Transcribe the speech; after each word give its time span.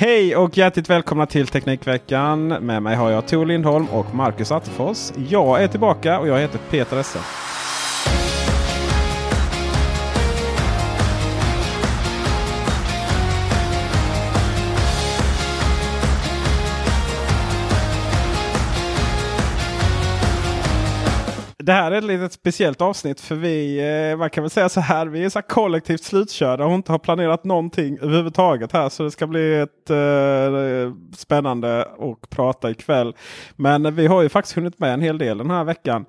Hej 0.00 0.36
och 0.36 0.58
hjärtligt 0.58 0.90
välkomna 0.90 1.26
till 1.26 1.46
Teknikveckan. 1.46 2.48
Med 2.48 2.82
mig 2.82 2.96
har 2.96 3.10
jag 3.10 3.28
Tor 3.28 3.46
Lindholm 3.46 3.86
och 3.86 4.14
Marcus 4.14 4.52
Attefors. 4.52 5.12
Jag 5.28 5.62
är 5.62 5.68
tillbaka 5.68 6.18
och 6.18 6.28
jag 6.28 6.38
heter 6.38 6.58
Peter 6.70 7.00
Esse. 7.00 7.18
Det 21.70 21.74
här 21.74 21.92
är 21.92 21.98
ett 21.98 22.04
litet 22.04 22.32
speciellt 22.32 22.80
avsnitt 22.80 23.20
för 23.20 23.34
vi, 23.34 23.78
eh, 24.10 24.18
man 24.18 24.30
kan 24.30 24.42
väl 24.42 24.50
säga 24.50 24.68
så 24.68 24.80
här, 24.80 25.06
vi 25.06 25.24
är 25.24 25.28
så 25.28 25.42
kollektivt 25.42 26.02
slutkörda 26.02 26.64
och 26.64 26.74
inte 26.74 26.92
har 26.92 26.98
planerat 26.98 27.44
någonting 27.44 27.98
överhuvudtaget 28.02 28.72
här. 28.72 28.88
Så 28.88 29.02
det 29.02 29.10
ska 29.10 29.26
bli 29.26 29.60
ett 29.60 29.90
eh, 29.90 30.92
spännande 31.16 31.80
att 31.82 32.30
prata 32.30 32.70
ikväll. 32.70 33.14
Men 33.56 33.94
vi 33.94 34.06
har 34.06 34.22
ju 34.22 34.28
faktiskt 34.28 34.56
hunnit 34.56 34.78
med 34.78 34.94
en 34.94 35.00
hel 35.00 35.18
del 35.18 35.38
den 35.38 35.50
här 35.50 35.64
veckan. 35.64 36.04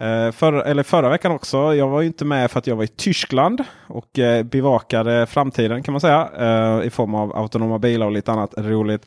Eh, 0.00 0.32
förra, 0.32 0.64
eller 0.64 0.82
förra 0.82 1.08
veckan 1.08 1.32
också. 1.32 1.74
Jag 1.74 1.88
var 1.88 2.00
ju 2.00 2.06
inte 2.06 2.24
med 2.24 2.50
för 2.50 2.58
att 2.58 2.66
jag 2.66 2.76
var 2.76 2.84
i 2.84 2.88
Tyskland 2.88 3.64
och 3.88 4.18
eh, 4.18 4.42
bevakade 4.42 5.26
framtiden 5.26 5.82
kan 5.82 5.92
man 5.92 6.00
säga. 6.00 6.28
Eh, 6.38 6.86
I 6.86 6.90
form 6.90 7.14
av 7.14 7.36
autonoma 7.36 7.78
bilar 7.78 8.06
och 8.06 8.12
lite 8.12 8.32
annat 8.32 8.54
roligt. 8.56 9.06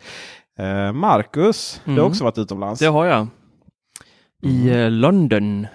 Eh, 0.59 0.91
Marcus, 0.91 1.81
Mm. 1.85 1.95
du 1.95 2.01
har 2.01 2.09
också 2.09 2.23
varit 2.23 2.37
utomlands. 2.37 2.79
Det 2.79 2.87
har 2.87 3.05
jag. 3.05 3.27
I 4.43 4.69
eh, 4.69 4.89
London. 4.91 5.67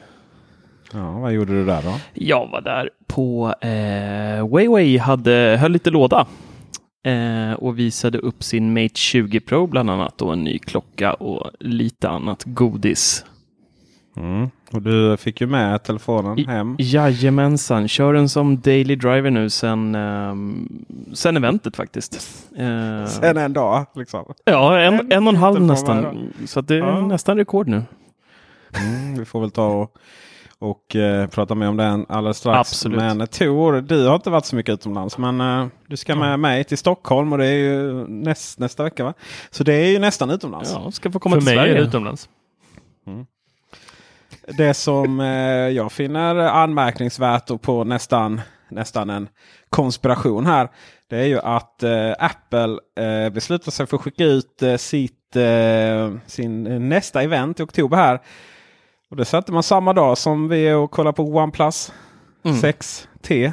Ja, 0.95 1.11
vad 1.19 1.33
gjorde 1.33 1.53
du 1.53 1.65
där 1.65 1.83
då? 1.83 1.95
Jag 2.15 2.47
var 2.47 2.61
där 2.61 2.91
på 3.07 3.55
eh, 3.61 4.49
Weiwei, 4.57 4.99
hade, 4.99 5.57
höll 5.61 5.73
lite 5.73 5.91
låda 5.91 6.27
eh, 7.07 7.53
och 7.59 7.79
visade 7.79 8.19
upp 8.19 8.43
sin 8.43 8.73
Mate 8.73 8.95
20 8.95 9.41
Pro 9.41 9.67
bland 9.67 9.91
annat 9.91 10.23
och 10.23 10.33
en 10.33 10.45
ny 10.45 10.59
klocka 10.59 11.15
och 11.15 11.51
lite 11.61 12.09
annat 12.09 12.43
godis. 12.47 13.25
Mm. 14.17 14.51
Och 14.73 14.83
du 14.83 15.17
fick 15.17 15.41
ju 15.41 15.47
med 15.47 15.83
telefonen 15.83 16.39
hem. 16.47 16.77
Jajamensan, 16.79 17.89
kör 17.89 18.13
den 18.15 18.29
som 18.29 18.61
daily 18.61 18.97
driver 18.97 19.31
nu 19.31 19.51
sen, 19.51 19.95
ehm, 19.95 20.69
sen 21.13 21.37
eventet 21.37 21.77
faktiskt. 21.77 22.15
Eh, 22.57 23.07
Sen 23.07 23.37
en 23.37 23.53
dag 23.53 23.87
liksom. 23.95 24.25
ja, 24.45 24.79
en, 24.81 24.95
en 24.95 25.13
en 25.13 25.27
och 25.27 25.33
en 25.33 25.37
halv 25.41 25.63
nästan. 25.63 26.29
Så 26.47 26.61
det 26.61 26.75
är 26.75 26.79
Ja. 26.79 27.07
nästan 27.07 27.37
rekord 27.37 27.69
nu. 27.69 27.83
Mm, 28.85 29.19
vi 29.19 29.25
får 29.25 29.41
väl 29.41 29.51
ta 29.51 29.67
och, 29.67 29.97
och 30.65 30.97
eh, 30.97 31.27
prata 31.27 31.55
mer 31.55 31.69
om 31.69 31.77
den 31.77 32.07
alldeles 32.09 32.39
strax. 32.39 32.59
Absolut. 32.59 32.99
Men 32.99 33.27
Tor, 33.27 33.81
du 33.81 34.07
har 34.07 34.15
inte 34.15 34.31
varit 34.31 34.45
så 34.45 34.57
mycket 34.57 34.73
utomlands. 34.73 35.19
Men 35.19 35.41
eh, 35.41 35.67
du 35.87 35.97
ska 35.97 36.17
med 36.17 36.41
mig 36.41 36.65
till 36.65 36.79
Stockholm 36.79 37.33
och 37.33 37.39
det 37.39 37.47
är 37.47 37.57
ju 37.57 38.07
näst, 38.09 38.59
nästa 38.59 38.83
vecka 38.83 39.05
va? 39.05 39.15
Så 39.51 39.65
det 39.65 39.75
är 39.75 39.87
ju 39.87 39.99
nästan 39.99 40.31
utomlands. 40.31 40.73
Ja, 40.73 40.91
ska 40.91 41.13
få 41.13 41.19
komma 41.19 41.35
För 41.35 41.41
till 41.41 41.47
mig 41.47 41.55
är 41.55 41.59
Sverige. 41.59 41.75
det 41.75 41.89
utomlands. 41.89 42.29
Det 44.59 44.75
som 44.75 45.21
eh, 45.21 45.27
jag 45.69 45.93
finner 45.93 46.37
anmärkningsvärt 46.37 47.51
och 47.51 47.63
på 47.63 47.85
nästan, 47.85 48.41
nästan 48.69 49.11
en 49.11 49.29
konspiration 49.71 50.47
här. 50.47 50.69
Det 51.11 51.17
är 51.17 51.27
ju 51.27 51.39
att 51.39 51.83
eh, 51.83 52.13
Apple 52.19 52.79
eh, 53.01 53.31
beslutar 53.33 53.71
sig 53.71 53.87
för 53.87 53.97
att 53.97 54.03
skicka 54.03 54.25
ut 54.25 54.63
eh, 54.63 54.77
sitt, 54.77 55.37
eh, 55.37 56.13
sin 56.27 56.67
eh, 56.67 56.81
nästa 56.81 57.23
event 57.23 57.61
i 57.61 57.63
oktober 57.63 57.97
här. 57.97 58.21
Och 59.11 59.17
det 59.17 59.25
satte 59.25 59.53
man 59.53 59.63
samma 59.63 59.93
dag 59.93 60.19
som 60.19 60.49
vi 60.49 60.69
är 60.69 60.77
och 60.77 60.91
kollar 60.91 61.13
på 61.13 61.23
OnePlus 61.23 61.93
Mm. 62.47 62.57
6T. 62.57 63.53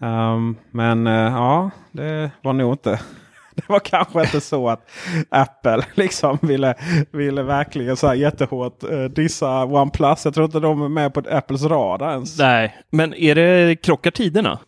Um, 0.00 0.56
men 0.70 1.06
eh, 1.06 1.12
ja, 1.12 1.70
det 1.92 2.30
var 2.42 2.52
nog 2.52 2.72
inte. 2.74 3.00
Det 3.54 3.68
var 3.68 3.78
kanske 3.80 4.20
inte 4.20 4.40
så 4.40 4.68
att 4.68 4.90
Apple 5.30 5.84
liksom 5.94 6.38
ville, 6.42 6.74
ville 7.12 7.42
verkligen 7.42 7.96
så 7.96 8.06
här 8.06 8.14
jättehårt 8.14 8.82
eh, 8.84 9.04
dissa 9.04 9.64
OnePlus. 9.64 10.24
Jag 10.24 10.34
tror 10.34 10.44
inte 10.46 10.60
de 10.60 10.82
är 10.82 10.88
med 10.88 11.14
på 11.14 11.22
Apples 11.30 11.62
radar 11.64 12.12
ens. 12.12 12.38
Nej, 12.38 12.76
men 12.90 13.14
är 13.14 13.34
det 13.34 13.76
krockar 13.82 14.10
tiderna? 14.10 14.58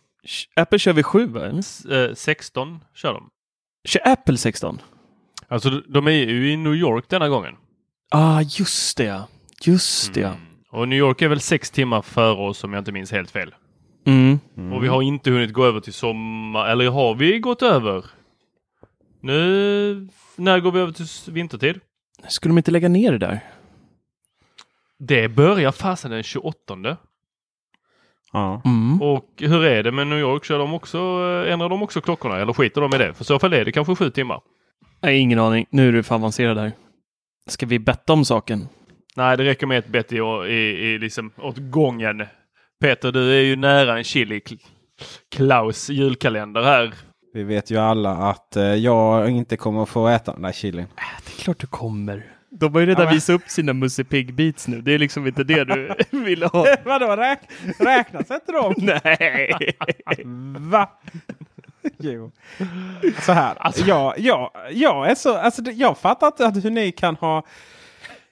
Apple 0.55 0.79
kör 0.79 0.93
vi 0.93 1.03
7 1.03 1.27
va? 1.27 1.45
eller? 1.45 1.59
S- 1.59 1.85
eh, 1.85 2.13
16 2.13 2.79
kör 2.95 3.13
de. 3.13 3.29
Kör 3.87 4.01
Apple 4.07 4.37
16? 4.37 4.81
Alltså 5.47 5.69
de 5.69 6.07
är 6.07 6.11
ju 6.11 6.51
i 6.51 6.57
New 6.57 6.75
York 6.75 7.05
denna 7.09 7.29
gången. 7.29 7.53
Ah, 8.11 8.41
just 8.41 8.97
det 8.97 9.03
ja. 9.03 9.27
Just 9.63 10.13
det 10.13 10.19
ja. 10.19 10.27
Mm. 10.27 10.39
Och 10.71 10.87
New 10.87 10.99
York 10.99 11.21
är 11.21 11.27
väl 11.27 11.39
sex 11.39 11.71
timmar 11.71 12.01
före 12.01 12.47
oss 12.47 12.63
om 12.63 12.73
jag 12.73 12.81
inte 12.81 12.91
minns 12.91 13.11
helt 13.11 13.31
fel. 13.31 13.55
Mm. 14.05 14.39
Och 14.73 14.83
vi 14.83 14.87
har 14.87 15.01
inte 15.01 15.31
hunnit 15.31 15.53
gå 15.53 15.65
över 15.65 15.79
till 15.79 15.93
sommar, 15.93 16.67
eller 16.67 16.89
har 16.89 17.15
vi 17.15 17.39
gått 17.39 17.61
över? 17.61 18.05
Nu, 19.21 20.07
när 20.35 20.59
går 20.59 20.71
vi 20.71 20.79
över 20.79 20.91
till 20.91 21.33
vintertid? 21.33 21.79
Skulle 22.27 22.49
de 22.49 22.57
inte 22.57 22.71
lägga 22.71 22.89
ner 22.89 23.11
det 23.11 23.17
där? 23.17 23.39
Det 24.99 25.27
börjar 25.27 25.71
fasen 25.71 26.11
den 26.11 26.23
28. 26.23 26.97
Ja. 28.33 28.61
Mm. 28.65 29.01
Och 29.01 29.29
hur 29.37 29.63
är 29.65 29.83
det 29.83 29.91
med 29.91 30.07
New 30.07 30.19
York? 30.19 30.45
Kör 30.45 30.59
de 30.59 30.73
också, 30.73 30.97
eh, 30.97 31.53
ändrar 31.53 31.69
de 31.69 31.83
också 31.83 32.01
klockorna 32.01 32.37
eller 32.37 32.53
skiter 32.53 32.81
de 32.81 32.95
i 32.95 32.97
det? 32.97 33.13
För 33.13 33.23
så 33.23 33.39
fall 33.39 33.53
är 33.53 33.65
det 33.65 33.71
kanske 33.71 33.95
sju 33.95 34.09
timmar. 34.09 34.41
Nej, 35.01 35.17
ingen 35.17 35.39
aning. 35.39 35.65
Nu 35.69 35.87
är 35.87 35.91
du 35.91 36.03
för 36.03 36.15
avancerad 36.15 36.57
här. 36.57 36.71
Ska 37.47 37.65
vi 37.65 37.79
betta 37.79 38.13
om 38.13 38.25
saken? 38.25 38.67
Nej, 39.15 39.37
det 39.37 39.43
räcker 39.43 39.67
med 39.67 39.77
ett 39.77 39.87
bett 39.87 40.11
i, 40.13 40.15
i, 40.17 40.51
i 40.93 40.97
liksom 40.99 41.31
åt 41.37 41.55
gången. 41.57 42.25
Peter, 42.81 43.11
du 43.11 43.31
är 43.37 43.41
ju 43.41 43.55
nära 43.55 43.97
en 43.97 44.03
chili 44.03 44.39
Kl- 44.39 44.59
Klaus 45.35 45.89
julkalender 45.89 46.63
här. 46.63 46.93
Vi 47.33 47.43
vet 47.43 47.71
ju 47.71 47.77
alla 47.77 48.11
att 48.11 48.55
eh, 48.55 48.63
jag 48.63 49.29
inte 49.29 49.57
kommer 49.57 49.83
att 49.83 49.89
få 49.89 50.07
äta 50.07 50.33
den 50.33 50.41
där 50.41 50.51
chilin. 50.51 50.85
Det 51.25 51.31
är 51.39 51.43
klart 51.43 51.59
du 51.59 51.67
kommer. 51.67 52.25
De 52.59 52.73
har 52.73 52.79
ju 52.81 52.85
redan 52.87 53.05
Ja, 53.05 53.11
visat 53.11 53.33
upp 53.33 53.49
sina 53.49 53.73
Musse 53.73 54.03
Pigg 54.03 54.33
Beats 54.33 54.67
nu. 54.67 54.81
Det 54.81 54.93
är 54.93 54.99
liksom 54.99 55.27
inte 55.27 55.43
det 55.43 55.63
du 55.63 55.95
ville 56.23 56.45
ha. 56.47 56.65
Vadå 56.85 57.15
räk 57.15 57.39
räknas 57.79 58.31
inte 58.31 58.51
de? 58.51 58.73
Nej. 59.03 59.75
Va? 60.57 60.89
jo. 61.99 62.31
Så 63.21 63.31
här. 63.31 63.55
Alltså- 63.57 63.85
Jag, 63.85 64.19
jag, 64.19 64.51
jag 64.71 65.09
är 65.11 65.15
så, 65.15 65.37
alltså, 65.37 65.61
jag 65.71 65.97
fattar 65.97 66.27
inte 66.27 66.45
att 66.47 66.65
hur 66.65 66.69
ni 66.71 66.91
kan 66.91 67.15
ha... 67.15 67.43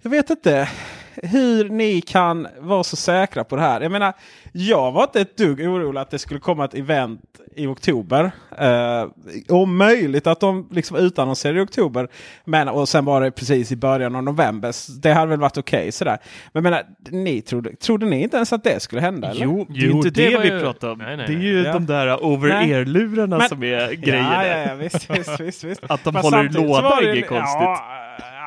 Jag 0.03 0.09
vet 0.09 0.29
inte 0.29 0.69
hur 1.15 1.69
ni 1.69 2.01
kan 2.01 2.47
vara 2.59 2.83
så 2.83 2.95
säkra 2.95 3.43
på 3.43 3.55
det 3.55 3.61
här. 3.61 3.81
Jag 3.81 3.91
menar, 3.91 4.13
jag 4.51 4.91
var 4.91 5.03
inte 5.03 5.21
ett 5.21 5.37
dugg 5.37 5.59
orolig 5.59 6.01
att 6.01 6.09
det 6.11 6.19
skulle 6.19 6.39
komma 6.39 6.65
ett 6.65 6.73
event 6.73 7.21
i 7.55 7.67
oktober. 7.67 8.31
Eh, 8.57 9.05
om 9.49 9.77
möjligt 9.77 10.27
att 10.27 10.39
de 10.39 10.67
liksom 10.71 10.97
utannonserade 10.97 11.59
i 11.59 11.63
oktober. 11.63 12.07
Men, 12.45 12.69
och 12.69 12.89
sen 12.89 13.05
var 13.05 13.21
det 13.21 13.31
precis 13.31 13.71
i 13.71 13.75
början 13.75 14.15
av 14.15 14.23
november. 14.23 14.73
Det 15.01 15.13
hade 15.13 15.27
väl 15.29 15.39
varit 15.39 15.57
okej 15.57 15.91
sådär. 15.91 16.17
Men 16.53 16.63
jag 16.65 16.71
menar, 16.71 16.83
ni 17.09 17.41
trodde, 17.41 17.75
trodde 17.75 18.05
ni 18.05 18.23
inte 18.23 18.35
ens 18.37 18.53
att 18.53 18.63
det 18.63 18.79
skulle 18.79 19.01
hända? 19.01 19.29
Eller? 19.29 19.45
Jo, 19.45 19.65
det 19.69 19.79
är 19.79 19.87
Jo, 19.87 19.97
inte 19.97 20.09
det 20.09 20.29
det, 20.29 20.37
vi 20.37 20.49
ju- 20.51 20.59
pratar 20.59 20.89
om. 20.91 20.97
Nej, 20.97 21.17
nej, 21.17 21.27
det 21.27 21.33
är 21.33 21.37
ju 21.37 21.63
Ja. 21.63 21.73
de 21.73 21.85
där 21.85 22.23
over-ear-lurarna 22.25 23.37
Men- 23.37 23.49
som 23.49 23.63
är 23.63 23.91
grejen. 23.93 24.25
Ja, 24.25 24.45
ja, 24.47 24.57
ja 24.57 24.75
visst, 24.75 25.09
visst, 25.09 25.39
visst, 25.39 25.63
visst. 25.63 25.81
Att 25.87 26.03
de 26.03 26.13
Fast 26.13 26.25
håller 26.25 26.49
låda 26.49 26.97
är 27.01 27.13
inget 27.15 27.27
konstigt. 27.29 27.61
Ja, 27.61 27.79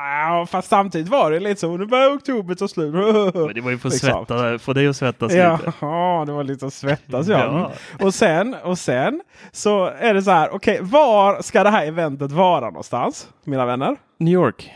ja, 0.07 0.45
fast 0.49 0.69
samtidigt 0.69 1.07
var 1.09 1.31
det 1.31 1.39
lite 1.39 1.59
så. 1.61 1.77
Nu 1.77 1.85
börjar 1.85 2.15
oktober 2.15 2.55
ta 2.55 2.67
slut. 2.67 2.93
Men 3.35 3.53
det 3.53 3.61
var 3.61 3.71
ju 3.71 3.77
för 3.77 3.87
att 3.89 3.93
Liksom. 3.93 4.25
svettas, 4.27 4.61
få 4.61 4.73
dig 4.73 4.87
att 4.87 4.95
svettas 4.95 5.33
Ja, 5.33 5.57
lite. 5.57 5.73
ja, 5.81 6.23
det 6.25 6.31
var 6.31 6.43
lite 6.43 6.65
att 6.65 6.73
svettas 6.73 7.27
ja. 7.27 7.37
Ja. 7.37 7.71
Och, 8.05 8.13
sen, 8.13 8.55
och 8.63 8.77
sen 8.77 9.21
så 9.51 9.85
är 9.85 10.13
det 10.13 10.21
så 10.21 10.31
här. 10.31 10.49
Okej, 10.49 10.79
var 10.81 11.41
ska 11.41 11.63
det 11.63 11.69
här 11.69 11.85
eventet 11.85 12.31
vara 12.31 12.65
någonstans? 12.65 13.29
Mina 13.43 13.65
vänner? 13.65 13.95
New 14.19 14.33
York. 14.33 14.71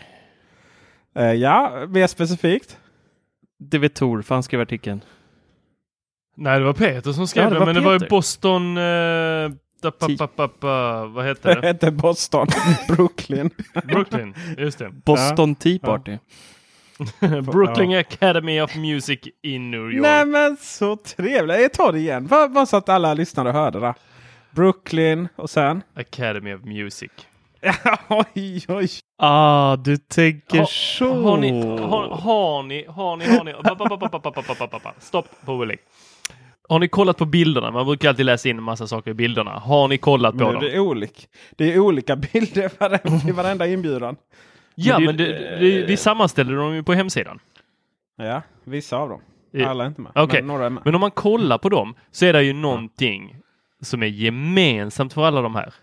Eh, 1.16 1.31
ja, 1.34 1.72
mer 1.90 2.08
specifikt. 2.08 2.78
Det 3.59 3.78
vet 3.78 3.94
Tor, 3.96 4.22
för 4.22 4.36
han 4.36 4.44
skrev 4.44 4.62
artikeln. 4.62 5.02
Nej, 6.38 6.59
det 6.59 6.66
var 6.66 6.74
Peter 6.74 7.12
som 7.12 7.28
skrev 7.28 7.44
Ja, 7.53 7.59
det 7.59 7.66
men 7.66 7.75
det 7.75 7.81
var 7.81 7.94
ju 7.94 8.00
Peter. 8.00 8.09
Boston... 8.09 8.78
Eh, 8.78 9.52
vad 9.81 11.25
heter 11.25 11.56
det? 11.56 11.62
Det 11.62 11.68
heter 11.68 11.92
Boston. 11.92 12.47
Brooklyn. 12.88 13.50
Brooklyn, 13.84 14.35
just 14.58 14.79
det. 14.79 14.90
Boston. 14.90 15.55
Tea 15.55 15.79
Party. 15.79 16.17
Brooklyn 17.52 17.96
Academy 17.96 18.61
of 18.61 18.76
Music 18.76 19.20
i 19.41 19.59
New 19.59 19.91
York. 19.91 20.02
Nej 20.02 20.26
men 20.26 20.58
så 20.58 20.96
trevligt. 20.96 21.61
Jag 21.61 21.73
tar 21.73 21.91
det 21.91 22.00
igen. 22.00 22.28
Bara 22.28 22.66
så 22.66 22.78
att 22.78 22.90
alla 22.90 23.14
lyssnare 23.14 23.50
hörde 23.52 23.79
det. 23.79 23.94
Brooklyn 24.52 25.28
och 25.35 25.50
sen? 25.50 25.84
Academy 25.96 26.53
of 26.53 26.61
Music. 26.64 27.11
oj, 28.09 28.66
oj. 28.67 28.90
Ah, 29.17 29.76
du 29.76 29.97
tänker 29.97 30.59
ha, 30.59 30.66
så. 30.66 31.14
Har 31.22 31.38
ni, 31.38 31.61
har, 31.61 32.08
har 32.08 32.64
ni, 32.64 32.85
har 32.88 33.17
ni, 33.17 33.26
har 33.26 33.44
ni. 33.44 33.53
Stopp 35.00 35.28
på 35.46 35.58
belägg. 35.58 35.79
Har 36.72 36.79
ni 36.79 36.88
kollat 36.88 37.18
på 37.18 37.26
bilderna? 37.26 37.72
Man 37.72 37.85
brukar 37.85 38.09
alltid 38.09 38.26
läsa 38.26 38.50
in 38.50 38.58
en 38.58 38.64
massa 38.64 38.88
saker 38.88 39.12
i 39.12 39.14
bilderna. 39.14 39.52
Har 39.52 39.88
ni 39.88 39.97
kollat 39.97 40.38
på 40.38 40.44
Men 40.44 40.53
dem? 40.53 40.64
det 40.64 40.72
är 40.76 40.79
olik. 40.79 41.28
Det 41.58 41.73
är 41.73 41.79
olika 41.79 42.16
bilder 42.16 42.72
i 43.29 43.32
varenda 43.32 43.68
inbjudan. 43.73 44.16
Ja, 44.76 45.00
Men 45.00 45.06
men 45.06 45.18
det- 45.18 45.26
det, 45.28 45.56
det, 45.59 45.85
vi 45.85 45.97
sammanställer 45.97 46.56
dem 46.56 46.76
ju 46.76 46.84
på 46.84 46.94
hemsidan. 46.94 47.40
Ja, 48.18 48.41
vissa 48.64 48.97
av 48.97 49.09
dem. 49.09 49.22
Alla 49.68 49.84
är 49.84 49.88
inte 49.88 50.02
med. 50.02 50.12
Okej. 50.16 50.41
Men 50.41 50.47
några 50.47 50.66
är 50.66 50.70
med. 50.70 50.82
Men 50.85 50.96
om 50.96 51.02
man 51.02 51.12
kollar 51.12 51.58
på 51.58 51.70
dem 51.70 51.96
så 52.12 52.26
är 52.26 52.34
det 52.34 52.44
ju 52.44 52.53
någonting 52.53 53.35
som 53.82 54.03
är 54.03 54.08
gemensamt 54.08 55.14
för 55.14 55.26
alla 55.26 55.41
de 55.41 55.56
här. 55.56 55.74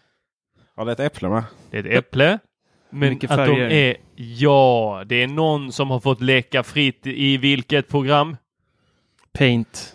Ja, 0.76 0.84
det 0.84 0.90
är 0.90 0.92
ett 0.92 1.00
äpple 1.12 1.28
med. 1.28 1.42
Det 1.70 1.78
är 1.78 1.84
ett 1.86 1.98
äpple. 1.98 2.38
Men 2.90 3.12
att 3.28 3.46
de 3.46 3.60
är... 3.60 3.96
Ja, 4.16 5.02
det 5.06 5.22
är 5.22 5.26
någon 5.26 5.72
som 5.72 5.90
har 5.90 6.00
fått 6.00 6.20
leka 6.20 6.62
fritt 6.62 7.06
i 7.06 7.36
vilket 7.36 7.88
program? 7.88 8.36
Paint. 9.38 9.94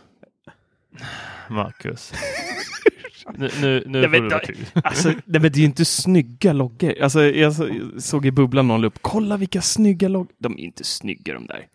Marcus. 1.49 2.13
nu 3.37 3.49
nu, 3.61 3.83
nu 3.87 3.99
Nej, 3.99 4.03
får 4.03 4.09
men 4.09 4.23
du 4.23 4.29
då-. 4.29 4.81
Alltså, 4.83 5.07
nej, 5.09 5.17
men 5.25 5.41
det 5.41 5.47
är 5.55 5.59
ju 5.59 5.65
inte 5.65 5.85
snygga 5.85 6.53
loggor. 6.53 6.93
Alltså, 7.01 7.23
jag 7.23 7.53
så- 7.53 7.69
såg 7.97 8.25
i 8.25 8.31
bubblan 8.31 8.67
någon 8.67 8.83
upp. 8.85 8.97
Kolla 9.01 9.37
vilka 9.37 9.61
snygga 9.61 10.07
loggor. 10.07 10.33
De 10.39 10.53
är 10.53 10.63
inte 10.63 10.83
snygga 10.83 11.33
de 11.33 11.45
där. 11.47 11.65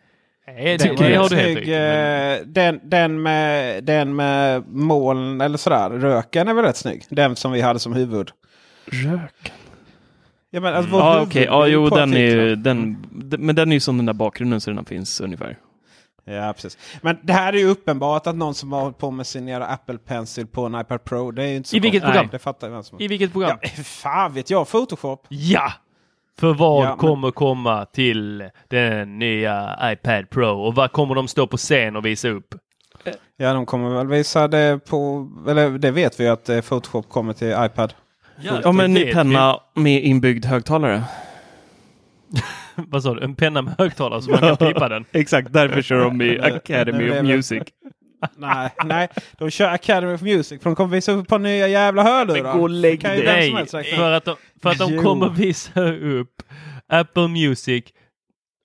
Nej, 0.46 0.78
Tycker 0.78 0.96
det 1.04 1.10
jag. 1.10 1.20
har 1.20 1.28
du 1.28 1.36
helt 1.36 1.52
Snygg, 1.58 1.68
men- 1.68 2.32
eh, 2.32 2.46
den, 2.46 2.80
den, 2.84 3.22
med, 3.22 3.84
den 3.84 4.16
med 4.16 4.64
moln 4.68 5.40
eller 5.40 5.58
sådär. 5.58 5.90
Röken 5.90 6.48
är 6.48 6.54
väl 6.54 6.64
rätt 6.64 6.76
snygg. 6.76 7.02
Den 7.10 7.36
som 7.36 7.52
vi 7.52 7.60
hade 7.60 7.78
som 7.78 7.92
huvud. 7.92 8.30
Rök. 8.86 9.52
Ja, 10.50 10.60
men, 10.60 10.74
alltså, 10.74 10.94
Mm. 10.96 11.28
är 11.34 11.44
Ja, 11.46 11.66
ju 11.66 11.72
jo, 11.72 11.88
den 11.88 12.14
är 12.14 12.56
den, 12.56 12.96
men 13.38 13.54
den 13.56 13.68
är 13.72 13.76
ju 13.76 13.80
som 13.80 13.96
den 13.96 14.06
där 14.06 14.12
bakgrunden 14.12 14.60
så 14.60 14.70
den 14.70 14.84
finns 14.84 15.20
ungefär. 15.20 15.58
Ja, 16.28 16.52
precis. 16.52 16.78
Men 17.02 17.18
det 17.22 17.32
här 17.32 17.52
är 17.52 17.56
ju 17.58 17.64
uppenbart 17.68 18.26
att 18.26 18.36
någon 18.36 18.54
som 18.54 18.72
har 18.72 18.80
hållit 18.80 18.98
på 18.98 19.10
med 19.10 19.26
sin 19.26 19.48
jävla 19.48 19.66
Apple 19.66 19.98
Pencil 19.98 20.46
på 20.46 20.66
en 20.66 20.80
iPad 20.80 21.04
Pro. 21.04 21.30
Det 21.30 21.42
är 21.42 21.46
ju 21.46 21.56
inte 21.56 21.68
så 21.68 21.76
I 21.76 21.80
vilket 21.80 22.02
konstigt. 22.02 22.14
program? 22.14 22.28
Det 22.32 22.38
fattar 22.38 22.68
vem 22.68 22.82
som 22.82 23.00
I 23.00 23.08
vilket 23.08 23.32
program? 23.32 23.58
Ja, 23.62 23.68
fan 23.84 24.32
vet 24.34 24.50
jag. 24.50 24.68
Photoshop. 24.68 25.26
Ja! 25.28 25.72
För 26.38 26.54
vad 26.54 26.84
Ja, 26.84 26.88
men- 26.88 26.98
kommer 26.98 27.30
komma 27.30 27.84
till 27.84 28.44
den 28.68 29.18
nya 29.18 29.78
iPad 29.82 30.30
Pro? 30.30 30.60
Och 30.60 30.74
vad 30.74 30.92
kommer 30.92 31.14
de 31.14 31.28
stå 31.28 31.46
på 31.46 31.56
scen 31.56 31.96
och 31.96 32.06
visa 32.06 32.28
upp? 32.28 32.54
Ja, 33.36 33.52
de 33.52 33.66
kommer 33.66 33.90
väl 33.90 34.06
visa 34.06 34.48
det 34.48 34.84
på... 34.88 35.28
Eller 35.48 35.70
det 35.70 35.90
vet 35.90 36.20
vi 36.20 36.24
ju 36.24 36.30
att 36.30 36.48
eh, 36.48 36.60
Photoshop 36.60 37.08
kommer 37.08 37.32
till 37.32 37.50
iPad. 37.58 37.94
Ja, 38.40 38.72
men 38.72 38.84
en 38.84 38.94
det 38.94 39.00
ny 39.04 39.12
penna 39.12 39.60
med 39.74 40.04
inbyggd 40.04 40.44
högtalare. 40.44 41.04
Vad 42.88 43.02
sa 43.02 43.14
du? 43.14 43.24
En 43.24 43.34
penna 43.34 43.62
med 43.62 43.74
högtalare 43.78 44.22
så 44.22 44.30
man 44.30 44.40
kan 44.40 44.56
pipa 44.56 44.88
den? 44.88 45.04
Exakt, 45.12 45.52
därför 45.52 45.82
kör 45.82 46.04
de 46.04 46.22
i 46.22 46.40
Academy 46.40 47.10
of 47.10 47.22
Music. 47.22 47.62
nej, 48.36 48.70
nej, 48.84 49.08
de 49.38 49.50
kör 49.50 49.68
Academy 49.68 50.14
of 50.14 50.22
Music 50.22 50.62
för 50.62 50.70
de 50.70 50.76
kommer 50.76 50.94
visa 50.94 51.12
upp 51.12 51.22
ett 51.22 51.28
par 51.28 51.38
nya 51.38 51.68
jävla 51.68 52.02
hörlurar. 52.02 52.42
Men 52.42 52.56
gå 52.56 52.62
och 52.62 52.70
lägg 52.70 53.00
dig. 53.02 53.24
Nej, 53.24 53.66
för 53.96 54.12
att 54.12 54.24
de, 54.24 54.36
för 54.62 54.70
att 54.70 54.78
de 54.78 54.94
Jo. 54.94 55.02
kommer 55.02 55.28
visa 55.28 55.82
upp 55.92 56.42
Apple 56.88 57.28
Music 57.28 57.84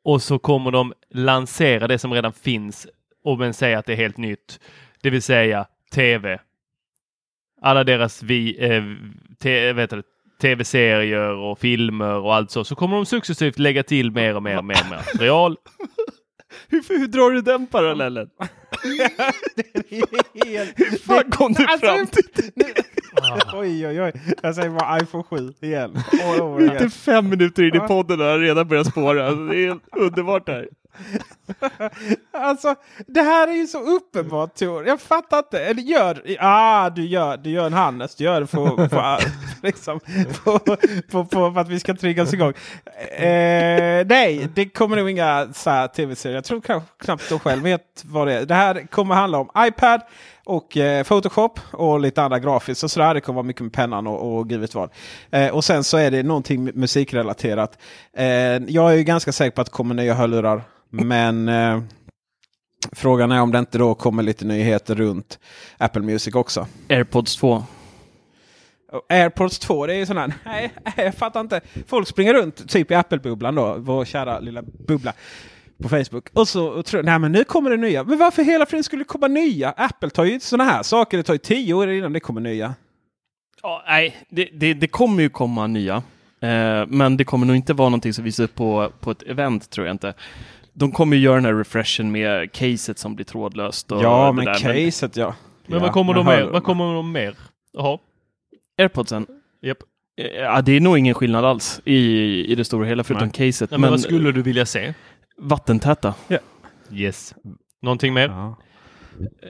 och 0.04 0.22
så 0.22 0.40
kommer 0.40 0.72
de 0.72 0.94
lansera 1.14 1.88
det 1.88 2.00
som 2.00 2.14
redan 2.14 2.34
finns 2.34 2.88
och 3.24 3.40
men 3.40 3.54
säga 3.54 3.80
att 3.80 3.86
det 3.86 3.94
är 3.94 3.98
helt 3.98 4.18
nytt. 4.18 4.60
Det 5.02 5.10
vill 5.10 5.22
säga 5.22 5.66
TV. 5.92 6.40
Alla 7.62 7.84
deras 7.84 8.24
vi, 8.24 8.66
eh, 8.70 8.84
te, 9.40 9.74
vet 9.74 9.90
du, 9.90 10.04
tv-serier 10.44 11.30
och 11.36 11.60
filmer 11.60 12.14
och 12.16 12.36
allt 12.36 12.52
så. 12.52 12.64
Så 12.64 12.76
kommer 12.76 12.96
de 12.96 13.06
successivt 13.06 13.60
lägga 13.60 13.84
till 13.84 14.12
mer 14.12 14.36
och 14.36 14.44
mer 14.44 14.58
och 14.58 14.66
mer, 14.66 14.78
och 14.84 14.90
mer 14.90 14.98
material. 15.14 15.58
Hur, 16.68 16.84
hur 17.00 17.08
drar 17.08 17.32
du 17.32 17.42
den 17.42 17.68
parallellen? 17.68 18.30
Helt- 20.46 20.74
Hur 20.80 20.98
fan 20.98 21.32
kom 21.32 21.54
du 21.54 21.66
Alltså, 21.66 21.88
fram 21.88 22.08
till 22.08 22.24
Oj, 23.54 23.88
oj, 23.88 24.02
oj. 24.02 24.14
Jag 24.42 24.56
säger 24.56 24.70
bara 24.70 25.00
iPhone 25.00 25.24
7 25.24 25.54
igen. 25.62 25.98
Inte 26.62 26.90
fem 26.90 27.30
minuter 27.30 27.64
in 27.64 27.76
i 27.76 27.80
podden 27.80 28.22
och 28.22 28.26
har 28.28 28.40
redan 28.40 28.68
börjat 28.68 28.88
spåra. 28.88 29.32
Det 29.32 29.56
är 29.56 29.68
helt 29.68 29.84
underbart 29.98 30.46
det 30.46 30.52
här. 30.52 30.68
Alltså, 32.32 32.76
det 33.08 33.22
här 33.22 33.48
är 33.48 33.54
ju 33.54 33.68
så 33.68 33.82
uppenbart 33.82 34.56
Tor. 34.56 34.88
Jag 34.88 35.02
fattar 35.02 35.38
inte. 35.38 35.60
Eller 35.60 35.82
gör, 35.82 36.22
ah, 36.40 36.90
du 36.90 37.06
gör, 37.06 37.38
du 37.38 37.50
gör 37.50 37.66
en 37.66 37.74
Hannes. 37.74 38.16
Du 38.16 38.24
gör 38.24 38.42
det 38.42 38.48
på, 38.48 38.88
på, 38.88 39.18
liksom, 39.62 40.00
på, 40.44 40.60
på, 41.12 41.26
på, 41.26 41.52
för 41.52 41.60
att 41.60 41.70
vi 41.70 41.80
ska 41.80 41.96
triggas 41.96 42.34
igång. 42.34 42.54
Eh, 43.18 44.06
nej, 44.06 44.50
det 44.56 44.70
kommer 44.70 44.96
nog 44.96 45.10
inga 45.10 45.48
så 45.54 45.70
här 45.70 45.88
tv-serier. 45.88 46.36
Jag 46.36 46.44
tror 46.44 46.62
knappt, 46.62 47.04
knappt 47.04 47.30
de 47.30 47.40
själv 47.40 47.64
vet 47.64 48.04
vad 48.06 48.28
det 48.28 48.34
är. 48.34 48.46
Det 48.46 48.56
här 48.56 48.88
kommer 48.92 49.16
handla 49.16 49.38
om 49.38 49.50
iPad 49.58 50.02
och 50.46 50.78
eh, 50.78 51.04
Photoshop 51.04 51.60
och 51.72 52.00
lite 52.00 52.24
andra 52.24 52.40
grafiskt. 52.40 52.84
Och 52.84 52.92
sådär. 52.92 53.14
Det 53.14 53.22
kommer 53.22 53.36
vara 53.36 53.48
mycket 53.48 53.62
med 53.62 53.74
pennan 53.74 54.08
och, 54.08 54.38
och 54.38 54.50
gud 54.50 54.60
vet 54.62 54.76
vad. 54.76 54.90
Eh, 55.32 55.48
och 55.48 55.64
sen 55.64 55.84
så 55.84 55.98
är 55.98 56.12
det 56.12 56.24
någonting 56.24 56.64
musikrelaterat. 56.74 57.78
Eh, 58.18 58.26
jag 58.58 58.92
är 58.92 58.96
ju 58.96 59.04
ganska 59.04 59.32
säker 59.32 59.56
på 59.56 59.62
att 59.62 59.68
det 59.68 59.74
kommer 59.74 59.96
nya 59.96 60.14
hörlurar. 60.14 60.64
Men 60.96 61.50
eh, 61.50 61.82
frågan 62.92 63.32
är 63.32 63.42
om 63.42 63.52
det 63.52 63.60
inte 63.60 63.78
då 63.78 63.96
kommer 63.96 64.24
lite 64.24 64.46
nyheter 64.46 64.96
runt 64.96 65.40
Apple 65.78 66.02
Music 66.02 66.36
också. 66.36 66.68
Airpods 66.90 67.36
2. 67.36 67.64
Och 68.92 69.06
AirPods 69.10 69.60
2, 69.60 69.88
det 69.88 69.94
är 69.94 69.98
ju 69.98 70.06
sån 70.06 70.18
här. 70.18 70.34
Nej, 70.46 70.72
jag 70.96 71.16
fattar 71.16 71.40
inte. 71.40 71.62
Folk 71.88 72.08
springer 72.08 72.34
runt 72.34 72.70
typ 72.70 72.92
i 72.92 72.96
Apple-bubblan 72.96 73.56
då. 73.56 73.76
Vår 73.80 74.06
kära 74.06 74.40
lilla 74.40 74.62
bubbla 74.88 75.14
på 75.84 75.90
Facebook. 75.90 76.30
Och 76.34 76.48
så 76.48 76.68
och 76.68 76.86
tror 76.86 77.04
nej 77.04 77.20
men 77.20 77.32
nu 77.32 77.44
kommer 77.44 77.70
det 77.70 77.78
nya. 77.78 78.04
Men 78.04 78.18
varför 78.18 78.44
hela 78.44 78.66
friden 78.66 78.84
skulle 78.84 79.02
det 79.02 79.08
komma 79.08 79.28
nya? 79.28 79.70
Apple 79.72 80.10
tar 80.10 80.24
ju 80.24 80.40
sådana 80.40 80.72
här 80.72 80.84
saker. 80.84 81.18
Det 81.18 81.24
tar 81.24 81.34
ju 81.34 81.38
tio 81.38 81.74
år 81.74 81.92
innan 81.92 82.14
det 82.14 82.20
kommer 82.20 82.42
nya. 82.42 82.76
Ja, 83.62 83.84
nej, 83.88 84.16
det, 84.30 84.50
det, 84.54 84.74
det 84.74 84.88
kommer 84.88 85.24
ju 85.24 85.30
komma 85.30 85.68
nya. 85.68 86.04
Eh, 86.40 86.86
men 86.88 87.18
det 87.18 87.24
kommer 87.24 87.46
nog 87.46 87.56
inte 87.56 87.74
vara 87.74 87.90
någonting 87.90 88.14
som 88.14 88.24
visas 88.24 88.44
upp 88.44 88.56
på, 88.56 88.92
på 89.00 89.12
ett 89.12 89.24
event 89.24 89.70
tror 89.70 89.88
jag 89.88 89.94
inte. 89.94 90.14
De 90.74 90.92
kommer 90.92 91.16
ju 91.18 91.24
göra 91.24 91.36
den 91.36 91.46
här 91.46 91.54
refreshen 91.54 92.12
med 92.12 92.52
caset 92.52 93.00
som 93.00 93.16
blir 93.16 93.26
trådlöst. 93.26 93.92
Och 93.92 94.04
ja, 94.04 94.26
det 94.28 94.34
men 94.34 94.46
där, 94.46 94.54
caset 94.54 95.18
ja. 95.18 95.36
Men 95.66 95.78
ja, 95.78 95.84
vad 95.84 95.92
kommer 95.92 96.14
de 96.14 96.26
med 96.26 96.40
mer? 96.46 96.52
Vad 96.52 96.64
kommer 96.64 96.94
de 96.94 97.12
mer? 97.12 97.36
Jaha. 97.74 97.98
Airpodsen. 98.78 99.26
Japp. 99.62 99.78
Eh, 100.18 100.26
Ja, 100.26 100.62
det 100.62 100.72
är 100.72 100.80
nog 100.80 100.98
ingen 100.98 101.14
skillnad 101.14 101.46
alls 101.46 101.82
i, 101.86 101.98
i 102.52 102.56
det 102.56 102.66
stora 102.66 102.86
hela 102.86 103.04
förutom 103.04 103.30
caset. 103.30 103.72
Ja, 103.72 103.78
men, 103.78 103.90
vad 103.90 104.00
skulle 104.02 104.32
du 104.32 104.42
vilja 104.42 104.66
se? 104.66 104.94
vattentäta. 105.38 106.14
Yes. 106.92 107.36
Någonting 107.82 108.14
mer? 108.14 108.28
Ja. 108.30 108.56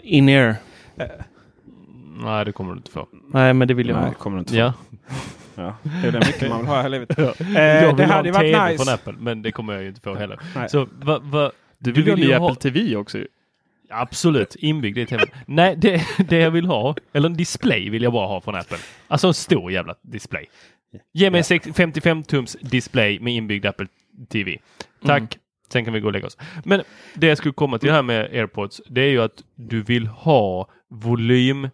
In-ear. 0.03 0.55
Nej, 2.23 2.45
det 2.45 2.51
kommer 2.51 2.71
du 2.71 2.77
inte 2.77 2.91
få. 2.91 3.07
Nej, 3.33 3.53
men 3.53 3.67
det 3.67 3.73
vill 3.73 3.89
jag 3.89 4.01
Nej, 4.01 4.13
kommer 4.19 4.37
det 4.37 4.39
inte 4.39 4.51
få. 4.53 4.57
Ja. 4.59 4.73
Ja. 5.55 5.75
Det 6.01 6.07
är 6.07 6.11
det 6.11 6.19
mycket 6.19 6.49
man 6.49 6.59
vill 6.59 6.67
ha 6.67 6.85
i 6.85 6.89
livet. 6.89 7.09
jag 7.17 7.27
Eh, 7.27 7.95
det 7.95 8.05
ha 8.05 8.13
hade 8.13 8.29
ju 8.29 8.33
TV 8.33 8.51
varit 8.57 8.71
nice. 8.71 8.83
från 8.85 8.93
Apple, 8.93 9.13
men 9.19 9.41
det 9.41 9.51
kommer 9.51 9.73
jag 9.73 9.81
ju 9.81 9.87
inte 9.87 10.01
få 10.01 10.15
heller. 10.15 10.39
Nej. 10.55 10.69
Så 10.69 10.87
va, 10.91 11.19
va, 11.23 11.51
Du 11.79 11.91
vill, 11.91 12.05
Du 12.05 12.11
ha 12.11 12.15
vill 12.15 12.27
ju 12.29 12.35
ha- 12.35 12.51
Apple 12.51 12.71
TV 12.71 12.95
också 12.95 13.17
ju. 13.17 13.27
Absolut, 13.89 14.55
inbyggd 14.59 14.97
i 14.97 15.05
tvn. 15.05 15.27
Nej, 15.47 15.75
det, 15.77 16.01
det 16.27 16.37
jag 16.37 16.51
vill 16.51 16.65
ha, 16.65 16.95
eller 17.13 17.29
en 17.29 17.37
display 17.37 17.89
vill 17.89 18.03
jag 18.03 18.13
bara 18.13 18.27
ha 18.27 18.41
från 18.41 18.55
Apple. 18.55 18.77
Alltså 19.07 19.27
en 19.27 19.33
stor 19.33 19.71
jävla 19.71 19.95
display. 20.01 20.45
Ge 21.13 21.29
mig 21.29 21.37
en 21.37 21.43
sex- 21.43 21.67
55 21.75 22.23
tums 22.23 22.57
display 22.61 23.19
med 23.19 23.33
inbyggd 23.33 23.65
Apple 23.65 23.87
TV. 24.29 24.57
Tack. 25.05 25.17
Mm. 25.19 25.27
Sen 25.71 25.85
kan 25.85 25.93
vi 25.93 25.99
gå 25.99 26.07
och 26.07 26.13
lägga 26.13 26.27
oss. 26.27 26.37
Men 26.65 26.81
det 27.13 27.27
jag 27.27 27.37
skulle 27.37 27.53
komma 27.53 27.77
till 27.79 27.91
här 27.91 28.01
med 28.03 28.25
AirPods, 28.33 28.81
det 28.89 29.01
är 29.01 29.09
ju 29.09 29.21
att 29.21 29.43
du 29.55 29.81
vill 29.81 30.07
ha 30.07 30.67
volym 30.89 31.69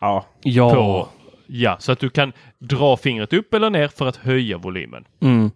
Ja. 0.00 0.26
Ja. 0.42 0.70
på, 0.74 1.08
ja, 1.46 1.76
så 1.78 1.92
att 1.92 1.98
du 1.98 2.10
kan 2.10 2.32
dra 2.58 2.96
fingret 2.96 3.32
upp 3.32 3.54
eller 3.54 3.70
ner 3.70 3.88
för 3.88 4.06
att 4.06 4.16
höja 4.16 4.58
volymen. 4.58 5.04
Mm. 5.20 5.50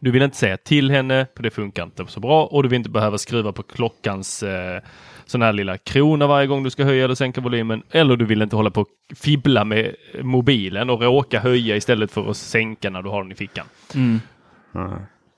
Du 0.00 0.10
vill 0.10 0.22
inte 0.22 0.36
säga 0.36 0.56
till 0.56 0.90
henne, 0.90 1.26
för 1.36 1.42
det 1.42 1.50
funkar 1.50 1.82
inte 1.82 2.06
så 2.06 2.20
bra 2.20 2.46
och 2.46 2.62
du 2.62 2.68
vill 2.68 2.76
inte 2.76 2.90
behöva 2.90 3.18
skruva 3.18 3.52
på 3.52 3.62
klockans 3.62 4.42
eh, 4.42 4.82
sån 5.26 5.42
här 5.42 5.52
lilla 5.52 5.78
krona 5.78 6.26
varje 6.26 6.46
gång 6.46 6.62
du 6.62 6.70
ska 6.70 6.84
höja 6.84 7.04
eller 7.04 7.14
sänka 7.14 7.40
volymen. 7.40 7.82
Eller 7.90 8.16
du 8.16 8.24
vill 8.24 8.42
inte 8.42 8.56
hålla 8.56 8.70
på 8.70 8.80
och 8.80 8.88
fibbla 9.16 9.64
med 9.64 9.94
mobilen 10.22 10.90
och 10.90 11.02
råka 11.02 11.40
höja 11.40 11.76
istället 11.76 12.12
för 12.12 12.30
att 12.30 12.36
sänka 12.36 12.90
när 12.90 13.02
du 13.02 13.08
har 13.08 13.22
den 13.22 13.32
i 13.32 13.34
fickan. 13.34 13.66
Mm. 13.94 14.20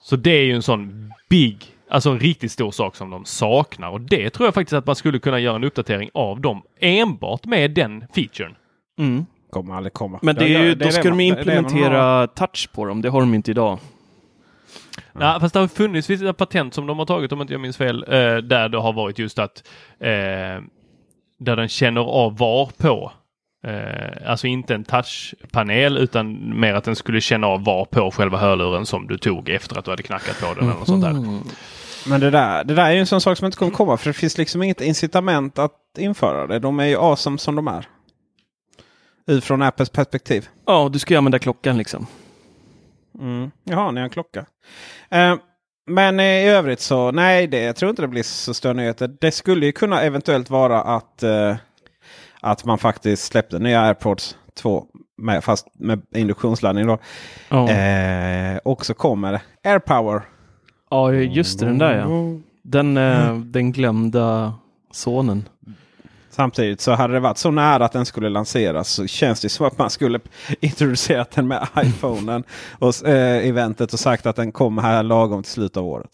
Så 0.01 0.17
det 0.17 0.31
är 0.31 0.45
ju 0.45 0.53
en 0.53 0.63
sån 0.63 1.13
big, 1.29 1.65
alltså 1.91 2.11
en 2.11 2.21
riktigt 2.21 2.53
stor 2.53 2.71
sak 2.71 2.97
som 2.97 3.11
de 3.11 3.25
saknar 3.25 3.91
och 3.91 4.01
det 4.01 4.31
tror 4.31 4.47
jag 4.47 4.55
faktiskt 4.55 4.73
att 4.73 4.87
man 4.87 4.97
skulle 4.97 5.19
kunna 5.19 5.41
göra 5.41 5.57
en 5.57 5.65
uppdatering 5.65 6.11
av 6.15 6.41
dem 6.41 6.63
enbart 6.81 7.45
med 7.45 7.71
den 7.71 8.05
featuren. 8.15 8.55
Mm. 8.99 9.27
Kommer 9.55 9.75
aldrig 9.75 9.93
komma. 9.93 10.19
Men 10.23 10.35
det 10.35 10.45
är 10.45 10.63
ju, 10.63 10.75
då 10.75 10.85
det 10.85 10.93
ska 10.93 11.09
de 11.09 11.21
implementera 11.21 12.27
touch 12.27 12.69
på 12.73 12.85
dem. 12.85 13.03
Det 13.03 13.09
har 13.09 13.21
de 13.21 13.35
inte 13.35 13.51
idag. 13.51 13.79
Ja, 15.13 15.39
fast 15.41 15.55
det 15.55 15.61
har 15.61 15.69
funnits 15.69 16.11
vissa 16.11 16.33
patent 16.33 16.75
som 16.75 16.87
de 16.87 16.99
har 16.99 17.07
tagit 17.07 17.33
om 17.33 17.41
inte 17.41 17.55
jag 17.55 17.61
minns 17.61 17.77
fel, 17.77 18.05
eh, 18.09 18.37
där 18.37 18.69
det 18.69 18.79
har 18.79 18.93
varit 18.93 19.19
just 19.19 19.39
att 19.39 19.63
eh, 20.01 20.63
där 21.39 21.57
den 21.57 21.69
känner 21.69 22.01
av 22.01 22.39
var 22.39 22.71
på. 22.77 23.13
Eh, 23.67 24.31
alltså 24.31 24.47
inte 24.47 24.75
en 24.75 24.85
touchpanel 24.85 25.99
utan 25.99 26.61
mer 26.61 26.75
att 26.75 26.85
den 26.85 26.97
skulle 26.97 27.21
känna 27.21 27.47
av 27.47 27.65
var 27.65 27.85
på 27.85 28.11
själva 28.11 28.39
hörluren 28.39 28.87
som 28.87 29.07
du 29.07 29.19
tog 29.19 29.49
efter 29.49 29.79
att 29.79 29.85
du 29.85 29.91
hade 29.91 30.03
knackat 30.03 30.41
på 30.41 30.55
den 30.55 30.65
eller 30.65 30.79
något 30.79 30.89
sånt 30.89 31.03
där. 31.03 31.11
Mm. 31.11 31.41
Men 32.07 32.21
det 32.21 32.31
där, 32.31 32.65
det 32.65 32.75
där 32.75 32.87
är 32.87 32.93
ju 32.93 33.01
en 33.01 33.07
sån 33.07 33.21
sak 33.21 33.39
som 33.39 33.47
inte 33.47 33.59
kommer 33.59 33.73
komma. 33.73 33.97
För 33.97 34.11
det 34.11 34.15
finns 34.15 34.39
liksom 34.39 34.63
inget 34.63 34.81
incitament 34.81 35.59
att 35.59 35.73
införa 35.99 36.47
det. 36.47 36.59
De 36.59 36.81
är 36.81 36.87
ju 36.87 36.97
awesome 36.97 37.39
som 37.39 37.57
de 37.57 37.69
är. 37.69 37.87
Utifrån 39.27 39.63
Apples 39.63 39.91
perspektiv. 39.91 40.49
Ja, 40.67 40.89
du 40.93 40.99
ska 40.99 41.15
ju 41.15 41.19
använda 41.19 41.39
klockan 41.39 41.79
liksom. 41.79 42.07
Mm. 43.21 43.51
Jaha, 43.65 43.91
ni 43.91 44.01
har 44.01 44.05
en 44.05 44.11
klocka. 44.11 44.45
Eh, 45.11 45.35
men 45.87 46.21
i 46.21 46.49
övrigt 46.49 46.81
så 46.81 47.11
nej, 47.11 47.47
det, 47.47 47.61
jag 47.63 47.77
tror 47.77 47.91
inte 47.91 48.03
det 48.03 48.09
blir 48.09 48.23
så 48.23 48.55
stora 48.55 48.73
nyheter. 48.73 49.11
Det 49.21 49.31
skulle 49.31 49.67
ju 49.67 49.73
kunna 49.73 50.01
eventuellt 50.03 50.51
vara 50.51 50.83
att, 50.83 51.23
eh, 51.23 51.57
att 52.41 52.65
man 52.65 52.79
faktiskt 52.79 53.25
släppte 53.25 53.59
nya 53.59 53.81
AirPods 53.81 54.37
2 54.57 54.87
med, 55.19 55.45
fast 55.45 55.67
med 55.75 56.03
induktionsladdning. 56.15 56.87
Då. 56.87 56.99
Ja, 57.49 57.71
Eh, 57.71 58.57
och 58.65 58.87
så 58.87 58.95
kommer 58.95 59.41
AirPower. 59.65 60.23
ja 60.91 61.13
just 61.13 61.61
det, 61.61 61.67
den 61.67 61.79
där 61.79 61.95
ja. 61.99 62.09
Den, 62.63 62.97
eh, 62.97 63.39
den 63.39 63.73
glömda 63.73 64.55
sonen. 64.91 65.49
Samtidigt 66.35 66.81
så 66.81 66.93
hade 66.93 67.15
det 67.15 67.21
varit 67.21 67.39
så 67.39 67.51
nära 67.51 67.85
att 67.85 67.93
den 67.93 68.07
skulle 68.07 68.29
lanseras 68.29 68.89
så 68.89 69.07
känns 69.07 69.41
det 69.41 69.49
som 69.49 69.67
att 69.67 69.79
man 69.79 69.91
skulle 69.91 70.21
introducerat 70.61 71.31
den 71.31 71.49
med 71.49 71.69
iPhonen 71.85 72.45
och 72.79 73.09
eh, 73.09 73.49
eventet 73.49 73.93
och 73.93 73.99
sagt 73.99 74.27
att 74.27 74.37
den 74.37 74.53
kommer 74.53 74.83
här 74.83 75.03
lagom 75.03 75.43
till 75.43 75.53
slutet 75.53 75.77
av 75.77 75.87
året. 75.87 76.11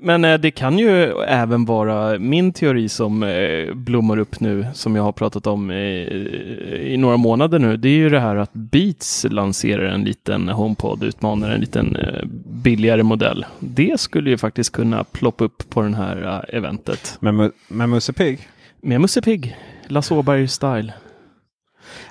Men 0.00 0.24
eh, 0.24 0.38
det 0.38 0.50
kan 0.50 0.78
ju 0.78 1.12
även 1.22 1.64
vara 1.64 2.18
min 2.18 2.52
teori 2.52 2.88
som 2.88 3.22
eh, 3.22 3.74
blommar 3.74 4.18
upp 4.18 4.40
nu, 4.40 4.66
som 4.74 4.96
jag 4.96 5.02
har 5.02 5.12
pratat 5.12 5.46
om 5.46 5.70
i, 5.70 6.96
några 6.98 7.16
månader 7.16 7.58
nu. 7.58 7.76
Det 7.76 7.88
är 7.88 7.98
ju 7.98 8.08
det 8.08 8.20
här 8.20 8.36
att 8.36 8.52
Beats 8.52 9.26
lanserar 9.30 9.84
en 9.84 10.04
liten 10.04 10.48
HomePod, 10.48 11.02
utmanar 11.02 11.50
en 11.50 11.60
liten 11.60 11.96
eh, 11.96 12.24
billigare 12.46 13.02
modell. 13.02 13.46
Det 13.58 14.00
skulle 14.00 14.30
ju 14.30 14.38
faktiskt 14.38 14.72
kunna 14.72 15.04
ploppa 15.04 15.44
upp 15.44 15.70
på 15.70 15.82
den 15.82 15.94
här 15.94 16.42
eh, 16.50 16.56
eventet. 16.56 17.16
Med, 17.20 17.52
med 17.68 17.88
Musse 17.88 18.12
Pigg. 18.12 18.48
Med 18.82 19.00
Musse 19.00 19.22
Pigg, 19.22 19.56
Lasse 19.86 20.14
Åberg-style. 20.14 20.92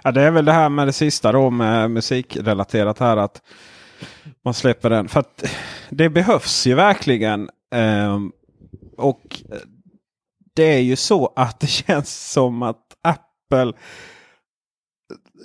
Ja, 0.03 0.11
det 0.11 0.21
är 0.21 0.31
väl 0.31 0.45
det 0.45 0.51
här 0.51 0.69
med 0.69 0.87
det 0.87 0.93
sista 0.93 1.31
då 1.31 1.49
med 1.49 1.91
musikrelaterat 1.91 2.99
här 2.99 3.17
att 3.17 3.41
man 4.45 4.53
släpper 4.53 4.89
den. 4.89 5.07
För 5.07 5.19
att 5.19 5.43
det 5.89 6.09
behövs 6.09 6.67
ju 6.67 6.75
verkligen. 6.75 7.49
ehm, 7.75 8.31
och 8.97 9.41
det 10.55 10.73
är 10.73 10.79
ju 10.79 10.95
så 10.95 11.33
att 11.35 11.59
det 11.59 11.67
känns 11.87 12.31
som 12.31 12.63
att 12.63 12.83
Apple, 13.01 13.73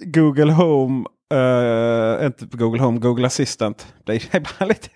Google 0.05 0.53
Home, 0.53 1.05
eh, 1.33 2.27
inte 2.27 2.47
Google 2.51 2.83
Home, 2.83 2.99
Google 2.99 3.27
Assistant. 3.27 3.87
Det 4.05 4.13
är 4.13 4.67
lite, 4.69 4.89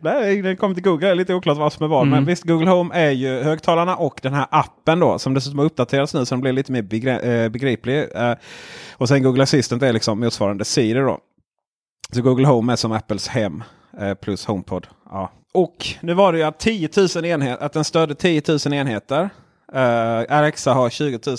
nej, 0.00 0.42
det 0.42 0.56
kommer 0.56 0.74
till 0.74 0.84
Google, 0.84 1.10
är 1.10 1.14
lite 1.14 1.34
oklart 1.34 1.58
vad 1.58 1.72
som 1.72 1.84
är 1.84 1.88
vad. 1.88 2.02
Mm. 2.02 2.10
Men 2.10 2.24
visst, 2.24 2.44
Google 2.44 2.70
Home 2.70 2.94
är 2.94 3.10
ju 3.10 3.42
högtalarna 3.42 3.96
och 3.96 4.20
den 4.22 4.34
här 4.34 4.46
appen 4.50 5.00
då 5.00 5.18
som 5.18 5.34
dessutom 5.34 5.58
har 5.58 5.66
uppdaterats 5.66 6.14
nu 6.14 6.24
så 6.24 6.34
den 6.34 6.40
blir 6.40 6.52
lite 6.52 6.72
mer 6.72 6.82
begre- 6.82 7.20
eh, 7.20 7.48
begriplig. 7.48 8.06
Eh, 8.14 8.34
och 8.92 9.08
sen 9.08 9.22
Google 9.22 9.42
Assistant 9.42 9.82
är 9.82 9.92
liksom 9.92 10.20
motsvarande 10.20 10.64
Siri 10.64 11.00
då. 11.00 11.18
Så 12.14 12.22
Google 12.22 12.46
Home 12.46 12.72
är 12.72 12.76
som 12.76 12.92
Apples 12.92 13.28
hem 13.28 13.62
eh, 14.00 14.14
plus 14.14 14.46
HomePod. 14.46 14.86
Ja. 15.10 15.32
Och 15.54 15.86
nu 16.00 16.14
var 16.14 16.32
det 16.32 16.38
ju 16.38 16.44
att 16.44 16.58
10 16.58 16.88
000 17.16 17.24
enheter, 17.24 17.64
att 17.64 17.72
den 17.72 17.84
stödde 17.84 18.14
10 18.14 18.42
000 18.66 18.74
enheter. 18.74 19.30
Uh, 19.74 20.36
Alexa 20.36 20.72
har 20.74 20.90
20 20.90 21.18
000. 21.26 21.36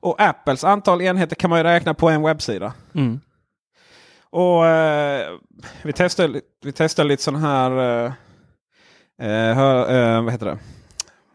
Och 0.00 0.20
Apples 0.20 0.64
antal 0.64 1.02
enheter 1.02 1.36
kan 1.36 1.50
man 1.50 1.58
ju 1.58 1.62
räkna 1.62 1.94
på 1.94 2.08
en 2.08 2.22
webbsida. 2.22 2.72
Mm. 2.94 3.20
Och 4.30 4.66
eh, 4.66 5.30
vi 5.82 5.92
testar, 5.92 6.40
vi 6.64 6.72
testade 6.72 7.08
lite 7.08 7.22
sån 7.22 7.36
här... 7.36 7.70
Eh, 7.78 8.12
eh, 9.22 9.54
hör, 9.54 10.16
eh, 10.16 10.22
vad 10.22 10.32
heter 10.32 10.46
det? 10.46 10.58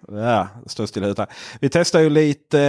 Ja, 0.08 0.48
står 0.68 0.86
still 0.86 1.04
i 1.04 1.14
här. 1.18 1.28
Vi 1.62 1.70
testar 1.70 2.00
ju 2.00 2.10
lite 2.10 2.60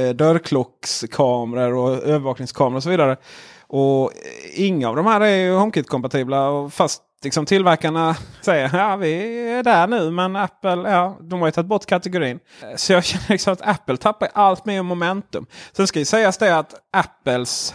eh, 0.00 0.14
dörrklockskameror 0.14 1.74
och 1.74 2.02
övervakningskameror 2.02 2.76
och 2.76 2.82
så 2.82 2.90
vidare. 2.90 3.16
Och 3.66 4.12
inga 4.54 4.88
av 4.88 4.96
de 4.96 5.06
här 5.06 5.20
är 5.20 5.36
ju 5.36 5.54
HomeKit-kompatibla. 5.54 6.70
Fast 6.70 7.02
liksom 7.24 7.46
tillverkarna 7.46 8.16
säger 8.40 8.70
ja 8.76 8.96
vi 8.96 9.12
är 9.50 9.62
där 9.62 9.86
nu. 9.86 10.10
Men 10.10 10.36
Apple 10.36 10.90
ja, 10.90 11.18
de 11.20 11.40
har 11.40 11.48
ju 11.48 11.52
tagit 11.52 11.68
bort 11.68 11.86
kategorin. 11.86 12.40
Så 12.76 12.92
jag 12.92 13.04
känner 13.04 13.28
liksom 13.28 13.52
att 13.52 13.62
Apple 13.62 13.96
tappar 13.96 14.28
allt 14.34 14.64
mer 14.64 14.82
momentum. 14.82 15.46
Sen 15.72 15.86
ska 15.86 15.98
ju 15.98 16.04
sägas 16.04 16.38
det 16.38 16.58
att 16.58 16.74
Apples 16.90 17.74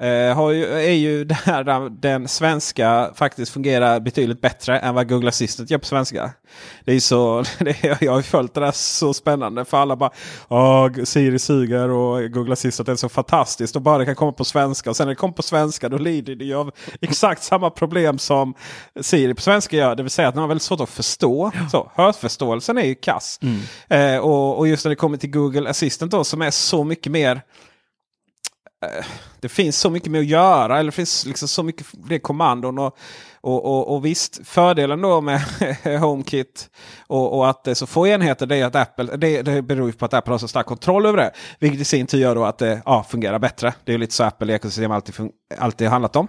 Eh, 0.00 0.34
har 0.34 0.50
ju, 0.50 0.64
är 0.64 0.92
ju 0.92 1.24
där 1.44 1.90
den 2.00 2.28
svenska 2.28 3.10
faktiskt 3.14 3.52
fungerar 3.52 4.00
betydligt 4.00 4.40
bättre 4.40 4.78
än 4.78 4.94
vad 4.94 5.08
Google 5.08 5.28
Assistant 5.28 5.70
gör 5.70 5.78
på 5.78 5.86
svenska. 5.86 6.30
Det 6.84 6.92
är 6.92 7.00
så, 7.00 7.44
det, 7.58 8.02
jag 8.02 8.12
har 8.12 8.22
följt 8.22 8.54
det 8.54 8.60
där 8.60 8.72
så 8.72 9.14
spännande 9.14 9.64
för 9.64 9.78
alla 9.78 9.96
bara 9.96 10.10
Åh, 10.48 11.04
Siri 11.04 11.38
suger 11.38 11.88
och 11.88 12.32
Google 12.32 12.52
Assistant 12.52 12.88
är 12.88 12.96
så 12.96 13.08
fantastiskt 13.08 13.76
och 13.76 13.82
bara 13.82 13.98
det 13.98 14.04
kan 14.04 14.14
komma 14.14 14.32
på 14.32 14.44
svenska. 14.44 14.90
Och 14.90 14.96
sen 14.96 15.06
när 15.06 15.12
det 15.12 15.16
kommer 15.16 15.34
på 15.34 15.42
svenska 15.42 15.88
då 15.88 15.98
lider 15.98 16.34
det 16.34 16.44
ju 16.44 16.54
av 16.54 16.70
exakt 17.00 17.42
samma 17.42 17.70
problem 17.70 18.18
som 18.18 18.54
Siri 19.00 19.34
på 19.34 19.42
svenska 19.42 19.76
gör. 19.76 19.94
Det 19.94 20.02
vill 20.02 20.10
säga 20.10 20.28
att 20.28 20.34
den 20.34 20.40
har 20.40 20.48
väldigt 20.48 20.62
svårt 20.62 20.80
att 20.80 20.88
förstå. 20.88 21.52
Så, 21.70 21.90
hörförståelsen 21.94 22.78
är 22.78 22.86
ju 22.86 22.94
kass. 22.94 23.40
Eh, 23.88 24.18
och, 24.18 24.58
och 24.58 24.68
just 24.68 24.84
när 24.84 24.90
det 24.90 24.96
kommer 24.96 25.16
till 25.16 25.30
Google 25.30 25.70
Assistant 25.70 26.12
då 26.12 26.24
som 26.24 26.42
är 26.42 26.50
så 26.50 26.84
mycket 26.84 27.12
mer 27.12 27.42
Eh, 28.84 29.06
det 29.40 29.48
finns 29.48 29.78
så 29.78 29.90
mycket 29.90 30.10
mer 30.10 30.20
att 30.20 30.26
göra. 30.26 30.78
Eller 30.78 30.90
det 30.90 30.96
finns 30.96 31.26
liksom 31.26 31.48
så 31.48 31.62
mycket 31.62 31.86
fler 32.06 32.18
kommandon. 32.18 32.78
Och, 32.78 32.98
och, 33.40 33.64
och, 33.64 33.94
och 33.94 34.04
visst, 34.04 34.40
fördelen 34.44 35.02
då 35.02 35.20
med 35.20 35.40
HomeKit 36.00 36.70
och, 37.06 37.38
och 37.38 37.50
att 37.50 37.64
det 37.64 37.70
är 37.70 37.74
så 37.74 37.86
få 37.86 38.06
enheter 38.06 38.46
det 38.46 38.56
är 38.56 38.64
att 38.64 38.76
Apple, 38.76 39.16
det, 39.16 39.42
det 39.42 39.62
beror 39.62 39.86
ju 39.86 39.92
på 39.92 40.04
att 40.04 40.14
Apple 40.14 40.32
har 40.32 40.38
så 40.38 40.48
stark 40.48 40.66
kontroll 40.66 41.06
över 41.06 41.16
det. 41.18 41.30
Vilket 41.58 41.80
i 41.80 41.84
sin 41.84 42.06
tur 42.06 42.18
gör 42.18 42.34
då 42.34 42.44
att 42.44 42.58
det 42.58 42.82
ja, 42.84 43.02
fungerar 43.08 43.38
bättre. 43.38 43.74
Det 43.84 43.94
är 43.94 43.98
lite 43.98 44.14
så 44.14 44.24
Apple 44.24 44.54
ekosystem 44.54 44.90
alltid, 44.90 45.14
alltid 45.58 45.88
handlat 45.88 46.16
om. 46.16 46.28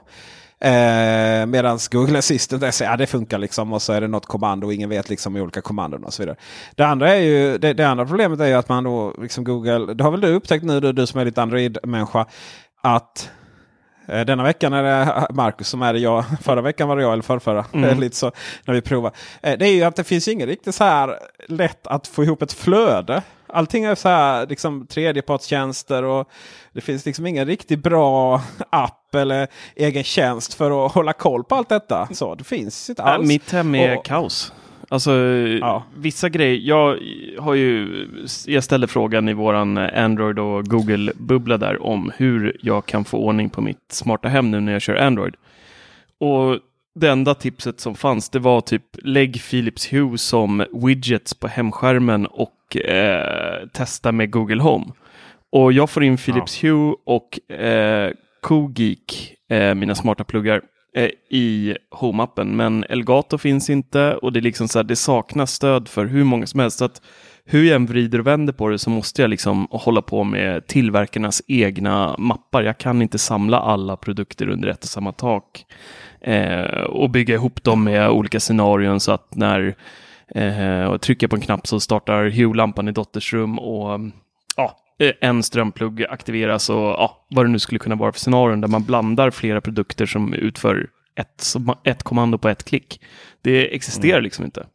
Eh, 0.60 1.46
Medan 1.46 1.80
Google 1.92 2.18
Assistant 2.18 2.64
är 2.64 2.72
så, 2.72 2.84
ja, 2.84 2.98
det 2.98 3.08
funkar 3.08 3.38
liksom 3.38 3.74
och 3.74 3.82
så 3.82 3.94
är 3.94 4.02
det 4.02 4.08
något 4.08 4.26
kommando 4.26 4.68
och 4.68 4.74
ingen 4.74 4.90
vet 4.90 5.10
liksom 5.10 5.36
olika 5.36 5.62
kommandon 5.62 6.04
och 6.04 6.14
så 6.14 6.22
vidare. 6.22 6.36
Det 6.76 6.84
andra, 6.84 7.16
är 7.16 7.22
ju, 7.22 7.58
det, 7.58 7.74
det 7.74 7.88
andra 7.88 8.06
problemet 8.06 8.40
är 8.40 8.48
ju 8.48 8.54
att 8.54 8.70
man 8.70 8.84
då 8.84 9.14
liksom 9.22 9.44
Google, 9.44 9.94
det 9.94 10.04
har 10.04 10.12
väl 10.12 10.22
du 10.22 10.28
upptäckt 10.28 10.66
nu 10.66 10.80
du, 10.80 10.94
du 10.94 11.08
som 11.08 11.20
är 11.20 11.26
lite 11.26 11.42
Android-människa, 11.42 12.26
att 12.82 13.30
eh, 14.08 14.26
denna 14.26 14.44
veckan 14.44 14.74
är 14.74 14.84
det 14.84 15.28
Marcus 15.30 15.68
som 15.68 15.82
är 15.82 15.94
det 15.94 16.00
jag. 16.00 16.26
Förra 16.42 16.62
veckan 16.62 16.88
var 16.88 16.96
det 16.96 17.02
jag 17.02 17.14
eller 17.14 17.24
förrförra. 17.24 17.66
Mm. 17.74 18.00
lite 18.00 18.16
så 18.16 18.32
när 18.66 18.74
vi 18.74 18.82
provar. 18.82 19.12
Eh, 19.42 19.58
det 19.58 19.68
är 19.68 19.74
ju 19.74 19.84
att 19.84 19.96
det 19.96 20.04
finns 20.04 20.28
ingen 20.28 20.48
riktigt 20.48 20.76
så 20.76 20.84
här 20.84 21.20
lätt 21.48 21.88
att 21.88 22.08
få 22.08 22.24
ihop 22.24 22.42
ett 22.42 22.54
flöde. 22.54 23.24
Allting 23.48 23.84
är 23.84 23.96
så 23.96 24.10
här 24.10 24.48
liksom 24.48 24.88
tredjepartstjänster 24.88 26.04
och 26.04 26.30
det 26.74 26.82
finns 26.82 27.06
liksom 27.06 27.26
ingen 27.28 27.48
riktigt 27.48 27.80
bra 27.84 28.42
app 28.70 29.16
eller 29.16 29.48
egen 29.76 30.04
tjänst 30.04 30.54
för 30.54 30.86
att 30.86 30.92
hålla 30.92 31.14
koll 31.14 31.44
på 31.44 31.56
allt 31.56 31.70
detta. 31.70 32.08
Så 32.12 32.36
det 32.36 32.44
finns 32.44 32.90
inte 32.90 33.02
Ja, 33.02 33.10
alls. 33.10 33.28
mitt 33.28 33.52
hem 33.52 33.76
är 33.76 33.98
Och- 33.98 34.06
kaos. 34.06 34.54
Alltså 34.90 35.12
Ja. 35.62 35.84
vissa 35.96 36.30
grejer. 36.30 36.60
Jag 36.64 36.98
har 37.40 37.54
ju, 37.54 38.08
jag 38.46 38.64
ställde 38.64 38.88
frågan 38.88 39.30
i 39.30 39.34
våran 39.34 39.78
Android 39.78 40.40
och 40.40 40.66
Google-bubbla 40.66 41.58
där 41.58 41.84
om 41.84 42.12
hur 42.18 42.58
jag 42.62 42.86
kan 42.86 43.06
få 43.06 43.18
ordning 43.18 43.50
på 43.50 43.62
mitt 43.62 43.92
smarta 43.92 44.28
hem 44.28 44.52
nu 44.52 44.60
när 44.60 44.72
jag 44.74 44.82
kör 44.82 44.96
Android. 44.96 45.36
Och 46.20 46.60
det 46.96 47.10
enda 47.10 47.36
tipset 47.36 47.80
som 47.80 47.96
fanns 47.96 48.30
det 48.30 48.40
var 48.40 48.62
typ 48.62 48.84
lägg 49.04 49.42
Philips 49.50 49.94
Hue 49.94 50.18
som 50.18 50.66
widgets 50.74 51.34
på 51.34 51.48
hemskärmen 51.48 52.26
och 52.26 52.52
eh, 52.76 53.68
testa 53.74 54.12
med 54.12 54.32
Google 54.32 54.62
Home. 54.62 54.86
Och 55.52 55.74
jag 55.74 55.90
får 55.90 56.04
in 56.04 56.18
Philips 56.18 56.64
Hue 56.64 56.96
och 57.06 57.52
eh, 57.52 58.12
CoGeek, 58.42 59.34
eh, 59.50 59.76
mina 59.76 59.96
smarta 59.96 60.24
pluggar, 60.24 60.62
eh, 60.96 61.10
i 61.30 61.78
Home-appen. 61.92 62.56
Men 62.56 62.84
Elgato 62.90 63.38
finns 63.38 63.70
inte 63.70 64.16
och 64.16 64.34
det, 64.34 64.40
är 64.40 64.42
liksom 64.42 64.68
så 64.68 64.80
här, 64.80 64.84
det 64.84 64.96
saknas 64.96 65.54
stöd 65.54 65.88
för 65.88 66.06
hur 66.06 66.24
många 66.24 66.48
som 66.48 66.60
helst. 66.60 66.78
Så 66.78 66.86
att 66.86 67.02
hur 67.46 67.64
jag 67.64 67.76
än 67.76 67.86
vrider 67.86 68.20
och 68.20 68.28
vänder 68.28 68.54
på 68.54 68.70
det 68.70 68.80
så 68.80 68.90
måste 68.90 69.22
jag 69.22 69.30
liksom 69.30 69.68
hålla 69.72 70.02
på 70.02 70.24
med 70.24 70.68
tillverkarnas 70.68 71.42
egna 71.48 72.16
mappar. 72.18 72.64
Jag 72.64 72.78
kan 72.78 73.02
inte 73.02 73.18
samla 73.18 73.60
alla 73.60 73.98
produkter 73.98 74.50
under 74.50 74.68
ett 74.68 74.84
och 74.84 74.90
samma 74.90 75.12
tak 75.12 75.66
eh, 76.22 76.82
och 76.82 77.10
bygga 77.10 77.36
ihop 77.36 77.64
dem 77.64 77.84
med 77.84 78.10
olika 78.10 78.40
scenarion 78.40 79.00
så 79.00 79.12
att 79.12 79.36
när 79.36 79.76
eh, 80.36 80.84
och 80.84 81.02
trycker 81.02 81.28
på 81.28 81.36
en 81.36 81.42
knapp 81.42 81.68
så 81.68 81.80
startar 81.80 82.30
Hue-lampan 82.30 82.90
i 82.90 82.92
dotters 82.92 83.34
rum 83.34 83.60
och 83.60 84.00
ja, 84.56 84.78
eh, 85.00 85.12
en 85.22 85.44
strömplugg 85.44 86.04
aktiveras 86.10 86.70
och 86.70 86.76
ja, 86.76 87.26
vad 87.30 87.46
det 87.46 87.50
nu 87.50 87.60
skulle 87.60 87.80
kunna 87.80 87.96
vara 87.96 88.12
för 88.12 88.20
scenarion 88.20 88.62
där 88.62 88.68
man 88.68 88.84
blandar 88.84 89.32
flera 89.32 89.62
produkter 89.62 90.06
som 90.06 90.34
utför 90.34 90.90
ett, 91.16 91.56
ett 91.84 92.04
kommando 92.04 92.38
på 92.38 92.50
ett 92.50 92.64
klick. 92.64 93.02
Det 93.42 93.76
existerar 93.76 94.22
liksom 94.22 94.46
inte. 94.46 94.68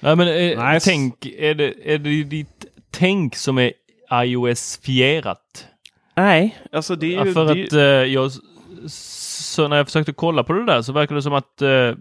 Nej, 0.00 0.16
men 0.16 0.28
eh, 0.28 0.72
Nice. 0.72 0.90
tänk, 0.90 1.26
är 1.26 1.54
det, 1.54 1.94
är 1.94 1.98
det 1.98 2.24
ditt 2.24 2.66
tänk 2.90 3.36
som 3.36 3.58
är 3.58 3.72
iOS-fierat? 4.12 5.66
Nej, 6.16 6.58
alltså 6.72 6.96
det 6.96 7.14
är 7.14 7.18
Ja, 7.18 7.26
ju... 7.26 7.32
för 7.32 7.54
det 7.54 7.64
att 7.64 7.72
eh, 7.72 8.12
jag, 8.12 8.30
så 8.88 9.68
när 9.68 9.76
jag 9.76 9.86
försökte 9.86 10.12
kolla 10.12 10.44
på 10.44 10.52
det 10.52 10.66
där 10.66 10.82
så 10.82 10.92
verkar 10.92 11.14
det 11.14 11.22
som 11.22 11.32
att 11.32 11.62
eh, 11.62 11.92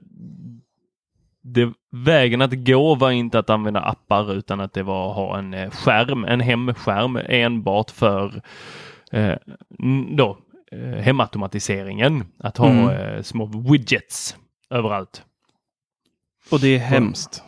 det, 1.44 1.74
vägen 1.92 2.42
att 2.42 2.54
gå 2.54 2.96
var 2.96 3.12
inte 3.12 3.40
att 3.40 3.50
använda 3.50 3.80
appar 3.80 4.34
utan 4.34 4.60
att 4.60 4.74
det 4.74 4.84
var 4.84 5.10
att 5.10 5.16
ha 5.16 5.38
en 5.38 5.54
eh, 5.54 5.70
skärm, 5.70 6.24
en 6.26 6.40
hemskärm 6.40 7.20
enbart 7.30 7.92
för 7.92 8.42
eh, 9.12 9.36
då, 10.18 10.38
eh, 10.72 10.80
hemautomatiseringen. 10.80 12.26
Att 12.40 12.58
ha 12.58 12.70
Mm. 12.70 12.90
eh, 12.90 13.22
små 13.22 13.46
widgets 13.72 14.38
överallt. 14.70 15.24
och 16.52 16.60
det 16.60 16.76
är 16.76 16.80
hemskt. 16.80 17.44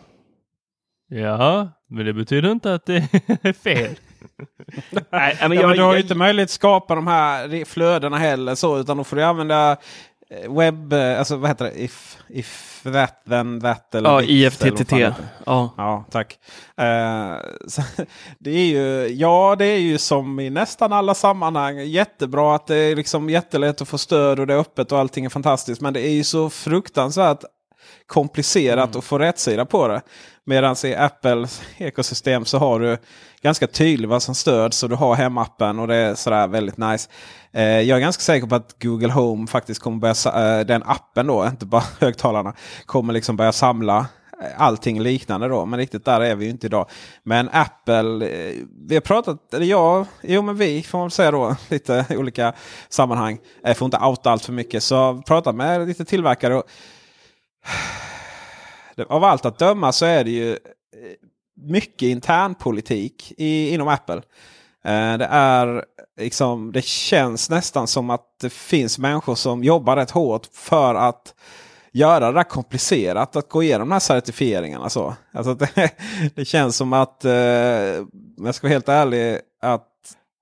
Ja, 1.10 1.70
men 1.90 2.06
det 2.06 2.14
betyder 2.14 2.52
inte 2.52 2.74
att 2.74 2.86
det 2.86 2.96
är 3.44 3.54
fel. 3.54 3.96
Nej, 5.10 5.38
men 5.42 5.52
Ja, 5.52 5.62
jag, 5.62 5.68
men 5.68 5.78
du 5.78 5.84
har 5.84 5.92
ju 5.92 5.98
jag- 5.98 6.00
inte 6.00 6.16
möjlighet 6.16 6.48
att 6.48 6.52
skapa 6.52 6.96
de 6.96 7.08
här 7.08 7.66
flödena 7.66 8.18
heller. 8.18 8.56
Så, 8.56 8.80
utan 8.80 8.98
då 8.98 9.04
får 9.04 9.16
du 9.16 9.24
använda 9.24 9.78
webb... 10.50 10.94
eh, 10.94 11.20
Alltså 11.20 11.36
vad 11.36 11.50
heter 11.50 11.66
det? 11.66 11.84
If, 11.84 12.18
if 12.30 12.82
that 12.84 13.22
then 13.30 13.62
that. 13.62 13.96
Eller 13.96 14.10
ja, 14.10 14.22
IFTTT. 14.22 14.92
Ja. 15.46 15.74
Ja, 15.78 16.06
tack. 16.12 16.40
Eh, 16.78 17.36
så, 17.68 17.82
det 18.40 18.52
är 18.52 18.66
ju, 18.66 19.08
ja, 19.08 19.56
det 19.60 19.66
är 19.66 19.80
ju 19.80 19.98
som 19.98 20.40
i 20.40 20.50
nästan 20.50 20.94
alla 20.94 21.14
sammanhang. 21.14 21.78
Jättebra 21.80 22.56
att 22.56 22.68
det 22.68 22.76
är 22.76 22.96
liksom 22.96 23.30
jättelätt 23.30 23.82
att 23.82 23.88
få 23.88 23.98
stöd 23.98 24.40
och 24.40 24.48
det 24.48 24.54
är 24.54 24.58
öppet 24.58 24.92
och 24.92 25.00
allting 25.00 25.26
är 25.26 25.30
fantastiskt. 25.30 25.82
Men 25.82 25.94
det 25.94 26.02
är 26.08 26.12
ju 26.14 26.24
så 26.24 26.50
fruktansvärt 26.50 27.44
komplicerat 28.08 28.96
att 28.96 29.04
få 29.04 29.20
rätsida 29.20 29.66
på 29.66 29.88
det. 29.88 30.02
Medan 30.46 30.76
i 30.84 30.96
Apples 30.96 31.62
ekosystem 31.78 32.46
så 32.46 32.58
har 32.58 32.80
du 32.80 32.98
ganska 33.42 33.68
tydligt 33.68 34.10
vad 34.10 34.24
som 34.24 34.36
stöds 34.36 34.84
och 34.84 34.90
du 34.90 34.96
har 34.96 35.16
hemappen 35.16 35.80
och 35.80 35.88
det 35.88 35.96
är 35.96 36.16
sådär 36.16 36.48
väldigt 36.48 36.78
nice. 36.78 37.10
Eh, 37.52 37.64
jag 37.64 37.98
är 37.98 38.00
ganska 38.00 38.22
säker 38.22 38.48
på 38.48 38.56
att 38.56 38.76
Google 38.82 39.12
Home 39.12 39.48
faktiskt 39.48 39.82
kommer 39.82 39.98
börja, 39.98 40.60
eh, 40.60 40.66
den 40.66 40.84
appen 40.86 41.28
då, 41.28 41.46
inte 41.52 41.66
bara 41.66 41.84
högtalarna, 42.00 42.54
kommer 42.86 43.14
liksom 43.14 43.36
börja 43.36 43.52
samla 43.52 43.98
eh, 44.42 44.62
allting 44.62 45.02
liknande 45.02 45.48
då. 45.48 45.66
Men 45.66 45.80
riktigt 45.80 46.06
där 46.06 46.22
är 46.22 46.36
vi 46.36 46.46
ju 46.46 46.52
inte 46.52 46.68
idag. 46.68 46.90
Men 47.24 47.50
Apple, 47.54 48.28
eh, 48.30 48.56
vi 48.88 48.96
har 48.96 49.02
pratat, 49.02 49.54
eller 49.54 49.66
jag, 49.66 50.06
jo 50.22 50.42
men 50.42 50.58
vi 50.58 50.84
får 50.84 50.98
man 50.98 51.12
säga 51.12 51.32
då, 51.32 51.56
lite 51.70 52.06
olika 52.10 52.54
sammanhang. 52.90 53.40
Jag 53.64 53.78
får 53.78 53.86
inte 53.86 53.98
outa 53.98 54.30
allt 54.30 54.46
för 54.46 54.54
mycket. 54.54 54.84
Så 54.84 54.96
jag 54.96 55.26
pratat 55.26 55.56
med 55.56 55.88
lite 55.88 56.06
tillverkare. 56.06 56.56
Och 56.56 56.64
av 59.10 59.24
allt 59.24 59.46
att 59.46 59.60
döma 59.60 59.92
så 59.92 60.06
är 60.06 60.24
det 60.24 60.32
ju 60.32 60.52
eh, 60.52 60.58
mycket 61.56 62.08
internpolitik 62.08 63.34
i, 63.38 63.74
inom 63.74 63.88
Apple. 63.88 64.22
Eh, 64.86 65.18
det 65.18 65.28
är 65.32 65.86
liksom, 66.20 66.72
det 66.72 66.86
känns 66.86 67.50
nästan 67.50 67.88
som 67.88 68.10
att 68.10 68.26
det 68.42 68.50
finns 68.50 69.00
människor 69.00 69.36
som 69.36 69.64
jobbar 69.64 69.96
rätt 69.96 70.12
hårt 70.12 70.48
för 70.54 70.96
att 70.96 71.34
göra 71.94 72.32
det 72.32 72.38
där 72.38 72.44
komplicerat 72.44 73.36
att 73.36 73.50
gå 73.50 73.64
igenom 73.64 73.90
de 73.90 73.94
här 73.94 74.00
certifieringarna. 74.00 74.90
Så. 74.90 75.16
Alltså 75.34 75.54
det, 75.76 75.92
det 76.36 76.46
känns 76.46 76.76
som 76.78 76.94
att, 76.94 77.26
eh, 77.26 77.32
om 78.38 78.46
jag 78.46 78.56
ska 78.56 78.68
vara 78.68 78.74
helt 78.74 78.90
ärlig, 78.90 79.40
att 79.62 79.88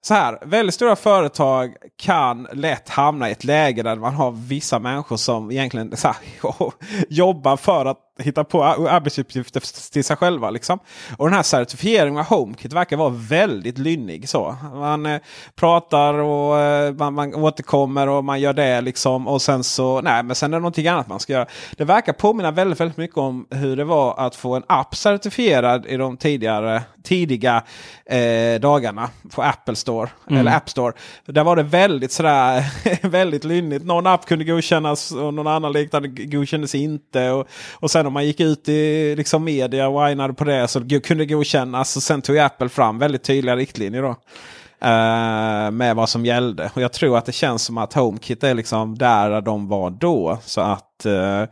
så 0.02 0.14
här, 0.14 0.40
väldigt 0.46 0.76
stora 0.76 0.96
företag 0.96 1.76
kan 1.98 2.48
lätt 2.54 2.90
hamna 2.90 3.30
i 3.30 3.32
ett 3.32 3.44
läge 3.44 3.84
där 3.84 3.96
man 3.96 4.14
har 4.14 4.32
vissa 4.32 4.80
människor 4.80 5.18
som 5.18 5.52
egentligen 5.52 5.98
så 5.98 6.08
här, 6.08 6.18
jobbar 7.10 7.58
för 7.58 7.86
att 7.86 8.09
hitta 8.20 8.44
på 8.44 8.64
arbetsuppgifter 8.64 9.92
till 9.92 10.04
sig 10.04 10.16
själva. 10.16 10.50
Liksom. 10.50 10.80
Och 11.18 11.26
den 11.26 11.34
här 11.34 11.44
certifieringen 11.44 12.20
av 12.20 12.26
HomeKit 12.26 12.74
verkar 12.74 12.98
vara 12.98 13.10
väldigt 13.10 13.78
lynnig. 13.78 14.30
Så. 14.30 14.56
Man 14.74 15.06
eh, 15.06 15.20
pratar 15.56 16.14
och 16.14 16.60
eh, 16.60 16.94
man, 16.94 17.14
man 17.14 17.36
återkommer 17.36 18.08
och 18.10 18.24
man 18.24 18.40
gör 18.40 18.54
det. 18.54 18.82
Liksom. 18.82 19.28
Och 19.28 19.42
sen 19.42 19.64
så, 19.64 20.02
nej 20.02 20.24
men 20.24 20.36
sen 20.36 20.54
är 20.54 20.58
det 20.58 20.62
någonting 20.62 20.88
annat 20.88 21.08
man 21.08 21.20
ska 21.20 21.34
göra. 21.34 21.46
Det 21.78 21.84
verkar 21.84 22.14
påminna 22.14 22.52
väldigt, 22.52 22.80
väldigt 22.80 22.98
mycket 22.98 23.18
om 23.18 23.48
hur 23.50 23.76
det 23.76 23.84
var 23.84 24.16
att 24.18 24.36
få 24.36 24.56
en 24.56 24.64
app 24.68 24.96
certifierad 24.96 25.86
i 25.86 25.98
de 25.98 26.18
tidigare, 26.18 26.82
tidiga 27.04 27.64
eh, 28.06 28.60
dagarna 28.62 29.10
på 29.36 29.42
Apple 29.42 29.76
Store. 29.76 30.10
Eller 30.30 30.56
App 30.56 30.70
Store. 30.70 30.94
Där 31.26 31.44
var 31.44 31.56
det 31.56 31.64
väldigt 31.64 32.12
sådär 32.12 32.64
väldigt 33.08 33.44
lynnigt. 33.44 33.86
Någon 33.86 34.08
app 34.08 34.26
kunde 34.26 34.46
godkännas 34.46 35.12
och 35.12 35.34
någon 35.34 35.48
annan 35.48 35.72
liknande 35.72 36.08
godkändes 36.08 36.76
inte. 36.76 37.32
Och, 37.32 37.48
och 37.74 37.92
sen 37.92 38.06
om 38.10 38.14
man 38.14 38.26
gick 38.26 38.40
ut 38.40 38.70
i 38.70 39.16
liksom 39.16 39.44
media 39.44 39.88
och 39.88 40.08
whinade 40.08 40.34
på 40.34 40.44
det 40.44 40.68
så 40.68 40.80
kunde 40.80 41.26
det 41.26 41.26
godkännas. 41.26 41.96
Och 41.96 42.04
sen 42.04 42.22
tog 42.22 42.38
Apple 42.38 42.70
fram 42.70 43.00
väldigt 43.00 43.24
tydliga 43.24 43.56
riktlinjer. 43.56 44.02
då. 44.02 44.16
Eh, 44.82 45.72
med 45.72 45.96
vad 45.96 46.10
som 46.10 46.26
gällde. 46.26 46.72
Och 46.74 46.82
jag 46.82 46.94
tror 46.94 47.18
att 47.18 47.26
det 47.26 47.32
känns 47.32 47.64
som 47.64 47.78
att 47.78 47.94
HomeKit 47.94 48.44
är 48.44 48.54
liksom 48.54 48.98
där 48.98 49.42
de 49.42 49.68
var 49.68 49.90
då. 49.90 50.38
Så 50.46 50.62
att 50.62 51.06
eh, 51.06 51.44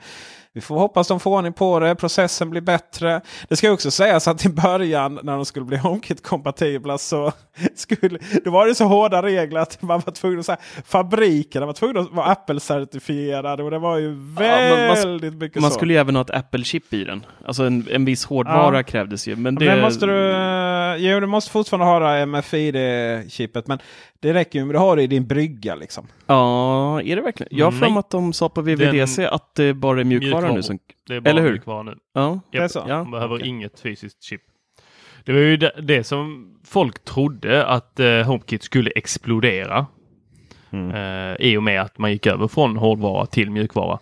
vi 0.58 0.62
får 0.62 0.76
hoppas 0.80 1.08
de 1.08 1.20
får 1.20 1.32
ordning 1.38 1.54
på 1.54 1.80
det. 1.80 1.96
Processen 1.96 2.50
blir 2.50 2.62
bättre. 2.62 3.22
Det 3.50 3.56
ska 3.56 3.72
också 3.72 3.92
sägas 3.92 4.28
att 4.28 4.46
i 4.46 4.50
början 4.50 5.20
när 5.24 5.34
de 5.36 5.46
skulle 5.46 5.66
bli 5.66 5.78
HomeKit-kompatibla 5.84 6.98
så 6.98 7.32
skulle, 7.76 8.20
då 8.46 8.52
var 8.52 8.68
det 8.68 8.76
så 8.76 8.86
hårda 8.86 9.22
regler 9.22 9.60
att 9.60 9.82
man 9.82 10.02
var 10.06 10.14
tvungen 10.14 10.40
att 10.40 10.46
säga 10.46 10.58
fabrikerna 10.86 11.66
var 11.66 11.74
tvungna 11.74 12.00
att 12.00 12.12
vara 12.12 12.26
Apple-certifierade. 12.36 13.62
Och 13.64 13.72
det 13.72 13.80
var 13.80 13.98
ju 13.98 14.10
men 14.10 14.88
man- 14.88 14.96
väldigt 14.96 15.34
mycket 15.34 15.62
Man 15.62 15.72
så. 15.72 15.76
skulle 15.78 15.94
ju 15.94 16.00
även 16.00 16.16
ha 16.16 16.22
ett 16.22 16.30
Apple-chip 16.30 16.94
i 16.94 17.04
den. 17.04 17.26
Alltså 17.46 17.64
en, 17.64 17.88
en 17.92 18.06
viss 18.06 18.26
hårdvara 18.26 18.76
Ja. 18.78 18.84
krävdes 18.84 19.28
ju. 19.28 19.36
Men 19.36 19.44
Men 19.44 19.56
det, 19.56 19.76
det 19.76 19.82
måste 19.82 20.06
du, 20.06 21.06
jo, 21.08 21.20
du 21.20 21.28
måste 21.28 21.52
fortfarande 21.52 21.86
ha 21.86 22.00
det 22.00 22.26
MFID-chippet. 22.26 23.68
Men 23.68 23.80
det 24.20 24.34
räcker 24.34 24.60
ju 24.60 24.66
med 24.66 24.76
att 24.76 24.82
ha 24.82 24.96
det 24.96 25.04
i 25.04 25.08
din 25.08 25.28
brygga. 25.28 25.76
Liksom. 25.76 26.08
Ja, 26.28 27.02
är 27.02 27.16
det 27.16 27.22
verkligen? 27.22 27.58
Jag 27.58 27.66
har 27.66 27.72
för 27.72 27.82
Nej. 27.82 27.90
mig 27.92 28.00
att 28.00 28.10
de 28.10 28.34
sa 28.34 28.50
på 28.50 28.62
VVDC 28.62 29.26
att 29.28 29.56
det 29.56 29.74
bara 29.74 30.00
är 30.00 30.04
mjukvara 30.04 30.32
Mjukvara. 30.32 30.54
nu 30.56 30.64
som... 30.64 30.80
Det 31.08 31.16
är 31.16 31.20
bara 31.20 31.30
Eller 31.30 31.42
hur? 31.42 31.52
mjukvara 31.52 31.84
nu. 31.84 31.96
Ja. 32.14 32.40
Det 32.52 32.58
är 32.58 32.62
Japp. 32.62 32.72
så? 32.72 32.86
Ja. 32.88 32.98
Man 33.04 33.12
behöver 33.12 33.36
okej. 33.36 33.48
inget 33.48 33.80
fysiskt 33.80 34.24
chip. 34.24 34.42
Det 35.26 35.34
var 35.34 35.40
ju 35.40 35.58
det, 35.58 35.72
det 35.82 36.04
som 36.04 36.54
folk 36.66 37.04
trodde 37.04 37.66
att 37.66 38.00
eh, 38.00 38.22
HomeKit 38.22 38.64
skulle 38.64 38.90
explodera. 38.90 39.86
Eh, 40.72 41.36
I 41.48 41.58
och 41.58 41.64
med 41.64 41.82
att 41.82 41.98
man 41.98 42.12
gick 42.12 42.26
över 42.28 42.48
från 42.48 42.78
hårdvara 42.78 43.26
till 43.26 43.52
mjukvara. 43.52 44.00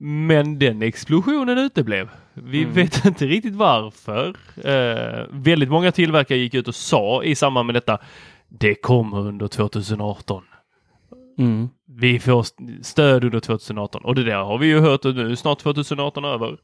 Men 0.00 0.58
den 0.58 0.82
explosionen 0.82 1.58
uteblev. 1.58 2.08
Vi 2.34 2.64
vet 2.64 3.04
inte 3.04 3.26
riktigt 3.26 3.54
varför. 3.54 4.36
Eh, 4.64 5.26
väldigt 5.30 5.68
många 5.68 5.92
tillverkare 5.92 6.38
gick 6.38 6.54
ut 6.54 6.68
och 6.68 6.74
sa 6.74 7.22
i 7.24 7.34
samband 7.34 7.66
med 7.66 7.74
detta. 7.74 7.98
Det 8.48 8.74
kommer 8.74 9.18
under 9.18 9.48
2018. 9.48 10.42
Mm. 11.38 11.68
Vi 12.00 12.18
får 12.20 12.40
st- 12.40 12.64
stöd 12.82 13.24
under 13.24 13.40
2018 13.40 14.04
och 14.04 14.14
det 14.14 14.24
där 14.24 14.36
har 14.36 14.58
vi 14.58 14.66
ju 14.66 14.80
hört 14.80 15.04
och 15.04 15.14
nu 15.14 15.30
är 15.30 15.34
snart 15.34 15.58
2018 15.58 16.24
över. 16.24 16.56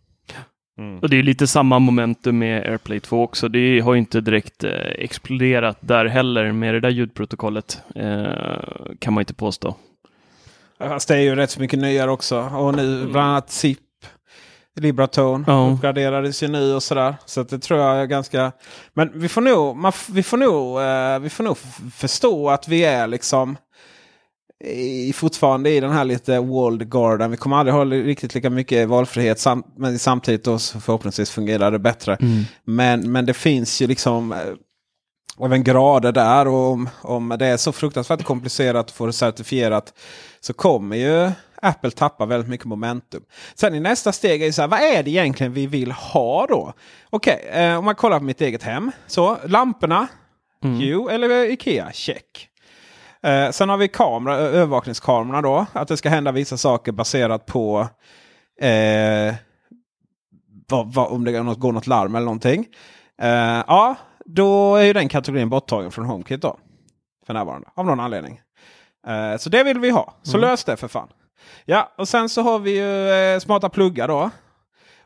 Och 1.03 1.09
det 1.09 1.16
är 1.16 1.23
lite 1.23 1.47
samma 1.47 1.79
momentum 1.79 2.38
med 2.38 2.62
AirPlay 2.70 3.01
2 3.01 3.23
också. 3.23 3.49
Det 3.49 3.81
har 3.81 3.94
ju 3.94 3.99
inte 3.99 4.20
direkt 4.20 4.64
eh, 4.64 4.70
exploderat 4.99 5.79
där 5.81 6.05
heller 6.05 6.53
med 6.53 6.75
det 6.75 6.81
där 6.81 6.88
ljudprotokollet. 6.90 7.83
Eh, 7.94 8.27
kan 8.99 9.12
man 9.14 9.20
inte 9.23 9.35
påstå. 9.35 9.77
Fast 10.79 11.09
det 11.09 11.14
är 11.16 11.20
ju 11.20 11.35
rätt 11.35 11.51
så 11.51 11.61
mycket 11.61 11.79
nyare 11.79 12.11
också. 12.11 12.40
Och 12.40 12.77
nu 12.77 13.07
bland 13.07 13.31
annat 13.31 13.51
SIP. 13.51 13.79
Libratone 14.80 15.44
Ja. 15.46 15.70
uppgraderades 15.74 16.42
ju 16.42 16.48
nu 16.48 16.74
och 16.74 16.82
sådär. 16.82 17.16
Så 17.24 17.40
att 17.40 17.48
det 17.48 17.58
tror 17.58 17.80
jag 17.80 17.96
är 17.96 18.06
ganska... 18.06 18.52
Men 18.94 19.10
vi 19.14 19.28
får 19.28 19.40
nog, 19.40 19.76
man, 19.76 19.92
vi 20.10 20.22
får 20.22 20.37
nog, 20.37 20.80
eh, 20.80 21.18
vi 21.18 21.30
får 21.30 21.44
nog 21.44 21.56
förstå 21.96 22.50
att 22.50 22.68
vi 22.68 22.84
är 22.84 23.06
liksom 23.06 23.56
i, 24.64 25.12
fortfarande 25.12 25.70
i 25.70 25.80
den 25.80 25.92
här 25.92 26.04
lite 26.04 26.40
walled 26.40 26.90
garden. 26.90 27.30
Vi 27.30 27.37
kommer 27.37 27.56
aldrig 27.56 27.74
ha 27.74 27.84
riktigt 27.84 28.34
lika 28.34 28.50
mycket 28.50 28.88
valfrihet. 28.88 29.38
Sam, 29.38 29.62
men 29.76 29.98
samtidigt 29.98 30.44
då 30.44 30.58
så 30.58 30.80
förhoppningsvis 30.80 31.30
fungerar 31.30 31.70
det 31.70 31.78
bättre. 31.78 32.18
Men, 32.64 33.12
men 33.12 33.26
det 33.26 33.34
finns 33.34 33.82
ju 33.82 33.87
liksom 33.87 34.32
eh, 34.32 34.38
även 35.46 35.64
grader 35.64 36.12
där. 36.12 36.48
Och 36.48 36.70
om, 36.72 36.88
om 37.02 37.37
det 37.38 37.46
är 37.46 37.56
så 37.56 37.72
fruktansvärt 37.72 38.24
komplicerat 38.24 38.87
att 38.87 38.90
få 38.90 39.06
det 39.06 39.12
certifierat 39.12 39.92
så 40.40 40.52
kommer 40.52 40.96
ju 40.96 41.30
Apple 41.64 41.90
tappa 41.90 42.27
väldigt 42.27 42.50
mycket 42.50 42.66
momentum. 42.66 43.22
Sen 43.55 43.74
i 43.74 43.81
nästa 43.81 44.12
steg 44.12 44.42
är 44.42 44.46
det 44.46 44.53
så 44.53 44.62
här, 44.62 44.68
vad 44.68 44.81
är 44.81 45.03
det 45.03 45.11
egentligen 45.11 45.53
vi 45.53 45.66
vill 45.66 45.92
ha 45.92 46.46
då? 46.46 46.72
Okej, 47.11 47.48
eh, 47.53 47.79
om 47.79 47.85
man 47.85 47.94
kollar 47.94 48.18
på 48.18 48.24
mitt 48.24 48.40
eget 48.40 48.62
hem. 48.62 48.90
Så 49.07 49.38
lamporna, 49.44 50.09
Hue 50.62 51.14
eller 51.14 51.50
Ikea, 51.50 51.92
check. 51.92 52.48
Eh, 53.22 53.50
sen 53.50 53.68
har 53.68 53.77
vi 53.77 53.88
kamera, 53.88 54.37
övervakningskamerorna 54.37 55.42
då. 55.42 55.66
Att 55.72 55.88
det 55.88 55.96
ska 55.96 56.09
hända 56.09 56.33
vissa 56.33 56.57
saker 56.57 56.92
baserat 56.92 57.46
på 57.46 57.88
eh, 58.61 59.35
vad, 60.68 60.94
vad, 60.94 61.12
om 61.12 61.24
det 61.24 61.33
går 61.33 61.42
något, 61.42 61.59
går 61.59 61.72
något 61.72 61.87
larm 61.87 62.14
eller 62.14 62.24
någonting. 62.24 62.66
Eh, 63.22 63.62
ja, 63.66 63.94
då 64.24 64.77
är 64.77 64.83
ju 64.83 64.92
den 64.92 65.09
kategorin 65.09 65.48
borttagen 65.48 65.90
från 65.90 66.05
HomeKit 66.05 66.42
då. 66.42 66.59
För 67.27 67.35
närvarande, 67.35 67.68
av 67.74 67.87
någon 67.87 68.00
anledning. 68.00 68.40
Eh, 69.07 69.37
så 69.37 69.50
det 69.50 69.64
vill 69.64 69.79
vi 69.79 69.90
ha. 69.90 70.14
Så 70.22 70.38
lös 70.38 70.64
det 70.64 70.77
för 70.77 70.88
fan. 70.88 71.09
Ja, 71.64 71.92
och 71.98 72.09
sen 72.09 72.28
så 72.28 72.42
har 72.42 72.59
vi 72.59 72.70
ju 72.76 73.11
eh, 73.11 73.38
smarta 73.38 73.68
pluggar 73.68 74.09
då. 74.09 74.30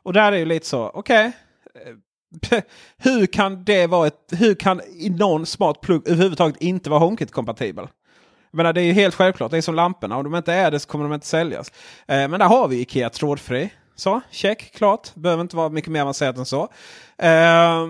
Och 0.02 0.12
där 0.12 0.32
är 0.32 0.36
ju 0.36 0.44
lite 0.44 0.66
så, 0.66 0.90
okej. 0.94 1.32
Okay. 1.74 1.88
Eh, 1.88 2.62
hur 2.96 3.26
kan 3.26 3.64
det 3.64 3.86
vara 3.86 4.06
ett... 4.06 4.32
Hur 4.32 4.54
kan 4.54 4.80
någon 5.18 5.46
smart 5.46 5.80
plugg 5.80 6.08
överhuvudtaget 6.08 6.56
inte 6.56 6.90
vara 6.90 7.00
HomeKit-kompatibel? 7.00 7.88
Jag 8.50 8.56
menar, 8.56 8.72
det 8.72 8.80
är 8.80 8.84
ju 8.84 8.92
helt 8.92 9.14
självklart. 9.14 9.50
Det 9.50 9.56
är 9.56 9.62
som 9.62 9.74
lamporna. 9.74 10.16
Om 10.16 10.24
de 10.24 10.34
inte 10.34 10.52
är 10.52 10.70
det 10.70 10.80
så 10.80 10.88
kommer 10.88 11.04
de 11.04 11.14
inte 11.14 11.26
säljas. 11.26 11.72
Eh, 12.08 12.28
men 12.28 12.30
där 12.30 12.46
har 12.46 12.68
vi 12.68 12.80
Ikea 12.80 13.10
trådfri. 13.10 13.70
Så, 13.96 14.20
check, 14.30 14.72
klart. 14.74 15.14
Behöver 15.14 15.40
inte 15.40 15.56
vara 15.56 15.68
mycket 15.68 15.90
mer 15.90 16.00
avancerat 16.02 16.36
än 16.36 16.46
så. 16.46 16.68
Eh, 17.18 17.86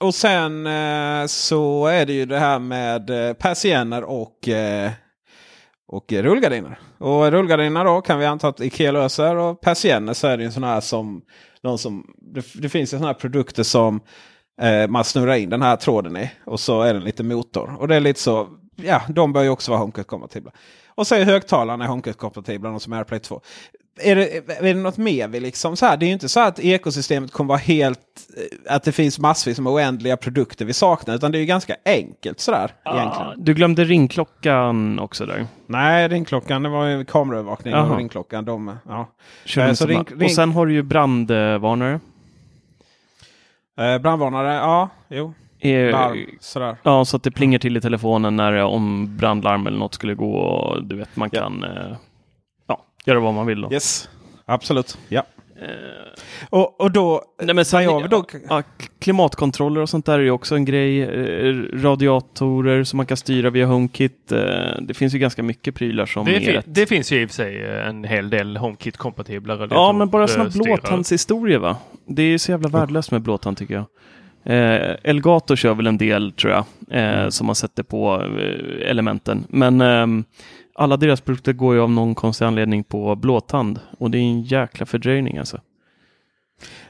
och 0.00 0.14
sen 0.14 0.66
eh, 0.66 1.26
så 1.26 1.86
är 1.86 2.06
det 2.06 2.12
ju 2.12 2.26
det 2.26 2.38
här 2.38 2.58
med 2.58 3.10
eh, 3.10 3.32
persienner 3.32 4.04
och, 4.04 4.48
eh, 4.48 4.90
och 5.92 6.12
rullgardiner. 6.12 6.78
Och 6.98 7.30
rullgardiner 7.30 7.84
då 7.84 8.00
kan 8.00 8.18
vi 8.18 8.26
anta 8.26 8.48
att 8.48 8.60
Ikea 8.60 8.92
löser. 8.92 9.36
Och 9.36 9.60
persienner 9.60 10.12
så 10.12 10.26
är 10.26 10.36
det 10.36 10.42
ju 10.42 10.46
en 10.46 10.52
sån 10.52 10.64
här 10.64 10.80
som... 10.80 11.22
Någon 11.62 11.78
som 11.78 12.14
det, 12.18 12.44
det 12.54 12.68
finns 12.68 12.94
ju 12.94 12.96
såna 12.96 13.06
här 13.06 13.14
produkter 13.14 13.62
som 13.62 14.00
eh, 14.60 14.88
man 14.88 15.04
snurrar 15.04 15.34
in 15.34 15.50
den 15.50 15.62
här 15.62 15.76
tråden 15.76 16.16
i. 16.16 16.30
Och 16.44 16.60
så 16.60 16.82
är 16.82 16.94
den 16.94 17.04
lite 17.04 17.22
motor. 17.22 17.76
Och 17.78 17.88
det 17.88 17.96
är 17.96 18.00
lite 18.00 18.20
så, 18.20 18.48
ja 18.76 19.02
de 19.08 19.32
bör 19.32 19.42
ju 19.42 19.48
också 19.48 19.70
vara 19.70 19.80
HomeKit-kompatibla. 19.80 20.50
Och 20.88 21.06
så 21.06 21.14
är 21.14 21.24
högtalarna 21.24 21.86
HomeKit-kompatibla, 21.86 22.70
de 22.70 22.80
som 22.80 22.92
är 22.92 22.96
AirPlay 22.96 23.20
2 23.20 23.40
är 24.00 24.16
det, 24.16 24.36
är 24.48 24.62
det 24.62 24.80
något 24.80 24.96
mer 24.98 25.28
vi 25.28 25.40
liksom 25.40 25.76
så 25.76 25.86
här? 25.86 25.96
Det 25.96 26.04
är 26.04 26.06
ju 26.06 26.12
inte 26.12 26.28
så 26.28 26.40
att 26.40 26.58
ekosystemet 26.60 27.32
kommer 27.32 27.48
vara 27.48 27.58
helt... 27.58 27.98
Eh, 28.66 28.74
att 28.74 28.82
det 28.82 28.92
finns 28.92 29.18
massvis 29.18 29.60
med 29.60 29.72
oändliga 29.72 30.16
produkter 30.16 30.64
vi 30.64 30.72
saknar. 30.72 31.14
Utan 31.14 31.32
det 31.32 31.38
är 31.38 31.40
ju 31.40 31.46
ganska 31.46 31.76
enkelt 31.84 32.40
sådär. 32.40 32.70
Ah, 32.82 32.96
egentligen. 33.00 33.44
du 33.44 33.54
glömde 33.54 33.84
ringklockan 33.84 34.98
också 34.98 35.26
där. 35.26 35.46
Nej, 35.66 36.08
ringklockan 36.08 36.62
det 36.62 36.68
var 36.68 36.86
ju 36.86 37.04
kameraövervakning. 37.04 37.74
Och 37.74 37.96
ringklockan, 37.96 38.44
de, 38.44 38.76
ja. 38.88 39.08
Kör 39.44 39.74
så 39.74 39.86
ring- 39.86 40.04
ring- 40.10 40.24
Och 40.24 40.30
sen 40.30 40.52
har 40.52 40.66
du 40.66 40.72
ju 40.72 40.82
brandvarnare. 40.82 42.00
eh, 43.78 43.98
brandvarnare, 43.98 44.54
ja, 44.54 44.88
jo. 45.08 45.34
Eh, 45.60 45.90
Larm. 45.90 46.76
Ja, 46.82 47.04
så 47.04 47.16
att 47.16 47.22
det 47.22 47.30
plingar 47.30 47.58
till 47.58 47.76
i 47.76 47.80
telefonen 47.80 48.36
när 48.36 48.52
om 48.56 49.16
brandlarm 49.16 49.66
eller 49.66 49.78
något 49.78 49.94
skulle 49.94 50.14
gå. 50.14 50.34
Och 50.34 50.84
du 50.84 50.96
vet, 50.96 51.16
man 51.16 51.28
Ja. 51.32 51.40
kan 51.42 51.64
eh, 51.64 51.96
göra 53.06 53.20
vad 53.20 53.34
man 53.34 53.46
vill. 53.46 53.60
Då. 53.60 53.72
Yes, 53.72 54.08
absolut. 54.44 54.98
Ja. 55.08 55.22
Eh, 55.62 55.68
Och, 56.50 56.80
och 56.80 56.90
då... 56.90 57.22
nej, 57.42 57.54
men 57.54 57.64
sen, 57.64 57.82
jag 57.84 58.10
då 58.10 58.24
ja, 58.48 58.62
klimatkontroller 58.98 59.80
och 59.80 59.88
sånt 59.88 60.06
där 60.06 60.18
är 60.18 60.22
ju 60.22 60.30
också 60.30 60.54
en 60.54 60.64
grej. 60.64 61.02
Eh, 61.02 61.54
radiatorer 61.72 62.84
som 62.84 62.96
man 62.96 63.06
kan 63.06 63.16
styra 63.16 63.50
via 63.50 63.66
HomeKit. 63.66 64.32
Eh, 64.32 64.38
det 64.80 64.94
finns 64.94 65.14
ju 65.14 65.18
ganska 65.18 65.42
mycket 65.42 65.74
prylar 65.74 66.06
som 66.06 66.24
Det, 66.24 66.36
är 66.36 66.40
fin- 66.40 66.62
det 66.66 66.86
finns 66.86 67.12
ju 67.12 67.22
i 67.22 67.24
och 67.24 67.28
för 67.28 67.34
sig 67.34 67.80
en 67.88 68.04
hel 68.04 68.30
del 68.30 68.56
HomeKit-kompatibla 68.56 69.66
Ja, 69.70 69.92
men 69.92 70.08
bara 70.08 70.28
sådana 70.28 70.50
blåtandshistorier 70.50 71.58
va? 71.58 71.76
Det 72.06 72.22
är 72.22 72.38
så 72.38 72.50
jävla 72.50 72.68
värdelöst 72.68 73.10
med 73.10 73.20
blåtand 73.22 73.56
tycker 73.56 73.74
jag. 73.74 73.84
Eh, 74.44 74.96
Elgato 75.02 75.56
kör 75.56 75.74
väl 75.74 75.86
en 75.86 75.98
del 75.98 76.32
tror 76.32 76.52
jag, 76.52 76.64
eh, 76.90 77.28
som 77.28 77.46
man 77.46 77.54
sätter 77.54 77.82
på 77.82 78.22
eh, 78.38 78.90
elementen. 78.90 79.44
Men 79.48 79.80
ehm, 79.80 80.24
alla 80.74 80.96
deras 80.96 81.20
produkter 81.20 81.52
går 81.52 81.74
ju 81.74 81.80
av 81.80 81.90
någon 81.90 82.14
konstig 82.14 82.44
anledning 82.44 82.84
på 82.84 83.16
blåtand. 83.16 83.80
Och 83.98 84.10
det 84.10 84.18
är 84.18 84.22
en 84.22 84.42
jäkla 84.42 84.86
fördröjning 84.86 85.38
alltså. 85.38 85.60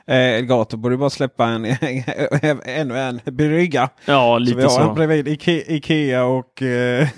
Eh, 0.07 0.17
Elgato 0.17 0.77
borde 0.77 0.97
bara 0.97 1.11
släppa 1.11 1.47
en, 1.47 1.65
ännu 2.65 2.99
en 2.99 3.21
brygga. 3.25 3.91
Ja, 4.05 4.35
Så 4.35 4.39
lite 4.39 4.57
vi 4.57 4.63
har 4.63 4.71
så. 4.71 4.81
en 4.81 4.95
bredvid 4.95 5.29
Ike, 5.29 5.75
Ikea 5.75 6.25
och 6.25 6.63
eh, 6.63 7.09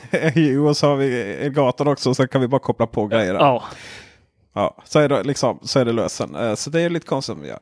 och 0.69 0.77
så 0.77 0.87
har 0.87 0.97
vi 0.97 1.21
Elgaton 1.23 1.89
också. 1.89 2.15
Så 2.15 2.27
kan 2.27 2.41
vi 2.41 2.49
bara 2.49 2.61
koppla 2.61 2.87
på 2.87 3.07
grejer. 3.07 3.35
Ja, 3.35 3.65
Ja, 4.57 4.77
så, 4.85 4.99
är 4.99 5.09
det, 5.09 5.23
liksom, 5.23 5.59
så 5.63 5.79
är 5.79 5.85
det 5.85 5.93
lösen. 5.93 6.35
Eh, 6.35 6.55
Så 6.55 6.71
det 6.71 6.81
är 6.81 6.91
lite 6.91 7.07
konstigt. 7.07 7.37
Vi 7.43 7.49
gör. 7.49 7.59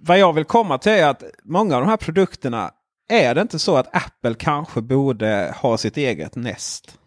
Vad 0.00 0.18
jag 0.18 0.32
vill 0.32 0.44
komma 0.44 0.78
till 0.78 0.92
är 0.92 1.06
att 1.08 1.22
många 1.44 1.74
av 1.76 1.80
de 1.82 1.88
här 1.90 1.96
produkterna 1.96 2.70
är 3.08 3.34
det 3.34 3.40
inte 3.42 3.58
så 3.58 3.76
att 3.76 3.96
Apple 3.96 4.34
kanske 4.38 4.80
borde 4.80 5.54
ha 5.56 5.78
sitt 5.78 5.96
eget 5.96 6.36
Nest? 6.36 6.98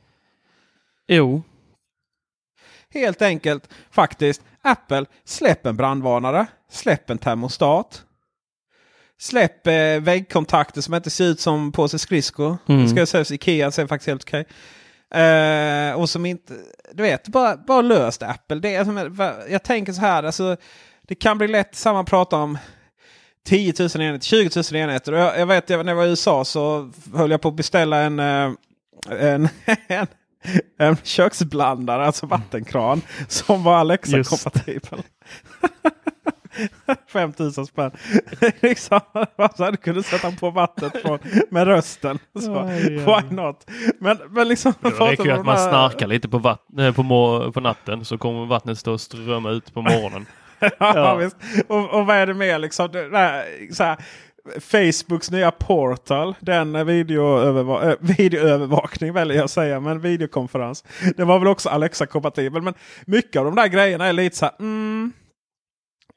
Jo. 1.09 1.43
Helt 2.93 3.21
enkelt 3.21 3.69
faktiskt. 3.91 4.41
Apple, 4.61 5.05
släpp 5.25 5.65
en 5.65 5.77
brandvarnare. 5.77 6.47
Släpp 6.71 7.09
en 7.09 7.17
termostat. 7.17 8.03
Släpp 9.19 9.67
eh, 9.67 9.99
väggkontakter 9.99 10.81
som 10.81 10.93
inte 10.93 11.09
ser 11.09 11.25
ut 11.25 11.39
som 11.39 11.71
påse 11.71 11.99
skridskor. 11.99 12.57
Mm. 12.67 12.83
Det 12.83 12.89
ska 12.89 13.05
sägas 13.05 13.31
Ikea 13.31 13.71
ser 13.71 13.87
faktiskt 13.87 14.07
helt 14.07 14.23
okej. 14.23 14.45
Eh, 15.23 15.93
och 15.93 16.09
som 16.09 16.25
inte, 16.25 16.53
du 16.93 17.03
vet, 17.03 17.27
bara, 17.27 17.57
bara 17.57 17.81
löst 17.81 18.23
Apple. 18.23 18.59
Det 18.59 18.75
är, 18.75 19.51
jag 19.51 19.63
tänker 19.63 19.93
så 19.93 20.01
här, 20.01 20.23
alltså, 20.23 20.57
det 21.07 21.15
kan 21.15 21.37
bli 21.37 21.47
lätt 21.47 21.75
samma 21.75 22.03
prata 22.03 22.35
om 22.35 22.57
10 23.45 23.73
000 23.79 23.89
enheter, 23.95 24.25
20 24.25 24.49
000 24.71 24.81
enheter. 24.81 25.13
Jag, 25.13 25.39
jag 25.39 25.45
vet, 25.45 25.69
när 25.69 25.85
jag 25.85 25.95
var 25.95 26.05
i 26.05 26.09
USA 26.09 26.45
så 26.45 26.91
höll 27.13 27.31
jag 27.31 27.41
på 27.41 27.47
att 27.47 27.55
beställa 27.55 27.97
en, 27.97 28.19
eh, 28.19 28.51
en, 29.09 29.49
en, 29.87 30.07
en 30.77 30.97
köksblandare, 31.03 32.05
alltså 32.05 32.25
vattenkran, 32.25 33.01
som 33.27 33.63
var 33.63 33.77
Alexa-kompatibel. 33.77 35.03
5000 37.07 37.65
spänn. 37.65 37.91
liksom, 38.61 38.99
så 39.57 39.63
här, 39.63 39.71
du 39.71 39.77
kunde 39.77 40.03
sätta 40.03 40.31
på 40.31 40.49
vattnet 40.49 41.01
från, 41.01 41.19
med 41.49 41.67
rösten. 41.67 42.19
Så, 42.39 42.63
why 42.63 43.35
not? 43.35 43.71
Men, 43.99 44.17
men 44.29 44.47
liksom... 44.47 44.73
Det 44.81 44.89
räcker 44.89 45.25
ju 45.25 45.31
att 45.31 45.45
man 45.45 45.57
här- 45.57 45.69
snarkar 45.69 46.07
lite 46.07 46.29
på, 46.29 46.37
vatt- 46.37 46.95
på, 46.95 47.51
på 47.53 47.59
natten 47.59 48.05
så 48.05 48.17
kommer 48.17 48.45
vattnet 48.45 48.79
stå 48.79 48.93
och 48.93 49.01
strömma 49.01 49.49
ut 49.51 49.73
på 49.73 49.81
morgonen. 49.81 50.25
ja, 50.79 51.15
visst. 51.15 51.35
Och, 51.67 51.89
och 51.89 52.05
vad 52.05 52.15
är 52.15 52.27
det 52.27 52.33
mer 52.33 52.59
liksom? 52.59 52.91
Det, 52.91 53.09
där, 53.09 53.43
så 53.73 53.83
här, 53.83 53.97
Facebooks 54.59 55.31
nya 55.31 55.51
portal, 55.51 56.35
den 56.39 56.75
videoöverva- 56.77 57.89
äh, 57.89 57.95
videoövervakning 57.99 59.13
väljer 59.13 59.35
jag 59.37 59.43
att 59.45 59.51
säga, 59.51 59.79
men 59.79 60.01
videokonferens. 60.01 60.83
Det 61.17 61.23
var 61.23 61.39
väl 61.39 61.47
också 61.47 61.69
Alexa-kompatibel. 61.69 62.61
Men 62.61 62.73
mycket 63.05 63.39
av 63.39 63.45
de 63.45 63.55
där 63.55 63.67
grejerna 63.67 64.05
är 64.05 64.13
lite 64.13 64.35
så 64.35 64.45
här. 64.45 64.55
Mm. 64.59 65.11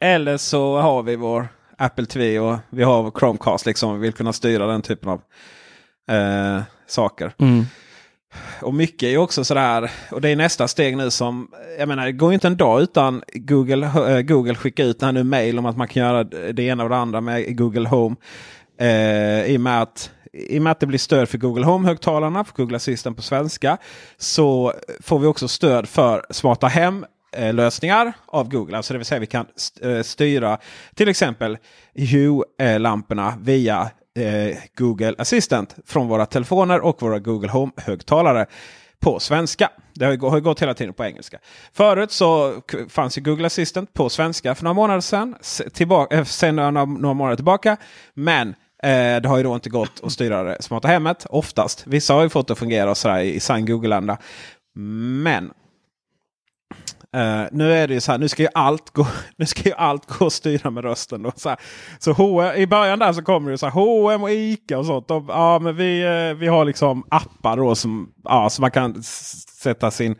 Eller 0.00 0.36
så 0.36 0.76
har 0.76 1.02
vi 1.02 1.16
vår 1.16 1.48
Apple 1.78 2.06
TV 2.06 2.38
och 2.38 2.58
vi 2.70 2.82
har 2.82 3.10
Chromecast 3.18 3.66
liksom. 3.66 3.94
Vi 3.94 4.00
vill 4.00 4.12
kunna 4.12 4.32
styra 4.32 4.66
den 4.66 4.82
typen 4.82 5.08
av 5.10 5.20
eh, 6.16 6.62
saker. 6.86 7.32
Mm. 7.38 7.64
Och 8.62 8.74
mycket 8.74 9.02
är 9.02 9.10
ju 9.10 9.18
också 9.18 9.44
sådär, 9.44 9.90
och 10.10 10.20
det 10.20 10.28
är 10.28 10.36
nästa 10.36 10.68
steg 10.68 10.96
nu 10.96 11.10
som, 11.10 11.48
jag 11.78 11.88
menar 11.88 12.04
det 12.04 12.12
går 12.12 12.30
ju 12.30 12.34
inte 12.34 12.46
en 12.46 12.56
dag 12.56 12.82
utan 12.82 13.22
Google, 13.34 13.86
eh, 13.86 14.20
Google 14.20 14.54
skickar 14.54 14.84
ut 14.84 15.00
det 15.00 15.06
här 15.06 15.12
nu 15.12 15.24
mail 15.24 15.58
om 15.58 15.66
att 15.66 15.76
man 15.76 15.88
kan 15.88 16.02
göra 16.02 16.24
det 16.24 16.62
ena 16.62 16.82
och 16.82 16.88
det 16.88 16.96
andra 16.96 17.20
med 17.20 17.58
Google 17.58 17.88
Home. 17.88 18.16
Eh, 18.80 19.44
i, 19.44 19.56
och 19.56 19.60
med 19.60 19.82
att, 19.82 20.10
I 20.32 20.58
och 20.58 20.62
med 20.62 20.70
att 20.70 20.80
det 20.80 20.86
blir 20.86 20.98
stöd 20.98 21.28
för 21.28 21.38
Google 21.38 21.64
Home-högtalarna, 21.64 22.44
för 22.44 22.54
Google 22.54 22.76
Assistant 22.76 23.16
på 23.16 23.22
svenska, 23.22 23.78
så 24.16 24.72
får 25.00 25.18
vi 25.18 25.26
också 25.26 25.48
stöd 25.48 25.88
för 25.88 26.26
smarta 26.30 26.66
hem-lösningar 26.66 28.06
eh, 28.06 28.12
av 28.26 28.48
Google. 28.48 28.76
Alltså 28.76 28.94
det 28.94 28.98
vill 28.98 29.06
säga 29.06 29.20
vi 29.20 29.26
kan 29.26 29.46
eh, 29.82 30.02
styra 30.02 30.58
till 30.94 31.08
exempel 31.08 31.58
Hue-lamporna 31.94 33.34
via 33.40 33.90
eh, 34.18 34.58
Google 34.76 35.14
Assistant 35.18 35.76
från 35.86 36.08
våra 36.08 36.26
telefoner 36.26 36.80
och 36.80 37.02
våra 37.02 37.18
Google 37.18 37.48
Home-högtalare 37.48 38.46
på 39.00 39.20
svenska. 39.20 39.70
Det 39.94 40.04
har 40.04 40.12
ju 40.12 40.20
har 40.20 40.36
ju 40.36 40.42
gått 40.42 40.62
hela 40.62 40.74
tiden 40.74 40.94
på 40.94 41.04
engelska. 41.04 41.38
Förut 41.72 42.10
så 42.10 42.54
fanns 42.88 43.18
ju 43.18 43.22
Google 43.22 43.46
Assistant 43.46 43.94
på 43.94 44.08
svenska 44.08 44.54
för 44.54 44.64
några 44.64 44.74
månader 44.74 45.00
sedan. 45.00 45.34
Tillbaka, 45.72 46.16
eh, 46.16 46.24
sen 46.24 46.56
några, 46.56 46.84
några 46.84 47.14
månader 47.14 47.36
tillbaka. 47.36 47.76
Men 48.14 48.48
eh, 48.82 49.20
det 49.22 49.26
har 49.26 49.36
ju 49.36 49.42
då 49.42 49.54
inte 49.54 49.70
gått 49.70 50.00
att 50.02 50.12
styra 50.12 50.42
det 50.42 50.62
smarta 50.62 50.88
hemmet 50.88 51.26
oftast. 51.30 51.86
Vissa 51.86 52.14
har 52.14 52.22
ju 52.22 52.28
fått 52.28 52.46
det 52.46 52.52
att 52.52 52.58
fungera 52.58 52.90
och 52.90 52.96
sådär 52.96 53.18
i, 53.18 53.34
i 53.34 53.40
sann 53.40 53.66
Google-anda. 53.66 54.18
Men 54.74 55.50
Uh, 57.16 57.44
nu 57.52 57.72
är 57.72 57.88
det 57.88 57.94
ju 57.94 58.00
så 58.00 58.12
här, 58.12 58.18
nu 58.18 58.28
ska 58.28 58.42
ju 58.42 58.48
allt 58.54 58.90
gå, 58.90 59.06
nu 59.36 59.46
ska 59.46 59.68
ju 59.68 59.74
allt 59.74 60.06
gå 60.06 60.26
att 60.26 60.32
styra 60.32 60.70
med 60.70 60.84
rösten. 60.84 61.22
Då, 61.22 61.32
så 61.36 61.48
här. 61.48 61.58
så 61.98 62.12
H&M, 62.12 62.56
I 62.56 62.66
början 62.66 62.98
där 62.98 63.12
så 63.12 63.22
kommer 63.22 63.50
det 63.50 63.58
så 63.58 63.66
här, 63.66 63.72
H&M 63.72 64.22
och 64.22 64.30
Ica 64.30 64.78
och 64.78 64.86
sånt. 64.86 65.08
De, 65.08 65.26
ja, 65.28 65.58
men 65.58 65.76
vi, 65.76 66.02
eh, 66.02 66.38
vi 66.38 66.46
har 66.46 66.64
liksom 66.64 67.04
appar 67.08 67.56
då 67.56 67.74
som, 67.74 68.12
ja, 68.24 68.50
som 68.50 68.62
man 68.62 68.70
kan 68.70 69.02
sätta 69.02 69.90
sin 69.90 70.16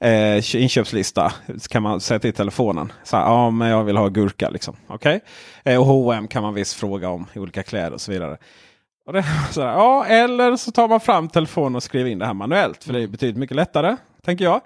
eh, 0.00 0.56
inköpslista. 0.56 1.32
Så 1.58 1.68
kan 1.68 1.82
man 1.82 2.00
sätta 2.00 2.28
i 2.28 2.32
telefonen. 2.32 2.92
Så 3.04 3.16
här, 3.16 3.24
ja, 3.24 3.50
men 3.50 3.68
jag 3.68 3.84
vill 3.84 3.96
ha 3.96 4.08
gurka 4.08 4.50
liksom. 4.50 4.76
Okej? 4.86 5.20
Eh, 5.64 5.80
och 5.80 5.86
H&M 5.86 6.28
kan 6.28 6.42
man 6.42 6.54
visst 6.54 6.74
fråga 6.74 7.08
om 7.08 7.26
i 7.32 7.38
olika 7.38 7.62
kläder 7.62 7.92
och 7.92 8.00
så 8.00 8.12
vidare. 8.12 8.36
Och 9.06 9.12
det, 9.12 9.24
så 9.50 9.62
här, 9.62 9.72
ja, 9.72 10.06
eller 10.06 10.56
så 10.56 10.72
tar 10.72 10.88
man 10.88 11.00
fram 11.00 11.28
telefonen 11.28 11.76
och 11.76 11.82
skriver 11.82 12.10
in 12.10 12.18
det 12.18 12.26
här 12.26 12.34
manuellt. 12.34 12.84
För 12.84 12.92
det 12.92 13.02
är 13.02 13.06
betydligt 13.06 13.38
mycket 13.38 13.56
lättare, 13.56 13.96
tänker 14.28 14.44
jag. 14.44 14.60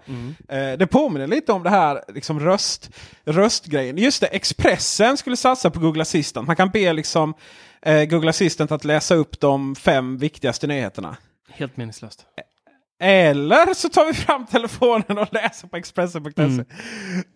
Eh, 0.49 0.79
det 0.79 0.87
påminner 0.87 1.27
lite 1.27 1.53
om 1.53 1.63
det 1.63 1.71
här 1.71 2.05
liksom 2.09 2.41
röst, 2.41 2.91
röstgrejen. 3.25 3.99
Just 3.99 4.21
det, 4.21 4.27
Expressen 4.27 5.17
skulle 5.17 5.37
satsa 5.37 5.71
på 5.71 5.81
Google 5.81 6.03
Assistant. 6.03 6.47
Man 6.47 6.57
kan 6.57 6.71
be 6.71 6.93
liksom, 6.93 7.35
eh, 7.83 8.05
Google 8.05 8.31
Assistant 8.31 8.73
att 8.73 8.85
läsa 8.85 9.15
upp 9.15 9.41
de 9.41 9.75
fem 9.75 10.19
viktigaste 10.19 10.67
nyheterna. 10.67 11.17
Helt 11.51 11.77
meningslöst. 11.77 12.27
Eller 13.05 13.75
så 13.75 13.89
tar 13.89 14.07
vi 14.07 14.15
fram 14.15 14.47
telefonen 14.47 15.19
och 15.19 15.29
läser 15.33 15.69
på 15.69 15.77
Expressen.se. 15.77 16.43
Mm. 16.43 16.65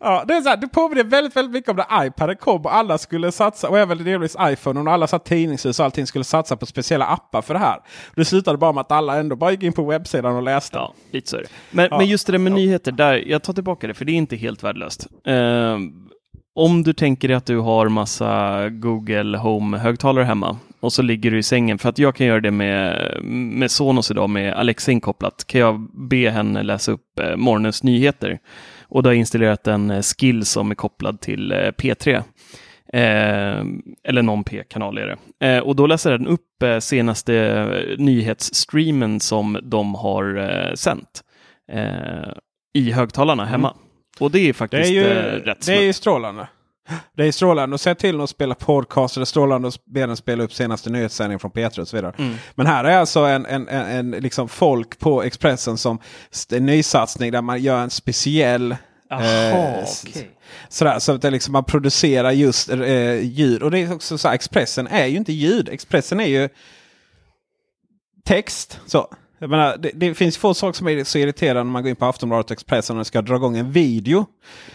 Ja, 0.01 0.25
det, 0.29 0.35
är 0.35 0.41
så 0.41 0.49
här, 0.49 0.57
det 0.57 0.69
påminner 0.69 1.05
väldigt, 1.05 1.37
väldigt 1.37 1.53
mycket 1.53 1.71
om 1.71 1.77
när 1.77 2.07
iPaden 2.07 2.37
kom 2.37 2.61
och 2.65 2.75
alla 2.75 2.99
skulle 2.99 3.33
satsa, 3.33 3.69
och 3.69 3.79
även 3.79 4.05
delvis 4.05 4.37
iPhone 4.41 4.81
och 4.81 4.93
alla 4.93 5.07
här 5.13 5.19
tidningshus 5.19 5.79
och 5.79 5.85
allting 5.85 6.07
skulle 6.07 6.25
satsa 6.25 6.57
på 6.57 6.67
speciella 6.67 7.07
appar 7.07 7.43
för 7.43 7.55
det 7.55 7.61
här. 7.61 7.81
Det 8.15 8.25
slutade 8.25 8.59
bara 8.59 8.73
med 8.73 8.81
att 8.81 8.93
alla 8.93 9.17
ändå 9.17 9.37
bara 9.37 9.51
gick 9.51 9.63
in 9.63 9.73
på 9.73 9.85
webbsidan 9.85 10.37
och 10.37 10.43
läste. 10.43 10.77
Ja, 10.79 10.95
lite 11.11 11.31
så. 11.31 11.41
Men, 11.71 11.89
Ja. 11.91 11.99
men 11.99 12.07
just 12.07 12.27
det 12.27 12.33
där 12.33 12.39
med 12.39 12.53
nyheter, 12.53 12.93
där, 12.93 13.25
jag 13.27 13.43
tar 13.43 13.53
tillbaka 13.53 13.87
det, 13.87 13.95
för 13.95 14.05
det 14.05 14.13
är 14.13 14.17
inte 14.17 14.37
helt 14.37 14.63
värdelöst. 14.63 15.07
Eh, 15.27 15.35
om 16.57 16.83
du 16.83 16.93
tänker 16.93 17.29
dig 17.29 17.37
att 17.37 17.47
du 17.47 17.59
har 17.59 17.89
massa 17.89 18.69
Google 18.69 19.39
Home-högtalare 19.39 20.25
hemma 20.25 20.57
och 20.81 20.93
så 20.93 21.03
ligger 21.03 21.31
du 21.31 21.39
i 21.39 21.43
sängen, 21.43 21.79
för 21.79 21.89
att 21.89 21.99
jag 21.99 22.15
kan 22.15 22.27
göra 22.27 22.41
det 22.41 22.51
med, 22.51 23.11
med 23.25 23.71
Sonos 23.71 24.11
idag 24.11 24.31
med 24.31 24.55
Alexa 24.55 24.93
inkopplat, 24.93 25.45
kan 25.47 25.61
jag 25.61 25.89
be 26.09 26.31
henne 26.31 26.63
läsa 26.63 26.93
upp 26.93 27.19
eh, 27.21 27.37
morgonens 27.37 27.83
nyheter. 27.83 28.39
Och 28.83 29.03
då 29.03 29.09
har 29.09 29.15
jag 29.15 29.19
installerat 29.19 29.67
en 29.67 29.91
eh, 29.91 30.03
skill 30.03 30.45
som 30.45 30.71
är 30.71 30.75
kopplad 30.75 31.21
till 31.21 31.53
eh, 31.53 31.57
P3. 31.57 32.15
Eh, 32.93 33.65
eller 34.09 34.23
någon 34.23 34.45
P-kanal 34.45 34.99
är 34.99 35.07
det. 35.07 35.47
Eh, 35.47 35.63
och 35.63 35.77
då 35.77 35.87
läser 35.87 36.11
den 36.11 36.27
upp 36.27 36.63
eh, 36.63 36.79
senaste 36.79 37.35
eh, 37.37 37.99
nyhetsstreamen 37.99 39.21
som 39.21 39.59
de 39.63 39.95
har 39.95 40.37
eh, 40.39 40.75
sänt 40.75 41.23
eh, 41.73 42.33
i 42.75 42.93
högtalarna 42.93 43.49
Mm. 43.49 43.86
Och 44.21 44.31
det 44.31 44.39
är 44.39 44.47
Det 44.47 44.53
faktiskt 44.53 44.91
är 44.91 44.95
ju, 44.95 45.07
eh, 45.07 45.33
rätt 45.33 45.67
det 45.67 45.77
är 45.77 45.83
ju 45.83 45.93
strålande. 45.93 46.49
Det 47.17 47.25
är 47.25 47.33
strålande 47.33 47.75
att 47.75 47.81
se 47.81 47.95
till 47.95 48.21
att 48.21 48.31
spela 48.31 48.55
podcast. 48.55 49.15
Det 49.15 49.21
är 49.21 49.25
strålande 49.25 49.69
att 49.69 49.85
be 49.85 50.07
den 50.07 50.17
spela 50.17 50.45
upp 50.45 50.53
senaste 50.53 50.91
nyhetssändningen 50.91 51.41
från 51.41 51.51
P3 51.51 51.81
och 51.81 51.89
så 51.89 51.97
vidare. 51.97 52.15
Mm. 52.19 52.35
Men 52.55 52.67
här 52.67 52.85
är 52.85 52.97
alltså 52.97 53.21
en, 53.21 53.47
en, 53.47 53.69
en, 53.69 53.87
en 53.87 54.11
liksom 54.11 54.49
folk 54.49 54.99
på 54.99 55.23
Expressen 55.23 55.79
som 55.79 55.99
en 56.53 56.67
nysatsning 56.67 57.33
där 57.33 57.43
man 57.43 57.63
gör 57.63 57.83
en 57.83 57.91
speciell 57.91 58.77
Jaha, 59.09 59.51
eh, 59.51 59.85
okej. 60.03 60.31
Sådär, 60.69 60.99
så 60.99 61.13
att 61.13 61.23
det 61.23 61.31
liksom 61.31 61.53
man 61.53 61.65
producerar 61.65 62.31
just 62.31 62.71
eh, 62.71 63.21
ljud. 63.23 63.63
Och 63.63 63.71
det 63.71 63.79
är 63.79 63.95
också 63.95 64.19
så 64.19 64.29
här, 64.29 64.35
Expressen 64.35 64.87
är 64.87 65.07
ju 65.07 65.17
inte 65.17 65.33
ljud. 65.33 65.69
Expressen 65.69 66.21
är 66.21 66.27
ju 66.27 66.49
text. 68.25 68.81
Så. 68.87 69.15
Jag 69.39 69.51
menar, 69.51 69.77
det, 69.77 69.91
det 69.95 70.15
finns 70.15 70.39
få 70.39 70.55
saker 70.55 70.77
som 70.77 70.89
är 70.89 71.05
så 71.05 71.19
irriterande 71.19 71.65
när 71.65 71.73
man 71.73 71.83
går 71.83 71.91
in 71.91 71.97
på 71.97 72.05
Aftonbladet 72.05 72.47
och 72.47 72.53
Expressen 72.53 72.99
och 72.99 73.07
ska 73.07 73.23
dra 73.23 73.37
igång 73.37 73.57
en 73.57 73.73
video. 73.73 74.27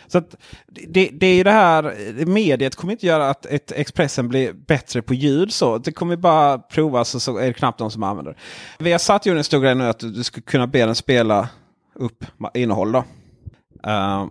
Så 0.08 0.18
att 0.18 0.36
det, 0.68 1.10
det 1.14 1.28
är 1.28 1.36
ju 1.36 1.44
det 1.44 1.52
här, 1.52 2.26
mediet 2.26 2.76
kommer 2.76 2.94
inte 2.94 3.06
göra 3.06 3.30
att 3.30 3.46
ett 3.46 3.72
Expressen 3.72 4.30
blir 4.30 4.54
bättre 4.54 5.02
på 5.02 5.14
ljud. 5.14 5.54
så. 5.54 5.78
Det 5.78 5.92
kommer 5.92 6.16
bara 6.16 6.58
provas 6.58 7.16
och 7.16 7.22
så 7.22 7.38
är 7.38 7.48
det 7.48 7.54
knappt 7.54 7.80
de 7.80 7.92
som 7.92 8.04
använder 8.04 8.32
det. 8.32 8.84
Vi 8.84 8.92
har 8.92 9.00
satt 9.00 9.26
ju 9.26 9.38
en 9.38 9.44
stor 9.44 9.62
grej 9.62 9.76
nu 9.76 9.84
att 9.84 10.00
du 10.00 10.24
ska 10.24 10.42
kunna 10.42 10.68
be 10.68 10.86
den 10.86 10.96
spela 10.96 11.50
upp 11.96 12.26
innehåll 12.54 12.92
då. 12.92 13.04
Uh, 13.88 14.28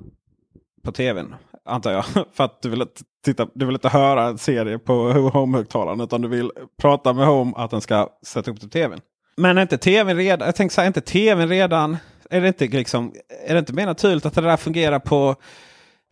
på 0.84 0.92
tvn. 0.92 1.34
Antar 1.64 1.92
jag. 1.92 2.04
För 2.32 2.44
att 2.44 2.62
du 2.62 2.68
vill, 2.68 2.82
inte 2.82 3.02
titta, 3.24 3.46
du 3.54 3.66
vill 3.66 3.74
inte 3.74 3.88
höra 3.88 4.24
en 4.24 4.38
serie 4.38 4.78
på 4.78 5.12
Home-högtalaren. 5.12 6.00
Utan 6.00 6.20
du 6.20 6.28
vill 6.28 6.50
prata 6.78 7.12
med 7.12 7.26
Home 7.26 7.52
att 7.56 7.70
den 7.70 7.80
ska 7.80 8.08
sätta 8.26 8.50
upp 8.50 8.60
till 8.60 8.70
tvn. 8.70 9.00
Men 9.40 9.58
är 9.58 9.62
inte 9.62 9.78
tvn 9.78 10.16
redan, 10.16 10.46
jag 10.46 10.54
tänker 10.54 10.74
så 10.74 10.80
här, 10.80 10.86
är 10.86 10.88
inte 10.88 11.00
tvn 11.00 11.48
redan, 11.48 11.96
är 12.30 12.40
det 12.40 12.48
inte, 12.48 12.68
liksom, 12.68 13.14
är 13.46 13.54
det 13.54 13.58
inte 13.58 13.72
mer 13.72 13.86
naturligt 13.86 14.26
att 14.26 14.34
det 14.34 14.40
där 14.40 14.56
fungerar 14.56 14.98
på 14.98 15.36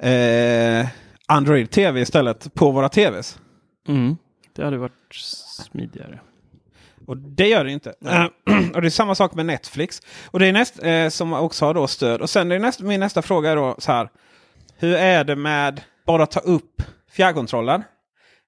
eh, 0.03 0.87
Android 1.27 1.71
TV 1.71 2.01
istället 2.01 2.55
på 2.55 2.71
våra 2.71 2.89
tvs? 2.89 3.39
Mm. 3.89 4.17
Det 4.57 4.65
hade 4.65 4.79
varit 4.79 4.93
smidigare. 5.15 6.21
Och 7.07 7.17
det 7.17 7.49
gör 7.49 7.65
det 7.65 7.73
inte. 7.73 7.95
Eh, 8.05 8.25
och 8.75 8.83
det 8.83 8.89
är 8.89 8.91
samma 8.91 9.15
sak 9.15 9.35
med 9.35 9.47
Netflix. 9.47 10.03
Och 10.27 10.39
det 10.39 10.47
är 10.47 10.53
näst, 10.53 10.83
eh, 10.83 11.09
som 11.09 11.33
också 11.33 11.65
har 11.65 11.75
då 11.75 11.87
stöd. 11.87 12.21
Och 12.21 12.31
sen 12.31 12.53
är 12.53 12.59
näst, 12.59 12.81
min 12.81 13.01
nästa 13.01 13.23
fråga 13.23 13.51
är 13.51 13.57
då 13.57 13.77
så 13.79 13.93
här. 13.93 14.09
Hur 14.77 14.95
är 14.95 15.25
det 15.25 15.37
med 15.37 15.81
bara 16.07 16.27
ta 16.27 16.41
upp 16.41 16.83
fjärrkontrollen? 17.11 17.83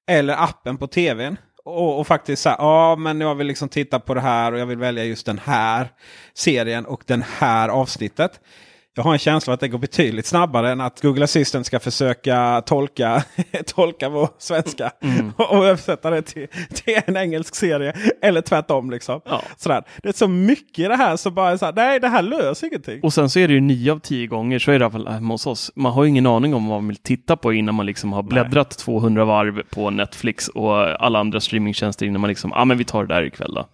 Eller 0.09 0.43
appen 0.43 0.77
på 0.77 0.87
tvn. 0.87 1.37
Och, 1.65 2.01
och 2.01 2.07
faktiskt 2.07 2.43
säga 2.43 2.57
ja 2.59 2.97
men 2.97 3.21
jag 3.21 3.35
vill 3.35 3.47
liksom 3.47 3.69
titta 3.69 4.01
på 4.01 4.15
det 4.15 4.21
här 4.21 4.53
och 4.53 4.59
jag 4.59 4.67
vill 4.67 4.79
välja 4.79 5.05
just 5.05 5.27
den 5.27 5.39
här 5.39 5.89
serien 6.35 6.87
och 6.87 7.03
den 7.07 7.23
här 7.23 7.69
avsnittet. 7.69 8.41
Jag 8.95 9.03
har 9.03 9.13
en 9.13 9.19
känsla 9.19 9.55
att 9.55 9.61
det 9.61 9.69
går 9.69 9.79
betydligt 9.79 10.27
snabbare 10.27 10.73
än 10.73 10.81
att 10.81 11.03
Google 11.03 11.25
Assistant 11.25 11.67
ska 11.67 11.81
försöka 11.81 12.63
tolka, 12.67 13.25
tolka 13.67 14.09
vår 14.09 14.29
svenska 14.39 14.93
och, 15.37 15.53
och 15.59 15.67
översätta 15.67 16.11
det 16.11 16.23
till, 16.23 16.47
till 16.75 17.01
en 17.07 17.17
engelsk 17.17 17.55
serie. 17.55 17.95
Eller 18.23 18.41
tvärtom. 18.41 18.91
Liksom. 18.91 19.21
Ja. 19.25 19.43
Sådär. 19.57 19.83
Det 20.03 20.09
är 20.09 20.13
så 20.13 20.29
mycket 20.29 20.79
i 20.79 20.89
det 20.89 20.97
här 20.97 21.17
som 21.17 21.35
bara 21.35 21.51
är 21.51 21.57
så 21.57 21.65
här, 21.65 21.73
nej 21.73 22.01
det 22.01 22.09
här 22.09 22.23
löser 22.23 22.67
ingenting. 22.67 23.01
Och 23.03 23.13
sen 23.13 23.31
så 23.31 23.39
är 23.39 23.49
det 23.49 23.55
ju 23.55 23.61
nio 23.61 23.93
av 23.93 23.99
tio 23.99 24.27
gånger, 24.27 24.59
så 24.59 24.71
är 24.71 24.79
det 24.79 24.83
i 24.83 24.85
alla 24.85 24.93
fall 24.93 25.09
hemma 25.09 25.35
hos 25.35 25.47
oss. 25.47 25.73
Man 25.75 25.93
har 25.93 26.05
ju 26.05 26.11
ingen 26.11 26.27
aning 26.27 26.55
om 26.55 26.69
vad 26.69 26.83
man 26.83 26.89
vill 26.89 26.97
titta 26.97 27.37
på 27.37 27.53
innan 27.53 27.75
man 27.75 27.87
liksom 27.87 28.13
har 28.13 28.23
bläddrat 28.23 28.79
200 28.79 29.25
varv 29.25 29.63
på 29.71 29.91
Netflix 29.91 30.49
och 30.49 31.05
alla 31.05 31.19
andra 31.19 31.41
streamingtjänster 31.41 32.07
innan 32.07 32.21
man 32.21 32.29
liksom, 32.29 32.51
ja 32.55 32.61
ah, 32.61 32.65
men 32.65 32.79
vi 32.79 32.85
tar 32.85 33.05
det 33.05 33.15
där 33.15 33.23
ikväll 33.23 33.55
då. 33.55 33.67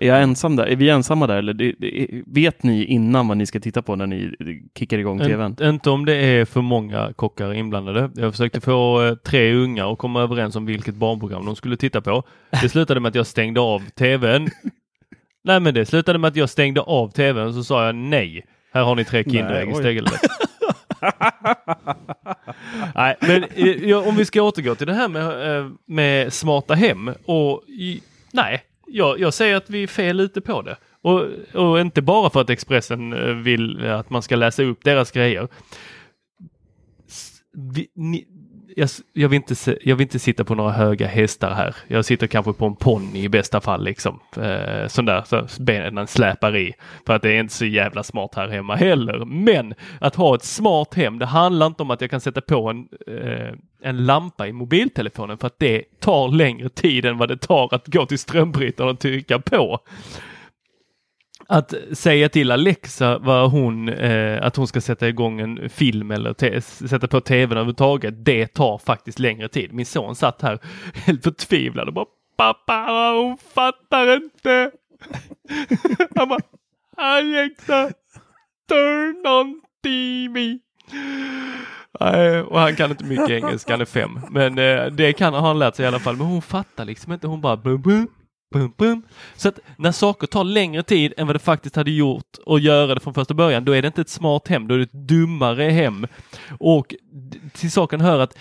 Är 0.00 0.06
jag 0.06 0.22
ensam 0.22 0.56
där? 0.56 0.66
Är 0.66 0.76
vi 0.76 0.88
ensamma 0.88 1.26
där? 1.26 1.36
Eller 1.36 1.54
det, 1.54 1.74
det, 1.78 2.22
vet 2.26 2.62
ni 2.62 2.84
innan 2.84 3.28
vad 3.28 3.36
ni 3.36 3.46
ska 3.46 3.60
titta 3.60 3.82
på 3.82 3.96
när 3.96 4.06
ni 4.06 4.32
kickar 4.78 4.98
igång 4.98 5.18
tvn? 5.18 5.46
Inte, 5.46 5.64
inte 5.64 5.90
om 5.90 6.04
det 6.04 6.14
är 6.14 6.44
för 6.44 6.60
många 6.60 7.12
kockar 7.16 7.54
inblandade. 7.54 8.10
Jag 8.14 8.32
försökte 8.32 8.60
få 8.60 9.04
eh, 9.04 9.14
tre 9.14 9.54
unga 9.54 9.86
att 9.86 9.98
komma 9.98 10.22
överens 10.22 10.56
om 10.56 10.66
vilket 10.66 10.94
barnprogram 10.94 11.46
de 11.46 11.56
skulle 11.56 11.76
titta 11.76 12.00
på. 12.00 12.22
Det 12.62 12.68
slutade 12.68 13.00
med 13.00 13.08
att 13.08 13.14
jag 13.14 13.26
stängde 13.26 13.60
av 13.60 13.82
tvn. 13.90 14.48
Nej 15.44 15.60
men 15.60 15.74
det 15.74 15.86
slutade 15.86 16.18
med 16.18 16.28
att 16.28 16.36
jag 16.36 16.50
stängde 16.50 16.80
av 16.80 17.08
tvn 17.10 17.46
och 17.46 17.54
så 17.54 17.64
sa 17.64 17.86
jag 17.86 17.94
nej. 17.94 18.46
Här 18.72 18.82
har 18.82 18.94
ni 18.94 19.04
tre 19.04 19.24
Kinderägg 19.24 19.68
oj. 19.68 19.74
istället. 19.74 20.12
Nej, 22.94 23.16
men 23.20 23.44
eh, 23.44 23.66
ja, 23.66 23.98
om 24.08 24.16
vi 24.16 24.24
ska 24.24 24.42
återgå 24.42 24.74
till 24.74 24.86
det 24.86 24.94
här 24.94 25.08
med, 25.08 25.58
eh, 25.58 25.70
med 25.86 26.32
smarta 26.32 26.74
hem 26.74 27.10
och 27.24 27.62
i, 27.68 28.00
nej, 28.32 28.62
jag, 28.88 29.20
jag 29.20 29.34
säger 29.34 29.56
att 29.56 29.70
vi 29.70 29.82
är 29.82 29.86
fel 29.86 30.20
ute 30.20 30.40
på 30.40 30.62
det. 30.62 30.76
Och, 31.00 31.26
och 31.54 31.80
inte 31.80 32.02
bara 32.02 32.30
för 32.30 32.40
att 32.40 32.50
Expressen 32.50 33.12
eh, 33.12 33.34
vill 33.34 33.86
att 33.86 34.10
man 34.10 34.22
ska 34.22 34.36
läsa 34.36 34.62
upp 34.62 34.84
deras 34.84 35.10
grejer. 35.10 35.48
Vi, 37.74 37.88
ni, 37.94 38.26
jag, 38.78 38.88
jag, 39.12 39.28
vill 39.28 39.36
inte, 39.36 39.54
se- 39.54 39.78
jag 39.82 39.96
vill 39.96 40.04
inte 40.04 40.18
sitta 40.18 40.44
på 40.44 40.54
några 40.54 40.72
höga 40.72 41.06
hästar 41.06 41.50
här. 41.50 41.76
Jag 41.88 42.04
sitter 42.04 42.26
kanske 42.26 42.52
på 42.52 42.66
en 42.66 42.76
ponny 42.76 43.22
i 43.22 43.28
bästa 43.28 43.60
fall 43.60 43.84
liksom. 43.84 44.20
Eh, 44.36 44.86
sån 44.88 45.04
där 45.04 45.22
så 45.26 45.62
benen 45.62 46.06
släpar 46.06 46.56
i. 46.56 46.72
För 47.06 47.14
att 47.14 47.22
det 47.22 47.30
är 47.30 47.40
inte 47.40 47.54
så 47.54 47.64
jävla 47.66 48.02
smart 48.02 48.34
här 48.34 48.48
hemma 48.48 48.76
heller. 48.76 49.24
Men 49.24 49.74
att 50.00 50.14
ha 50.14 50.34
ett 50.34 50.44
smart 50.44 50.94
hem, 50.94 51.18
det 51.18 51.26
handlar 51.26 51.66
inte 51.66 51.82
om 51.82 51.90
att 51.90 52.00
jag 52.00 52.10
kan 52.10 52.20
sätta 52.20 52.40
på 52.40 52.68
en, 52.70 52.88
eh, 53.06 53.54
en 53.82 54.06
lampa 54.06 54.46
i 54.46 54.52
mobiltelefonen 54.52 55.38
för 55.38 55.46
att 55.46 55.58
det 55.58 55.84
tar 56.00 56.28
längre 56.28 56.68
tid 56.68 57.04
än 57.04 57.18
vad 57.18 57.28
det 57.28 57.36
tar 57.36 57.74
att 57.74 57.86
gå 57.86 58.06
till 58.06 58.18
strömbrytaren 58.18 58.90
och 58.90 58.98
trycka 58.98 59.38
på 59.38 59.80
att 61.50 61.74
säga 61.92 62.28
till 62.28 62.50
Alexa 62.52 63.18
vad 63.18 63.50
hon, 63.50 63.88
eh, 63.88 64.42
att 64.42 64.56
hon 64.56 64.66
ska 64.66 64.80
sätta 64.80 65.08
igång 65.08 65.40
en 65.40 65.70
film 65.70 66.10
eller 66.10 66.60
sätta 66.60 67.08
på 67.08 67.20
tvn 67.20 67.52
överhuvudtaget, 67.52 68.24
det 68.24 68.46
tar 68.46 68.78
faktiskt 68.78 69.18
längre 69.18 69.48
tid. 69.48 69.72
Min 69.72 69.86
son 69.86 70.16
satt 70.16 70.42
här 70.42 70.58
helt 70.94 71.24
förtvivlad 71.24 71.88
och 71.88 71.94
bara 71.94 72.06
Pappa, 72.36 73.12
hon 73.14 73.38
fattar 73.38 74.16
inte. 74.16 74.70
Han 76.16 76.28
bara 76.28 76.40
Alexa, 76.96 77.90
turn 78.68 79.26
on 79.26 79.60
TV. 79.82 80.58
Nej, 82.00 82.40
och 82.42 82.60
han 82.60 82.76
kan 82.76 82.90
inte 82.90 83.04
mycket 83.04 83.30
engelska, 83.30 83.72
han 83.72 83.80
är 83.80 83.84
fem. 83.84 84.20
Men 84.30 84.58
eh, 84.58 84.86
det 84.86 85.12
kan 85.12 85.34
har 85.34 85.40
han 85.40 85.58
lärt 85.58 85.74
sig 85.74 85.84
i 85.84 85.88
alla 85.88 85.98
fall. 85.98 86.16
Men 86.16 86.26
hon 86.26 86.42
fattar 86.42 86.84
liksom 86.84 87.12
inte, 87.12 87.26
hon 87.26 87.40
bara 87.40 87.56
bum, 87.56 87.82
bum, 87.82 88.08
bum, 88.52 88.72
bum. 88.76 89.02
Så 89.36 89.48
att 89.48 89.58
när 89.76 89.92
saker 89.92 90.26
tar 90.26 90.44
längre 90.44 90.82
tid 90.82 91.12
än 91.16 91.26
vad 91.26 91.36
det 91.36 91.40
faktiskt 91.40 91.76
hade 91.76 91.90
gjort 91.90 92.36
att 92.46 92.62
göra 92.62 92.94
det 92.94 93.00
från 93.00 93.14
första 93.14 93.34
början, 93.34 93.64
då 93.64 93.72
är 93.72 93.82
det 93.82 93.86
inte 93.86 94.00
ett 94.00 94.08
smart 94.08 94.48
hem, 94.48 94.68
då 94.68 94.74
är 94.74 94.78
det 94.78 94.84
ett 94.84 95.08
dummare 95.08 95.64
hem. 95.64 96.06
Och 96.60 96.94
till 97.52 97.70
saken 97.70 98.00
hör 98.00 98.18
att 98.18 98.38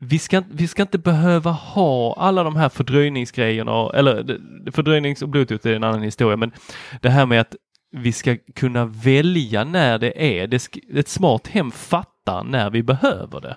vi 0.00 0.18
ska, 0.18 0.42
vi 0.50 0.68
ska 0.68 0.82
inte 0.82 0.98
behöva 0.98 1.50
ha 1.50 2.14
alla 2.14 2.42
de 2.42 2.56
här 2.56 2.68
fördröjningsgrejerna, 2.68 3.90
eller 3.94 4.40
fördröjnings 4.72 5.22
och 5.22 5.28
bluetooth 5.28 5.66
är 5.66 5.74
en 5.74 5.84
annan 5.84 6.02
historia, 6.02 6.36
men 6.36 6.52
det 7.02 7.10
här 7.10 7.26
med 7.26 7.40
att 7.40 7.56
vi 7.90 8.12
ska 8.12 8.36
kunna 8.54 8.86
välja 8.86 9.64
när 9.64 9.98
det 9.98 10.40
är. 10.40 10.46
Det 10.46 10.68
ett 10.94 11.08
smart 11.08 11.46
hem 11.46 11.70
fattar 11.70 12.44
när 12.44 12.70
vi 12.70 12.82
behöver 12.82 13.40
det. 13.40 13.56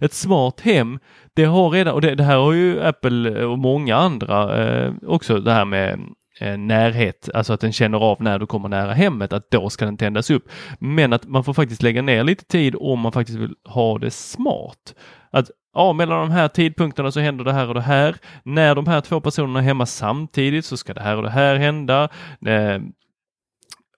Ett 0.00 0.12
smart 0.12 0.60
hem, 0.60 0.98
det 1.34 1.44
har 1.44 1.70
redan, 1.70 1.94
och 1.94 2.00
det, 2.00 2.14
det 2.14 2.24
här 2.24 2.36
har 2.36 2.52
ju 2.52 2.82
Apple 2.82 3.44
och 3.44 3.58
många 3.58 3.96
andra 3.96 4.64
eh, 4.64 4.92
också, 5.06 5.38
det 5.40 5.52
här 5.52 5.64
med 5.64 6.00
eh, 6.40 6.58
närhet, 6.58 7.28
alltså 7.34 7.52
att 7.52 7.60
den 7.60 7.72
känner 7.72 7.98
av 7.98 8.22
när 8.22 8.38
du 8.38 8.46
kommer 8.46 8.68
nära 8.68 8.92
hemmet, 8.92 9.32
att 9.32 9.50
då 9.50 9.70
ska 9.70 9.84
den 9.84 9.96
tändas 9.96 10.30
upp. 10.30 10.48
Men 10.78 11.12
att 11.12 11.28
man 11.28 11.44
får 11.44 11.54
faktiskt 11.54 11.82
lägga 11.82 12.02
ner 12.02 12.24
lite 12.24 12.44
tid 12.44 12.74
om 12.80 13.00
man 13.00 13.12
faktiskt 13.12 13.38
vill 13.38 13.54
ha 13.64 13.98
det 13.98 14.10
smart. 14.10 14.94
Att 15.32 15.50
ja, 15.74 15.92
mellan 15.92 16.20
de 16.20 16.30
här 16.30 16.48
tidpunkterna 16.48 17.12
så 17.12 17.20
händer 17.20 17.44
det 17.44 17.52
här 17.52 17.68
och 17.68 17.74
det 17.74 17.80
här. 17.80 18.16
När 18.42 18.74
de 18.74 18.86
här 18.86 19.00
två 19.00 19.20
personerna 19.20 19.58
är 19.58 19.62
hemma 19.62 19.86
samtidigt 19.86 20.64
så 20.64 20.76
ska 20.76 20.94
det 20.94 21.00
här 21.00 21.16
och 21.16 21.22
det 21.22 21.30
här 21.30 21.56
hända. 21.56 22.08
Eh, 22.46 22.78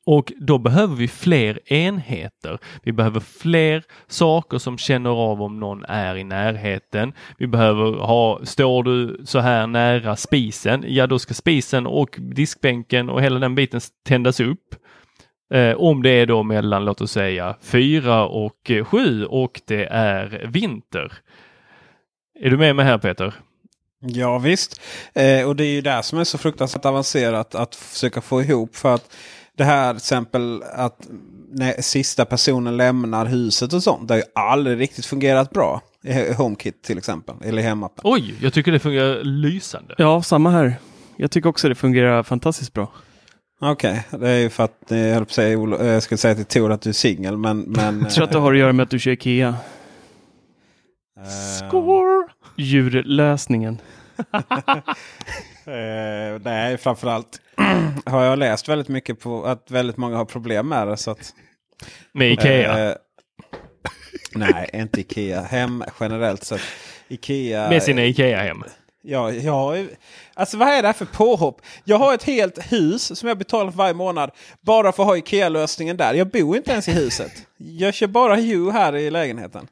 och 0.07 0.33
då 0.37 0.59
behöver 0.59 0.97
vi 0.97 1.09
fler 1.09 1.73
enheter. 1.73 2.59
Vi 2.83 2.93
behöver 2.93 3.21
fler 3.21 3.85
saker 4.07 4.59
som 4.59 4.79
känner 4.79 5.11
av 5.11 5.43
om 5.43 5.61
någon 5.61 5.85
är 5.85 6.17
i 6.17 6.25
närheten. 6.25 7.13
Vi 7.39 7.47
behöver 7.47 7.93
ha, 7.93 8.41
står 8.45 8.83
du 8.83 9.21
så 9.25 9.39
här 9.39 9.67
nära 9.67 10.17
spisen, 10.17 10.85
ja 10.87 11.07
då 11.07 11.19
ska 11.19 11.35
spisen 11.35 11.87
och 11.87 12.17
diskbänken 12.19 13.11
och 13.11 13.23
hela 13.23 13.39
den 13.39 13.55
biten 13.55 13.81
tändas 14.07 14.41
upp. 14.41 14.75
Eh, 15.55 15.75
om 15.77 16.03
det 16.03 16.11
är 16.11 16.27
då 16.27 16.43
mellan, 16.43 16.85
låt 16.85 17.01
oss 17.01 17.13
säga, 17.13 17.57
fyra 17.61 18.27
och 18.27 18.71
eh, 18.71 18.85
sju 18.85 19.25
och 19.25 19.61
det 19.67 19.85
är 19.85 20.47
vinter. 20.53 21.13
Är 22.41 22.51
du 22.51 22.57
med 22.57 22.77
mig 22.77 22.85
här 22.85 22.99
Peter? 22.99 23.35
Ja 24.01 24.39
visst. 24.39 24.81
Eh, 25.15 25.49
och 25.49 25.57
det 25.57 25.65
är 25.65 25.73
ju 25.73 25.81
det 25.81 26.03
som 26.03 26.19
är 26.19 26.25
så 26.25 26.39
fruktansvärt 26.39 26.85
avancerat 26.85 27.55
att 27.55 27.75
försöka 27.75 28.21
få 28.21 28.43
ihop. 28.43 28.77
För 28.77 28.95
att 28.95 29.17
det 29.63 29.67
här 29.67 29.93
till 29.93 29.97
exempel 29.97 30.63
att 30.73 31.09
när 31.51 31.83
sista 31.83 32.25
personen 32.25 32.77
lämnar 32.77 33.27
huset 33.27 33.73
och 33.73 33.83
sånt. 33.83 34.09
Det 34.09 34.15
har 34.15 34.19
ju 34.19 34.25
aldrig 34.35 34.81
riktigt 34.81 35.07
fungerat 35.07 35.51
bra. 35.51 35.81
I 36.05 36.33
HomeKit 36.33 36.83
till 36.83 36.99
exempel. 36.99 37.35
Eller 37.45 37.63
i 37.63 37.65
hemappen. 37.65 38.01
Oj, 38.05 38.35
jag 38.41 38.53
tycker 38.53 38.73
det 38.73 38.79
fungerar 38.79 39.25
lysande. 39.25 39.95
Ja, 39.99 40.23
samma 40.23 40.51
här. 40.51 40.75
Jag 41.17 41.31
tycker 41.31 41.49
också 41.49 41.69
det 41.69 41.75
fungerar 41.75 42.23
fantastiskt 42.23 42.73
bra. 42.73 42.93
Okej, 43.61 44.05
det 44.11 44.29
är 44.31 44.39
ju 44.39 44.51
för 44.51 44.65
att 44.65 44.93
eh, 44.93 44.99
jag, 44.99 45.15
höll 45.15 45.25
på 45.25 45.29
att 45.29 45.33
säga, 45.35 45.57
Olo- 45.59 45.81
eh, 45.81 45.87
jag 45.87 46.03
skulle 46.03 46.19
säga 46.19 46.35
till 46.35 46.45
Tor 46.45 46.73
att 46.73 46.83
du 46.83 46.89
är 46.91 46.95
singel. 46.95 47.37
Men, 47.37 47.61
men, 47.61 48.01
Jag 48.01 48.11
tror 48.11 48.25
att 48.25 48.33
det 48.33 48.39
har 48.39 48.53
att 48.53 48.59
göra 48.59 48.73
med 48.73 48.85
att 48.85 48.91
du 48.91 48.99
kör 48.99 49.11
Ikea. 49.11 49.49
eh, 49.49 51.25
Score! 51.69 52.29
Djurlösningen. 52.57 53.79
Eh, 55.67 56.41
nej, 56.45 56.79
framförallt 56.79 57.41
har 58.07 58.25
jag 58.25 58.39
läst 58.39 58.69
väldigt 58.69 58.89
mycket 58.89 59.21
på 59.21 59.45
att 59.45 59.71
väldigt 59.71 59.97
många 59.97 60.17
har 60.17 60.25
problem 60.25 60.69
med 60.69 60.89
det. 60.89 60.97
Så 60.97 61.11
att, 61.11 61.35
Med 62.13 62.33
Ikea. 62.33 62.89
Eh, 62.91 62.97
nej, 64.35 64.71
inte 64.73 65.01
Ikea. 65.01 65.41
Hem 65.41 65.85
generellt 66.01 66.45
sett. 66.45 66.61
Ikea. 67.09 67.69
med 67.69 67.83
sina 67.83 68.05
Ikea-hem. 68.05 68.65
Ja, 69.05 69.31
ja, 69.33 69.75
alltså 70.35 70.57
vad 70.57 70.69
är 70.69 70.83
det 70.83 70.89
här 70.89 70.93
för 70.93 71.05
påhopp? 71.05 71.61
Jag 71.85 71.97
har 71.99 72.15
ett 72.15 72.23
helt 72.23 72.73
hus 72.73 73.19
som 73.19 73.29
jag 73.29 73.39
betalar 73.39 73.71
för 73.71 73.79
varje 73.79 73.95
månad. 73.95 74.31
Bara 74.61 74.93
för 74.93 75.03
att 75.03 75.07
ha 75.09 75.17
Ikea-lösningen 75.17 75.97
där. 75.97 76.15
Jag 76.15 76.29
bor 76.31 76.57
inte 76.57 76.71
ens 76.73 76.89
i 76.89 76.93
huset. 76.93 77.33
Jag 77.57 77.95
kör 77.95 78.07
bara 78.07 78.37
Hue 78.37 78.73
här 78.73 78.97
i 78.97 79.11
lägenheten. 79.11 79.67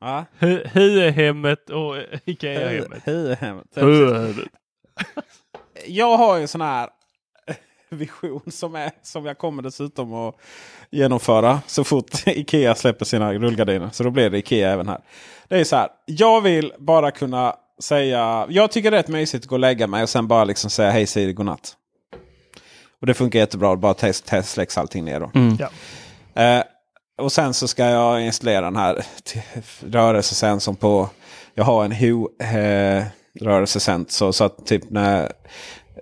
Ja, 0.00 0.24
Hu- 0.38 0.68
Huehemmet 0.72 1.70
och 1.70 1.96
Ikea-hemmet. 2.24 3.02
Hue-hemmet. 3.04 3.66
Jag 5.86 6.16
har 6.16 6.36
ju 6.36 6.42
en 6.42 6.48
sån 6.48 6.60
här 6.60 6.88
vision 7.88 8.42
som, 8.46 8.74
är, 8.74 8.90
som 9.02 9.26
jag 9.26 9.38
kommer 9.38 9.62
dessutom 9.62 10.14
att 10.14 10.34
genomföra 10.90 11.60
så 11.66 11.84
fort 11.84 12.10
Ikea 12.26 12.74
släpper 12.74 13.04
sina 13.04 13.32
rullgardiner. 13.32 13.90
Så 13.92 14.04
då 14.04 14.10
blir 14.10 14.30
det 14.30 14.38
Ikea 14.38 14.70
även 14.70 14.88
här. 14.88 15.00
Det 15.48 15.58
är 15.58 15.64
så 15.64 15.76
här. 15.76 15.88
Jag 16.06 16.40
vill 16.40 16.72
bara 16.78 17.10
kunna 17.10 17.56
säga. 17.82 18.46
Jag 18.48 18.70
tycker 18.70 18.90
det 18.90 18.96
är 18.96 19.02
rätt 19.02 19.08
mysigt 19.08 19.44
att 19.44 19.48
gå 19.48 19.54
och 19.54 19.60
lägga 19.60 19.86
mig 19.86 20.02
och 20.02 20.08
sen 20.08 20.28
bara 20.28 20.44
liksom 20.44 20.70
säga 20.70 20.90
hej 20.90 21.06
Siri 21.06 21.32
godnatt. 21.32 21.76
Och 23.00 23.06
det 23.06 23.14
funkar 23.14 23.38
jättebra. 23.38 23.76
Bara 23.76 23.94
test, 23.94 24.26
test 24.26 24.50
släcks 24.50 24.78
allting 24.78 25.04
ner 25.04 25.20
då. 25.20 25.30
Mm. 25.34 25.58
Ja. 25.60 26.42
Eh, 26.42 26.64
och 27.18 27.32
sen 27.32 27.54
så 27.54 27.68
ska 27.68 27.84
jag 27.84 28.22
installera 28.22 28.60
den 28.60 28.76
här 28.76 29.04
rörelsesensorn 29.80 30.76
på. 30.76 31.08
Jag 31.54 31.64
har 31.64 31.84
en 31.84 31.92
Hue 31.92 32.26
eh, 32.40 33.04
rörelsesensor. 33.40 34.26
Så, 34.26 34.32
så 34.32 34.44
att 34.44 34.66
typ 34.66 34.90
när 34.90 35.32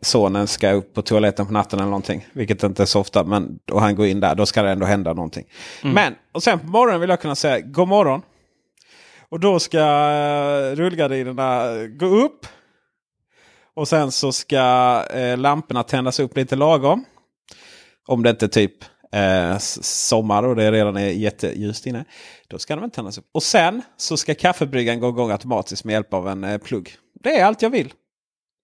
sonen 0.02 0.46
ska 0.46 0.70
upp 0.70 0.94
på 0.94 1.02
toaletten 1.02 1.46
på 1.46 1.52
natten 1.52 1.78
eller 1.78 1.90
någonting. 1.90 2.26
Vilket 2.32 2.62
inte 2.62 2.82
är 2.82 2.86
så 2.86 3.00
ofta. 3.00 3.24
Men, 3.24 3.58
och 3.72 3.80
han 3.80 3.94
går 3.96 4.06
in 4.06 4.20
där. 4.20 4.34
Då 4.34 4.46
ska 4.46 4.62
det 4.62 4.70
ändå 4.70 4.86
hända 4.86 5.12
någonting. 5.12 5.44
Men 5.82 6.14
och 6.32 6.42
sen 6.42 6.58
på 6.58 6.66
morgonen 6.66 7.00
vill 7.00 7.10
jag 7.10 7.20
kunna 7.20 7.34
säga 7.34 7.60
god 7.60 7.88
morgon. 7.88 8.22
Och 9.28 9.40
då 9.40 9.58
ska 9.58 9.84
rullgardinerna 10.74 11.72
gå 11.86 12.06
upp. 12.06 12.46
Och 13.76 13.88
sen 13.88 14.12
så 14.12 14.32
ska 14.32 15.02
eh, 15.10 15.36
lamporna 15.36 15.82
tändas 15.82 16.20
upp 16.20 16.36
lite 16.36 16.56
lagom. 16.56 17.04
Om 18.06 18.22
det 18.22 18.30
inte 18.30 18.46
är 18.46 18.48
typ 18.48 18.84
eh, 19.12 19.58
sommar 19.58 20.42
och 20.42 20.56
det 20.56 20.72
redan 20.72 20.96
är 20.96 21.08
jätteljust 21.08 21.86
inne. 21.86 22.04
Då 22.48 22.58
ska 22.58 22.76
de 22.76 22.84
inte 22.84 22.94
tändas 22.94 23.18
upp. 23.18 23.28
Och 23.32 23.42
sen 23.42 23.82
så 23.96 24.16
ska 24.16 24.34
kaffebryggaren 24.34 25.00
gå 25.00 25.08
igång 25.08 25.30
automatiskt 25.30 25.84
med 25.84 25.92
hjälp 25.92 26.14
av 26.14 26.28
en 26.28 26.44
eh, 26.44 26.58
plugg. 26.58 26.96
Det 27.24 27.36
är 27.36 27.44
allt 27.44 27.62
jag 27.62 27.70
vill. 27.70 27.92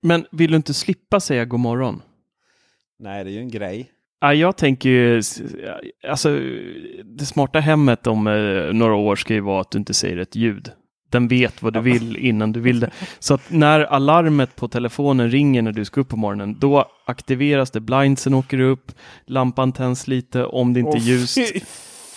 Men 0.02 0.26
vill 0.30 0.50
du 0.50 0.56
inte 0.56 0.74
slippa 0.74 1.20
säga 1.20 1.44
god 1.44 1.60
morgon? 1.60 2.02
Nej, 2.98 3.24
det 3.24 3.30
är 3.30 3.32
ju 3.32 3.38
en 3.40 3.50
grej. 3.50 3.90
Ja, 4.20 4.34
jag 4.34 4.56
tänker 4.56 4.88
ju, 4.88 5.22
alltså 6.08 6.40
det 7.04 7.26
smarta 7.26 7.60
hemmet 7.60 8.06
om 8.06 8.26
eh, 8.26 8.72
några 8.72 8.94
år 8.94 9.16
ska 9.16 9.34
ju 9.34 9.40
vara 9.40 9.60
att 9.60 9.70
du 9.70 9.78
inte 9.78 9.94
säger 9.94 10.16
ett 10.16 10.36
ljud. 10.36 10.70
Den 11.10 11.28
vet 11.28 11.62
vad 11.62 11.72
du 11.72 11.80
vill 11.80 12.16
innan 12.16 12.52
du 12.52 12.60
vill 12.60 12.80
det. 12.80 12.90
Så 13.18 13.34
att 13.34 13.50
när 13.50 13.80
alarmet 13.80 14.56
på 14.56 14.68
telefonen 14.68 15.30
ringer 15.30 15.62
när 15.62 15.72
du 15.72 15.84
ska 15.84 16.00
upp 16.00 16.08
på 16.08 16.16
morgonen, 16.16 16.56
då 16.58 16.84
aktiveras 17.06 17.70
det, 17.70 17.80
blindsen 17.80 18.34
åker 18.34 18.60
upp, 18.60 18.92
lampan 19.26 19.72
tänds 19.72 20.08
lite 20.08 20.44
om 20.44 20.74
det 20.74 20.80
inte 20.80 20.90
är 20.90 21.00
Åh, 21.00 21.08
ljust. 21.08 21.38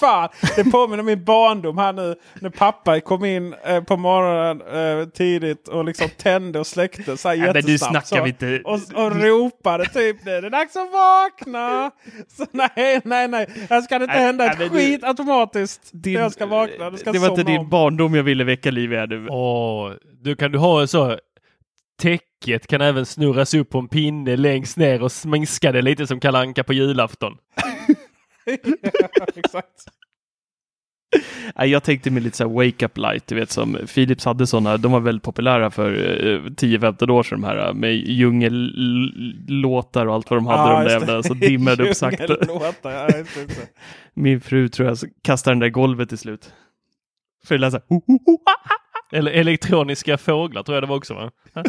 Fan! 0.05 0.29
Det 0.55 0.63
påminner 0.71 0.99
om 0.99 1.05
min 1.05 1.23
barndom 1.23 1.77
här 1.77 1.93
nu. 1.93 2.15
När 2.41 2.49
pappa 2.49 2.99
kom 2.99 3.25
in 3.25 3.55
eh, 3.65 3.83
på 3.83 3.97
morgonen 3.97 4.61
eh, 5.01 5.07
tidigt 5.09 5.67
och 5.67 5.85
liksom 5.85 6.07
tände 6.17 6.59
och 6.59 6.67
släckte 6.67 7.17
så 7.17 7.27
här 7.29 7.35
Ja, 7.35 7.43
men 7.43 7.53
du 7.53 7.59
jättesnabbt. 7.59 8.07
snackar 8.07 8.23
så, 8.23 8.27
inte... 8.27 8.61
och, 8.65 9.05
och 9.05 9.15
ropade 9.21 9.85
typ 9.85 10.25
nu 10.25 10.31
är 10.31 10.41
det 10.41 10.49
dags 10.49 10.75
att 10.75 10.91
vakna. 10.91 11.91
Så 12.37 12.45
nej, 12.51 13.01
nej, 13.03 13.27
nej. 13.27 13.47
Här 13.69 13.81
ska 13.81 13.99
det 13.99 14.03
inte 14.03 14.15
Nej, 14.15 14.25
hända 14.25 14.43
nej, 14.43 14.53
ett 14.53 14.59
du- 14.71 14.77
skit 14.79 15.03
automatiskt. 15.03 15.89
Din- 15.93 16.13
jag 16.13 16.31
ska 16.31 16.45
vakna. 16.45 16.97
Ska 16.97 17.11
det 17.11 17.19
var 17.19 17.29
inte 17.29 17.43
din 17.43 17.59
om. 17.59 17.69
barndom 17.69 18.15
jag 18.15 18.23
ville 18.23 18.43
väcka 18.43 18.71
liv 18.71 18.93
i. 18.93 18.95
här 18.95 19.07
nu. 19.07 19.27
Åh, 19.29 19.91
du 20.21 20.35
kan 20.35 20.51
du 20.51 20.57
ha 20.57 20.81
en 20.81 20.87
så 20.87 21.17
täcket 22.01 22.67
kan 22.67 22.81
även 22.81 23.05
snurras 23.05 23.53
upp 23.53 23.69
på 23.69 23.79
en 23.79 23.87
pinne 23.87 24.35
längst 24.35 24.77
ner 24.77 25.01
och 25.03 25.11
sminska 25.11 25.71
det 25.71 25.81
lite 25.81 26.07
som 26.07 26.19
Kalle 26.19 26.37
Anka 26.39 26.63
på 26.63 26.73
julafton. 26.73 27.33
Ja, 28.45 28.57
exakt. 29.35 29.85
Jag 31.55 31.83
tänkte 31.83 32.11
mig 32.11 32.23
lite 32.23 32.37
så 32.37 32.43
här 32.47 32.53
wake 32.53 32.85
up 32.85 32.97
light, 32.97 33.27
du 33.27 33.35
vet 33.35 33.51
som 33.51 33.77
Philips 33.93 34.25
hade 34.25 34.47
sådana, 34.47 34.77
de 34.77 34.91
var 34.91 34.99
väldigt 34.99 35.23
populära 35.23 35.71
för 35.71 35.91
eh, 35.93 36.39
10-15 36.41 37.09
år 37.11 37.23
sedan 37.23 37.41
de 37.41 37.47
här 37.47 37.67
eh, 37.67 37.73
med 37.73 37.95
djungellåtar 37.95 40.05
och 40.05 40.13
allt 40.13 40.29
vad 40.29 40.37
de 40.37 40.45
hade, 40.47 40.71
Ja, 40.71 40.77
de 40.79 40.85
där 40.85 40.91
jävla, 40.91 41.23
så 41.23 41.33
dimmade 41.33 41.89
upp 41.89 41.95
sakta. 41.95 42.37
Ja. 42.83 43.07
Min 44.13 44.41
fru 44.41 44.69
tror 44.69 44.87
jag 44.87 44.97
kastar 45.21 45.51
den 45.51 45.59
där 45.59 45.69
golvet 45.69 46.09
till 46.09 46.17
slut. 46.17 46.53
För 47.45 47.55
det 47.55 47.61
lät 47.61 47.71
så 47.71 47.77
här, 47.77 47.85
"Ho, 47.89 48.01
ho, 48.07 48.19
ho, 48.25 48.37
ah." 48.45 48.69
Eller 49.11 49.31
elektroniska 49.31 50.17
fåglar 50.17 50.63
tror 50.63 50.75
jag 50.75 50.83
det 50.83 50.87
var 50.87 50.95
också 50.95 51.13
va? 51.13 51.31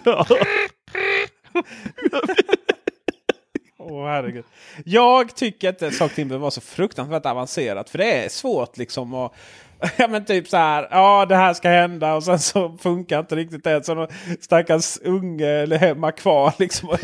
oh, 3.84 4.06
herregud. 4.06 4.44
Jag 4.84 5.36
tycker 5.36 5.68
inte 5.68 5.86
att 5.86 5.94
saker 5.94 6.12
och 6.12 6.16
ting 6.16 6.28
behöver 6.28 6.40
vara 6.42 6.50
så 6.50 6.60
fruktansvärt 6.60 7.26
avancerat. 7.26 7.90
För 7.90 7.98
det 7.98 8.24
är 8.24 8.28
svårt 8.28 8.76
liksom 8.76 9.14
att... 9.14 9.32
Ja 9.96 10.08
men 10.08 10.24
typ 10.24 10.48
så 10.48 10.56
här. 10.56 10.88
Ja 10.90 11.26
det 11.28 11.36
här 11.36 11.54
ska 11.54 11.68
hända 11.68 12.14
och 12.14 12.24
sen 12.24 12.38
så 12.38 12.76
funkar 12.80 13.18
inte 13.20 13.36
riktigt 13.36 13.64
det. 13.64 13.84
Så 13.86 13.94
någon 13.94 14.08
stackars 14.40 14.98
unge 15.04 15.46
eller 15.46 15.78
hemma 15.78 16.12
kvar 16.12 16.52
liksom. 16.58 16.88
Och 16.88 16.98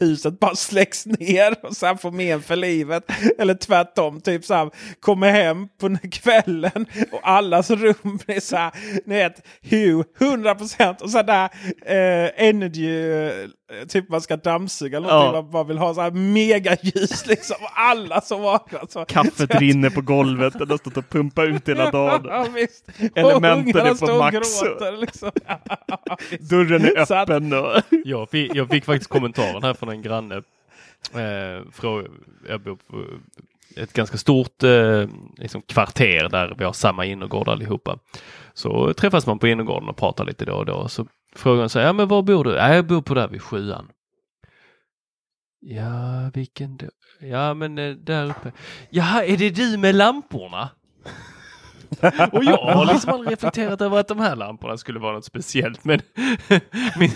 huset 0.00 0.40
bara 0.40 0.54
släcks 0.54 1.06
ner 1.06 1.54
och 1.66 1.76
sen 1.76 1.98
får 1.98 2.10
men 2.10 2.42
för 2.42 2.56
livet. 2.56 3.04
Eller 3.38 3.54
tvärtom. 3.54 4.20
Typ 4.20 4.44
så 4.44 4.54
här. 4.54 4.70
Kommer 5.00 5.30
hem 5.30 5.68
på 5.80 5.96
kvällen 6.10 6.86
och 7.12 7.20
allas 7.28 7.70
rum 7.70 8.18
är 8.26 8.40
så 8.40 8.56
här. 8.56 8.70
Ni 9.06 9.14
vet. 9.14 9.46
Hue 9.70 10.04
100% 10.18 11.02
och 11.02 11.10
så 11.10 11.22
där 11.22 11.44
eh, 11.86 12.46
energy. 12.48 13.12
Eh, 13.12 13.86
typ 13.88 14.08
man 14.08 14.20
ska 14.20 14.36
dammsuga 14.36 14.96
eller. 14.98 15.08
Ja. 15.08 15.32
Man 15.32 15.50
bara 15.50 15.64
vill 15.64 15.78
ha 15.78 15.94
så 15.94 16.00
här 16.00 16.10
megaljus 16.10 17.26
liksom. 17.26 17.56
Och 17.60 17.70
alla 17.74 18.20
som 18.20 18.42
vaknar. 18.42 18.82
Så, 18.88 19.04
Kaffet 19.04 19.36
så- 19.52 19.58
rinner 19.58 19.90
på 19.90 20.00
golvet, 20.00 20.52
den 20.58 20.70
har 20.70 20.76
stått 20.78 20.96
och 20.96 21.08
pumpat 21.08 21.44
ut 21.44 21.68
hela 21.68 21.90
dagen. 21.90 22.05
Ja, 22.06 22.46
visst. 22.54 22.88
Elementen 23.14 23.86
är 23.86 24.06
på 24.06 24.18
max. 24.18 24.60
gråter, 24.62 24.96
Liksom. 24.96 25.30
Dörren 26.50 26.84
är 26.84 27.04
Så 27.04 27.14
att- 27.14 27.30
öppen 27.30 27.52
och... 27.52 27.82
Jag 28.04 28.30
fick, 28.30 28.54
jag 28.54 28.68
fick 28.70 28.84
faktiskt 28.84 29.10
kommentaren 29.10 29.62
här 29.62 29.74
från 29.74 29.88
en 29.88 30.02
granne. 30.02 30.34
Eh, 31.14 31.70
från, 31.72 32.08
jag 32.48 32.60
bor 32.60 32.76
på 32.76 33.04
ett 33.76 33.92
ganska 33.92 34.16
stort 34.18 34.62
eh, 34.62 35.08
liksom 35.36 35.62
kvarter 35.62 36.28
där 36.28 36.54
vi 36.58 36.64
har 36.64 36.72
samma 36.72 37.04
innergård 37.04 37.48
allihopa. 37.48 37.98
Så 38.54 38.92
träffas 38.94 39.26
man 39.26 39.38
på 39.38 39.48
innergården 39.48 39.88
och 39.88 39.96
pratar 39.96 40.24
lite 40.24 40.44
då 40.44 40.54
och 40.54 40.66
då. 40.66 40.88
Så 40.88 41.06
frågar 41.36 41.60
han 41.60 41.68
sig, 41.68 41.84
ja 41.84 41.92
men 41.92 42.08
var 42.08 42.22
bor 42.22 42.44
du? 42.44 42.50
Ja, 42.50 42.74
jag 42.74 42.86
bor 42.86 43.02
på 43.02 43.14
där 43.14 43.28
vid 43.28 43.42
sjuan. 43.42 43.88
Ja, 45.60 46.30
vilken 46.34 46.76
då? 46.76 46.86
Ja, 47.20 47.54
men 47.54 47.78
eh, 47.78 47.90
där 47.94 48.30
uppe. 48.30 48.52
Jaha, 48.90 49.24
är 49.24 49.36
det 49.36 49.50
du 49.50 49.76
med 49.78 49.94
lamporna? 49.94 50.68
Och 52.32 52.44
jag 52.44 52.56
har 52.56 52.86
liksom 52.92 53.12
aldrig 53.12 53.32
reflekterat 53.32 53.80
över 53.80 54.00
att 54.00 54.08
de 54.08 54.20
här 54.20 54.36
lamporna 54.36 54.76
skulle 54.76 54.98
vara 54.98 55.12
något 55.12 55.24
speciellt. 55.24 55.84
Men 55.84 56.00
min, 56.98 57.10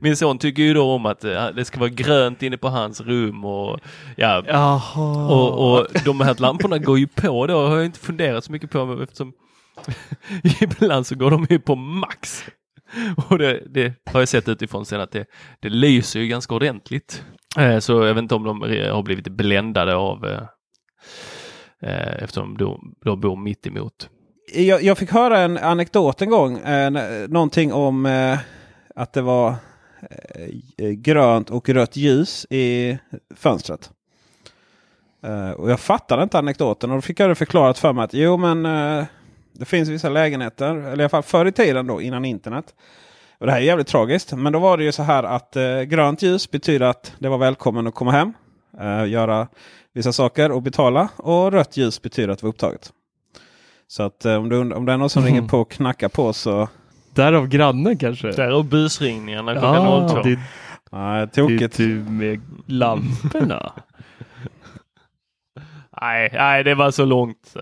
min 0.00 0.16
son 0.16 0.38
tycker 0.38 0.62
ju 0.62 0.74
då 0.74 0.92
om 0.92 1.06
att 1.06 1.24
eh, 1.24 1.48
det 1.48 1.64
ska 1.64 1.80
vara 1.80 1.90
grönt 1.90 2.42
inne 2.42 2.56
på 2.56 2.68
hans 2.68 3.00
rum 3.00 3.44
och 3.44 3.80
ja, 4.16 4.44
Jaha. 4.46 5.32
och, 5.34 5.78
och 5.78 5.86
de 6.04 6.20
här 6.20 6.36
lamporna 6.38 6.78
går 6.78 6.98
ju 6.98 7.06
på 7.06 7.46
då 7.46 7.66
har 7.66 7.76
jag 7.76 7.84
inte 7.84 7.98
funderat 8.00 8.44
så 8.44 8.52
mycket 8.52 8.70
på 8.70 8.98
eftersom 9.02 9.32
ibland 10.60 11.06
så 11.06 11.14
går 11.14 11.30
de 11.30 11.46
ju 11.50 11.58
på 11.58 11.74
max. 11.76 12.44
Och 13.28 13.38
det, 13.38 13.62
det 13.74 13.94
har 14.12 14.20
jag 14.20 14.28
sett 14.28 14.48
utifrån 14.48 14.86
sen 14.86 15.00
att 15.00 15.12
det, 15.12 15.26
det 15.60 15.68
lyser 15.68 16.20
ju 16.20 16.26
ganska 16.26 16.54
ordentligt. 16.54 17.24
Eh, 17.58 17.78
så 17.78 17.92
jag 17.92 18.14
vet 18.14 18.22
inte 18.22 18.34
om 18.34 18.44
de 18.44 18.60
har 18.92 19.02
blivit 19.02 19.28
bländade 19.28 19.94
av 19.94 20.24
eh, 21.82 22.22
eftersom 22.22 22.56
de, 22.58 22.94
de 23.04 23.20
bor 23.20 23.36
mitt 23.36 23.66
emot. 23.66 24.08
jag, 24.54 24.82
jag 24.82 24.98
fick 24.98 25.10
höra 25.10 25.38
en 25.38 25.58
anekdot 25.58 26.22
en 26.22 26.30
gång. 26.30 26.58
Eh, 26.58 26.90
någonting 27.28 27.72
om 27.72 28.06
eh, 28.06 28.38
att 28.94 29.12
det 29.12 29.22
var 29.22 29.48
eh, 30.00 30.86
eh, 30.86 30.90
grönt 30.90 31.50
och 31.50 31.68
rött 31.68 31.96
ljus 31.96 32.46
i 32.50 32.98
fönstret. 33.36 33.90
Eh, 35.22 35.50
och 35.50 35.70
jag 35.70 35.80
fattade 35.80 36.22
inte 36.22 36.38
anekdoten 36.38 36.90
och 36.90 36.96
då 36.96 37.02
fick 37.02 37.20
jag 37.20 37.30
det 37.30 37.34
förklarat 37.34 37.78
för 37.78 37.92
mig 37.92 38.04
att 38.04 38.14
jo 38.14 38.36
men 38.36 38.66
eh, 38.66 39.04
Det 39.52 39.64
finns 39.64 39.88
vissa 39.88 40.08
lägenheter, 40.08 40.74
eller 40.74 40.88
i 41.00 41.02
alla 41.02 41.08
fall 41.08 41.22
förr 41.22 41.46
i 41.46 41.52
tiden 41.52 41.86
då 41.86 42.02
innan 42.02 42.24
internet. 42.24 42.74
Och 43.38 43.46
Det 43.46 43.52
här 43.52 43.60
är 43.60 43.64
jävligt 43.64 43.86
tragiskt. 43.86 44.32
Men 44.32 44.52
då 44.52 44.58
var 44.58 44.76
det 44.76 44.84
ju 44.84 44.92
så 44.92 45.02
här 45.02 45.22
att 45.22 45.56
eh, 45.56 45.80
grönt 45.82 46.22
ljus 46.22 46.50
betyder 46.50 46.86
att 46.86 47.12
det 47.18 47.28
var 47.28 47.38
välkommen 47.38 47.86
att 47.86 47.94
komma 47.94 48.10
hem. 48.10 48.32
Eh, 48.80 49.08
göra 49.08 49.48
vissa 49.98 50.12
saker 50.12 50.50
och 50.52 50.62
betala. 50.62 51.08
Och 51.16 51.52
rött 51.52 51.76
ljus 51.76 52.02
betyder 52.02 52.28
att 52.28 52.38
det 52.38 52.42
var 52.46 52.50
upptaget. 52.50 52.92
Så 53.86 54.02
att 54.02 54.24
eh, 54.24 54.34
om, 54.34 54.48
du, 54.48 54.74
om 54.74 54.86
det 54.86 54.92
är 54.92 54.96
någon 54.96 55.10
som 55.10 55.22
Mhm. 55.22 55.26
ringer 55.34 55.48
på 55.48 55.58
och 55.60 55.70
knackar 55.70 56.08
på 56.08 56.32
så... 56.32 56.68
Därav 57.14 57.48
grannen 57.48 57.98
kanske? 57.98 58.30
Därav 58.32 58.64
busringningarna 58.68 59.52
klockan 59.52 59.74
Ja, 59.74 60.08
02. 60.08 60.22
det, 60.22 60.38
Nej, 60.92 61.18
det 61.18 61.22
är 61.22 61.26
tokigt. 61.26 61.76
du 61.76 61.94
med 61.94 62.40
lamporna. 62.66 63.72
Nej, 66.00 66.30
nej, 66.32 66.64
det 66.64 66.74
var 66.74 66.90
så 66.90 67.04
långt. 67.04 67.46
Så. 67.52 67.60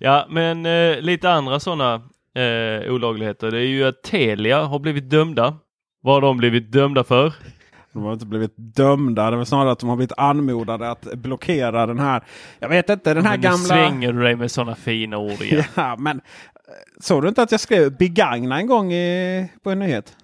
Ja, 0.00 0.26
men 0.30 0.66
eh, 0.66 1.00
lite 1.00 1.30
andra 1.30 1.60
sådana 1.60 1.94
eh, 2.34 2.92
olagligheter. 2.92 3.50
Det 3.50 3.58
är 3.58 3.66
ju 3.66 3.84
att 3.84 4.02
Telia 4.02 4.62
har 4.62 4.78
blivit 4.78 5.10
dömda. 5.10 5.54
Vad 6.02 6.14
har 6.14 6.20
de 6.20 6.36
blivit 6.36 6.72
dömda 6.72 7.04
för? 7.04 7.32
De 7.98 8.06
har 8.06 8.12
inte 8.12 8.26
blivit 8.26 8.52
dömda. 8.56 9.30
Det 9.30 9.36
var 9.36 9.44
snarare 9.44 9.72
att 9.72 9.78
de 9.78 9.88
har 9.88 9.96
blivit 9.96 10.12
anmodade 10.16 10.90
att 10.90 11.00
blockera 11.14 11.86
den 11.86 11.98
här. 11.98 12.22
Jag 12.58 12.68
vet 12.68 12.90
inte, 12.90 13.14
den 13.14 13.24
här 13.24 13.30
Men 13.32 13.40
nu 13.40 13.44
gamla... 13.44 13.58
svänger 13.66 14.12
du 14.12 14.22
dig 14.22 14.36
med 14.36 14.50
sådana 14.50 14.74
fina 14.74 15.18
ord 15.18 15.42
igen. 15.42 15.64
Ja, 15.74 15.96
men 15.98 16.16
eh, 16.16 16.22
såg 17.00 17.22
du 17.22 17.28
inte 17.28 17.42
att 17.42 17.50
jag 17.52 17.60
skrev 17.60 17.96
begagna 17.96 18.58
en 18.60 18.66
gång 18.66 18.92
i, 18.92 19.48
på 19.62 19.70
en 19.70 19.78
nyhet? 19.78 20.16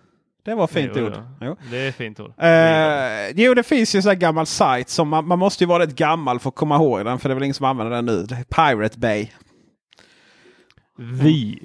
Det 0.45 0.55
var 0.55 0.67
fint 0.67 0.93
Jo, 0.97 1.07
ord. 1.07 1.13
ja. 1.41 1.47
Jo. 1.47 1.57
Det 1.71 1.77
är 1.79 1.93
fint 1.93 2.21
ord. 2.21 2.33
Eh, 2.39 3.31
jo, 3.45 3.55
det 3.55 3.63
finns 3.63 3.95
ju 3.95 4.03
så 4.03 4.09
här 4.09 4.17
gammal 4.17 4.47
sajt 4.47 4.89
som 4.89 5.09
man, 5.09 5.27
man 5.29 5.39
måste 5.39 5.65
ju 5.65 5.69
vara 5.69 5.83
rätt 5.83 5.95
gammal 5.97 6.39
för 6.39 6.49
att 6.49 6.55
komma 6.55 6.77
ihåg 6.77 7.05
den. 7.05 7.19
För 7.19 7.29
det 7.29 7.33
är 7.33 7.35
väl 7.35 7.43
ingen 7.45 7.55
som 7.55 7.67
använder 7.67 7.97
den 7.97 8.07
nu. 8.07 8.21
Är 8.21 8.45
Pirate 8.45 8.99
Bay. 8.99 9.29
Vi. 10.99 11.59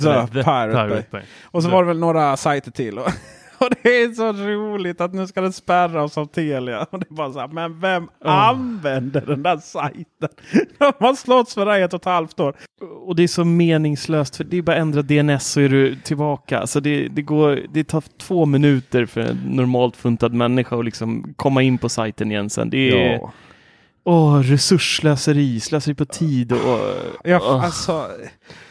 The, 0.00 0.26
Pirate, 0.32 0.88
Bay. 0.88 1.02
Bay. 1.10 1.22
Och 1.44 1.62
så 1.62 1.68
The. 1.68 1.74
var 1.74 1.82
det 1.82 1.86
väl 1.88 1.98
några 1.98 2.36
sajter 2.36 2.70
till. 2.70 2.98
Och, 3.64 3.70
det 3.82 4.02
är 4.02 4.12
så 4.12 4.32
roligt 4.32 5.00
att 5.00 5.14
nu 5.14 5.26
ska 5.26 5.40
den 5.40 5.52
spärras 5.52 6.18
av 6.18 6.26
Telia. 6.26 6.86
Och 6.90 7.00
det 7.00 7.06
är 7.10 7.14
bara 7.14 7.32
så 7.32 7.38
här, 7.40 7.48
men 7.48 7.80
vem 7.80 8.08
använder 8.24 9.20
den 9.26 9.42
där 9.42 9.56
sajten? 9.56 10.28
De 10.78 10.92
har 10.98 11.14
slått 11.14 11.52
för 11.52 11.66
det 11.66 11.78
i 11.78 11.82
ett 11.82 11.94
och 11.94 12.00
ett 12.00 12.04
halvt 12.04 12.40
år. 12.40 12.54
Och 13.06 13.16
det 13.16 13.22
är 13.22 13.28
så 13.28 13.44
meningslöst 13.44 14.36
för 14.36 14.44
det 14.44 14.58
är 14.58 14.62
bara 14.62 14.76
att 14.76 14.82
ändra 14.82 15.02
DNS 15.02 15.46
så 15.46 15.60
är 15.60 15.68
du 15.68 15.94
tillbaka. 15.94 16.58
Alltså 16.58 16.80
det, 16.80 17.08
det, 17.08 17.22
går, 17.22 17.60
det 17.72 17.84
tar 17.84 18.02
två 18.18 18.46
minuter 18.46 19.06
för 19.06 19.20
en 19.20 19.36
normalt 19.36 19.96
funtad 19.96 20.34
människa 20.34 20.78
att 20.78 20.84
liksom 20.84 21.34
komma 21.36 21.62
in 21.62 21.78
på 21.78 21.88
sajten 21.88 22.30
igen 22.30 22.50
sen. 22.50 22.70
Det 22.70 22.90
är 22.90 23.12
Ja. 23.12 23.32
åh, 24.04 24.38
resursslöseri, 24.40 25.60
slöseri 25.60 25.94
på 25.94 26.04
tid 26.04 26.52
och... 26.52 26.58
Ja, 27.24 27.40
Åh. 27.42 27.64
alltså, 27.64 28.06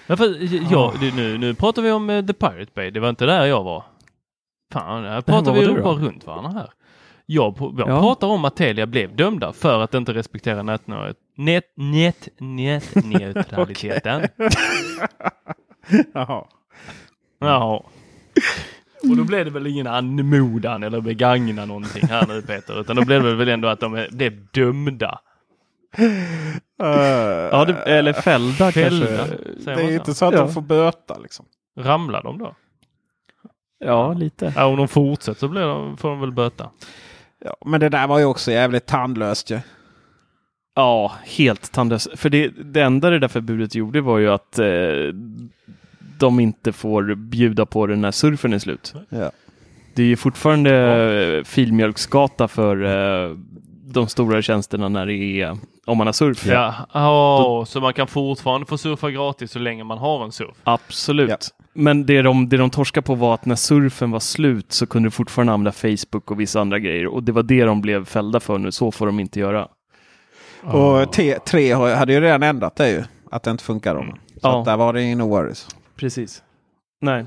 Ja, 0.07 0.17
för, 0.17 0.37
ja, 0.71 0.93
det, 1.01 1.15
nu, 1.15 1.37
nu 1.37 1.53
pratar 1.53 1.81
vi 1.81 1.91
om 1.91 2.09
eh, 2.09 2.25
The 2.25 2.33
Pirate 2.33 2.71
Bay. 2.75 2.91
Det 2.91 2.99
var 2.99 3.09
inte 3.09 3.25
där 3.25 3.45
jag 3.45 3.63
var. 3.63 3.83
Fan, 4.73 5.03
här 5.05 5.21
pratar 5.21 5.53
vi 5.53 5.59
ju 5.59 5.81
bara 5.81 5.93
runt 5.95 6.25
varandra 6.27 6.51
här. 6.51 6.69
Jag, 7.25 7.55
jag 7.59 7.89
Ja. 7.89 7.99
pratar 8.01 8.27
om 8.27 8.45
att 8.45 8.55
Telia 8.55 8.85
blev 8.87 9.15
dömda 9.15 9.53
för 9.53 9.79
att 9.81 9.93
inte 9.93 10.13
respektera 10.13 10.63
nätnöjet. 10.63 11.17
Net, 11.35 11.63
net, 11.75 12.27
net, 12.37 12.95
neutraliteten. 13.05 14.27
jaha. 16.13 16.45
Jaha. 17.39 17.81
Och 19.09 19.17
då 19.17 19.23
blev 19.23 19.45
det 19.45 19.51
väl 19.51 19.67
ingen 19.67 19.87
anmodan 19.87 20.83
eller 20.83 21.01
begagna 21.01 21.65
någonting 21.65 22.07
här 22.07 22.27
nu 22.27 22.41
Peter, 22.41 22.81
utan 22.81 22.95
då 22.95 23.05
blev 23.05 23.23
det 23.23 23.35
väl 23.35 23.49
ändå 23.49 23.67
att 23.67 23.79
de 23.79 24.07
blev 24.11 24.45
dömda. 24.51 25.19
Ja, 27.51 27.65
det, 27.65 27.73
eller 27.73 28.13
fällda, 28.13 28.71
Fällda. 28.71 29.07
kanske. 29.07 29.35
det 29.65 29.71
är 29.83 29.91
inte 29.91 30.13
så 30.13 30.25
att 30.25 30.33
Ja. 30.33 30.39
de 30.39 30.53
får 30.53 30.61
böta 30.61 31.17
liksom. 31.17 31.45
Ramlar 31.79 32.23
de 32.23 32.37
då? 32.37 32.55
Ja, 33.79 34.13
lite. 34.13 34.53
Ja, 34.55 34.65
om 34.65 34.77
de 34.77 34.87
fortsätter 34.87 35.39
så 35.39 35.47
blir 35.47 35.61
de, 35.61 35.97
får 35.97 36.09
de 36.09 36.19
väl 36.19 36.31
böta. 36.31 36.69
Ja, 37.45 37.55
men 37.65 37.79
det 37.79 37.89
där 37.89 38.07
var 38.07 38.19
ju 38.19 38.25
också 38.25 38.51
jävligt 38.51 38.85
tandlöst 38.85 39.49
ju. 39.49 39.59
Ja, 40.75 41.11
helt 41.23 41.71
tandlöst. 41.71 42.07
För 42.15 42.29
det, 42.29 42.47
det 42.47 42.81
enda 42.81 43.09
det 43.09 43.19
där 43.19 43.27
förbudet 43.27 43.75
gjorde 43.75 44.01
var 44.01 44.17
ju 44.17 44.29
att 44.29 44.59
eh, 44.59 44.67
de 46.19 46.39
inte 46.39 46.71
får 46.71 47.15
bjuda 47.15 47.65
på 47.65 47.87
den 47.87 48.01
när 48.01 48.11
surfen 48.11 48.53
är 48.53 48.59
slut. 48.59 48.93
Ja. 49.09 49.31
Det 49.95 50.03
är 50.03 50.07
ju 50.07 50.15
fortfarande 50.15 50.73
eh, 51.37 51.43
filmjölksgata 51.43 52.47
för 52.47 52.83
eh, 52.83 53.37
de 53.85 54.07
stora 54.07 54.41
tjänsterna 54.41 54.89
när 54.89 55.05
det 55.05 55.41
är 55.41 55.57
om 55.85 55.97
man 55.97 56.07
har 56.07 56.13
surf. 56.13 56.45
Ja, 56.45 56.75
ja 56.93 57.65
så 57.67 57.81
man 57.81 57.93
kan 57.93 58.07
fortfarande 58.07 58.67
få 58.67 58.77
surfa 58.77 59.11
gratis 59.11 59.51
så 59.51 59.59
länge 59.59 59.83
man 59.83 59.97
har 59.97 60.23
en 60.23 60.31
surf. 60.31 60.55
Absolut. 60.63 61.49
Men 61.73 62.05
det 62.05 62.21
de, 62.21 62.49
det 62.49 62.57
de 62.57 62.69
torskade 62.69 63.05
på 63.05 63.15
var 63.15 63.33
att 63.33 63.45
när 63.45 63.55
surfen 63.55 64.11
var 64.11 64.19
slut 64.19 64.71
så 64.71 64.85
kunde 64.87 65.07
du 65.07 65.11
fortfarande 65.11 65.53
använda 65.53 65.71
Facebook 65.71 66.31
och 66.31 66.39
vissa 66.39 66.61
andra 66.61 66.79
grejer. 66.79 67.07
Och 67.07 67.23
det 67.23 67.31
var 67.31 67.43
det 67.43 67.63
de 67.63 67.81
blev 67.81 68.05
fällda 68.05 68.39
för 68.39 68.57
nu. 68.57 68.71
Så 68.71 68.91
får 68.91 69.05
de 69.05 69.19
inte 69.19 69.39
göra. 69.39 69.67
Och 70.63 71.15
T3 71.15 71.75
har- 71.75 71.95
hade 71.95 72.13
ju 72.13 72.21
redan 72.21 72.43
ändrat 72.43 72.75
det 72.75 72.89
ju. 72.91 73.03
Att 73.31 73.43
det 73.43 73.51
inte 73.51 73.63
funkar 73.63 73.95
om. 73.95 74.07
Så 74.33 74.39
Ja. 74.41 74.63
där 74.65 74.77
var 74.77 74.93
det 74.93 75.01
ingen 75.03 75.21
worries. 75.29 75.67
Precis. 75.95 76.43
Nej. 77.01 77.25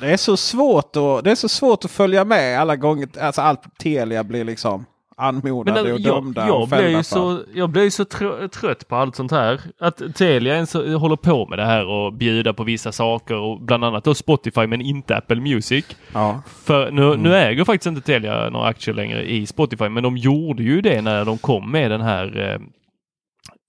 Det 0.00 0.06
är 0.12 0.16
så 0.16 0.36
svårt 0.36 0.96
att, 0.96 1.24
det 1.24 1.30
är 1.30 1.34
så 1.34 1.48
svårt 1.48 1.84
att 1.84 1.90
följa 1.90 2.24
med 2.24 2.60
alla 2.60 2.76
gånger. 2.76 3.08
Alltså 3.20 3.40
allt 3.42 3.78
Telia 3.78 4.24
blir 4.24 4.44
liksom 4.44 4.84
anmodade 5.16 5.82
Men 5.82 5.92
och 5.92 6.00
jag, 6.00 6.14
dömda 6.14 6.46
jag, 6.46 6.60
och 6.62 6.68
blir 6.68 6.88
ju 6.88 7.02
så, 7.02 7.40
jag 7.54 7.70
blir 7.70 7.82
ju 7.82 7.90
så 7.90 8.02
trö- 8.02 8.48
trött 8.48 8.88
på 8.88 8.96
allt 8.96 9.16
sånt 9.16 9.30
här. 9.30 9.60
Att 9.78 10.14
Telia 10.14 10.54
ens 10.54 10.74
håller 10.74 11.16
på 11.16 11.46
med 11.46 11.58
det 11.58 11.64
här 11.64 11.86
och 11.86 12.12
bjuda 12.12 12.52
på 12.52 12.64
vissa 12.64 12.92
saker 12.92 13.34
och 13.36 13.60
bland 13.60 13.84
annat 13.84 14.04
då 14.04 14.14
Spotify 14.14 14.66
men 14.66 14.80
inte 14.80 15.16
Apple 15.16 15.40
Music. 15.40 15.96
Ja. 16.12 16.42
För 16.64 16.90
nu, 16.90 17.16
nu 17.16 17.34
äger 17.34 17.64
faktiskt 17.64 17.86
inte 17.86 18.00
Telia 18.00 18.50
några 18.50 18.66
aktier 18.66 18.94
längre 18.94 19.30
i 19.30 19.46
Spotify 19.46 19.88
men 19.88 20.02
de 20.02 20.16
gjorde 20.16 20.62
ju 20.62 20.80
det 20.80 21.02
när 21.02 21.24
de 21.24 21.38
kom 21.38 21.70
med 21.70 21.90
den 21.90 22.00
här 22.00 22.52
eh, 22.52 22.60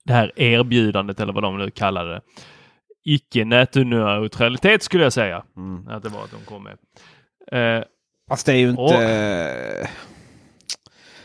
det 0.06 0.14
här 0.14 0.32
erbjudandet 0.36 1.20
eller 1.20 1.34
vad 1.34 1.44
de 1.44 1.58
nu 1.58 1.72
kallade 1.72 2.10
det. 2.14 2.22
Icke 3.06 3.46
nätneutralitet 3.46 4.84
skulle 4.84 5.04
jag 5.04 5.14
säga 5.14 5.44
Mm. 5.58 5.88
att 5.88 6.04
det 6.04 6.10
var 6.10 6.24
att 6.24 6.32
de 6.32 6.46
kom 6.46 6.64
med. 6.64 7.78
Eh, 7.78 7.84
Fast 8.30 8.46
det 8.46 8.52
är 8.54 8.58
ju 8.58 8.70
inte... 8.70 8.82
Och- 8.82 8.92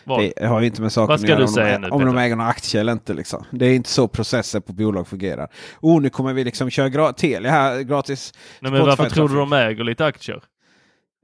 vad? 0.04 0.20
Det 0.36 0.46
har 0.46 0.60
ju 0.60 0.66
inte 0.66 0.82
med 0.82 0.92
saken 0.92 1.14
att 1.14 1.28
göra 1.28 1.44
om, 1.44 1.54
de, 1.54 1.78
nu, 1.78 1.88
om 1.88 2.04
de 2.04 2.18
äger 2.18 2.36
några 2.36 2.50
aktier 2.50 2.80
eller 2.80 2.92
inte. 2.92 3.14
Liksom. 3.14 3.44
Det 3.50 3.66
är 3.66 3.74
inte 3.74 3.90
så 3.90 4.08
processer 4.08 4.60
på 4.60 4.72
bolag 4.72 5.08
fungerar. 5.08 5.48
Oh, 5.80 6.00
nu 6.02 6.10
kommer 6.10 6.32
vi 6.32 6.44
liksom 6.44 6.70
köra 6.70 6.88
gra- 6.88 7.12
Telia 7.12 7.50
här 7.50 7.80
gratis. 7.80 8.34
Nej, 8.60 8.72
men 8.72 8.86
varför 8.86 9.10
tror 9.10 9.28
du 9.28 9.34
de 9.36 9.52
äger 9.52 9.84
lite 9.84 10.06
aktier? 10.06 10.42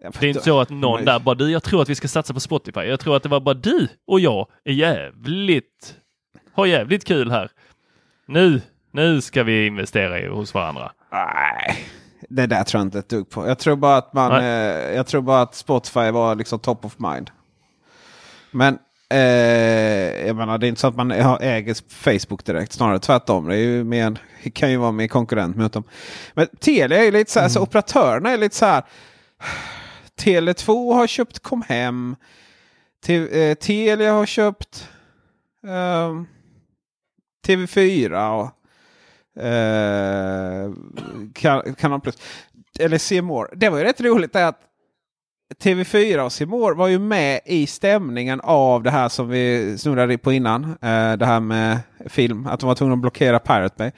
Det 0.02 0.22
är 0.22 0.28
inte 0.28 0.40
så 0.40 0.60
att 0.60 0.70
någon 0.70 1.04
där 1.04 1.18
bara 1.18 1.34
du, 1.34 1.50
jag 1.50 1.62
tror 1.62 1.82
att 1.82 1.88
vi 1.88 1.94
ska 1.94 2.08
satsa 2.08 2.34
på 2.34 2.40
Spotify. 2.40 2.80
Jag 2.80 3.00
tror 3.00 3.16
att 3.16 3.22
det 3.22 3.28
var 3.28 3.40
bara 3.40 3.54
du 3.54 3.88
och 4.06 4.20
jag 4.20 4.46
är 4.64 4.72
jävligt, 4.72 5.94
har 6.54 6.66
jävligt 6.66 7.04
kul 7.04 7.30
här. 7.30 7.50
Nu, 8.26 8.60
nu 8.92 9.20
ska 9.20 9.42
vi 9.42 9.66
investera 9.66 10.20
i, 10.20 10.26
hos 10.28 10.54
varandra. 10.54 10.92
Nej, 11.12 11.78
det 12.28 12.46
där 12.46 12.64
tror 12.64 12.80
jag 12.80 12.86
inte 12.86 12.98
ett 12.98 13.08
dugg 13.08 13.30
på. 13.30 13.46
Jag 13.48 13.58
tror 13.58 13.76
bara 13.76 13.96
att 13.96 14.12
man, 14.12 14.32
eh, 14.40 14.46
jag 14.96 15.06
tror 15.06 15.22
bara 15.22 15.40
att 15.42 15.54
Spotify 15.54 16.10
var 16.10 16.34
liksom 16.34 16.58
top 16.58 16.84
of 16.84 16.98
mind. 16.98 17.30
Men 18.50 18.78
eh, 19.10 20.26
jag 20.26 20.36
menar, 20.36 20.58
det 20.58 20.66
är 20.66 20.68
inte 20.68 20.80
så 20.80 20.86
att 20.86 20.96
man 20.96 21.10
äger 21.40 21.92
Facebook 22.04 22.44
direkt. 22.44 22.72
Snarare 22.72 22.98
tvärtom. 22.98 23.48
Det 23.48 23.54
är 23.54 23.58
ju 23.58 23.84
mer, 23.84 24.18
kan 24.52 24.70
ju 24.70 24.76
vara 24.76 24.92
mer 24.92 25.08
konkurrent 25.08 25.56
mot 25.56 25.72
dem. 25.72 25.84
Men 26.34 26.46
Telia 26.60 26.98
är 26.98 27.04
ju 27.04 27.10
lite 27.10 27.30
så 27.30 27.40
här, 27.40 27.48
så 27.48 27.62
operatörerna 27.62 28.30
är 28.30 28.36
lite 28.36 28.56
så 28.56 28.66
här. 28.66 28.82
Tele2 30.20 30.94
har 30.94 31.06
köpt 31.06 31.38
Comhem. 31.38 32.16
Te, 33.04 33.48
eh, 33.48 33.54
Telia 33.54 34.12
har 34.12 34.26
köpt 34.26 34.88
ehm, 35.66 36.26
TV4 37.46 38.30
och 38.30 39.42
eh, 39.42 40.72
kan, 41.34 41.74
Kanal 41.74 42.00
Plus. 42.00 42.18
Eller 42.78 42.98
C 42.98 43.22
More. 43.22 43.48
Det 43.56 43.68
var 43.68 43.78
ju 43.78 43.84
rätt 43.84 44.00
roligt 44.00 44.36
att 44.36 44.60
TV4 45.62 46.42
och 46.42 46.48
More 46.48 46.74
var 46.74 46.88
ju 46.88 46.98
med 46.98 47.40
i 47.44 47.66
stämningen 47.66 48.40
av 48.40 48.82
det 48.82 48.90
här 48.90 49.08
som 49.08 49.28
vi 49.28 49.74
snurrade 49.78 50.18
på 50.18 50.32
innan. 50.32 50.64
Eh, 50.64 51.12
det 51.16 51.26
här 51.26 51.40
med 51.40 51.78
film. 52.06 52.46
Att 52.46 52.60
de 52.60 52.66
var 52.66 52.74
tvungna 52.74 52.94
att 52.94 53.00
blockera 53.00 53.38
Pirate 53.38 53.74
Bay. 53.78 53.90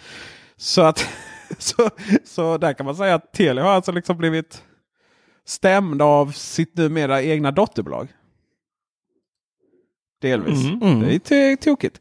Så 0.56 0.82
att 0.82 1.08
så, 1.58 1.90
så 2.24 2.58
där 2.58 2.72
kan 2.72 2.86
man 2.86 2.96
säga 2.96 3.14
att 3.14 3.32
Telia 3.32 3.64
har 3.64 3.70
alltså 3.72 3.92
liksom 3.92 4.18
blivit 4.18 4.62
stämd 5.46 6.02
av 6.02 6.32
sitt 6.32 6.76
numera 6.76 7.22
egna 7.22 7.50
dotterbolag. 7.50 8.08
Delvis. 10.22 10.64
Mm. 10.64 10.82
Mm. 10.82 11.00
Det 11.00 11.14
är 11.14 11.18
to- 11.18 11.56
tokigt. 11.56 12.00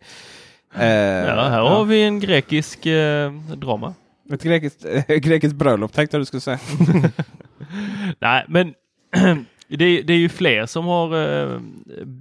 Eh, 0.75 0.87
Ja, 0.87 1.47
här 1.49 1.61
har 1.61 1.85
vi 1.85 2.03
en 2.03 2.19
grekisk 2.19 2.85
eh, 2.85 3.31
drama. 3.33 3.93
Ett 4.33 4.43
grekiskt, 4.43 4.85
äh, 4.85 5.03
grekiskt 5.17 5.55
bröllop 5.55 5.93
tänkte 5.93 6.17
jag 6.17 6.21
du 6.21 6.25
skulle 6.25 6.41
säga. 6.41 6.59
Nej, 8.19 8.45
men 8.47 8.73
det, 9.67 9.85
är- 9.85 10.03
det 10.03 10.13
är 10.13 10.17
ju 10.17 10.29
fler 10.29 10.65
som 10.65 10.85
har 10.85 11.15
eh, 11.43 11.59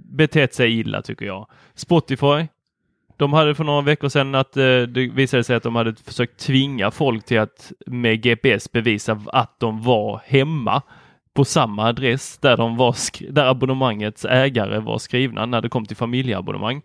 betett 0.05 0.53
sig 0.53 0.79
illa 0.79 1.01
tycker 1.01 1.25
jag. 1.25 1.47
Spotify 1.75 2.47
De 3.17 3.33
hade 3.33 3.55
för 3.55 3.63
några 3.63 3.81
veckor 3.81 4.09
sedan 4.09 4.35
att 4.35 4.57
eh, 4.57 4.63
det 4.81 5.11
visade 5.13 5.43
sig 5.43 5.55
att 5.55 5.63
de 5.63 5.75
hade 5.75 5.95
försökt 5.95 6.39
tvinga 6.39 6.91
folk 6.91 7.25
till 7.25 7.39
att 7.39 7.71
med 7.85 8.21
GPS 8.21 8.71
bevisa 8.71 9.21
att 9.27 9.59
de 9.59 9.81
var 9.81 10.21
hemma 10.25 10.81
på 11.33 11.45
samma 11.45 11.83
adress 11.83 12.37
där, 12.37 12.57
de 12.57 12.77
var 12.77 12.95
där 13.31 13.45
abonnemangets 13.45 14.25
ägare 14.25 14.79
var 14.79 14.97
skrivna 14.97 15.45
när 15.45 15.61
det 15.61 15.69
kom 15.69 15.85
till 15.85 15.97
familjeabonnemang. 15.97 16.81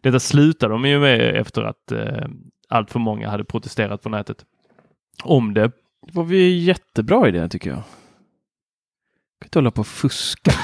Detta 0.00 0.20
slutade 0.20 0.72
de 0.74 0.84
ju 0.84 0.98
med 1.00 1.36
efter 1.36 1.62
att 1.62 1.92
eh, 1.92 2.26
allt 2.68 2.90
för 2.90 2.98
många 2.98 3.28
hade 3.30 3.44
protesterat 3.44 4.02
på 4.02 4.08
nätet 4.08 4.44
om 5.24 5.54
det. 5.54 5.62
Det 6.06 6.14
var 6.14 6.26
ju 6.32 6.42
en 6.52 6.58
jättebra 6.60 7.28
idé 7.28 7.48
tycker 7.48 7.70
jag. 7.70 7.82
Kan 9.40 9.46
inte 9.46 9.58
hålla 9.58 9.70
på 9.70 9.80
och 9.80 9.86
fuska. 9.86 10.50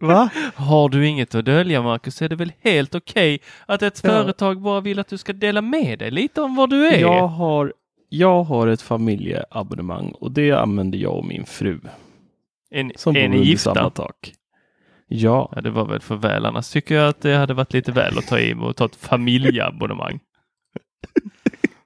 Va? 0.00 0.28
Har 0.54 0.88
du 0.88 1.06
inget 1.06 1.34
att 1.34 1.44
dölja 1.44 1.82
Marcus 1.82 2.22
är 2.22 2.28
det 2.28 2.36
väl 2.36 2.52
helt 2.60 2.94
okej 2.94 3.38
att 3.66 3.82
ett 3.82 4.00
Ja. 4.04 4.10
företag 4.10 4.60
bara 4.60 4.80
vill 4.80 4.98
att 4.98 5.08
du 5.08 5.18
ska 5.18 5.32
dela 5.32 5.62
med 5.62 5.98
dig 5.98 6.10
lite 6.10 6.40
om 6.42 6.56
vad 6.56 6.70
du 6.70 6.86
är. 6.86 6.98
Jag 6.98 7.26
har, 7.28 7.72
jag 8.08 8.42
har 8.42 8.66
ett 8.66 8.82
familjeabonnemang 8.82 10.10
och 10.10 10.32
det 10.32 10.52
använder 10.52 10.98
jag 10.98 11.14
och 11.16 11.24
min 11.24 11.44
fru. 11.46 11.80
Är, 12.70 12.92
Som 12.96 13.16
är 13.16 13.28
ni 13.28 13.44
gifta? 13.44 13.74
samma 13.74 13.90
tak. 13.90 14.32
Ja, 15.08 15.52
Ja, 15.54 15.60
det 15.60 15.70
var 15.70 15.84
väl 15.86 16.00
för 16.00 16.16
väl. 16.16 16.46
Annars 16.46 16.70
tycker 16.70 16.94
jag 16.94 17.08
att 17.08 17.20
det 17.20 17.34
hade 17.36 17.54
varit 17.54 17.72
lite 17.72 17.92
väl 17.92 18.18
att 18.18 18.26
ta 18.26 18.38
i 18.38 18.54
och 18.54 18.76
ta 18.76 18.84
ett 18.84 18.96
familjeabonnemang. 18.96 20.20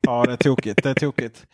Ja, 0.08 0.24
det 0.26 0.32
är 0.32 0.36
tokigt. 0.36 0.82
Det 0.82 0.90
är 0.90 0.94
tokigt. 0.94 1.46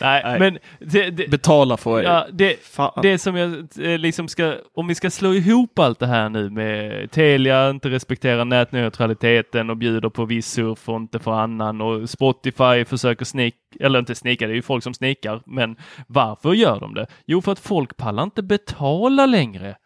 Nej, 0.00 0.22
Nej. 0.24 0.38
men 0.38 0.58
det, 0.78 1.10
det, 1.10 1.30
betala 1.30 1.76
får 1.76 2.02
jag. 2.02 2.12
ja, 2.14 2.26
det, 2.32 2.56
Fan. 2.62 3.02
det 3.02 3.18
som 3.18 3.36
jag 3.36 3.68
eh, 3.80 3.98
liksom 3.98 4.28
ska, 4.28 4.56
om 4.74 4.86
vi 4.86 4.94
ska 4.94 5.10
slå 5.10 5.34
ihop 5.34 5.78
allt 5.78 5.98
det 5.98 6.06
här 6.06 6.28
nu 6.28 6.50
med 6.50 7.10
Telia 7.10 7.70
inte 7.70 7.90
respekterar 7.90 8.44
nätneutraliteten 8.44 9.70
och 9.70 9.76
bjuder 9.76 10.08
på 10.08 10.24
viss 10.24 10.46
surf 10.46 10.88
och 10.88 10.96
inte 10.96 11.18
för 11.18 11.32
annan 11.32 11.80
och 11.80 12.10
Spotify 12.10 12.84
försöker 12.84 13.24
snik, 13.24 13.54
eller 13.80 13.98
inte 13.98 14.14
snika, 14.14 14.46
det 14.46 14.52
är 14.52 14.56
ju 14.56 14.62
folk 14.62 14.84
som 14.84 14.94
snikar, 14.94 15.42
men 15.46 15.76
varför 16.06 16.52
gör 16.52 16.80
de 16.80 16.94
det? 16.94 17.06
Jo, 17.26 17.42
för 17.42 17.52
att 17.52 17.58
folk 17.58 17.96
pallar 17.96 18.22
inte 18.22 18.42
betala 18.42 19.26
längre. 19.26 19.76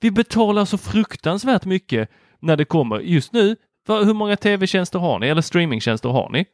Vi 0.00 0.10
betalar 0.10 0.64
så 0.64 0.78
fruktansvärt 0.78 1.64
mycket 1.64 2.10
när 2.40 2.56
det 2.56 2.64
kommer. 2.64 3.00
Just 3.00 3.32
nu, 3.32 3.56
hur 3.94 4.14
många 4.14 4.36
tv-tjänster 4.36 4.98
har 4.98 5.18
ni 5.18 5.28
eller 5.28 5.42
streamingtjänster 5.42 6.08
har 6.08 6.30
ni? 6.30 6.44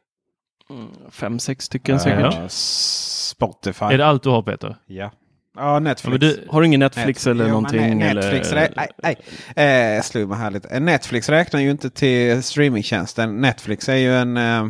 Mm, 0.69 0.87
Fem, 1.11 1.39
sex 1.39 1.65
stycken 1.65 1.99
säkert. 1.99 2.33
Eh, 2.33 2.47
Spotify. 2.47 3.85
Är 3.85 3.97
det 3.97 4.05
allt 4.05 4.23
du 4.23 4.29
har 4.29 4.41
Peter? 4.41 4.75
Ja. 4.85 5.11
Ja, 5.57 5.79
Netflix. 5.79 6.11
Men 6.11 6.19
du, 6.19 6.47
Har 6.49 6.61
du 6.61 6.67
ingen 6.67 6.79
Netflix 6.79 7.27
eller 7.27 7.43
Jo, 7.45 7.49
någonting? 7.51 7.97
nej, 7.99 8.13
Netflix, 8.13 8.51
eller? 8.51 8.73
nej, 8.75 8.87
nej. 9.03 9.15
Eh, 9.55 9.65
jag 9.95 10.05
slog 10.05 10.29
mig 10.29 10.37
här 10.37 10.51
lite. 10.51 10.79
Netflix 10.79 11.29
räknar 11.29 11.59
ju 11.59 11.71
inte 11.71 11.89
till 11.89 12.43
streamingtjänsten. 12.43 13.41
Netflix 13.41 13.89
är 13.89 13.95
ju 13.95 14.15
en... 14.15 14.37
Eh, 14.37 14.65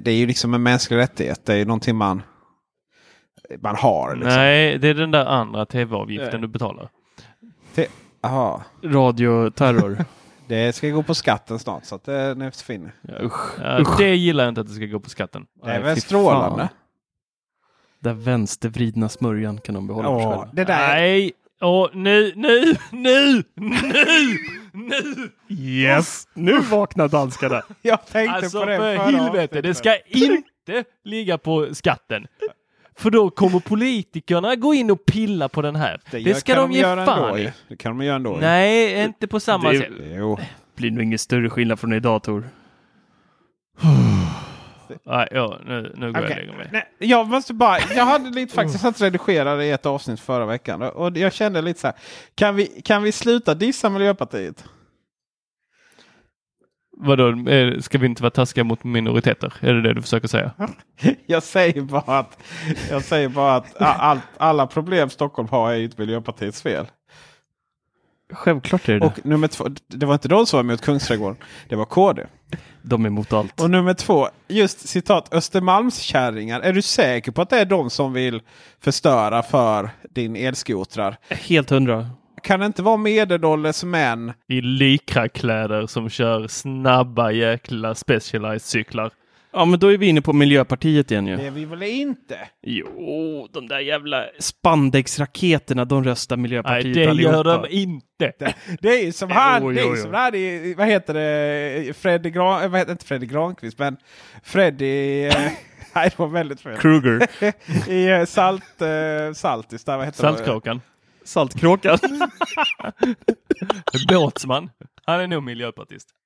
det 0.00 0.10
är 0.10 0.14
ju 0.14 0.26
liksom 0.26 0.54
en 0.54 0.62
mänsklig 0.62 0.96
rättighet. 0.96 1.46
Det 1.46 1.52
är 1.52 1.56
ju 1.56 1.64
någonting 1.64 1.96
man, 1.96 2.22
man 3.60 3.76
har. 3.76 4.14
Liksom. 4.16 4.34
Nej, 4.34 4.78
det 4.78 4.88
är 4.88 4.94
den 4.94 5.10
där 5.10 5.24
andra 5.26 5.66
tv-avgiften 5.66 6.40
du 6.40 6.48
betalar. 6.48 6.88
Jaha. 8.22 8.62
Radioterror. 8.84 10.04
Det 10.48 10.74
ska 10.74 10.88
gå 10.88 11.02
på 11.02 11.14
skatten 11.14 11.58
snart 11.58 11.84
så 11.84 11.94
att 11.94 12.04
det 12.04 12.34
det 12.34 12.50
försvinner. 12.50 12.92
ja, 13.02 13.14
usch. 13.22 13.60
Ja, 13.62 13.96
det 13.98 14.14
gillar 14.16 14.44
jag 14.44 14.50
inte 14.50 14.60
att 14.60 14.66
det 14.66 14.74
ska 14.74 14.84
gå 14.86 15.00
på 15.00 15.10
skatten. 15.10 15.46
Det 15.64 15.70
är 15.70 15.82
väl 15.82 16.00
strålande. 16.00 16.58
fan. 16.58 16.68
Den 18.00 18.22
vänstervridna 18.22 19.08
smörjan 19.08 19.60
kan 19.60 19.74
de 19.74 19.86
behålla 19.86 20.08
för 20.08 20.18
sig 20.20 20.26
Åh, 20.26 20.48
själva. 20.54 20.76
Nej, 20.76 21.32
och 21.60 21.90
nu, 21.96 22.32
nu, 22.36 22.76
nu, 22.90 23.42
nu, 23.60 24.36
nu! 24.72 25.30
Yes! 25.48 26.28
Nu 26.34 26.60
vaknar 26.60 27.08
danskarna. 27.08 27.62
Jag 27.82 28.06
tänkte 28.06 28.34
Alltså 28.36 28.60
på 28.60 28.66
det 28.66 28.76
för 28.76 28.96
helvete, 28.96 29.60
det 29.62 29.74
ska 29.74 29.96
inte 30.06 30.84
ligga 31.04 31.38
på 31.38 31.74
skatten. 31.74 32.26
För 32.98 33.10
då 33.10 33.30
kommer 33.30 33.60
politikerna 33.60 34.56
gå 34.56 34.74
in 34.74 34.90
och 34.90 35.06
pilla 35.06 35.48
på 35.48 35.62
den 35.62 35.76
här. 35.76 36.00
Det, 36.10 36.18
gör- 36.18 36.34
ska 36.34 36.54
kan 36.54 36.62
de 36.68 36.72
ge 36.72 36.80
göra 36.80 37.06
fan 37.06 37.24
ändå, 37.24 37.38
i. 37.38 37.52
Det 37.68 37.76
kan 37.76 37.98
de 37.98 38.04
göra 38.06 38.16
ändå. 38.16 38.38
Nej, 38.40 39.04
inte 39.04 39.26
på 39.26 39.40
samma 39.40 39.72
Det- 39.72 39.78
sätt. 39.78 39.88
Jo. 40.00 40.38
blir 40.76 40.90
nog 40.90 41.02
ingen 41.02 41.18
större 41.18 41.50
skillnad 41.50 41.80
från 41.80 41.92
idag 41.92 42.22
Tor. 42.22 42.48
Nej, 45.04 45.28
ja, 45.30 45.58
nu, 45.66 45.94
nu 45.96 46.12
går 46.12 46.14
jag 46.14 46.16
och 46.16 46.24
Okej. 46.24 46.36
lägger 46.36 46.58
mig. 46.58 46.68
Nej, 46.72 46.84
jag 46.98 47.28
måste 47.28 47.54
bara, 47.54 47.78
jag 47.96 48.04
hade 48.06 48.30
lite 48.30 48.54
faktiskt 48.54 48.84
att 48.84 49.00
redigera 49.00 49.64
i 49.64 49.70
ett 49.70 49.86
avsnitt 49.86 50.20
förra 50.20 50.46
veckan. 50.46 50.82
Och 50.82 51.16
jag 51.18 51.32
kände 51.32 51.62
lite 51.62 51.80
så 51.80 51.86
här. 51.86 51.96
Kan 52.34 52.56
vi, 52.56 52.66
kan 52.84 53.02
vi 53.02 53.12
sluta 53.12 53.54
dissa 53.54 53.90
Miljöpartiet? 53.90 54.64
Vadå, 56.98 57.34
ska 57.80 57.98
vi 57.98 58.06
inte 58.06 58.22
vara 58.22 58.30
taskiga 58.30 58.64
mot 58.64 58.84
minoriteter? 58.84 59.54
Är 59.60 59.74
det 59.74 59.82
det 59.82 59.94
du 59.94 60.02
försöker 60.02 60.28
säga? 60.28 60.50
Jag 61.26 61.42
säger 61.42 61.82
bara 61.82 62.18
att, 62.18 62.38
jag 62.90 63.04
säger 63.04 63.28
bara 63.28 63.56
att 63.56 63.76
all, 63.82 64.20
alla 64.36 64.66
problem 64.66 65.10
Stockholm 65.10 65.48
har 65.48 65.72
är 65.72 65.76
ju 65.76 65.84
inte 65.84 66.00
Miljöpartiets 66.00 66.62
fel. 66.62 66.86
Självklart 68.32 68.88
är 68.88 68.92
det 68.92 68.98
det. 68.98 69.06
Och 69.06 69.26
nummer 69.26 69.48
två, 69.48 69.68
det 69.86 70.06
var 70.06 70.14
inte 70.14 70.28
de 70.28 70.46
som 70.46 70.56
var 70.56 70.64
emot 70.64 70.80
Kungsträdgården. 70.80 71.36
Det 71.68 71.76
var 71.76 71.84
KD. 71.84 72.26
De 72.82 73.04
är 73.04 73.06
emot 73.06 73.32
allt. 73.32 73.60
Och 73.60 73.70
nummer 73.70 73.94
två, 73.94 74.28
just 74.48 74.88
citat 74.88 75.34
Östermalmskärringar. 75.34 76.60
Är 76.60 76.72
du 76.72 76.82
säker 76.82 77.32
på 77.32 77.42
att 77.42 77.50
det 77.50 77.60
är 77.60 77.64
de 77.64 77.90
som 77.90 78.12
vill 78.12 78.40
förstöra 78.80 79.42
för 79.42 79.90
din 80.10 80.36
elskotrar? 80.36 81.16
Helt 81.28 81.70
hundra. 81.70 82.10
Kan 82.46 82.60
det 82.60 82.66
inte 82.66 82.82
vara 82.82 82.96
medelålders 82.96 83.84
män? 83.84 84.32
I 84.48 84.60
likrakläder 84.60 85.86
som 85.86 86.08
kör 86.10 86.46
snabba 86.46 87.30
jäkla 87.30 87.94
specialized 87.94 88.62
cyklar. 88.62 89.10
Ja 89.52 89.64
men 89.64 89.78
då 89.78 89.92
är 89.92 89.98
vi 89.98 90.06
inne 90.06 90.22
på 90.22 90.32
Miljöpartiet 90.32 91.10
igen 91.10 91.26
ju. 91.26 91.36
Det 91.36 91.46
är 91.46 91.50
vi 91.50 91.64
väl 91.64 91.82
inte? 91.82 92.38
Jo, 92.62 93.48
de 93.52 93.68
där 93.68 93.78
jävla 93.80 94.24
spandexraketerna, 94.38 95.84
de 95.84 96.04
röstar 96.04 96.36
Nej, 96.36 96.42
Miljöpartiet 96.42 96.94
det 96.94 97.06
allihopa. 97.10 97.36
gör 97.36 97.44
de 97.44 97.68
inte. 97.70 98.54
Det 98.80 98.88
är 98.88 99.04
ju 99.04 99.12
som 99.12 99.30
han, 99.32 99.62
Jo, 99.62 99.72
det 99.72 99.80
är 99.80 99.84
jo, 99.84 99.96
jo. 99.96 100.02
som 100.02 100.14
han 100.14 100.34
i, 100.34 100.74
vad 100.78 100.86
heter 100.86 101.14
det, 101.14 101.96
Freddy 101.96 102.30
Gran, 102.30 102.62
eh, 102.62 102.68
vad 102.68 102.80
heter, 102.80 102.92
inte 102.92 103.06
Freddy 103.06 103.26
Granqvist, 103.26 103.78
men 103.78 103.96
Freddy, 104.42 105.24
eh, 105.26 105.34
nej 105.94 106.08
det 106.10 106.18
var 106.18 106.26
väldigt 106.26 106.60
fel. 106.60 106.76
Kruger. 106.76 107.26
I 107.90 108.08
eh, 108.08 108.24
Salt, 108.24 108.82
Saltis, 109.34 109.84
där 109.84 109.96
vad 109.96 110.06
heter 110.06 110.22
det? 110.22 110.80
Saltkråkan. 111.26 111.98
Båtsman. 114.08 114.70
Han 115.06 115.20
är 115.20 115.26
nog 115.26 115.42
miljöpartist. 115.42 116.08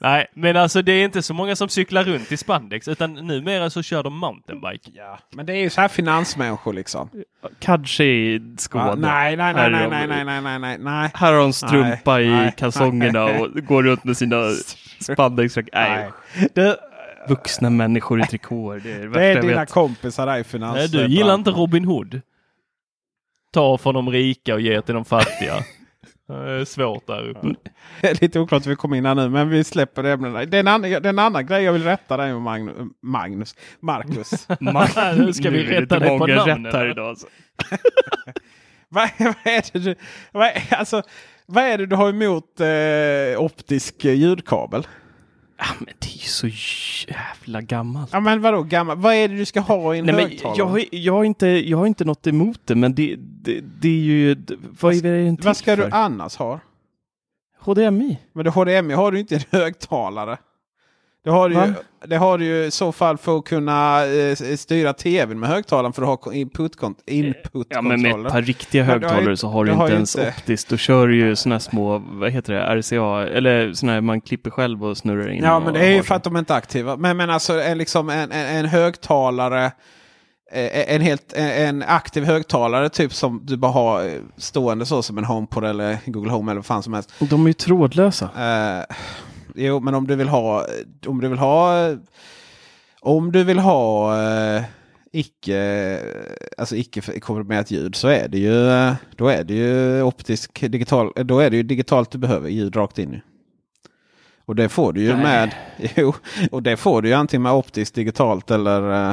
Nej, 0.00 0.26
men 0.34 0.56
alltså 0.56 0.82
det 0.82 0.92
är 0.92 1.04
inte 1.04 1.22
så 1.22 1.34
många 1.34 1.56
som 1.56 1.68
cyklar 1.68 2.04
runt 2.04 2.32
i 2.32 2.36
spandex 2.36 2.88
utan 2.88 3.14
numera 3.14 3.70
så 3.70 3.82
kör 3.82 4.02
de 4.02 4.18
mountainbike. 4.18 4.90
Ja, 4.94 5.18
men 5.32 5.46
det 5.46 5.52
är 5.52 5.56
ju 5.56 5.70
så 5.70 5.80
här 5.80 5.88
finansmänniskor 5.88 6.72
liksom. 6.72 7.10
Kanske 7.58 8.04
i 8.04 8.54
Skåne. 8.58 8.84
Ja, 8.86 8.94
nej, 8.94 9.36
nej, 9.36 9.54
nej, 9.54 9.62
Här 9.62 9.70
nej, 9.70 9.88
nej, 9.88 10.06
nej, 10.06 10.24
nej, 10.24 10.40
nej, 10.42 10.58
nej, 10.58 10.78
nej. 10.78 11.10
Här 11.14 11.32
har 11.32 11.40
de 11.40 11.52
strumpa 11.52 12.14
Nej, 12.14 12.26
i 12.26 12.30
nej, 12.30 12.54
kalsongerna 12.56 13.24
nej. 13.24 13.40
och 13.40 13.66
går 13.66 13.82
runt 13.82 14.04
med 14.04 14.16
sina 14.16 14.36
spandexraketer. 15.00 15.78
Nej. 15.88 16.10
nej. 16.36 16.48
Det, 16.54 16.76
Vuxna 17.28 17.70
människor 17.70 18.20
i 18.20 18.26
trikåer. 18.26 18.80
Det 18.84 18.92
är 18.92 19.08
det 19.08 19.24
är 19.24 19.42
dina 19.42 19.60
vet. 19.60 19.70
kompisar 19.70 20.26
där 20.26 20.32
i 20.32 20.36
Nej, 20.36 20.44
finans. 20.44 20.90
du 20.90 21.06
gillar 21.06 21.34
inte 21.34 21.50
Robin 21.50 21.84
Hood? 21.84 22.20
Ta 23.50 23.78
från 23.78 23.94
de 23.94 24.10
rika 24.10 24.54
och 24.54 24.60
ge 24.60 24.82
till 24.82 24.94
de 24.94 25.04
fattiga. 25.04 25.54
Det 26.28 26.50
är 26.50 26.64
svårt 26.64 27.06
där 27.06 27.28
uppe. 27.28 27.46
Det 28.00 28.08
är 28.10 28.18
lite 28.20 28.40
oklart 28.40 28.66
hur 28.66 28.70
vi 28.70 28.76
kom 28.76 28.94
in 28.94 29.06
här 29.06 29.14
nu, 29.14 29.28
men 29.28 29.48
vi 29.48 29.64
släpper 29.64 30.02
det 30.02 30.12
ämnena. 30.12 30.44
Det 30.44 30.56
är 30.56 30.60
en 30.60 30.68
annan, 30.68 30.90
det 30.90 30.96
är 30.96 31.06
en 31.06 31.18
annan 31.18 31.46
grej 31.46 31.62
jag 31.62 31.72
vill 31.72 31.84
rätta 31.84 32.16
dig 32.16 32.32
med 32.32 32.42
Magnus. 32.42 32.76
Magnus 33.02 33.54
Marcus. 33.80 34.48
Nu 35.26 35.32
ska 35.32 35.50
vi 35.50 35.64
rätta 35.66 35.98
dig 35.98 36.18
på 36.18 36.26
här 36.26 36.90
idag. 36.90 37.08
Alltså. 37.08 37.26
vad, 38.88 39.08
vad 39.18 39.34
är 39.44 39.72
det 39.72 39.78
du, 39.78 39.94
vad, 40.32 40.46
är- 40.46 40.74
alltså, 40.74 41.02
vad 41.46 41.64
är 41.64 41.78
det 41.78 41.86
du 41.86 41.96
har 41.96 42.08
emot 42.08 42.60
eh, 42.60 43.42
optisk 43.44 44.04
ljudkabel? 44.04 44.86
Ja, 45.62 45.66
men 45.78 45.94
det 45.98 46.06
är 46.06 46.12
ju 46.12 46.18
så 46.18 46.46
jävla 47.12 47.60
gammalt. 47.60 48.10
Ja 48.12 48.20
men 48.20 48.40
vadå 48.42 48.62
gammal? 48.62 48.96
Vad 48.98 49.14
är 49.14 49.28
det 49.28 49.36
du 49.36 49.44
ska 49.44 49.60
ha 49.60 49.94
i 49.94 49.98
en 49.98 50.04
Nej, 50.06 50.14
men 50.14 50.24
högtalare? 50.24 50.58
jag, 50.58 50.66
har- 50.66 50.84
jag, 50.90 51.12
har 51.12 51.24
inte, 51.24 51.46
jag 51.46 51.78
har 51.78 51.86
inte 51.86 52.04
något 52.04 52.26
emot 52.26 52.60
det, 52.64 52.74
men 52.74 52.94
det, 52.94 53.16
det, 53.18 53.60
det 53.80 53.88
är 53.88 53.92
ju... 54.02 54.36
Vad 54.80 54.94
är 54.94 55.02
det 55.02 55.44
Vad 55.44 55.56
ska 55.56 55.76
för? 55.76 55.82
du 55.84 55.90
annars 55.94 56.36
ha? 56.36 56.60
HDMI? 57.58 58.18
Men 58.32 58.44
det 58.44 58.50
HDMI 58.50 58.94
har 58.94 59.12
du 59.12 59.20
inte 59.20 59.34
en 59.36 59.42
högtalare. 59.50 60.38
Det 61.24 61.30
har, 61.30 61.48
du 61.48 61.54
ju, 61.54 61.74
det 62.06 62.16
har 62.16 62.38
du 62.38 62.44
ju 62.44 62.64
i 62.64 62.70
så 62.70 62.92
fall 62.92 63.18
för 63.18 63.38
att 63.38 63.44
kunna 63.44 64.06
eh, 64.06 64.34
styra 64.56 64.92
tvn 64.92 65.40
med 65.40 65.48
högtalaren 65.48 65.92
för 65.92 66.02
att 66.14 66.24
ha 66.24 66.32
input-kontroller. 66.34 67.18
Input 67.18 67.66
Ja, 67.70 67.82
men 67.82 68.02
med 68.02 68.26
ett 68.26 68.32
par 68.32 68.42
riktiga 68.42 68.82
du 68.84 68.88
har 68.90 68.98
ju- 68.98 69.02
högtalare 69.04 69.36
så 69.36 69.48
har 69.48 69.64
du 69.64 69.72
har 69.72 69.84
inte 69.84 69.92
ju 69.92 69.96
ens 69.96 70.16
inte- 70.16 70.28
optiskt. 70.28 70.68
Då 70.68 70.76
kör 70.76 71.06
du 71.08 71.16
ju 71.16 71.36
här 71.52 71.58
små, 71.58 71.98
vad 72.10 72.30
heter 72.30 72.52
det, 72.52 72.76
RCA, 72.80 73.28
eller 73.36 73.72
såna 73.72 73.92
här 73.92 74.00
man 74.00 74.20
klipper 74.20 74.50
själv 74.50 74.84
och 74.84 74.96
snurrar 74.96 75.30
in. 75.30 75.44
Ja 75.44 75.60
men 75.60 75.74
det 75.74 75.80
är 75.80 75.90
ju 75.90 75.96
har 75.96 76.02
för 76.02 76.14
att 76.14 76.24
de 76.24 76.36
inte 76.36 76.52
är 76.54 76.58
aktiva. 76.58 76.96
Men, 76.96 77.16
men 77.16 77.30
alltså 77.30 77.60
en, 77.62 77.78
liksom 77.78 78.08
en, 78.10 78.32
en, 78.32 78.56
en 78.56 78.66
högtalare 78.66 79.64
eh, 80.52 80.94
en, 80.94 81.00
helt, 81.00 81.32
en 81.36 81.82
aktiv 81.82 82.24
högtalare 82.24 82.88
typ 82.88 83.14
som 83.14 83.40
du 83.44 83.56
bara 83.56 83.72
har 83.72 84.04
eh, 84.04 84.10
stående 84.36 84.86
så 84.86 85.02
som 85.02 85.18
en 85.18 85.24
HomePod 85.24 85.64
eller 85.64 85.98
Google 86.06 86.30
Home 86.32 86.50
eller 86.52 86.58
vad 86.58 86.66
fan 86.66 86.82
som 86.82 86.92
helst. 86.94 87.12
De 87.18 87.42
är 87.44 87.48
ju 87.48 87.52
trådlösa. 87.52 88.24
Eh, 88.24 88.96
jo, 89.60 89.80
men 89.80 89.94
om 89.94 90.06
du 90.06 90.16
vill 90.16 90.28
ha 90.28 90.66
om 91.06 91.20
du 91.20 91.28
vill 91.28 91.38
ha 91.38 91.90
om 93.00 93.32
du 93.32 93.44
vill 93.44 93.58
ha 93.58 94.18
eh, 94.22 94.62
icke, 95.12 96.00
alltså 96.58 96.76
icke 96.76 97.20
komprimerat 97.20 97.70
ljud 97.70 97.94
så 97.94 98.08
är 98.08 98.28
det 98.28 98.38
ju 98.38 98.54
då 99.16 99.28
är 99.28 99.44
det 99.44 99.54
ju 99.54 100.02
optisk 100.02 100.60
digital. 100.60 101.12
Då 101.16 101.40
är 101.40 101.50
det 101.50 101.56
ju 101.56 101.62
digitalt 101.62 102.10
du 102.10 102.18
behöver 102.18 102.48
ljud 102.48 102.76
rakt 102.76 102.98
in. 102.98 103.20
Och 104.44 104.56
det 104.56 104.68
får 104.68 104.92
du 104.92 105.02
ju 105.02 105.14
Nej. 105.14 105.22
med. 105.22 105.54
Jo, 105.96 106.14
och 106.50 106.62
det 106.62 106.76
får 106.76 107.02
du 107.02 107.08
ju 107.08 107.14
antingen 107.14 107.42
med 107.42 107.52
optiskt 107.52 107.94
digitalt 107.94 108.50
eller. 108.50 109.10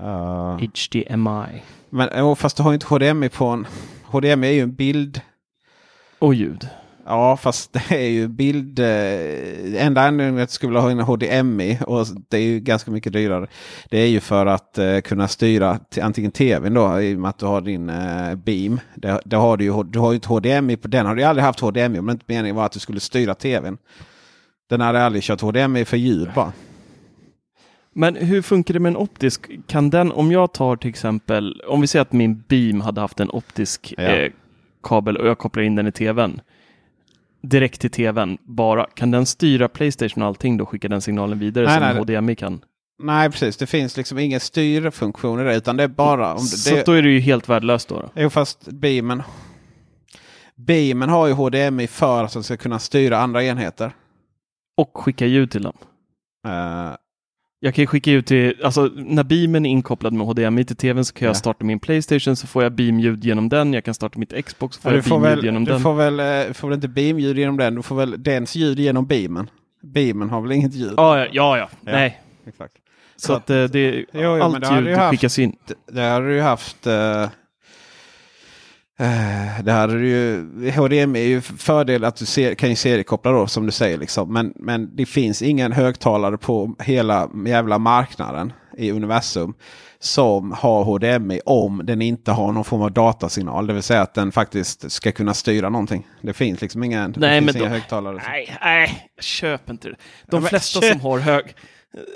Uh, 0.00 0.58
HDMI. 0.58 1.62
men 1.90 2.36
fast 2.36 2.56
du 2.56 2.62
har 2.62 2.70
ju 2.70 2.74
inte 2.74 2.86
HDMI 2.86 3.28
på 3.28 3.46
en. 3.46 3.66
HDMI 4.04 4.48
är 4.48 4.52
ju 4.52 4.60
en 4.60 4.74
bild. 4.74 5.20
Och 6.18 6.34
ljud. 6.34 6.68
Ja, 7.08 7.36
fast 7.36 7.72
det 7.72 7.94
är 8.04 8.08
ju 8.08 8.28
bild. 8.28 8.78
Eh, 8.78 9.86
enda 9.86 10.00
anledningen 10.02 10.42
att 10.42 10.48
du 10.48 10.52
skulle 10.52 10.70
vilja 10.70 10.80
ha 10.82 10.90
en 10.90 11.00
HDMI 11.00 11.78
och 11.86 12.06
det 12.28 12.36
är 12.36 12.42
ju 12.42 12.60
ganska 12.60 12.90
mycket 12.90 13.12
dyrare. 13.12 13.46
Det 13.90 13.98
är 13.98 14.06
ju 14.06 14.20
för 14.20 14.46
att 14.46 14.78
eh, 14.78 15.00
kunna 15.00 15.28
styra 15.28 15.78
till, 15.78 16.02
antingen 16.02 16.30
tvn 16.30 16.74
då 16.74 17.00
i 17.00 17.14
och 17.14 17.18
med 17.18 17.28
att 17.28 17.38
du 17.38 17.46
har 17.46 17.60
din 17.60 17.88
eh, 17.90 18.34
beam. 18.34 18.80
Det, 18.94 19.20
det 19.24 19.36
har 19.36 19.56
du, 19.56 19.64
ju, 19.64 19.82
du 19.82 19.98
har 19.98 20.10
ju 20.10 20.14
inte 20.14 20.28
HDMI 20.28 20.76
på 20.76 20.88
den. 20.88 21.06
har 21.06 21.14
du 21.14 21.22
aldrig 21.22 21.44
haft 21.44 21.60
HDMI 21.60 21.98
om 21.98 22.06
det 22.06 22.12
inte 22.12 22.24
meningen 22.28 22.56
var 22.56 22.66
att 22.66 22.72
du 22.72 22.80
skulle 22.80 23.00
styra 23.00 23.34
tvn. 23.34 23.78
Den 24.70 24.80
hade 24.80 25.04
aldrig 25.04 25.22
kört 25.22 25.40
HDMI 25.40 25.84
för 25.84 25.96
ljud 25.96 26.28
bara. 26.34 26.52
Men 27.92 28.16
hur 28.16 28.42
funkar 28.42 28.74
det 28.74 28.80
med 28.80 28.90
en 28.90 28.96
optisk? 28.96 29.50
Kan 29.66 29.90
den, 29.90 30.12
om 30.12 30.32
jag 30.32 30.52
tar 30.52 30.76
till 30.76 30.90
exempel, 30.90 31.62
om 31.68 31.80
vi 31.80 31.86
säger 31.86 32.02
att 32.02 32.12
min 32.12 32.42
beam 32.48 32.80
hade 32.80 33.00
haft 33.00 33.20
en 33.20 33.30
optisk 33.30 33.94
Ja. 33.98 34.02
eh, 34.04 34.30
kabel 34.82 35.16
och 35.16 35.26
jag 35.28 35.38
kopplar 35.38 35.62
in 35.62 35.74
den 35.76 35.86
i 35.86 35.92
tvn. 35.92 36.40
Direkt 37.42 37.80
till 37.80 37.90
tvn 37.90 38.38
bara. 38.44 38.86
Kan 38.94 39.10
den 39.10 39.26
styra 39.26 39.68
Playstation 39.68 40.22
och 40.22 40.28
allting 40.28 40.56
då? 40.56 40.66
Skickar 40.66 40.88
den 40.88 41.00
signalen 41.00 41.38
vidare 41.38 41.64
Nej, 41.66 41.74
som 41.94 42.06
nej, 42.06 42.18
HDMI 42.18 42.34
kan? 42.36 42.60
Nej, 43.02 43.30
precis. 43.30 43.56
Det 43.56 43.66
finns 43.66 43.96
liksom 43.96 44.18
ingen 44.18 44.40
styrfunktion 44.40 45.40
i 45.40 45.44
det. 45.44 45.56
Utan 45.56 45.76
det 45.76 45.82
är 45.82 45.88
bara... 45.88 46.30
Om 46.32 46.38
det, 46.38 46.46
Så 46.46 46.74
det, 46.74 46.86
då 46.86 46.92
är 46.92 47.02
det 47.02 47.10
ju 47.10 47.20
helt 47.20 47.48
värdelöst 47.48 47.88
då. 47.88 48.00
då. 48.00 48.10
Jo, 48.14 48.30
fast 48.30 48.68
beamen. 48.70 49.22
Beamen 50.54 51.08
har 51.08 51.26
ju 51.26 51.32
HDMI 51.32 51.86
för 51.86 52.24
att 52.24 52.32
den 52.32 52.42
ska 52.42 52.56
kunna 52.56 52.78
styra 52.78 53.18
andra 53.18 53.44
enheter. 53.44 53.92
Och 54.76 54.90
skicka 54.94 55.26
ljud 55.26 55.50
till 55.50 55.62
dem. 55.62 55.76
Eh, 56.46 56.92
Jag 57.60 57.74
kan 57.74 57.86
skicka 57.86 58.10
ut 58.12 58.26
till, 58.26 58.54
alltså 58.64 58.90
när 58.94 59.24
beamen 59.24 59.66
är 59.66 59.70
inkopplad 59.70 60.12
med 60.12 60.26
HDMI 60.26 60.64
till 60.64 60.76
tvn 60.76 61.04
så 61.04 61.14
kan 61.14 61.26
jag 61.26 61.30
Ja. 61.30 61.34
starta 61.38 61.64
min 61.64 61.80
Playstation 61.80 62.36
så 62.36 62.46
får 62.46 62.62
jag 62.62 62.72
beamljud 62.72 63.24
genom 63.24 63.48
den. 63.48 63.72
Jag 63.72 63.84
kan 63.84 63.94
starta 63.94 64.18
mitt 64.18 64.44
Xbox 64.46 64.76
så 64.76 64.82
får 64.82 64.90
du 64.90 64.96
jag 64.96 65.04
beamljud 65.04 65.36
väl, 65.36 65.44
genom 65.44 65.64
du 65.64 65.72
den. 65.72 65.80
får 65.80 65.94
väl, 65.94 66.20
eh, 66.20 66.52
får 66.52 66.68
väl 66.68 66.74
inte 66.74 66.88
beamljud 66.88 67.38
genom 67.38 67.56
den. 67.56 67.74
Du 67.74 67.82
får 67.82 67.96
väl 67.96 68.22
dens 68.22 68.56
ljud 68.56 68.78
genom 68.78 69.06
beamen. 69.06 69.50
Beamen 69.82 70.30
har 70.30 70.40
väl 70.40 70.52
inget 70.52 70.74
ljud? 70.74 70.94
Ja, 70.96 71.18
ja, 71.18 71.26
ja, 71.32 71.58
ja. 71.58 71.68
nej. 71.80 72.20
Exakt. 72.46 72.74
Så 73.16 73.32
att 73.32 73.50
eh, 73.50 73.64
det, 73.64 73.90
Jo, 73.96 74.04
jo, 74.12 74.30
allt 74.42 74.72
ljud 74.72 74.84
du 74.84 74.96
skickas 74.96 75.38
in. 75.38 75.56
Det, 75.66 75.92
det 75.92 76.02
hade 76.02 76.26
du 76.28 76.34
ju 76.34 76.40
haft. 76.40 76.86
eh, 76.86 77.28
eh, 78.98 79.62
det 79.64 79.72
hade 79.72 79.98
du 79.98 80.08
ju. 80.08 80.70
HDMI 80.70 81.20
är 81.20 81.26
ju 81.28 81.40
fördel 81.40 82.04
att 82.04 82.16
du 82.16 82.26
ser, 82.26 82.54
kan 82.54 82.70
ju 82.70 82.76
seriekoppla 82.76 83.30
då 83.32 83.46
som 83.46 83.66
du 83.66 83.72
säger. 83.72 83.98
Liksom. 83.98 84.32
Men, 84.32 84.52
men 84.56 84.96
det 84.96 85.06
finns 85.06 85.42
ingen 85.42 85.72
högtalare 85.72 86.38
på 86.38 86.74
hela 86.78 87.30
jävla 87.46 87.78
marknaden 87.78 88.52
i 88.78 88.90
universum. 88.90 89.54
Som 89.98 90.52
har 90.52 90.84
HDMI 90.84 91.40
om 91.46 91.80
den 91.84 92.02
inte 92.02 92.32
har 92.32 92.52
någon 92.52 92.64
form 92.64 92.82
av 92.82 92.92
datasignal. 92.92 93.66
Det 93.66 93.72
vill 93.72 93.82
säga 93.82 94.02
att 94.02 94.14
den 94.14 94.32
faktiskt 94.32 94.90
ska 94.92 95.12
kunna 95.12 95.34
styra 95.34 95.68
någonting. 95.68 96.06
Det 96.22 96.32
finns 96.32 96.60
liksom 96.60 96.84
ingen, 96.84 97.14
Nej, 97.16 97.40
men 97.40 97.56
inga 97.56 97.64
då- 97.64 97.70
högtalare. 97.70 98.20
som- 98.20 98.32
Nej, 98.32 98.56
nej, 98.62 99.08
köp 99.20 99.70
inte 99.70 99.88
det. 99.88 99.94
De 100.26 100.36
Ja, 100.36 100.40
men- 100.40 100.48
flesta 100.48 100.80
som 100.80 101.00
har 101.00 101.18
hög... 101.18 101.44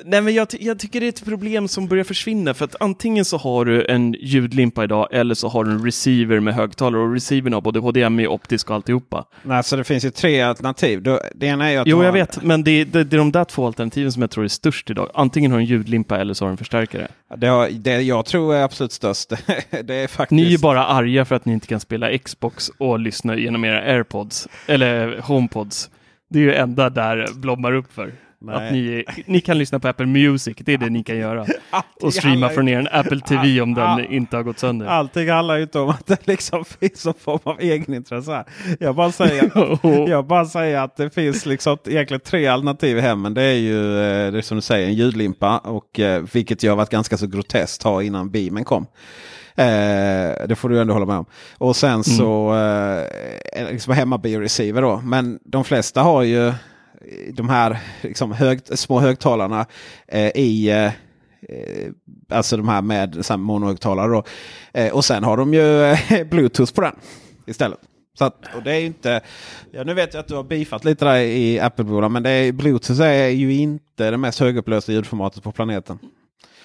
Nej, 0.04 0.20
men 0.20 0.34
jag, 0.34 0.48
jag 0.60 0.78
tycker 0.78 1.00
det 1.00 1.06
är 1.06 1.08
ett 1.08 1.24
problem 1.24 1.68
som 1.68 1.88
börjar 1.88 2.04
försvinna 2.04 2.54
för 2.54 2.64
att 2.64 2.76
antingen 2.80 3.24
så 3.24 3.36
har 3.36 3.64
du 3.64 3.86
en 3.86 4.12
ljudlimpa 4.20 4.84
idag 4.84 5.08
eller 5.10 5.34
så 5.34 5.48
har 5.48 5.64
du 5.64 5.70
en 5.70 5.84
receiver 5.84 6.40
med 6.40 6.54
högtalare 6.54 7.02
och 7.02 7.12
receivern 7.14 7.52
har 7.52 7.60
både 7.60 7.78
HDMI, 7.80 8.26
optisk 8.26 8.70
och 8.70 8.76
alltihopa. 8.76 9.24
Nej, 9.42 9.62
så 9.64 9.76
det 9.76 9.84
finns 9.84 10.04
ju 10.04 10.10
tre 10.10 10.40
alternativ. 10.40 11.02
Då- 11.02 11.20
Det 11.34 11.46
ena 11.46 11.70
är 11.70 11.78
att 11.80 11.86
Jo, 11.86 11.96
du 11.98 12.04
jag 12.04 12.12
har- 12.12 12.18
vet, 12.18 12.42
men 12.42 12.64
det, 12.64 12.84
det, 12.84 13.04
det 13.04 13.16
är 13.16 13.18
de 13.18 13.32
där 13.32 13.44
två 13.44 13.66
alternativen 13.66 14.12
som 14.12 14.22
jag 14.22 14.30
tror 14.30 14.44
är 14.44 14.48
störst 14.48 14.90
idag. 14.90 15.10
Antingen 15.14 15.50
har 15.50 15.58
du 15.58 15.64
en 15.64 15.68
ljudlimpa 15.70 16.18
eller 16.18 16.34
så 16.34 16.44
har 16.44 16.48
du 16.50 16.52
en 16.52 16.56
förstärkare. 16.56 17.08
Det, 17.36 17.46
har, 17.46 17.68
det 17.70 18.00
jag 18.02 18.24
tror 18.26 18.54
är 18.54 18.62
absolut 18.62 18.92
störst. 18.92 19.28
det 19.84 19.94
är 19.94 20.06
faktiskt... 20.08 20.30
Ni 20.36 20.42
är 20.46 20.50
ju 20.50 20.58
bara 20.58 20.86
arga 20.86 21.24
för 21.24 21.34
att 21.36 21.44
ni 21.44 21.52
inte 21.52 21.66
kan 21.66 21.80
spela 21.80 22.18
Xbox 22.18 22.70
och 22.78 22.98
lyssna 22.98 23.36
genom 23.36 23.64
era 23.64 23.80
AirPods, 23.80 24.48
eller 24.66 25.18
HomePods. 25.20 25.90
Det 26.30 26.38
är 26.38 26.42
ju 26.42 26.54
enda 26.54 26.90
där 26.90 27.28
blommar 27.34 27.72
upp 27.72 27.92
för. 27.92 28.12
Nej. 28.42 28.56
Att 28.56 28.72
ni, 28.72 29.04
ni 29.26 29.40
kan 29.40 29.58
lyssna 29.58 29.80
på 29.80 29.88
Apple 29.88 30.06
Music, 30.06 30.56
det 30.60 30.72
är 30.72 30.78
det 30.78 30.90
ni 30.90 31.04
kan 31.04 31.16
göra. 31.16 31.46
Och 32.02 32.14
streama 32.14 32.48
från 32.48 32.68
er 32.68 32.88
Apple 32.92 33.20
TV 33.20 33.60
om 33.60 33.74
den 33.74 34.12
inte 34.12 34.36
har 34.36 34.42
gått 34.42 34.58
sönder. 34.58 34.86
Allting 34.86 35.30
handlar 35.30 35.56
ju 35.56 35.62
inte 35.62 35.78
om 35.78 35.88
att 35.88 36.06
det 36.06 36.26
liksom 36.26 36.64
finns 36.80 37.04
någon 37.04 37.14
form 37.14 37.38
av 37.42 37.60
egenintresse. 37.60 38.32
här. 38.32 38.44
Jag 38.80 38.94
bara 38.94 39.12
säger, 39.12 39.50
jag 40.08 40.26
bara 40.26 40.44
säger 40.44 40.78
att 40.78 40.96
det 40.96 41.10
finns 41.10 41.46
liksom 41.46 41.78
egentligen 41.86 42.20
tre 42.20 42.46
alternativ 42.46 42.98
i 42.98 43.00
hemmen. 43.00 43.34
Det 43.34 43.42
är 43.42 43.58
ju 43.58 43.98
eh, 43.98 44.32
det 44.32 44.38
är 44.38 44.42
som 44.42 44.56
du 44.56 44.62
säger 44.62 44.86
en 44.86 44.94
ljudlimpa. 44.94 45.58
Och, 45.58 46.00
eh, 46.00 46.22
vilket 46.32 46.62
jag 46.62 46.72
har 46.72 46.76
varit 46.76 46.90
ganska 46.90 47.16
så 47.16 47.26
groteskt 47.26 47.82
ha 47.82 48.02
innan 48.02 48.30
beamen 48.30 48.64
kom. 48.64 48.86
Eh, 49.54 50.46
det 50.48 50.56
får 50.56 50.68
du 50.68 50.80
ändå 50.80 50.92
hålla 50.92 51.06
med 51.06 51.16
om. 51.16 51.26
Och 51.58 51.76
sen 51.76 52.04
så 52.04 52.54
eh, 53.56 53.70
liksom 53.70 53.94
hemmabioreceiver 53.94 54.82
då. 54.82 55.00
Men 55.04 55.38
de 55.44 55.64
flesta 55.64 56.02
har 56.02 56.22
ju 56.22 56.52
de 57.32 57.48
här 57.48 57.78
liksom 58.00 58.32
hög, 58.32 58.60
små 58.78 59.00
högtalarna 59.00 59.66
eh, 60.08 60.30
i 60.34 60.70
eh, 60.70 60.84
eh, 61.48 61.90
Alltså 62.28 62.56
de 62.56 62.68
här 62.68 62.82
med 62.82 63.24
här 63.28 63.36
monohögtalare. 63.36 64.08
Då. 64.12 64.24
Eh, 64.72 64.92
och 64.92 65.04
sen 65.04 65.24
har 65.24 65.36
de 65.36 65.54
ju 65.54 65.82
eh, 65.84 66.26
Bluetooth 66.30 66.74
på 66.74 66.80
den 66.80 66.94
istället. 67.46 67.78
Så 68.18 68.24
att, 68.24 68.54
och 68.56 68.62
det 68.62 68.72
är 68.72 68.80
inte, 68.80 69.20
ja, 69.70 69.84
nu 69.84 69.94
vet 69.94 70.14
jag 70.14 70.20
att 70.20 70.28
du 70.28 70.34
har 70.34 70.42
bifat 70.42 70.84
lite 70.84 71.04
där 71.04 71.16
i 71.16 71.60
Apple-bolag. 71.60 72.10
Men 72.10 72.22
det 72.22 72.30
är, 72.30 72.52
Bluetooth 72.52 73.00
är 73.02 73.28
ju 73.28 73.54
inte 73.54 74.10
det 74.10 74.16
mest 74.16 74.40
högupplösta 74.40 74.92
ljudformatet 74.92 75.42
på 75.42 75.52
planeten. 75.52 75.98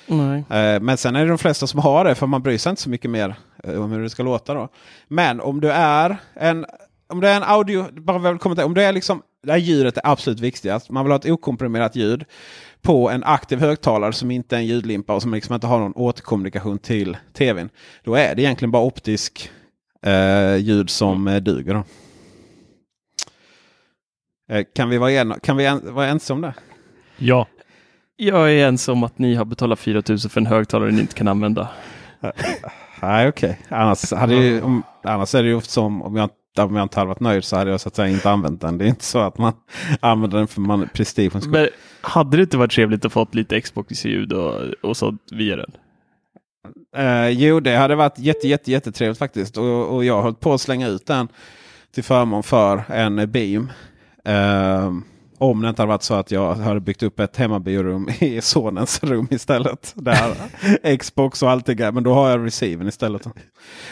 Nej. 0.08 0.44
Eh, 0.50 0.82
Men 0.82 0.98
sen 0.98 1.16
är 1.16 1.20
det 1.24 1.30
de 1.30 1.38
flesta 1.38 1.68
som 1.68 1.80
har 1.80 2.06
det 2.06 2.16
för 2.16 2.28
man 2.28 2.42
bryr 2.44 2.58
sig 2.58 2.70
inte 2.70 2.82
så 2.82 2.90
mycket 2.90 3.12
mer 3.12 3.36
eh, 3.64 3.84
om 3.84 3.92
hur 3.92 4.02
det 4.04 4.10
ska 4.10 4.24
låta. 4.24 4.54
då. 4.54 4.70
Men 5.08 5.42
om 5.42 5.62
du 5.62 5.72
är 5.72 6.18
en, 6.34 6.66
om 7.10 7.22
du 7.22 7.28
är 7.28 7.36
en 7.36 7.44
audio, 7.44 8.02
bara 8.02 8.18
väl 8.18 8.38
kommentera, 8.38 8.66
om 8.66 8.74
du 8.74 8.82
är 8.84 8.94
liksom, 8.94 9.22
det 9.46 9.52
här 9.52 9.60
ljudet 9.60 9.98
är 9.98 10.02
absolut 10.04 10.40
viktigast. 10.40 10.90
Man 10.90 11.06
vill 11.06 11.12
ha 11.12 11.20
ett 11.20 11.26
okomprimerat 11.26 11.96
ljud 11.96 12.26
på 12.82 13.10
en 13.10 13.24
aktiv 13.24 13.60
högtalare 13.60 14.14
som 14.14 14.32
inte 14.32 14.56
är 14.56 14.60
en 14.60 14.66
ljudlimpa 14.66 15.16
och 15.16 15.22
som 15.22 15.34
liksom 15.34 15.56
inte 15.56 15.68
har 15.68 15.80
någon 15.80 15.94
återkommunikation 15.96 16.78
till 16.78 17.18
tvn. 17.34 17.70
Då 18.04 18.16
är 18.16 18.36
det 18.36 18.42
egentligen 18.42 18.72
bara 18.72 18.84
optisk 18.84 19.52
eh, 20.06 20.56
ljud 20.56 20.90
som 20.90 21.28
eh, 21.28 21.36
duger. 21.36 21.74
Då. 21.74 21.84
Eh, 24.54 24.66
kan 24.76 24.90
vi 24.90 24.98
vara, 24.98 25.12
en, 25.12 25.40
kan 25.40 25.58
vi 25.58 25.66
en, 25.66 25.94
vara 25.94 26.08
ense 26.08 26.34
om 26.34 26.42
det? 26.42 26.54
Ja. 27.18 27.48
Jag 28.16 28.52
är 28.52 28.56
ens 28.56 28.88
om 28.88 29.04
att 29.04 29.20
ni 29.20 29.36
har 29.36 29.46
betalat 29.46 29.80
4 29.80 30.04
000 30.10 30.20
för 30.20 30.42
en 30.42 30.46
högtalare 30.46 30.92
ni 30.92 31.02
inte 31.02 31.14
kan 31.16 31.28
använda. 31.28 31.70
Nej, 33.02 33.28
okej. 33.28 33.60
Annars, 33.70 34.12
hade 34.12 34.36
ju, 34.36 34.62
om, 34.62 34.84
annars 35.04 35.36
är 35.36 35.44
det 35.44 35.50
ju 35.50 35.56
ofta 35.56 35.72
som 35.72 36.02
om 36.02 36.16
jag, 36.16 36.30
om 36.64 36.76
jag 36.76 36.84
inte 36.84 37.00
hade 37.00 37.08
varit 37.08 37.20
nöjd 37.20 37.44
så 37.44 37.56
hade 37.56 37.72
jag 37.72 37.82
så 37.82 37.88
att 37.90 37.96
säga 37.96 38.08
inte 38.08 38.30
använt 38.32 38.62
den. 38.62 38.78
Det 38.78 38.86
är 38.86 38.90
inte 38.90 39.06
så 39.06 39.20
att 39.20 39.38
man 39.38 39.54
använder 40.00 40.38
den 40.38 40.48
för 40.48 40.62
man 40.62 40.90
prestigen 40.94 41.42
skull. 41.42 41.52
Men 41.52 41.68
hade 42.02 42.38
det 42.38 42.44
inte 42.44 42.58
varit 42.58 42.72
trevligt 42.72 43.06
att 43.06 43.14
få 43.14 43.28
lite 43.32 43.62
Xbox-ljud 43.62 44.34
och, 44.34 44.62
och 44.82 44.98
sånt 44.98 45.22
via 45.32 45.56
den? 45.56 45.72
Eh, 46.98 47.30
jo, 47.30 47.60
det 47.60 47.76
hade 47.76 47.96
varit 47.96 48.20
jätte, 48.20 48.48
jätte, 48.48 48.72
jättetrevligt 48.72 49.20
faktiskt. 49.20 49.58
Och, 49.58 49.96
och 49.96 50.06
jag 50.06 50.16
har 50.16 50.22
hållit 50.22 50.40
på 50.40 50.54
att 50.54 50.62
slänga 50.62 50.88
ut 50.88 51.06
den 51.06 51.28
till 51.94 52.04
förmån 52.04 52.44
för 52.44 52.84
en 52.88 53.32
Beam. 53.32 53.72
Eh, 54.26 54.92
om 55.38 55.62
det 55.62 55.70
inte 55.70 55.82
hade 55.82 55.90
varit 55.90 56.04
så 56.04 56.14
att 56.14 56.32
jag 56.32 56.56
hade 56.56 56.80
byggt 56.80 57.04
upp 57.04 57.20
ett 57.20 57.38
hemmabiorum 57.38 58.10
i 58.20 58.42
sonens 58.42 59.04
rum 59.04 59.28
istället. 59.32 59.94
Där 59.96 60.36
Xbox 60.98 61.44
och 61.44 61.52
allt 61.52 61.66
det. 61.66 61.92
Men 61.92 62.04
då 62.04 62.14
har 62.14 62.30
jag 62.30 62.46
receiven 62.46 62.88
istället. 62.88 63.26
Och 63.26 63.38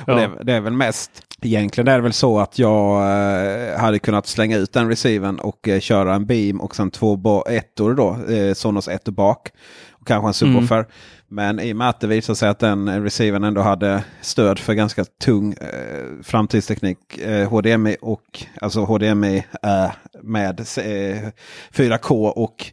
Ja. 0.05 0.15
det, 0.15 0.43
det 0.43 0.53
är 0.53 0.61
väl 0.61 0.73
mest. 0.73 1.11
Egentligen 1.45 1.87
är 1.87 1.95
det 1.95 2.01
väl 2.03 2.13
så 2.13 2.39
att 2.39 2.59
jag 2.59 3.01
eh, 3.01 3.79
hade 3.79 3.99
kunnat 3.99 4.27
slänga 4.27 4.57
ut 4.57 4.73
den 4.73 4.89
receiven 4.89 5.39
och 5.39 5.67
eh, 5.67 5.79
köra 5.79 6.15
en 6.15 6.25
beam 6.25 6.61
och 6.61 6.75
sen 6.75 6.91
två 6.91 7.43
ettor 7.49 7.93
då. 7.93 8.33
Eh, 8.33 8.53
Sonos 8.53 8.87
ettor 8.87 9.11
bak. 9.11 9.49
Och 9.91 10.07
kanske 10.07 10.27
en 10.27 10.33
subwoofer. 10.33 10.85
Men 11.27 11.59
i 11.59 11.73
och 11.73 11.77
med 11.77 11.89
att 11.89 11.99
det 11.99 12.07
visade 12.07 12.35
sig 12.35 12.49
att 12.49 12.59
den 12.59 13.03
receiven 13.03 13.43
ändå 13.43 13.61
hade 13.61 14.03
stöd 14.21 14.59
för 14.59 14.73
ganska 14.73 15.05
tung 15.05 15.53
eh, 15.53 16.23
framtidsteknik. 16.23 17.17
Eh, 17.17 17.49
HDMI 17.49 17.97
och 18.01 18.45
alltså 18.61 18.83
HDMI 18.85 19.37
eh, 19.63 19.91
med 20.21 20.59
eh, 20.59 21.29
4K 21.73 22.27
och 22.29 22.65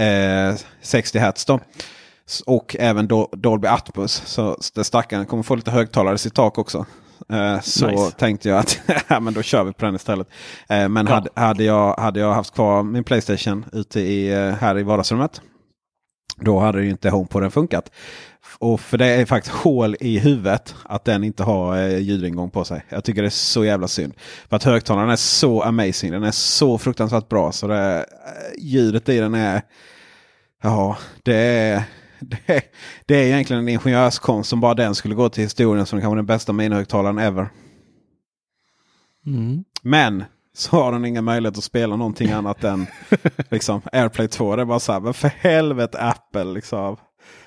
eh, 0.00 0.54
60 0.82 1.18
Hz. 1.18 1.44
Då. 1.44 1.60
Och 2.46 2.76
även 2.78 3.08
Dol- 3.08 3.36
Dolby 3.36 3.68
Atmos. 3.68 4.22
Så 4.26 4.56
det 4.74 4.84
stackaren 4.84 5.26
kommer 5.26 5.42
få 5.42 5.54
lite 5.54 5.70
högtalare 5.70 6.14
i 6.14 6.18
sitt 6.18 6.34
tak 6.34 6.58
också. 6.58 6.86
Eh, 7.32 7.60
Så 7.60 7.86
Nice. 7.86 8.10
tänkte 8.18 8.48
jag 8.48 8.58
att 8.58 8.80
ja, 9.08 9.20
men 9.20 9.34
då 9.34 9.42
kör 9.42 9.64
vi 9.64 9.72
på 9.72 9.84
den 9.86 9.94
istället. 9.94 10.28
Eh, 10.68 10.88
Men 10.88 11.06
Ja. 11.06 11.14
hade, 11.14 11.30
hade, 11.34 11.64
jag, 11.64 11.94
hade 11.94 12.20
jag 12.20 12.34
haft 12.34 12.54
kvar 12.54 12.82
min 12.82 13.04
Playstation 13.04 13.64
ute 13.72 14.00
i, 14.00 14.32
eh, 14.32 14.54
här 14.54 14.78
i 14.78 14.82
vardagsrummet. 14.82 15.40
Då 16.40 16.58
hade 16.58 16.82
ju 16.82 16.90
inte 16.90 17.10
HomePoden 17.10 17.50
funkat. 17.50 17.90
Och 18.58 18.80
för 18.80 18.98
det 18.98 19.06
är 19.06 19.26
faktiskt 19.26 19.54
hål 19.56 19.96
i 20.00 20.18
huvudet 20.18 20.74
att 20.84 21.04
den 21.04 21.24
inte 21.24 21.42
har 21.42 21.76
eh, 21.76 21.98
ljudingång 21.98 22.50
på 22.50 22.64
sig. 22.64 22.84
Jag 22.88 23.04
tycker 23.04 23.22
det 23.22 23.28
är 23.28 23.30
så 23.30 23.64
jävla 23.64 23.88
synd. 23.88 24.14
För 24.48 24.56
att 24.56 24.64
högtalaren 24.64 25.10
är 25.10 25.16
så 25.16 25.62
amazing. 25.62 26.10
Den 26.12 26.22
är 26.24 26.30
så 26.30 26.78
fruktansvärt 26.78 27.28
bra. 27.28 27.52
Så 27.52 27.66
det, 27.66 28.06
ljudet 28.58 29.08
i 29.08 29.18
den 29.18 29.34
är... 29.34 29.62
Ja, 30.62 30.96
det 31.22 31.34
är... 31.36 31.82
Det 32.46 32.54
är, 32.54 32.62
det 33.06 33.14
är 33.14 33.26
egentligen 33.26 33.62
en 33.62 33.68
ingenjörskonst 33.68 34.50
som 34.50 34.60
bara 34.60 34.74
den 34.74 34.94
skulle 34.94 35.14
gå 35.14 35.28
till 35.28 35.42
historien 35.42 35.86
som 35.86 36.00
kanske 36.00 36.16
den 36.16 36.26
bästa 36.26 36.52
minihögtalaren 36.52 37.18
ever. 37.18 37.48
Mm. 39.26 39.64
Men 39.82 40.24
så 40.54 40.76
har 40.76 40.92
den 40.92 41.04
ingen 41.04 41.24
möjlighet 41.24 41.58
att 41.58 41.64
spela 41.64 41.96
någonting 41.96 42.30
annat 42.30 42.64
än 42.64 42.86
liksom, 43.50 43.82
AirPlay 43.92 44.28
2. 44.28 44.56
Det 44.56 44.62
är 44.62 44.66
bara 44.66 44.80
så 44.80 44.92
här, 44.92 45.00
men 45.00 45.14
för 45.14 45.28
helvete 45.28 45.98
Apple 46.00 46.44
liksom. 46.44 46.96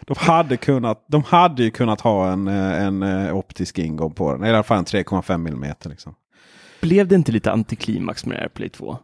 De 0.01 0.15
hade, 0.17 0.57
kunnat, 0.57 1.05
de 1.07 1.24
hade 1.24 1.63
ju 1.63 1.72
kunnat 1.72 2.01
ha 2.01 2.32
en, 2.32 2.47
eh, 2.47 2.84
en 2.84 3.03
eh, 3.03 3.36
optisk 3.36 3.80
ingång 3.80 4.13
på 4.13 4.34
den. 4.34 4.45
I 4.45 4.49
alla 4.49 4.63
fall 4.63 4.78
en 4.78 4.86
3,5 4.86 5.34
mm. 5.34 5.74
Liksom. 5.86 6.15
Blev 6.82 7.07
det 7.07 7.15
inte 7.15 7.32
lite 7.32 7.51
antiklimax 7.51 8.26
med 8.26 8.38
AirPlay 8.38 8.69
2? 8.69 8.97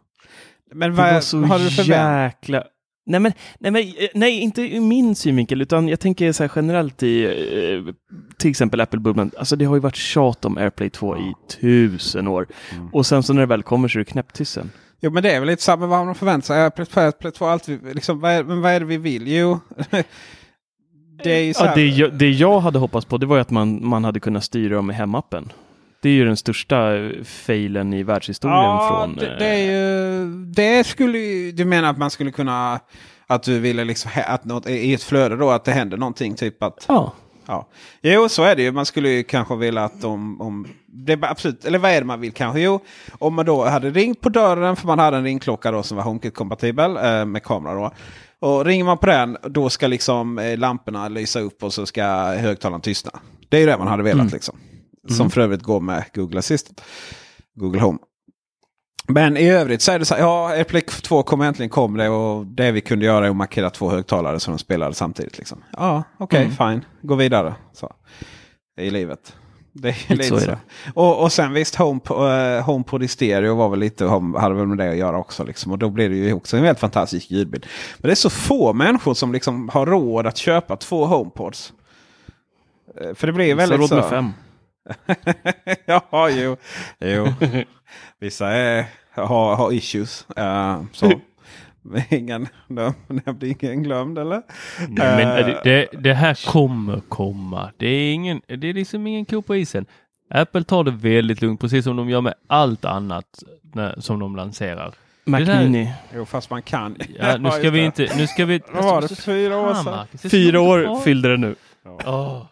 Men 0.74 0.90
Det 0.90 0.96
vad 0.96 1.14
var 1.14 1.20
så 1.20 1.38
har 1.38 1.58
du 1.58 1.92
jäkla... 1.92 2.64
Nej, 3.08 3.20
men, 3.20 3.32
nej, 3.58 3.70
men, 3.70 3.82
eh, 3.82 4.08
nej, 4.14 4.40
inte 4.40 4.62
ur 4.62 4.80
min 4.80 5.14
synvinkel, 5.14 5.62
utan 5.62 5.88
jag 5.88 6.00
tänker 6.00 6.32
så 6.32 6.42
här 6.42 6.50
generellt 6.56 7.02
i 7.02 7.24
eh, 7.24 7.94
till 8.38 8.50
exempel 8.50 8.80
Apple 8.80 9.00
Bubblan. 9.00 9.30
Alltså 9.38 9.56
det 9.56 9.64
har 9.64 9.76
ju 9.76 9.80
varit 9.80 9.96
tjat 9.96 10.44
om 10.44 10.58
AirPlay 10.58 10.90
2 10.90 11.16
i 11.16 11.34
tusen 11.60 12.28
år. 12.28 12.46
Mm. 12.72 12.88
Och 12.92 13.06
sen 13.06 13.22
så 13.22 13.32
när 13.32 13.40
det 13.40 13.46
väl 13.46 13.62
kommer 13.62 13.88
så 13.88 13.98
är 13.98 14.00
det 14.00 14.04
knäpptysten. 14.04 14.70
Jo 15.00 15.10
men 15.10 15.22
det 15.22 15.30
är 15.32 15.40
väl 15.40 15.48
lite 15.48 15.62
samma 15.62 15.86
vad 15.86 16.06
man 16.06 16.14
förväntar 16.14 16.46
sig. 16.46 16.62
AirPlay 16.62 16.86
2, 16.86 17.00
AirPlay 17.00 17.32
2 17.32 17.44
alltid, 17.46 17.80
liksom, 17.94 18.20
vad 18.20 18.32
är, 18.32 18.44
men 18.44 18.60
vad 18.60 18.72
är 18.72 18.80
det 18.80 18.86
vi 18.86 18.96
vill? 18.96 19.28
Jo, 19.28 19.60
det 21.24 21.32
är 21.32 21.42
ju 21.42 21.54
så 21.54 21.64
Ja, 21.64 21.68
här, 21.68 21.74
det, 21.74 21.86
jag, 21.86 22.14
det 22.14 22.30
jag 22.30 22.60
hade 22.60 22.78
hoppats 22.78 23.06
på 23.06 23.18
det 23.18 23.26
var 23.26 23.36
ju 23.36 23.42
att 23.42 23.50
man, 23.50 23.88
man 23.88 24.04
hade 24.04 24.20
kunnat 24.20 24.44
styra 24.44 24.74
dem 24.74 24.86
med 24.86 24.96
hemappen. 24.96 25.52
Det 26.02 26.08
är 26.08 26.12
ju 26.12 26.24
den 26.24 26.36
största 26.36 26.92
failen 27.24 27.92
i 27.94 28.02
världshistorien 28.02 28.58
Ja, 28.58 28.88
från... 29.06 29.16
det, 29.16 29.26
eh, 29.32 29.38
det 29.38 29.46
är 29.46 29.70
ju... 29.70 30.26
Det 30.44 30.86
skulle 30.86 31.18
ju... 31.18 31.52
Du 31.52 31.64
menar 31.64 31.90
att 31.90 31.98
man 31.98 32.10
skulle 32.10 32.30
kunna... 32.30 32.80
Att 33.26 33.42
du 33.42 33.58
ville 33.58 33.84
liksom... 33.84 34.10
Att 34.26 34.44
något, 34.44 34.68
I 34.68 34.94
ett 34.94 35.02
flöde 35.02 35.36
då 35.36 35.50
att 35.50 35.64
det 35.64 35.72
händer 35.72 35.96
någonting. 35.96 36.34
Typ 36.34 36.62
att... 36.62 36.84
Ja, 36.88 37.12
Ja. 37.50 37.68
Jo, 38.02 38.28
så 38.28 38.42
är 38.42 38.56
det 38.56 38.62
ju. 38.62 38.72
Man 38.72 38.86
skulle 38.86 39.08
ju 39.08 39.22
kanske 39.22 39.56
vilja 39.56 39.84
att 39.84 40.00
de... 40.00 40.40
Om, 40.40 40.66
det 40.86 41.12
är 41.12 41.24
absolut, 41.24 41.64
eller 41.64 41.78
vad 41.78 41.90
är 41.90 42.00
det 42.00 42.06
man 42.06 42.20
vill 42.20 42.32
kanske? 42.32 42.60
Jo, 42.60 42.80
om 43.18 43.34
man 43.34 43.46
då 43.46 43.64
hade 43.64 43.90
ringt 43.90 44.20
på 44.20 44.28
dörren 44.28 44.76
för 44.76 44.86
man 44.86 44.98
hade 44.98 45.16
en 45.16 45.24
ringklocka 45.24 45.70
då 45.70 45.82
som 45.82 45.96
var 45.96 46.04
HomeKit-kompatibel 46.04 46.96
eh, 46.96 47.24
med 47.24 47.42
kamera 47.42 47.74
då. 47.74 47.90
Och 48.40 48.64
ringer 48.64 48.84
man 48.84 48.98
på 48.98 49.06
den 49.06 49.36
då 49.42 49.70
ska 49.70 49.86
liksom 49.86 50.38
eh, 50.38 50.58
lamporna 50.58 51.08
lysa 51.08 51.40
upp 51.40 51.62
och 51.62 51.72
så 51.72 51.86
ska 51.86 52.04
högtalaren 52.24 52.80
tystna. 52.80 53.12
Det 53.48 53.56
är 53.56 53.60
ju 53.60 53.66
det 53.66 53.78
man 53.78 53.88
hade 53.88 54.02
velat 54.02 54.20
Mm. 54.20 54.32
liksom. 54.32 54.56
Som 55.16 55.30
för 55.30 55.40
övrigt 55.40 55.62
går 55.62 55.80
med 55.80 56.04
Google 56.14 56.38
Assistant. 56.38 56.82
Google 57.54 57.80
Home. 57.80 57.98
Men 59.10 59.36
i 59.36 59.48
övrigt 59.50 59.82
så 59.82 59.92
är 59.92 59.98
det 59.98 60.04
så 60.04 60.14
här, 60.14 60.20
ja, 60.22 60.48
AirPlay 60.50 60.82
2 60.82 61.22
kom 61.22 61.40
äntligen 61.40 61.70
kom 61.70 61.96
det 61.96 62.08
och 62.08 62.46
det 62.46 62.72
vi 62.72 62.80
kunde 62.80 63.04
göra 63.06 63.26
är 63.26 63.30
att 63.30 63.36
markera 63.36 63.70
två 63.70 63.90
högtalare 63.90 64.40
som 64.40 64.52
de 64.54 64.58
spelade 64.58 64.94
samtidigt. 64.94 65.38
Liksom. 65.38 65.64
Ja, 65.76 66.02
okej, 66.18 66.42
Mm. 66.44 66.56
fine. 66.80 66.84
Gå 67.02 67.14
vidare. 67.14 67.54
Så. 67.72 67.92
I 68.80 68.90
livet. 68.90 69.34
Det 69.72 69.88
är 69.88 69.92
Lite 69.92 70.14
lite 70.14 70.28
så 70.28 70.36
är 70.36 70.40
så. 70.40 70.46
det. 70.50 70.58
Och, 70.94 71.22
och 71.22 71.32
sen 71.32 71.52
visst, 71.52 71.74
HomePod 71.74 72.16
uh, 72.16 72.60
HomePod 72.60 73.02
i 73.02 73.08
stereo 73.08 73.54
var 73.54 73.68
väl 73.68 73.78
lite, 73.78 74.06
hade 74.38 74.54
väl 74.54 74.66
med 74.66 74.78
det 74.78 74.90
att 74.90 74.96
göra 74.96 75.18
också. 75.18 75.44
Liksom. 75.44 75.72
Och 75.72 75.78
då 75.78 75.90
blir 75.90 76.08
det 76.08 76.16
ju 76.16 76.32
också 76.32 76.56
en 76.56 76.62
väldigt 76.62 76.80
fantastisk 76.80 77.30
ljudbild. 77.30 77.66
Men 77.98 78.08
det 78.08 78.12
är 78.12 78.14
så 78.14 78.30
få 78.30 78.72
människor 78.72 79.14
som 79.14 79.32
liksom 79.32 79.68
har 79.68 79.86
råd 79.86 80.26
att 80.26 80.36
köpa 80.36 80.76
två 80.76 81.06
HomePods. 81.06 81.72
Eh, 83.00 83.14
För 83.14 83.26
det 83.26 83.32
blir 83.32 83.46
ju 83.46 83.52
så 83.52 83.56
väldigt 83.56 83.78
råd 83.80 83.88
så. 83.88 83.94
med 83.94 84.04
fem. 84.04 84.30
ja, 85.86 86.28
jo. 86.30 86.56
jo. 87.00 87.26
Vissa 88.20 88.48
är, 88.48 88.84
har, 89.14 89.56
har 89.56 89.72
issues. 89.72 90.26
eh, 90.36 90.82
så. 90.92 91.12
Ingen 92.10 92.48
nämnde 93.08 93.48
ingen 93.48 93.82
glömd 93.82 94.18
eller? 94.18 94.42
Nej, 94.88 95.24
men 95.26 95.48
Eh, 95.50 95.56
det, 95.64 95.86
det, 95.98 96.14
här 96.14 96.50
kommer 96.50 97.00
komma. 97.08 97.70
Det 97.76 97.86
är, 97.86 98.12
ingen, 98.14 98.40
det 98.46 98.68
är 98.68 98.74
liksom 98.74 99.06
ingen 99.06 99.24
ko 99.24 99.42
på 99.42 99.56
isen. 99.56 99.86
Apple 100.30 100.64
tar 100.64 100.84
det 100.84 100.90
väldigt 100.90 101.42
lugnt, 101.42 101.60
precis 101.60 101.84
som 101.84 101.96
de 101.96 102.10
gör 102.10 102.20
med 102.20 102.34
allt 102.46 102.84
annat 102.84 103.42
när, 103.74 104.00
som 104.00 104.18
de 104.18 104.36
lanserar. 104.36 104.94
Mac 105.24 105.40
där- 105.40 105.62
Mini. 105.62 105.92
Jo, 106.14 106.24
fast 106.26 106.50
man 106.50 106.62
kan. 106.62 106.96
Ja, 107.18 107.36
nu 107.36 107.50
ska 107.50 107.70
vi 107.70 107.84
inte... 107.84 108.08
Nu 108.16 108.26
ska 108.26 108.44
vi... 108.44 108.60
Vad 108.72 108.84
var 108.84 109.02
det? 109.02 109.16
Fyra 109.16 109.56
år 109.56 109.74
Fan, 109.74 109.84
sedan? 109.84 110.30
Fyra 110.30 110.60
år 110.60 111.00
fyllde 111.00 111.28
det 111.28 111.36
nu. 111.36 111.54
Åh. 112.06 112.42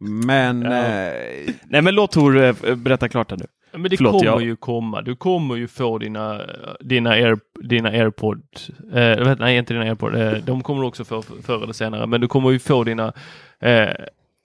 Men 0.00 0.62
Ja. 0.62 0.70
eh, 0.86 1.54
Nej 1.68 1.82
men 1.82 1.94
låt 1.94 2.12
Tor 2.12 2.36
eh, 2.42 2.74
berätta 2.74 3.08
klart 3.08 3.30
här 3.30 3.38
nu. 3.38 3.46
Ja, 3.72 3.78
Men 3.78 3.90
det 3.90 3.96
Förlåt, 3.96 4.12
kommer 4.12 4.24
jag- 4.24 4.42
ju 4.42 4.56
komma. 4.56 5.02
Du 5.02 5.16
kommer 5.16 5.56
ju 5.56 5.68
få 5.68 5.98
dina, 5.98 6.40
dina, 6.80 7.10
Air, 7.10 7.38
dina 7.62 7.88
AirPod. 7.88 8.42
Eh, 8.94 9.02
jag 9.02 9.24
vet, 9.24 9.38
nej, 9.38 9.56
inte 9.58 9.74
dina 9.74 9.84
AirPod. 9.84 10.14
Eh, 10.14 10.32
de 10.32 10.62
kommer 10.62 10.80
du 10.82 10.88
också 10.88 11.04
få 11.04 11.22
förr 11.22 11.62
eller 11.62 11.72
senare. 11.72 12.06
Men 12.06 12.20
du 12.20 12.28
kommer 12.28 12.50
ju 12.50 12.58
få 12.58 12.84
dina 12.84 13.12
eh, 13.60 13.88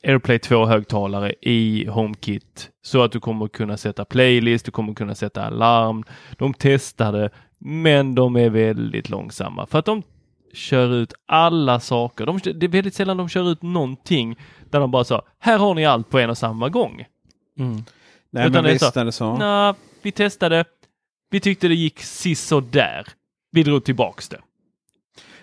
AirPlay 0.03 0.37
2-högtalare 0.37 1.33
i 1.41 1.85
HomeKit. 1.87 2.69
Så 2.81 3.03
att 3.03 3.11
du 3.11 3.19
kommer 3.19 3.47
kunna 3.47 3.77
sätta 3.77 4.05
playlist, 4.05 4.65
du 4.65 4.71
kommer 4.71 4.93
kunna 4.93 5.15
sätta 5.15 5.45
alarm. 5.45 6.03
De 6.37 6.53
testade, 6.53 7.29
men 7.59 8.15
de 8.15 8.35
är 8.35 8.49
väldigt 8.49 9.09
långsamma. 9.09 9.65
För 9.65 9.79
att 9.79 9.85
de 9.85 10.03
kör 10.53 10.93
ut 10.93 11.13
alla 11.25 11.79
saker. 11.79 12.25
De, 12.25 12.39
det 12.43 12.65
är 12.65 12.69
väldigt 12.69 12.93
sällan 12.93 13.17
de 13.17 13.29
kör 13.29 13.51
ut 13.51 13.61
någonting 13.61 14.39
där 14.73 14.79
de 14.79 14.91
bara 14.91 15.03
sa, 15.03 15.21
här 15.39 15.57
har 15.57 15.73
ni 15.73 15.85
allt 15.85 16.09
på 16.09 16.19
en 16.19 16.29
och 16.29 16.37
samma 16.37 16.69
gång. 16.69 17.05
Mm. 17.59 17.83
nej, 18.29 18.47
Utan 18.47 18.63
men 18.63 18.73
visst 18.73 18.93
så- 18.93 18.99
är 18.99 19.05
det 19.05 19.11
så. 19.11 19.37
Nå, 19.37 19.75
vi 20.01 20.11
testade. 20.11 20.65
Vi 21.29 21.39
tyckte 21.39 21.67
det 21.67 21.75
gick 21.75 22.01
där. 22.71 23.07
Vi 23.51 23.63
drog 23.63 23.83
tillbaks 23.83 24.29
det. 24.29 24.39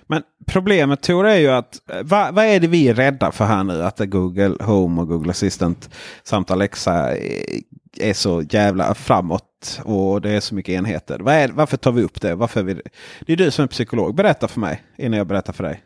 Men 0.07 0.23
problemet 0.47 1.03
Tor 1.03 1.27
är 1.27 1.37
ju 1.37 1.49
att 1.49 1.91
eh, 1.91 2.03
vad, 2.03 2.35
vad 2.35 2.45
är 2.45 2.61
det 2.61 2.67
vi 2.67 2.89
är 2.89 2.95
rädda 2.95 3.33
för 3.33 3.45
här 3.45 3.65
nu? 3.65 3.83
Att 3.83 3.99
Google 3.99 4.65
Home 4.65 5.01
och 5.01 5.09
Google 5.09 5.31
Assistant 5.31 5.91
samt 6.23 6.51
Alexa 6.51 7.17
är, 7.17 7.61
är 8.01 8.15
så 8.15 8.43
jävla 8.51 8.95
framåt 8.95 9.81
och 9.85 10.21
det 10.21 10.31
är 10.31 10.41
så 10.41 10.55
mycket 10.55 10.73
enheter. 10.73 11.19
Vad 11.19 11.35
är, 11.35 11.49
varför 11.49 11.77
tar 11.77 11.93
vi 11.93 12.03
upp 12.03 12.21
det? 12.21 12.35
Varför 12.35 12.61
är 12.61 12.65
vi, 12.65 12.83
det 13.21 13.33
är 13.33 13.37
du 13.37 13.51
som 13.51 13.63
är 13.63 13.67
psykolog. 13.69 14.15
Berätta 14.15 14.49
för 14.49 14.61
mig 14.61 14.83
innan 14.99 15.19
jag 15.19 15.27
berättar 15.27 15.53
för 15.53 15.65
dig. 15.65 15.83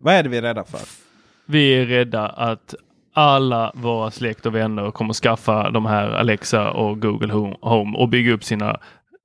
Vad 0.00 0.14
är 0.14 0.22
det 0.22 0.28
vi 0.28 0.36
är 0.36 0.42
rädda 0.42 0.64
för? 0.64 0.80
Vi 1.46 1.72
är 1.74 1.86
rädda 1.86 2.28
att 2.28 2.74
alla 3.14 3.72
våra 3.74 4.10
släkt 4.10 4.46
och 4.46 4.54
vänner 4.54 4.90
kommer 4.90 5.14
skaffa 5.14 5.70
de 5.70 5.86
här 5.86 6.10
Alexa 6.10 6.70
och 6.70 7.00
Google 7.02 7.32
Home- 7.60 7.96
och 7.96 8.08
bygga 8.08 8.32
upp 8.32 8.44
sina 8.44 8.80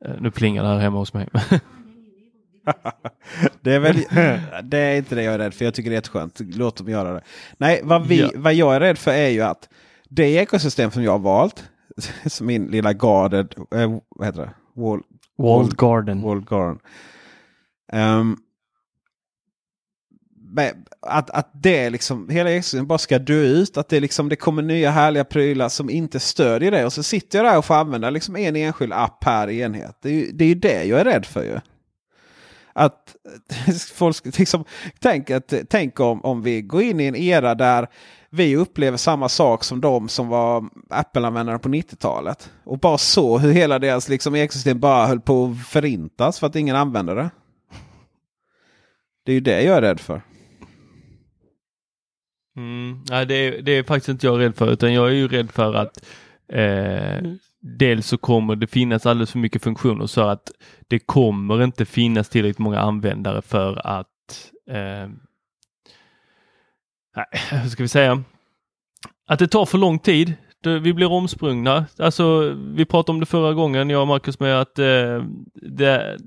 eh, 0.05 0.11
nu 0.19 0.31
plingar 0.31 0.63
det 0.63 0.69
här 0.69 0.77
hemma 0.79 0.97
hos 0.97 1.13
mig. 1.13 1.27
Det 3.61 3.73
är, 3.73 3.79
väl, 3.79 3.95
det 4.63 4.77
är 4.77 4.97
inte 4.97 5.15
det 5.15 5.23
jag 5.23 5.33
är 5.33 5.37
rädd 5.37 5.53
för. 5.53 5.65
Jag 5.65 5.73
tycker 5.73 5.89
det 5.89 5.93
är 5.93 5.97
jätteskönt. 5.97 6.39
Låt 6.39 6.77
dem 6.77 6.89
göra 6.89 7.13
det. 7.13 7.21
Nej, 7.57 7.81
vad, 7.83 8.07
vi, 8.07 8.21
Ja. 8.21 8.29
vad 8.35 8.53
jag 8.53 8.75
är 8.75 8.79
rädd 8.79 8.97
för 8.97 9.11
är 9.11 9.27
ju 9.29 9.41
att 9.41 9.69
det 10.09 10.33
ekosystem 10.35 10.91
som 10.91 11.03
jag 11.03 11.11
har 11.11 11.19
valt. 11.19 11.69
Som 12.25 12.47
min 12.47 12.65
lilla 12.65 12.93
guarded, 12.93 13.53
eh, 13.75 13.99
vad 14.09 14.27
heter 14.27 14.41
det? 14.41 14.81
Wall, 14.81 15.01
Walled 15.37 15.77
Garden. 15.77 16.21
Walled 16.21 16.45
garden. 16.49 16.79
Men 20.35 20.85
att, 21.01 21.29
att 21.29 21.49
det 21.53 21.89
liksom, 21.89 22.29
hela 22.29 22.51
ekosystemet 22.51 22.87
bara 22.87 22.97
ska 22.97 23.19
dö 23.19 23.41
ut. 23.41 23.77
Att 23.77 23.89
det, 23.89 23.99
liksom, 23.99 24.29
det 24.29 24.35
kommer 24.35 24.61
nya 24.61 24.91
härliga 24.91 25.23
prylar 25.23 25.69
som 25.69 25.89
inte 25.89 26.19
stödjer 26.19 26.71
det. 26.71 26.85
Och 26.85 26.93
så 26.93 27.03
sitter 27.03 27.39
jag 27.39 27.45
där 27.45 27.57
och 27.57 27.65
får 27.65 27.75
använda 27.75 28.09
liksom 28.09 28.35
en 28.35 28.55
enskild 28.55 28.93
app 28.93 29.19
per 29.19 29.49
enhet. 29.49 29.97
Det 30.01 30.09
är 30.09 30.13
ju 30.13 30.31
det, 30.31 30.43
är 30.43 30.47
ju 30.47 30.55
det 30.55 30.83
jag 30.83 30.99
är 30.99 31.05
rädd 31.05 31.25
för 31.25 31.43
ju. 31.43 31.59
Att 32.73 33.15
folk 33.93 34.37
liksom, 34.37 34.65
tänk, 34.99 35.29
att, 35.29 35.53
tänk 35.69 35.99
om, 35.99 36.25
om 36.25 36.41
vi 36.41 36.61
går 36.61 36.81
in 36.81 36.99
i 36.99 37.05
en 37.05 37.15
era 37.15 37.55
där 37.55 37.87
vi 38.29 38.55
upplever 38.55 38.97
samma 38.97 39.29
sak 39.29 39.63
som 39.63 39.81
de 39.81 40.09
som 40.09 40.27
var 40.27 40.69
Apple-användare 40.89 41.59
på 41.59 41.69
90-talet. 41.69 42.51
Och 42.63 42.79
bara 42.79 42.97
så 42.97 43.37
hur 43.37 43.51
hela 43.51 43.79
deras 43.79 44.09
liksom, 44.09 44.35
ekosystem 44.35 44.79
bara 44.79 45.07
höll 45.07 45.19
på 45.19 45.45
att 45.45 45.67
förintas 45.67 46.39
för 46.39 46.47
att 46.47 46.55
ingen 46.55 46.75
använde 46.75 47.15
det. 47.15 47.29
Det 49.23 49.31
är 49.31 49.33
ju 49.33 49.41
det 49.41 49.63
jag 49.63 49.77
är 49.77 49.81
rädd 49.81 49.99
för. 49.99 50.21
Mm, 52.57 52.99
nej, 53.09 53.25
det, 53.25 53.35
är, 53.35 53.61
det 53.61 53.71
är 53.71 53.83
faktiskt 53.83 54.09
inte 54.09 54.25
jag 54.25 54.39
rädd 54.39 54.55
för 54.55 54.71
utan 54.71 54.93
jag 54.93 55.07
är 55.07 55.13
ju 55.13 55.27
rädd 55.27 55.51
för 55.51 55.73
att 55.73 56.05
eh, 56.53 57.31
dels 57.61 58.07
så 58.07 58.17
kommer 58.17 58.55
det 58.55 58.67
finnas 58.67 59.05
alldeles 59.05 59.31
för 59.31 59.39
mycket 59.39 59.63
funktioner 59.63 60.05
så 60.07 60.21
att 60.21 60.51
det 60.87 60.99
kommer 60.99 61.63
inte 61.63 61.85
finnas 61.85 62.29
tillräckligt 62.29 62.59
många 62.59 62.79
användare 62.79 63.41
för 63.41 63.87
att 63.87 64.07
eh, 64.69 65.09
nej, 67.15 67.25
hur 67.61 67.69
ska 67.69 67.83
vi 67.83 67.87
säga? 67.89 68.23
Att 69.27 69.39
det 69.39 69.47
tar 69.47 69.65
för 69.65 69.77
lång 69.77 69.99
tid. 69.99 70.33
Vi 70.81 70.93
blir 70.93 71.11
omsprungna. 71.11 71.85
Alltså, 71.97 72.39
vi 72.57 72.85
pratade 72.85 73.13
om 73.15 73.19
det 73.19 73.25
förra 73.25 73.53
gången, 73.53 73.89
jag 73.89 74.01
och 74.01 74.07
Marcus, 74.07 74.39
med 74.39 74.61
att 74.61 74.79
eh, 74.79 75.23
det, 75.53 76.17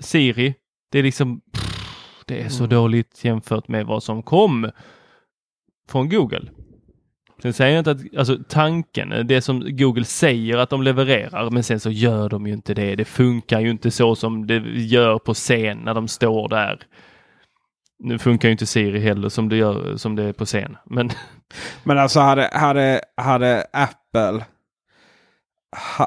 Siri, 0.00 0.54
det 0.92 0.98
är 0.98 1.02
liksom, 1.02 1.40
pff, 1.40 2.22
det 2.26 2.42
är 2.42 2.48
så 2.48 2.64
Mm. 2.64 2.70
dåligt 2.70 3.24
jämfört 3.24 3.68
med 3.68 3.86
vad 3.86 4.02
som 4.02 4.22
kom 4.22 4.70
från 5.88 6.08
Google. 6.08 6.48
Sen 7.42 7.52
säger 7.52 7.72
jag 7.72 7.80
inte 7.80 7.90
att, 7.90 8.18
alltså 8.18 8.38
tanken, 8.48 9.26
det 9.26 9.40
som 9.40 9.76
Google 9.76 10.04
säger 10.04 10.58
att 10.58 10.70
de 10.70 10.82
levererar, 10.82 11.50
men 11.50 11.64
sen 11.64 11.80
så 11.80 11.90
gör 11.90 12.28
de 12.28 12.46
ju 12.46 12.52
inte 12.52 12.74
det. 12.74 12.96
Det 12.96 13.04
funkar 13.04 13.60
ju 13.60 13.70
inte 13.70 13.90
så 13.90 14.16
som 14.16 14.46
det 14.46 14.56
gör 14.66 15.18
på 15.18 15.34
scen 15.34 15.78
när 15.78 15.94
de 15.94 16.08
står 16.08 16.48
där. 16.48 16.80
Nu 17.98 18.18
funkar 18.18 18.48
ju 18.48 18.52
inte 18.52 18.66
Siri 18.66 19.00
heller 19.00 19.28
som 19.28 19.48
det 19.48 19.56
gör 19.56 19.96
som 19.96 20.16
det 20.16 20.22
är 20.22 20.32
på 20.32 20.44
scen. 20.44 20.76
Men 20.84 21.10
Men 21.84 21.98
alltså 21.98 22.20
hade, 22.20 22.50
hade, 22.52 23.00
hade 23.16 23.66
Apple 23.72 24.44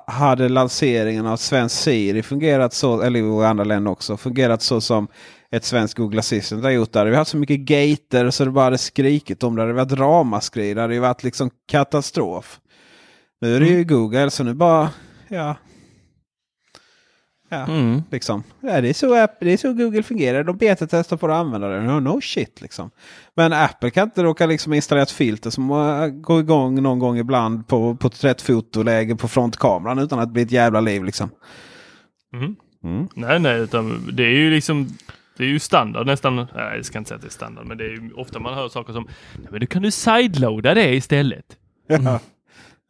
hade 0.08 0.50
lanseringen 0.50 1.26
av 1.26 1.38
svensk 1.38 1.76
Siri 1.76 2.24
fungerat 2.24 2.74
så, 2.74 3.02
eller 3.02 3.42
i 3.42 3.46
andra 3.46 3.64
länder 3.64 3.92
också, 3.92 4.18
fungerat 4.18 4.62
så 4.62 4.82
som 4.82 5.08
ett 5.52 5.64
svenskt 5.66 5.98
Google 5.98 6.20
Assistant 6.20 6.64
har 6.64 6.72
gjort. 6.72 6.92
Där. 6.92 7.06
Vi 7.06 7.12
har 7.12 7.18
haft 7.18 7.32
så 7.32 7.38
mycket 7.38 7.60
gater 7.60 8.30
så 8.30 8.46
det 8.46 8.52
bara 8.52 8.64
hade 8.66 8.78
skrikit 8.78 9.44
om 9.44 9.56
det. 9.56 9.62
Det 9.62 9.68
hade 9.68 9.74
varit 9.86 10.00
ramaskri. 10.00 10.74
Det 10.74 10.82
hade 10.82 10.94
ju 10.94 11.00
varit 11.00 11.24
liksom 11.24 11.50
katastrof. 11.68 12.60
Nu 13.42 13.56
är 13.56 13.60
det 13.60 13.68
ju 13.68 13.84
Google 13.84 14.30
så 14.30 14.44
nu 14.44 14.54
bara, 14.54 14.90
ja. 15.28 15.56
Ja, 17.52 17.66
Mm. 17.68 18.02
liksom. 18.12 18.44
Ja, 18.62 18.82
det, 18.82 18.90
är 18.90 18.94
så, 18.94 19.16
app- 19.16 19.38
det 19.40 19.52
är 19.52 19.58
så 19.58 19.74
Google 19.74 20.04
fungerar. 20.04 20.44
De 20.44 20.58
betatestar 20.58 21.18
på 21.18 21.28
att 21.28 21.34
använda 21.34 21.68
det. 21.68 21.82
No, 21.82 22.00
no 22.00 22.22
shit 22.22 22.62
liksom. 22.62 22.92
Men 23.36 23.54
Apple 23.54 23.90
kan 23.92 24.04
inte 24.04 24.24
råka 24.24 24.46
liksom 24.46 24.74
installera 24.74 25.04
ett 25.04 25.12
filter 25.12 25.50
som 25.50 25.68
går 26.22 26.40
igång 26.40 26.82
någon 26.84 27.00
gång 27.00 27.18
ibland 27.18 27.68
på 27.68 27.96
porträttfotoläge 27.96 29.16
på 29.16 29.28
frontkameran 29.28 30.00
utan 30.00 30.20
att 30.20 30.30
det 30.30 30.34
blir 30.34 30.44
ett 30.46 30.52
jävla 30.52 30.82
liv 30.82 31.04
liksom. 31.04 31.30
Mhm. 32.34 32.56
Mm. 32.84 33.08
nej, 33.16 33.40
nej, 33.40 33.60
utan 33.60 34.10
det 34.14 34.24
är 34.24 34.32
ju 34.38 34.50
liksom 34.52 34.88
det 35.40 35.46
är 35.46 35.50
ju 35.50 35.60
standard 35.60 36.08
nästan. 36.08 36.36
Nej, 36.36 36.48
jag 36.76 36.86
ska 36.86 36.98
inte 36.98 37.08
säga 37.08 37.16
att 37.16 37.22
det 37.22 37.28
är 37.28 37.32
standard, 37.32 37.66
men 37.66 37.78
det 37.78 37.84
är 37.84 37.90
ju 37.90 38.12
ofta 38.16 38.40
man 38.40 38.54
hör 38.54 38.70
saker 38.70 38.94
som 38.94 39.08
nej, 39.36 39.48
men 39.52 39.60
du 39.60 39.68
kan 39.68 39.82
du 39.82 39.92
sideloada 39.92 40.74
det 40.74 40.96
istället. 40.96 41.58
Ja. 41.88 42.20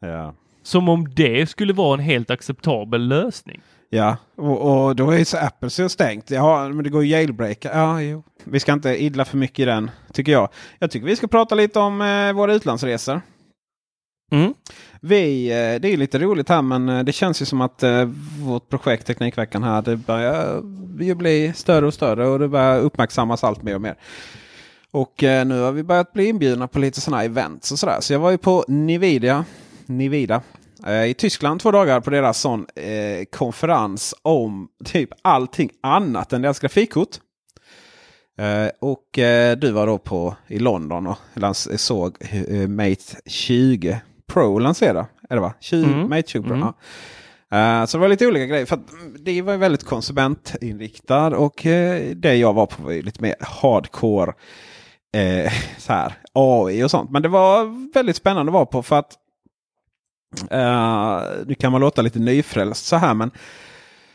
ja. 0.00 0.34
Som 0.62 0.88
om 0.88 1.14
det 1.14 1.50
skulle 1.50 1.72
vara 1.72 1.94
en 1.94 2.00
helt 2.00 2.30
acceptabel 2.30 3.08
lösning. 3.08 3.60
Ja, 3.90 4.16
och, 4.36 4.86
och 4.86 4.96
då 4.96 5.10
är 5.10 5.18
ju 5.18 5.24
så 5.24 5.38
Apple 5.38 5.70
så 5.70 5.88
stängt. 5.88 6.30
Ja, 6.30 6.68
men 6.68 6.84
det 6.84 6.90
går 6.90 7.04
ju 7.04 7.10
jailbreaka. 7.10 7.70
Ja, 7.74 8.02
jo. 8.02 8.22
Vi 8.44 8.60
ska 8.60 8.72
inte 8.72 9.02
idla 9.02 9.24
för 9.24 9.36
mycket 9.36 9.58
i 9.58 9.64
den, 9.64 9.90
tycker 10.12 10.32
jag. 10.32 10.48
Jag 10.78 10.90
tycker 10.90 11.06
vi 11.06 11.16
ska 11.16 11.26
prata 11.26 11.54
lite 11.54 11.78
om 11.78 12.00
eh, 12.00 12.32
våra 12.32 12.54
utlandsresor. 12.54 13.20
Mm. 14.30 14.54
Vi, 15.00 15.46
eh, 15.46 15.80
det 15.80 15.92
är 15.92 15.96
lite 15.96 16.18
roligt 16.18 16.48
här 16.48 16.62
men 16.62 16.88
eh, 16.88 17.04
det 17.04 17.12
känns 17.12 17.42
ju 17.42 17.46
som 17.46 17.60
att 17.60 17.82
eh, 17.82 18.04
vårt 18.40 18.68
projekt 18.68 19.06
Teknikveckan 19.06 19.62
här 19.62 19.82
det 19.82 19.96
börjar 19.96 20.62
ju 21.00 21.14
bli 21.14 21.52
större 21.56 21.86
och 21.86 21.94
större 21.94 22.26
och 22.26 22.38
det 22.38 22.48
börjar 22.48 22.80
uppmärksammas 22.80 23.44
allt 23.44 23.62
mer 23.62 23.74
och 23.74 23.80
mer. 23.80 23.94
Och 24.92 25.14
nu 25.22 25.60
har 25.60 25.72
vi 25.72 25.82
börjat 25.82 26.12
bli 26.12 26.26
inbjudna 26.26 26.68
på 26.68 26.78
lite 26.78 27.00
sådana 27.00 27.24
events 27.24 27.72
och 27.72 27.78
sådär. 27.78 27.98
Så 28.00 28.12
jag 28.12 28.20
var 28.20 28.30
ju 28.30 28.38
på 28.38 28.64
Nvidia, 28.68 29.44
Nvidia 29.86 30.42
i 31.08 31.14
Tyskland 31.14 31.60
två 31.60 31.70
dagar 31.70 32.00
på 32.00 32.10
deras 32.10 32.40
sån 32.40 32.66
eh, 32.74 33.24
konferens 33.32 34.14
om 34.22 34.68
typ 34.84 35.10
allting 35.22 35.70
annat 35.82 36.32
än 36.32 36.42
deras 36.42 36.58
grafikkort. 36.58 37.16
Eh, 38.38 38.70
och 38.80 39.18
eh, 39.18 39.56
du 39.56 39.70
var 39.72 39.86
då 39.86 39.98
på 39.98 40.36
i 40.46 40.58
London 40.58 41.06
och 41.06 41.18
såg 41.76 42.16
Mate 42.68 43.16
20 43.26 44.00
Pro 44.32 44.58
lansera. 44.58 45.06
Är 45.30 45.34
det 45.34 45.40
va? 45.40 45.52
20, 45.60 45.84
Mm. 45.84 46.08
Mate 46.08 46.28
20 46.28 46.42
Pro. 46.42 46.54
Mm. 46.54 46.68
Ja. 46.68 46.74
Eh, 47.80 47.86
så 47.86 47.96
det 47.96 48.00
var 48.00 48.08
lite 48.08 48.26
olika 48.26 48.46
grejer. 48.46 48.66
För 48.66 48.76
att 48.76 48.88
det 49.18 49.42
var 49.42 49.56
väldigt 49.56 49.84
konsumentinriktad 49.84 51.36
och 51.36 51.66
eh, 51.66 52.16
det 52.16 52.34
jag 52.36 52.52
var 52.52 52.66
på 52.66 52.82
var 52.82 52.92
lite 52.92 53.22
mer 53.22 53.34
hardcore 53.40 54.32
eh, 55.16 55.52
så 55.78 55.92
här, 55.92 56.14
AI 56.32 56.82
och 56.84 56.90
sånt. 56.90 57.10
Men 57.10 57.22
det 57.22 57.28
var 57.28 57.92
väldigt 57.94 58.16
spännande 58.16 58.50
att 58.50 58.54
vara 58.54 58.66
på 58.66 58.82
för 58.82 58.98
att 58.98 59.16
nu 61.46 61.54
kan 61.54 61.72
man 61.72 61.80
låta 61.80 62.02
lite 62.02 62.18
nyfrälst 62.18 62.86
så 62.86 62.96
här 62.96 63.14
men 63.14 63.30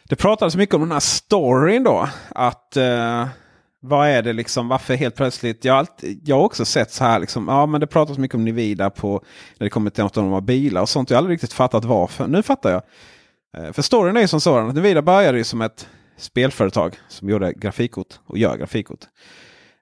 det 0.04 0.16
pratades 0.16 0.56
mycket 0.56 0.76
om 0.76 0.82
den 0.82 0.92
här 0.92 1.00
storyn 1.00 1.84
då. 1.84 2.10
Att 2.30 2.78
vad 3.88 4.08
är 4.08 4.22
det 4.22 4.34
liksom, 4.34 4.68
varför 4.68 4.96
helt 4.96 5.16
plötsligt, 5.16 5.66
jag 5.66 5.74
har, 5.74 5.80
alltid, 5.80 6.22
jag 6.26 6.36
har 6.36 6.44
också 6.44 6.66
sett 6.66 6.92
så 6.92 7.04
här 7.04 7.20
liksom, 7.20 7.48
ja 7.48 7.66
men 7.66 7.82
det 7.82 7.88
pratas 7.88 8.18
mycket 8.18 8.36
om 8.36 8.46
Nivida 8.46 8.90
på 8.90 9.24
när 9.58 9.66
det 9.66 9.70
kommer 9.70 9.90
till 9.90 10.04
autonoma 10.04 10.42
bilar 10.42 10.82
och 10.82 10.90
sånt. 10.90 11.10
Jag 11.10 11.18
har 11.18 11.20
aldrig 11.20 11.34
riktigt 11.34 11.54
fattat 11.54 11.86
varför. 11.86 12.28
Nu 12.28 12.44
fattar 12.44 12.72
jag. 12.72 12.82
Eh, 13.58 13.72
för 13.72 13.82
storyn 13.82 14.18
är 14.18 14.22
ju 14.22 14.28
som 14.28 14.42
sådan 14.42 14.70
att 14.70 14.76
Nivida 14.76 15.02
började 15.02 15.38
ju 15.38 15.44
som 15.44 15.62
ett 15.62 15.88
spelföretag 16.18 16.96
som 17.08 17.30
gjorde 17.30 17.54
grafikkort 17.54 18.20
och 18.26 18.38
gör 18.38 18.58
grafikkort. 18.58 19.00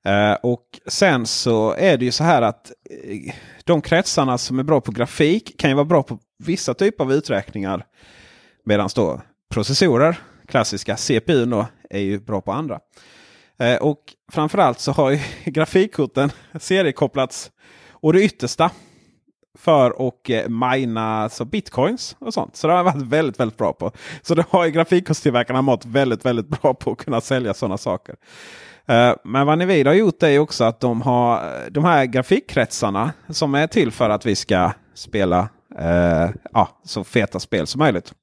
Eh, 0.05 0.33
och 0.33 0.65
sen 0.87 1.25
så 1.25 1.73
är 1.73 1.97
det 1.97 2.05
ju 2.05 2.11
så 2.11 2.23
här 2.23 2.41
att 2.41 2.71
eh, 2.89 3.33
de 3.63 3.81
kretsarna 3.81 4.37
som 4.37 4.59
är 4.59 4.63
bra 4.63 4.81
på 4.81 4.91
grafik 4.91 5.59
kan 5.59 5.69
ju 5.69 5.75
vara 5.75 5.85
bra 5.85 6.03
på 6.03 6.19
vissa 6.39 6.73
typer 6.73 7.03
av 7.03 7.13
uträkningar. 7.13 7.85
Medan 8.65 8.89
då 8.95 9.21
processorer, 9.53 10.19
klassiska 10.47 10.97
CPU 10.97 11.45
då, 11.45 11.67
är 11.89 11.99
ju 11.99 12.19
bra 12.19 12.41
på 12.41 12.51
andra. 12.51 12.79
Eh, 13.59 13.75
och 13.75 13.99
framförallt 14.31 14.79
så 14.79 14.91
har 14.91 15.11
ju 15.11 15.19
grafikkorten 15.51 16.31
seriekopplats 16.59 17.51
och 17.91 18.13
det 18.13 18.23
yttersta 18.23 18.71
för 19.59 20.07
att 20.07 20.29
eh, 20.29 20.49
mina 20.49 21.29
så 21.29 21.45
bitcoins 21.45 22.15
och 22.19 22.33
sånt. 22.33 22.55
Så 22.55 22.67
det 22.67 22.73
har 22.73 22.77
jag 22.77 22.83
varit 22.83 23.01
väldigt, 23.01 23.39
väldigt 23.39 23.57
bra 23.57 23.73
på. 23.73 23.91
Så 24.21 24.35
det 24.35 24.45
har 24.49 24.65
ju 24.65 24.71
grafikkortstillverkarna 24.71 25.61
mått 25.61 25.85
väldigt, 25.85 26.25
väldigt 26.25 26.47
bra 26.47 26.73
på 26.73 26.91
att 26.91 26.97
kunna 26.97 27.21
sälja 27.21 27.53
sådana 27.53 27.77
saker. 27.77 28.15
Eh, 28.85 29.13
Men 29.23 29.47
vad 29.47 29.57
Nvidia 29.57 29.89
har 29.89 29.95
gjort 29.95 30.23
är 30.23 30.39
också 30.39 30.63
att 30.63 30.79
de 30.79 31.01
har 31.01 31.35
eh, 31.35 31.71
de 31.71 31.83
här 31.83 32.05
grafikkretsarna 32.05 33.11
som 33.29 33.55
är 33.55 33.67
till 33.67 33.91
för 33.91 34.09
att 34.09 34.25
vi 34.25 34.35
ska 34.35 34.71
spela 34.93 35.49
eh, 35.79 36.29
ja, 36.53 36.81
så 36.83 37.03
feta 37.03 37.39
spel 37.39 37.67
som 37.67 37.79
möjligt. 37.79 38.13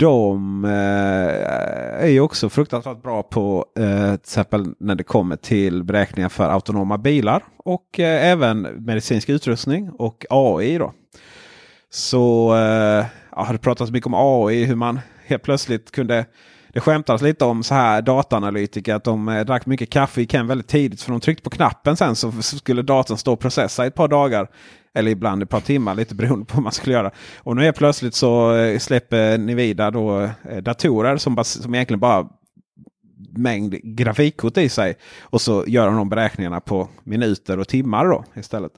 De 0.00 0.64
eh, 0.64 2.04
är 2.04 2.06
ju 2.06 2.20
också 2.20 2.48
fruktansvärt 2.48 3.02
bra 3.02 3.22
på 3.22 3.66
eh, 3.78 4.06
till 4.06 4.14
exempel 4.14 4.74
när 4.78 4.94
det 4.94 5.04
kommer 5.04 5.36
till 5.36 5.84
beräkningar 5.84 6.28
för 6.28 6.48
autonoma 6.48 6.98
bilar 6.98 7.44
och 7.56 8.00
eh, 8.00 8.30
även 8.30 8.62
medicinsk 8.62 9.28
utrustning 9.28 9.90
och 9.90 10.26
AI. 10.30 10.78
Då. 10.78 10.92
Så 11.90 12.54
eh, 12.54 13.06
ja, 13.30 13.44
har 13.44 13.52
det 13.52 13.58
pratats 13.58 13.90
mycket 13.90 14.06
om 14.06 14.14
AI, 14.16 14.64
hur 14.64 14.76
man 14.76 15.00
helt 15.26 15.42
plötsligt 15.42 15.90
kunde 15.90 16.26
det 16.72 16.80
skämtades 16.80 17.22
lite 17.22 17.44
om 17.44 17.62
så 17.62 17.74
här 17.74 18.02
dataanalytiker 18.02 18.94
att 18.94 19.04
de 19.04 19.28
eh, 19.28 19.44
drack 19.44 19.66
mycket 19.66 19.90
kaffe 19.90 20.20
i 20.20 20.26
Ken 20.26 20.46
väldigt 20.46 20.68
tidigt. 20.68 21.02
För 21.02 21.12
de 21.12 21.20
tryckte 21.20 21.42
på 21.42 21.50
knappen 21.50 21.96
sen 21.96 22.16
så 22.16 22.32
skulle 22.42 22.82
datorn 22.82 23.16
stå 23.18 23.32
och 23.32 23.40
processa 23.40 23.84
i 23.84 23.88
ett 23.88 23.94
par 23.94 24.08
dagar. 24.08 24.48
Eller 24.94 25.10
ibland 25.10 25.42
ett 25.42 25.48
par 25.48 25.60
timmar, 25.60 25.94
lite 25.94 26.14
beroende 26.14 26.44
på 26.44 26.54
vad 26.54 26.62
man 26.62 26.72
skulle 26.72 26.94
göra. 26.94 27.10
Och 27.38 27.56
nu 27.56 27.66
är 27.66 27.72
plötsligt 27.72 28.14
så 28.14 28.56
eh, 28.56 28.78
släpper 28.78 29.38
Nvidia 29.38 29.90
då 29.90 30.20
eh, 30.20 30.56
datorer 30.62 31.16
som, 31.16 31.36
bas- 31.38 31.62
som 31.62 31.74
egentligen 31.74 32.00
bara 32.00 32.28
mängd 33.36 33.74
grafikkort 33.82 34.56
i 34.56 34.68
sig. 34.68 34.96
Och 35.20 35.40
så 35.40 35.64
gör 35.66 35.86
de 35.86 35.96
de 35.96 36.08
beräkningarna 36.08 36.60
på 36.60 36.88
minuter 37.04 37.58
och 37.58 37.68
timmar 37.68 38.04
då 38.04 38.24
istället. 38.34 38.72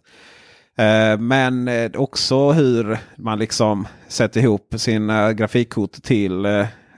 Eh, 0.79 1.19
men 1.19 1.71
också 1.95 2.53
hur 2.53 2.99
man 3.17 3.39
liksom 3.39 3.89
sätter 4.09 4.41
ihop 4.41 4.75
sina 4.77 5.33
grafikkort 5.33 5.93
till 5.93 6.45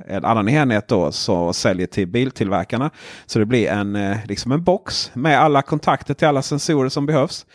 en 0.06 0.24
annan 0.24 0.48
enhet 0.48 0.88
då 0.88 1.12
så 1.12 1.52
säljer 1.52 1.86
till 1.86 2.06
biltillverkarna. 2.06 2.90
Så 3.26 3.38
det 3.38 3.46
blir 3.46 3.68
en, 3.68 4.16
liksom 4.28 4.52
en 4.52 4.64
box 4.64 5.10
med 5.14 5.40
alla 5.40 5.62
kontakter 5.62 6.14
till 6.14 6.28
alla 6.28 6.42
sensorer 6.42 6.88
som 6.88 7.06
behövs. 7.06 7.46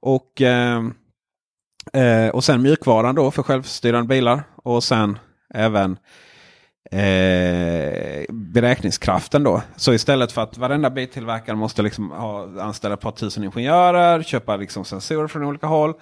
Och, 0.00 0.42
eh, 0.42 0.82
eh, 1.92 2.28
och 2.28 2.44
sen 2.44 2.62
mjukvaran 2.62 3.14
då 3.14 3.30
för 3.30 3.42
självstyrande 3.42 4.08
bilar. 4.08 4.42
Och 4.56 4.84
sen 4.84 5.18
även 5.54 5.98
eh, 6.90 8.24
beräkningskraften 8.30 9.42
då. 9.42 9.62
Så 9.76 9.92
istället 9.92 10.32
för 10.32 10.42
att 10.42 10.58
varenda 10.58 10.90
biltillverkare 10.90 11.56
måste 11.56 11.82
liksom 11.82 12.10
ha, 12.10 12.48
anställa 12.60 12.94
ett 12.94 13.00
par 13.00 13.10
tusen 13.10 13.44
ingenjörer, 13.44 14.22
köpa 14.22 14.56
liksom 14.56 14.84
sensorer 14.84 15.28
från 15.28 15.44
olika 15.44 15.66
håll, 15.66 15.94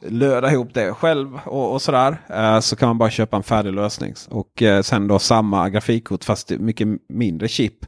löda 0.00 0.52
ihop 0.52 0.74
det 0.74 0.94
själv 0.94 1.40
och, 1.44 1.72
och 1.72 1.82
sådär. 1.82 2.16
Eh, 2.28 2.60
så 2.60 2.76
kan 2.76 2.88
man 2.88 2.98
bara 2.98 3.10
köpa 3.10 3.36
en 3.36 3.42
färdig 3.42 3.72
lösning. 3.72 4.14
Och 4.28 4.62
eh, 4.62 4.82
sen 4.82 5.08
då 5.08 5.18
samma 5.18 5.68
grafikkort 5.68 6.24
fast 6.24 6.50
mycket 6.50 6.88
mindre 7.08 7.48
chip 7.48 7.86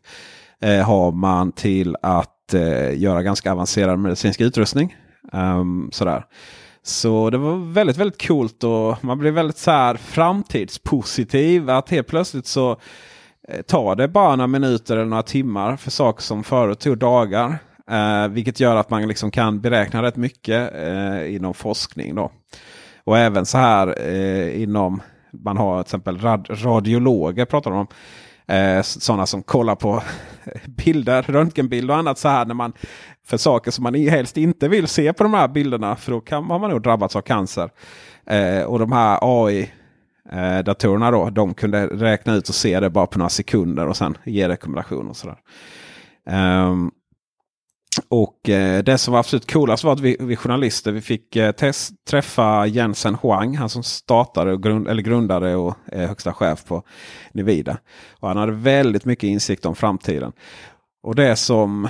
eh, 0.60 0.86
har 0.86 1.12
man 1.12 1.52
till 1.52 1.96
att 2.02 2.54
eh, 2.54 2.98
göra 2.98 3.22
ganska 3.22 3.52
avancerad 3.52 3.98
medicinsk 3.98 4.40
utrustning. 4.40 4.96
Um, 5.32 5.88
sådär. 5.92 6.24
Så 6.82 7.30
det 7.30 7.38
var 7.38 7.72
väldigt, 7.72 7.96
väldigt 7.96 8.26
coolt 8.26 8.64
och 8.64 9.04
man 9.04 9.18
blev 9.18 9.34
väldigt 9.34 9.58
så 9.58 9.70
här 9.70 9.94
framtidspositiv. 9.94 11.70
Att 11.70 11.90
helt 11.90 12.06
plötsligt 12.06 12.46
så 12.46 12.70
eh, 13.48 13.62
tar 13.62 13.96
det 13.96 14.08
bara 14.08 14.36
några 14.36 14.46
minuter 14.46 14.96
eller 14.96 15.06
några 15.06 15.22
timmar 15.22 15.76
för 15.76 15.90
saker 15.90 16.22
som 16.22 16.44
förut 16.44 16.80
tog 16.80 16.98
dagar. 16.98 17.58
Eh, 17.90 18.28
vilket 18.28 18.60
gör 18.60 18.76
att 18.76 18.90
man 18.90 19.08
liksom 19.08 19.30
kan 19.30 19.60
beräkna 19.60 20.02
rätt 20.02 20.16
mycket 20.16 20.74
eh, 20.74 21.34
inom 21.34 21.54
forskning. 21.54 22.14
Då. 22.14 22.30
Och 23.04 23.18
även 23.18 23.46
så 23.46 23.58
här 23.58 24.08
eh, 24.08 24.62
inom, 24.62 25.02
man 25.30 25.56
har 25.56 25.82
till 25.82 25.86
exempel 25.86 26.18
rad, 26.18 26.46
radiologer 26.50 27.44
pratar 27.44 27.70
de 27.70 27.80
om. 27.80 27.86
Eh, 28.48 28.82
sådana 28.82 29.26
som 29.26 29.42
kollar 29.42 29.74
på 29.74 30.02
bilder, 30.64 31.22
röntgenbilder 31.22 31.94
och 31.94 31.98
annat 31.98 32.18
så 32.18 32.28
här 32.28 32.44
när 32.44 32.54
man 32.54 32.72
för 33.26 33.36
saker 33.36 33.70
som 33.70 33.82
man 33.82 33.94
helst 33.94 34.36
inte 34.36 34.68
vill 34.68 34.88
se 34.88 35.12
på 35.12 35.22
de 35.22 35.34
här 35.34 35.48
bilderna. 35.48 35.96
För 35.96 36.12
då 36.12 36.20
kan, 36.20 36.44
har 36.44 36.58
man 36.58 36.70
nog 36.70 36.82
drabbats 36.82 37.16
av 37.16 37.20
cancer. 37.20 37.70
Eh, 38.26 38.62
och 38.62 38.78
de 38.78 38.92
här 38.92 39.18
AI-datorerna 39.22 41.06
eh, 41.06 41.12
då, 41.12 41.30
de 41.30 41.54
kunde 41.54 41.86
räkna 41.86 42.34
ut 42.34 42.48
och 42.48 42.54
se 42.54 42.80
det 42.80 42.90
bara 42.90 43.06
på 43.06 43.18
några 43.18 43.28
sekunder 43.28 43.86
och 43.86 43.96
sen 43.96 44.18
ge 44.24 44.48
rekommendationer. 44.48 45.10
Och 45.10 45.16
sådär. 45.16 45.38
Um, 46.68 46.90
och 48.08 48.48
eh, 48.48 48.82
det 48.82 48.98
som 48.98 49.12
var 49.12 49.20
absolut 49.20 49.52
coolast 49.52 49.84
var 49.84 49.92
att 49.92 50.00
vi, 50.00 50.16
vi 50.20 50.36
journalister 50.36 50.92
vi 50.92 51.00
fick 51.00 51.36
eh, 51.36 51.52
test, 51.52 51.92
träffa 52.10 52.66
Jensen 52.66 53.16
Huang. 53.22 53.56
Han 53.56 53.68
som 53.68 53.82
startade 53.82 54.52
och 54.52 54.62
grund, 54.62 54.88
eller 54.88 55.02
grundade 55.02 55.56
och 55.56 55.74
är 55.86 56.06
högsta 56.06 56.32
chef 56.32 56.64
på 56.64 56.82
Nivida. 57.32 57.78
Och 58.20 58.28
han 58.28 58.36
hade 58.36 58.52
väldigt 58.52 59.04
mycket 59.04 59.28
insikt 59.28 59.66
om 59.66 59.74
framtiden. 59.74 60.32
Och 61.02 61.14
det 61.14 61.36
som 61.36 61.88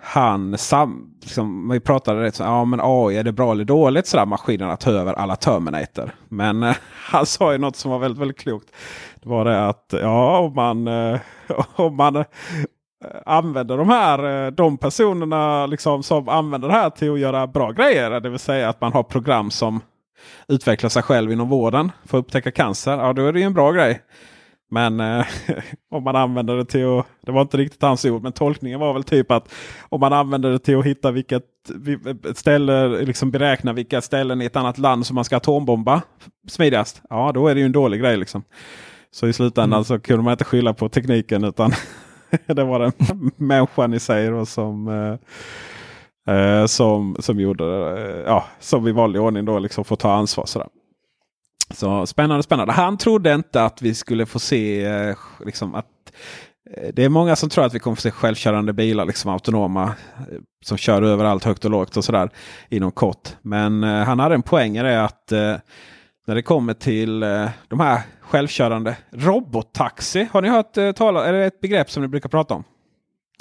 han 0.00 0.58
sam, 0.58 1.14
liksom, 1.22 1.68
vi 1.68 1.80
pratade 1.80 2.22
rätt 2.22 2.34
så 2.34 2.42
ja 2.42 2.64
men 2.64 2.80
AI 2.82 3.16
är 3.16 3.24
det 3.24 3.32
bra 3.32 3.52
eller 3.52 3.64
dåligt 3.64 4.06
sådär 4.06 4.26
maskinerna 4.26 4.76
tar 4.76 4.92
över 4.92 5.14
alla 5.14 5.36
Terminator. 5.36 6.14
Men 6.28 6.62
eh, 6.62 6.76
han 6.92 7.26
sa 7.26 7.52
ju 7.52 7.58
något 7.58 7.76
som 7.76 7.90
var 7.90 7.98
väldigt, 7.98 8.20
väldigt 8.20 8.38
klokt. 8.38 8.68
Det 9.22 9.28
var 9.28 9.44
det 9.44 9.66
att 9.66 9.94
ja 10.02 10.38
om 10.38 10.54
man, 10.54 10.88
eh, 10.88 11.20
om 11.76 11.96
man 11.96 12.24
Eh, 13.04 13.20
använder 13.26 13.78
de 13.78 13.88
här 13.88 14.46
eh, 14.46 14.50
de 14.50 14.78
personerna 14.78 15.66
liksom 15.66 16.02
som 16.02 16.28
använder 16.28 16.68
det 16.68 16.74
här 16.74 16.90
till 16.90 17.12
att 17.12 17.18
göra 17.18 17.46
bra 17.46 17.72
grejer. 17.72 18.20
Det 18.20 18.30
vill 18.30 18.38
säga 18.38 18.68
att 18.68 18.80
man 18.80 18.92
har 18.92 19.02
program 19.02 19.50
som 19.50 19.80
utvecklar 20.48 20.90
sig 20.90 21.02
själv 21.02 21.32
inom 21.32 21.48
vården 21.48 21.92
för 22.04 22.18
att 22.18 22.24
upptäcka 22.24 22.50
cancer. 22.50 22.98
Ja, 22.98 23.12
då 23.12 23.26
är 23.26 23.32
det 23.32 23.38
ju 23.38 23.44
en 23.44 23.54
bra 23.54 23.72
grej. 23.72 24.00
Men 24.70 25.00
eh, 25.00 25.26
om 25.90 26.04
man 26.04 26.16
använder 26.16 26.56
det 26.56 26.64
till 26.64 26.98
att, 26.98 27.06
det 27.20 27.32
var 27.32 27.40
inte 27.40 27.56
riktigt 27.56 27.82
hans 27.82 28.04
ord, 28.04 28.22
men 28.22 28.32
tolkningen 28.32 28.80
var 28.80 28.92
väl 28.92 29.04
typ 29.04 29.30
att 29.30 29.52
om 29.88 30.00
man 30.00 30.12
använder 30.12 30.50
det 30.50 30.58
till 30.58 30.78
att 30.78 30.84
hitta 30.84 31.10
vilket 31.10 31.44
ställe, 32.34 32.88
liksom 32.88 33.30
beräkna 33.30 33.72
vilka 33.72 34.00
ställen 34.00 34.42
i 34.42 34.44
ett 34.44 34.56
annat 34.56 34.78
land 34.78 35.06
som 35.06 35.14
man 35.14 35.24
ska 35.24 35.36
atombomba 35.36 36.02
smidigast. 36.48 37.02
Ja, 37.10 37.32
då 37.34 37.48
är 37.48 37.54
det 37.54 37.60
ju 37.60 37.66
en 37.66 37.72
dålig 37.72 38.00
grej 38.00 38.16
liksom. 38.16 38.42
Så 39.10 39.26
i 39.26 39.32
slutändan 39.32 39.78
mm. 39.78 39.84
så 39.84 39.98
kunde 39.98 40.22
man 40.22 40.32
inte 40.32 40.44
skylla 40.44 40.74
på 40.74 40.88
tekniken 40.88 41.44
utan 41.44 41.72
det 42.46 42.64
var 42.64 42.78
den 42.78 42.92
människan 43.36 43.94
i 43.94 44.00
sig 44.00 44.30
då, 44.30 44.46
som, 44.46 44.88
eh, 46.26 46.34
eh, 46.34 46.66
som, 46.66 47.16
som 47.18 47.40
gjorde 47.40 47.64
eh, 47.64 48.22
ja, 48.26 48.44
som 48.60 48.88
i 48.88 48.92
vanlig 48.92 49.22
ordning 49.22 49.44
då 49.44 49.58
liksom 49.58 49.84
får 49.84 49.96
ta 49.96 50.12
ansvar. 50.12 50.46
Sådär. 50.46 50.68
Så 51.70 52.06
spännande, 52.06 52.42
spännande. 52.42 52.72
Han 52.72 52.96
trodde 52.96 53.34
inte 53.34 53.62
att 53.62 53.82
vi 53.82 53.94
skulle 53.94 54.26
få 54.26 54.38
se 54.38 54.84
eh, 54.84 55.16
liksom 55.44 55.74
att 55.74 55.86
eh, 56.76 56.88
det 56.94 57.04
är 57.04 57.08
många 57.08 57.36
som 57.36 57.48
tror 57.48 57.64
att 57.64 57.74
vi 57.74 57.78
kommer 57.78 57.94
få 57.94 58.02
se 58.02 58.10
självkörande 58.10 58.72
bilar, 58.72 59.04
liksom 59.04 59.30
autonoma, 59.30 59.84
eh, 59.84 60.38
som 60.64 60.78
kör 60.78 61.02
överallt 61.02 61.44
högt 61.44 61.64
och 61.64 61.70
lågt 61.70 61.96
och 61.96 62.04
sådär 62.04 62.30
inom 62.68 62.92
kort. 62.92 63.36
Men 63.42 63.82
han 63.82 64.18
hade 64.18 64.34
en 64.34 64.42
poäng 64.42 64.76
i 64.76 64.82
det 64.82 65.04
att 65.04 65.30
när 66.26 66.34
det 66.34 66.42
kommer 66.42 66.74
till 66.74 67.20
de 67.68 67.80
här 67.80 68.02
självkörande 68.28 68.96
robottaxi. 69.10 70.28
Har 70.32 70.42
ni 70.42 70.48
hört 70.48 70.76
eh, 70.76 70.92
tala, 70.92 71.26
är 71.26 71.32
det 71.32 71.44
ett 71.44 71.60
begrepp 71.60 71.90
som 71.90 72.02
ni 72.02 72.08
brukar 72.08 72.28
prata 72.28 72.54
om? 72.54 72.64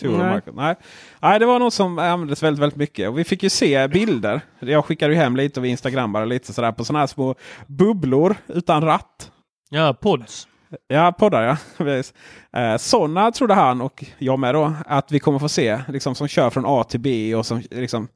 Nej. 0.04 0.42
Nej. 0.54 0.76
Nej, 1.20 1.40
det 1.40 1.46
var 1.46 1.60
något 1.60 1.74
som 1.74 2.00
användes 2.00 2.44
väldigt, 2.44 2.62
väldigt 2.62 2.78
mycket. 2.78 3.10
Och 3.10 3.20
vi 3.20 3.24
fick 3.24 3.44
ju 3.44 3.50
se 3.50 3.88
bilder. 3.88 4.42
Jag 4.60 4.86
skickade 4.86 5.14
ju 5.14 5.20
hem 5.20 5.36
lite 5.36 5.60
av 5.60 5.66
Instagram 5.66 6.14
bara 6.14 6.26
lite 6.26 6.54
sådär 6.54 6.72
på 6.72 6.86
sådana 6.86 7.00
här 7.00 7.08
små 7.08 7.36
bubblor 7.68 8.36
utan 8.48 8.84
ratt. 8.84 9.32
Ja, 9.70 9.94
pods. 9.94 10.48
Ja, 10.88 11.12
poddar 11.12 11.58
ja. 11.78 11.88
eh, 12.62 12.78
sådana 12.78 13.32
trodde 13.32 13.54
han 13.54 13.82
och 13.82 14.06
jag 14.18 14.40
med 14.40 14.56
då 14.56 14.74
att 14.86 15.12
vi 15.12 15.20
kommer 15.20 15.40
få 15.40 15.50
se. 15.50 15.82
Liksom, 15.88 16.16
som 16.16 16.28
kör 16.28 16.50
från 16.50 16.64
A 16.68 16.84
till 16.84 17.00
B 17.00 17.36
och 17.36 17.46
som 17.46 17.64
liksom 17.72 18.08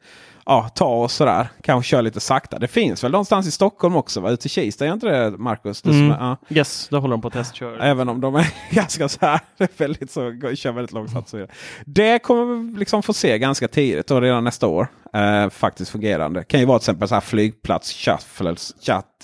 ja, 0.45 0.69
ta 0.75 0.85
oss 0.85 1.13
sådär. 1.13 1.47
Kanske 1.63 1.89
köra 1.89 2.01
lite 2.01 2.19
sakta. 2.19 2.59
Det 2.59 2.67
finns 2.67 3.03
väl 3.03 3.11
någonstans 3.11 3.47
i 3.47 3.51
Stockholm 3.51 3.95
också? 3.95 4.19
Va? 4.19 4.29
Ute 4.29 4.47
i 4.47 4.49
Kista, 4.49 4.85
är 4.85 4.93
inte 4.93 5.07
det 5.07 5.37
Marcus? 5.37 5.81
Det 5.81 5.89
mm. 5.89 6.09
ja. 6.09 6.37
Yes, 6.49 6.87
där 6.89 6.97
håller 6.97 7.13
de 7.13 7.21
på 7.21 7.27
att 7.27 7.33
testköra. 7.33 7.83
Även 7.83 8.09
om 8.09 8.21
de 8.21 8.35
är 8.35 8.53
ganska 8.71 9.09
så 9.09 9.17
här, 9.21 9.39
väldigt 9.77 10.11
så, 10.11 10.21
kör 10.55 10.71
väldigt 10.71 10.93
långsamt. 10.93 11.29
Så 11.29 11.47
det 11.85 12.19
kommer 12.19 12.55
vi 12.55 12.79
liksom 12.79 13.03
få 13.03 13.13
se 13.13 13.39
ganska 13.39 13.67
tidigt, 13.67 14.07
då, 14.07 14.21
redan 14.21 14.43
nästa 14.43 14.67
år. 14.67 14.87
Eh, 15.13 15.49
faktiskt 15.49 15.91
fungerande. 15.91 16.43
Kan 16.43 16.59
ju 16.59 16.65
vara 16.65 16.79
till 16.79 16.83
exempel 16.83 17.07
så 17.07 17.13
här 17.13 17.21
flygplats, 17.21 17.93
shuttles, 17.93 18.73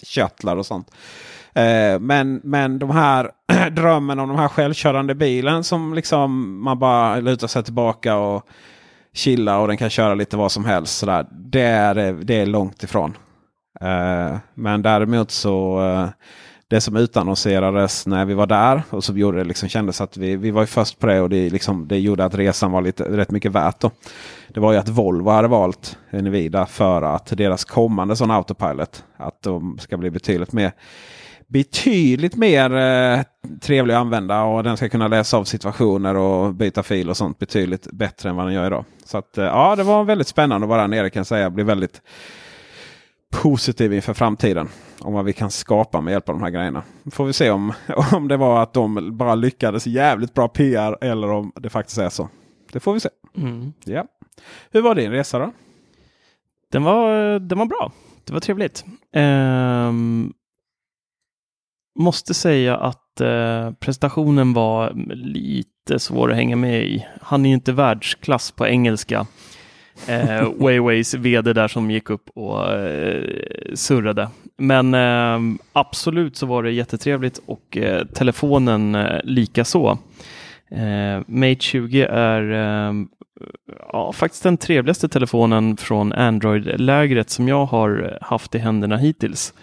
shuttlar 0.03 0.57
och 0.57 0.65
sånt. 0.65 0.91
Eh, 1.53 1.99
men, 1.99 2.41
men 2.43 2.79
de 2.79 2.89
här 2.89 3.31
drömmen 3.71 4.19
om 4.19 4.29
de 4.29 4.37
här 4.37 4.47
självkörande 4.47 5.15
bilen 5.15 5.63
som 5.63 5.93
liksom 5.93 6.61
man 6.63 6.79
bara 6.79 7.19
lutar 7.19 7.47
sig 7.47 7.63
tillbaka 7.63 8.15
och 8.15 8.47
chilla 9.17 9.59
och 9.59 9.67
den 9.67 9.77
kan 9.77 9.89
köra 9.89 10.15
lite 10.15 10.37
vad 10.37 10.51
som 10.51 10.65
helst. 10.65 10.97
Sådär. 10.97 11.25
Det, 11.31 11.61
är, 11.61 11.95
det 12.23 12.35
är 12.35 12.45
långt 12.45 12.83
ifrån. 12.83 13.17
Uh, 13.83 14.37
men 14.53 14.81
däremot 14.81 15.31
så 15.31 15.81
uh, 15.81 16.09
det 16.67 16.81
som 16.81 16.95
utannonserades 16.95 18.07
när 18.07 18.25
vi 18.25 18.33
var 18.33 18.47
där 18.47 18.83
och 18.89 19.03
som 19.03 19.17
gjorde 19.17 19.37
det 19.37 19.43
liksom 19.43 19.69
kändes 19.69 20.01
att 20.01 20.17
vi, 20.17 20.35
vi 20.35 20.51
var 20.51 20.65
först 20.65 20.99
på 20.99 21.07
det 21.07 21.21
och 21.21 21.29
det, 21.29 21.49
liksom, 21.49 21.87
det 21.87 21.99
gjorde 21.99 22.25
att 22.25 22.35
resan 22.35 22.71
var 22.71 22.81
lite, 22.81 23.03
rätt 23.03 23.31
mycket 23.31 23.51
värt. 23.51 23.79
Då. 23.79 23.91
Det 24.47 24.59
var 24.59 24.71
ju 24.71 24.77
att 24.77 24.89
Volvo 24.89 25.29
hade 25.29 25.47
valt 25.47 25.97
Nvidia 26.11 26.65
för 26.65 27.01
att 27.01 27.37
deras 27.37 27.65
kommande 27.65 28.15
sån 28.15 28.31
autopilot 28.31 29.03
att 29.17 29.41
de 29.41 29.77
ska 29.79 29.97
bli 29.97 30.09
betydligt 30.09 30.51
mer 30.51 30.71
betydligt 31.47 32.35
mer 32.35 32.75
eh, 32.75 33.21
trevlig 33.61 33.93
att 33.93 33.99
använda 33.99 34.43
och 34.43 34.63
den 34.63 34.77
ska 34.77 34.89
kunna 34.89 35.07
läsa 35.07 35.37
av 35.37 35.43
situationer 35.43 36.15
och 36.15 36.53
byta 36.53 36.83
fil 36.83 37.09
och 37.09 37.17
sånt 37.17 37.39
betydligt 37.39 37.87
bättre 37.91 38.29
än 38.29 38.35
vad 38.35 38.45
den 38.45 38.53
gör 38.53 38.67
idag. 38.67 38.85
Så 39.05 39.17
att, 39.17 39.37
eh, 39.37 39.45
ja, 39.45 39.75
det 39.75 39.83
var 39.83 40.03
väldigt 40.03 40.27
spännande 40.27 40.65
att 40.65 40.69
vara 40.69 40.81
där 40.81 40.87
nere 40.87 41.09
kan 41.09 41.19
jag 41.19 41.27
säga. 41.27 41.49
Blir 41.49 41.65
väldigt 41.65 42.01
positiv 43.29 43.93
inför 43.93 44.13
framtiden. 44.13 44.69
Om 44.99 45.13
vad 45.13 45.25
vi 45.25 45.33
kan 45.33 45.51
skapa 45.51 46.01
med 46.01 46.11
hjälp 46.11 46.29
av 46.29 46.35
de 46.35 46.43
här 46.43 46.49
grejerna. 46.49 46.83
Får 47.11 47.25
vi 47.25 47.33
se 47.33 47.51
om, 47.51 47.73
om 48.13 48.27
det 48.27 48.37
var 48.37 48.63
att 48.63 48.73
de 48.73 49.17
bara 49.17 49.35
lyckades 49.35 49.87
jävligt 49.87 50.33
bra 50.33 50.47
PR 50.47 50.97
eller 51.03 51.29
om 51.31 51.51
det 51.55 51.69
faktiskt 51.69 51.97
är 51.97 52.09
så. 52.09 52.29
Det 52.71 52.79
får 52.79 52.93
vi 52.93 52.99
se. 52.99 53.09
Mm. 53.37 53.73
Ja. 53.83 54.05
Hur 54.71 54.81
var 54.81 54.95
din 54.95 55.11
resa 55.11 55.39
då? 55.39 55.51
Den 56.71 56.83
var, 56.83 57.39
den 57.39 57.57
var 57.57 57.65
bra. 57.65 57.91
Det 58.23 58.33
var 58.33 58.39
trevligt. 58.39 58.85
Um, 59.15 60.33
måste 61.97 62.33
säga 62.33 62.77
att 62.77 63.21
eh, 63.21 63.71
presentationen 63.71 64.53
var 64.53 64.93
lite 65.15 65.99
svår 65.99 66.31
att 66.31 66.35
hänga 66.35 66.55
med 66.55 66.83
i. 66.83 67.05
Han 67.21 67.45
är 67.45 67.49
ju 67.49 67.55
inte 67.55 67.71
världsklass 67.71 68.51
på 68.51 68.67
engelska. 68.67 69.25
Eh, 70.07 70.51
Wayways 70.57 71.13
vd 71.13 71.53
där 71.53 71.67
som 71.67 71.91
gick 71.91 72.09
upp 72.09 72.29
och 72.35 72.73
eh, 72.73 73.23
surrade. 73.73 74.29
Men 74.57 74.93
eh, 74.93 75.59
absolut 75.73 76.37
så 76.37 76.45
var 76.45 76.63
det 76.63 76.71
jättetrevligt 76.71 77.41
och 77.45 77.77
eh, 77.77 78.05
telefonen 78.05 78.95
eh, 78.95 79.19
lika 79.23 79.65
så. 79.65 79.97
Eh, 80.71 81.21
Mate 81.27 81.59
20 81.59 82.01
är 82.09 82.51
eh, 82.51 82.93
ja, 83.91 84.13
faktiskt 84.13 84.43
den 84.43 84.57
trevligaste 84.57 85.09
telefonen 85.09 85.77
från 85.77 86.13
Android-lägret 86.13 87.29
som 87.29 87.47
jag 87.47 87.65
har 87.65 88.17
haft 88.21 88.55
i 88.55 88.57
händerna 88.57 88.97
hittills. 88.97 89.53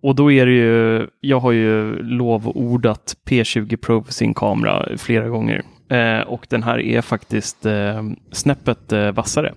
Och 0.00 0.14
då 0.14 0.32
är 0.32 0.46
det 0.46 0.52
ju, 0.52 1.06
jag 1.20 1.40
har 1.40 1.52
ju 1.52 2.02
lovordat 2.02 3.16
P20 3.26 3.76
Pro 3.76 4.02
för 4.02 4.12
sin 4.12 4.34
kamera 4.34 4.88
flera 4.96 5.28
gånger. 5.28 5.62
Eh, 5.88 6.20
och 6.20 6.46
den 6.50 6.62
här 6.62 6.78
är 6.78 7.00
faktiskt 7.00 7.66
eh, 7.66 8.02
snäppet 8.32 8.92
eh, 8.92 9.10
vassare. 9.10 9.54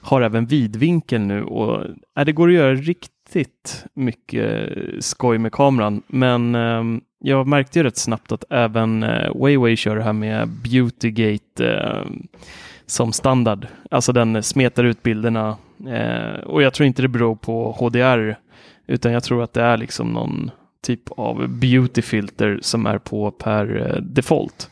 Har 0.00 0.22
även 0.22 0.46
vidvinkel 0.46 1.20
nu 1.20 1.42
och 1.42 1.84
eh, 2.18 2.24
det 2.24 2.32
går 2.32 2.48
att 2.48 2.54
göra 2.54 2.74
riktigt 2.74 3.84
mycket 3.94 4.68
skoj 5.00 5.38
med 5.38 5.52
kameran. 5.52 6.02
Men 6.06 6.54
eh, 6.54 6.82
jag 7.18 7.46
märkte 7.46 7.78
ju 7.78 7.82
rätt 7.82 7.96
snabbt 7.96 8.32
att 8.32 8.44
även 8.50 9.02
eh, 9.02 9.34
Wayway 9.34 9.76
kör 9.76 9.96
det 9.96 10.02
här 10.02 10.12
med 10.12 10.48
Beautygate 10.48 11.74
eh, 11.74 12.04
som 12.86 13.12
standard. 13.12 13.66
Alltså 13.90 14.12
den 14.12 14.42
smetar 14.42 14.84
ut 14.84 15.02
bilderna 15.02 15.56
eh, 15.88 16.40
och 16.44 16.62
jag 16.62 16.74
tror 16.74 16.86
inte 16.86 17.02
det 17.02 17.08
beror 17.08 17.36
på 17.36 17.72
HDR 17.72 18.36
utan 18.86 19.12
jag 19.12 19.24
tror 19.24 19.42
att 19.42 19.52
det 19.52 19.62
är 19.62 19.76
liksom 19.76 20.08
någon 20.08 20.50
typ 20.82 21.02
av 21.10 21.48
beautyfilter 21.48 22.58
som 22.62 22.86
är 22.86 22.98
på 22.98 23.30
per 23.30 23.76
eh, 23.76 24.02
default. 24.02 24.70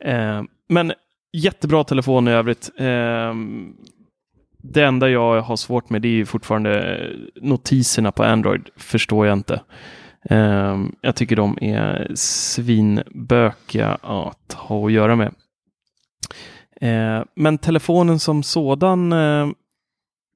Eh, 0.00 0.42
men 0.68 0.92
jättebra 1.32 1.84
telefon 1.84 2.28
i 2.28 2.30
övrigt. 2.30 2.70
Eh, 2.78 3.34
det 4.62 4.84
enda 4.84 5.08
jag 5.08 5.40
har 5.40 5.56
svårt 5.56 5.90
med 5.90 6.02
det 6.02 6.20
är 6.20 6.24
fortfarande 6.24 6.96
eh, 6.96 7.16
notiserna 7.42 8.12
på 8.12 8.22
Android. 8.24 8.68
Förstår 8.76 9.26
jag 9.26 9.38
inte. 9.38 9.60
Eh, 10.30 10.78
jag 11.00 11.16
tycker 11.16 11.36
de 11.36 11.58
är 11.60 12.12
svinbökiga 12.14 13.98
att 14.02 14.52
ha 14.52 14.86
att 14.86 14.92
göra 14.92 15.16
med. 15.16 15.34
Eh, 16.80 17.24
men 17.34 17.58
telefonen 17.58 18.18
som 18.18 18.42
sådan 18.42 19.12
eh, 19.12 19.48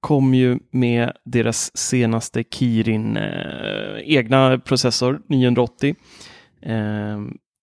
kom 0.07 0.35
ju 0.35 0.59
med 0.71 1.13
deras 1.25 1.77
senaste 1.77 2.45
Kirin 2.45 3.17
eh, 3.17 3.99
egna 4.05 4.59
processor 4.59 5.21
980. 5.29 5.95
Eh, 6.63 7.19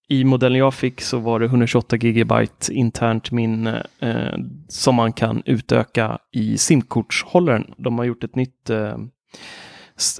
I 0.09 0.23
modellen 0.23 0.59
jag 0.59 0.73
fick 0.73 1.01
så 1.01 1.17
var 1.17 1.39
det 1.39 1.45
128 1.45 1.97
GB 1.97 2.33
internt 2.71 3.31
minne 3.31 3.85
eh, 3.99 4.37
som 4.67 4.95
man 4.95 5.13
kan 5.13 5.43
utöka 5.45 6.17
i 6.31 6.57
simkortshållaren. 6.57 7.73
De 7.77 7.97
har 7.97 8.05
gjort 8.05 8.23
ett 8.23 8.35
nytt 8.35 8.69
eh, 8.69 8.95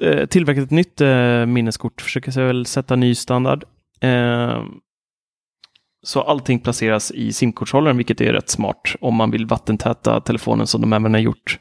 eh 0.02 0.26
tillverkat 0.26 0.64
ett 0.64 0.72
nytt 0.72 1.02
eh, 1.02 1.46
minneskort, 1.46 2.02
försöker 2.02 2.32
sig 2.32 2.46
väl 2.46 2.66
sätta 2.66 2.96
ny 2.96 3.16
standard. 3.16 3.64
Eh, 4.02 4.64
så 6.04 6.22
allting 6.22 6.60
placeras 6.60 7.12
i 7.12 7.34
simkortshållaren, 7.34 7.98
vilket 7.98 8.22
är 8.22 8.34
rätt 8.34 8.50
smart. 8.50 8.96
Om 9.02 9.16
man 9.16 9.32
vill 9.32 9.46
vattentäta 9.46 10.22
telefonen 10.22 10.68
som 10.68 10.82
de 10.82 10.94
även 10.94 11.14
har 11.14 11.22
gjort 11.22 11.60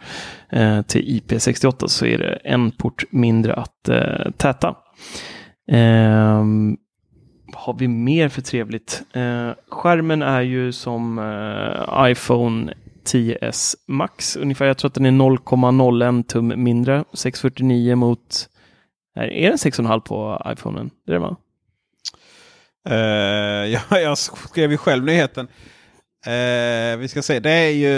eh, 0.53 0.83
till 0.83 1.21
IP68 1.21 1.87
så 1.87 2.07
är 2.07 2.19
det 2.19 2.35
en 2.45 2.71
port 2.71 3.05
mindre 3.11 3.55
att 3.55 3.89
eh, 3.89 4.31
täta. 4.37 4.69
Eh, 5.69 6.45
har 7.55 7.79
vi 7.79 7.89
mer 7.89 8.29
för 8.29 8.43
trevligt? 8.43 9.03
Eh, 9.13 9.51
skärmen 9.69 10.23
är 10.23 10.41
ju 10.41 10.73
som 10.73 11.19
eh, 11.19 12.11
iPhone 12.11 12.75
10s 13.05 13.75
Max 13.89 14.37
ungefär. 14.37 14.67
Jag 14.67 14.79
tror 14.79 14.89
att 14.89 14.95
den 14.95 15.07
är 15.07 15.11
0,01 15.11 16.23
tum 16.23 16.53
mindre. 16.57 17.05
649 17.13 17.97
mot... 17.97 18.49
Är 19.15 19.49
den 19.49 19.57
6,5 19.57 20.01
på 20.01 20.43
iPhonen? 20.53 20.91
Det 21.07 21.13
är 21.13 21.15
det 21.15 21.21
va? 21.21 21.37
Uh, 22.91 22.97
ja, 23.67 23.81
jag 23.91 24.19
skrev 24.19 24.71
ju 24.71 24.77
själv 24.77 25.05
nyheten. 25.05 25.49
Uh, 26.27 26.99
vi 26.99 27.09
ska 27.09 27.23
se, 27.23 27.41
det 27.41 27.51
är 27.51 27.71
ju 27.71 27.93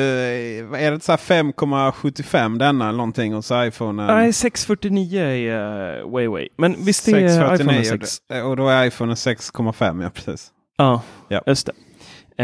är 0.76 0.90
det 0.90 1.00
så 1.02 1.12
5,75 1.12 2.58
denna 2.58 2.92
någonting 2.92 3.32
hos 3.32 3.50
iPhone? 3.54 4.06
Nej, 4.06 4.32
649 4.32 5.20
är 5.20 6.02
uh, 6.02 6.10
way 6.10 6.26
way. 6.26 6.48
Men 6.56 6.84
visst 6.84 7.08
är 7.08 7.54
iPhone 7.54 7.84
6? 7.84 8.18
Och 8.44 8.56
då 8.56 8.68
är 8.68 8.86
iPhone 8.86 9.14
6,5 9.14 10.02
ja 10.02 10.10
precis. 10.10 10.50
Ja, 10.76 11.02
ja. 11.28 11.42
just 11.46 11.66
det. 11.66 11.72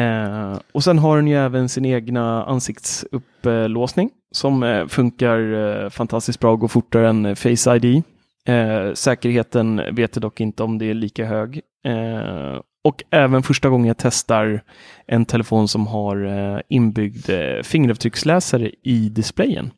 Uh, 0.01 0.59
och 0.73 0.85
sen 0.85 0.99
har 0.99 1.17
den 1.17 1.29
ju 1.29 1.37
även 1.37 1.69
sin 1.69 1.85
egna 1.85 2.45
ansiktsupplåsning 2.45 4.11
som 4.33 4.87
funkar 4.89 5.91
fantastiskt 5.91 6.41
bra 6.41 6.53
och 6.53 6.61
går 6.61 6.69
fortare 6.69 7.09
än 7.09 7.37
Face 7.37 7.77
ID. 7.77 8.03
Eh, 8.51 8.95
säkerheten 8.95 9.83
vet 9.93 10.17
jag 10.17 10.23
dock 10.23 10.41
inte 10.41 10.63
om 10.63 10.79
det 10.79 10.91
är 10.91 10.95
lika 10.95 11.27
hög. 11.27 11.61
Eh, 11.85 12.61
och 12.85 13.03
även 13.11 13.43
första 13.43 13.69
gången 13.69 13.87
jag 13.87 13.99
testar 13.99 14.63
en 15.07 15.25
telefon 15.25 15.69
som 15.69 15.87
har 15.87 16.27
eh, 16.27 16.61
inbyggd 16.69 17.31
eh, 17.31 17.63
fingeravtrycksläsare 17.63 18.71
i 18.83 19.09
displayen. 19.09 19.71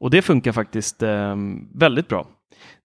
Och 0.00 0.10
det 0.10 0.22
funkar 0.22 0.52
faktiskt 0.52 1.02
eh, 1.02 1.36
väldigt 1.74 2.08
bra. 2.08 2.26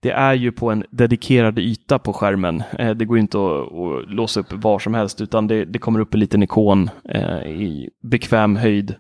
Det 0.02 0.12
är 0.12 0.34
ju 0.34 0.52
på 0.52 0.72
en 0.72 0.84
dedikerad 0.92 1.60
yta 1.60 2.00
på 2.00 2.14
skärmen. 2.14 2.64
Eh, 2.80 2.92
det 2.92 3.06
går 3.06 3.18
inte 3.18 3.38
att, 3.38 3.74
att, 3.74 4.10
låsa 4.10 4.40
upp 4.40 4.54
var 4.54 4.80
som 4.80 4.94
helst 4.94 5.22
utan 5.22 5.48
det, 5.48 5.66
det 5.66 5.80
kommer 5.80 6.00
upp 6.00 6.14
en 6.14 6.20
liten 6.20 6.44
ikon 6.44 6.90
eh, 7.10 7.48
i 7.48 7.90
bekväm 8.04 8.56
höjd. 8.56 8.96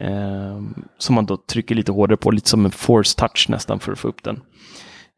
Ehm, 0.00 0.74
som 0.98 1.14
man 1.14 1.26
då 1.26 1.36
trycker 1.36 1.74
lite 1.74 1.92
hårdare 1.92 2.16
på, 2.16 2.30
lite 2.30 2.48
som 2.48 2.64
en 2.64 2.70
force 2.70 3.18
touch 3.18 3.46
nästan 3.48 3.80
för 3.80 3.92
att 3.92 3.98
få 3.98 4.08
upp 4.08 4.22
den. 4.22 4.40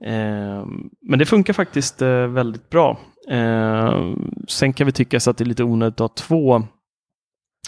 Eh, 0.04 0.66
men 1.02 1.18
det 1.18 1.26
funkar 1.26 1.52
faktiskt 1.52 2.02
eh, 2.02 2.26
väldigt 2.26 2.70
bra. 2.70 2.98
Eh, 3.30 4.12
sen 4.48 4.72
kan 4.72 4.86
vi 4.86 4.92
tycka 4.92 5.20
så 5.20 5.30
att 5.30 5.38
det 5.38 5.44
är 5.44 5.46
lite 5.46 5.64
onödigt 5.64 6.00
att 6.00 6.10
ha 6.10 6.26
två 6.26 6.62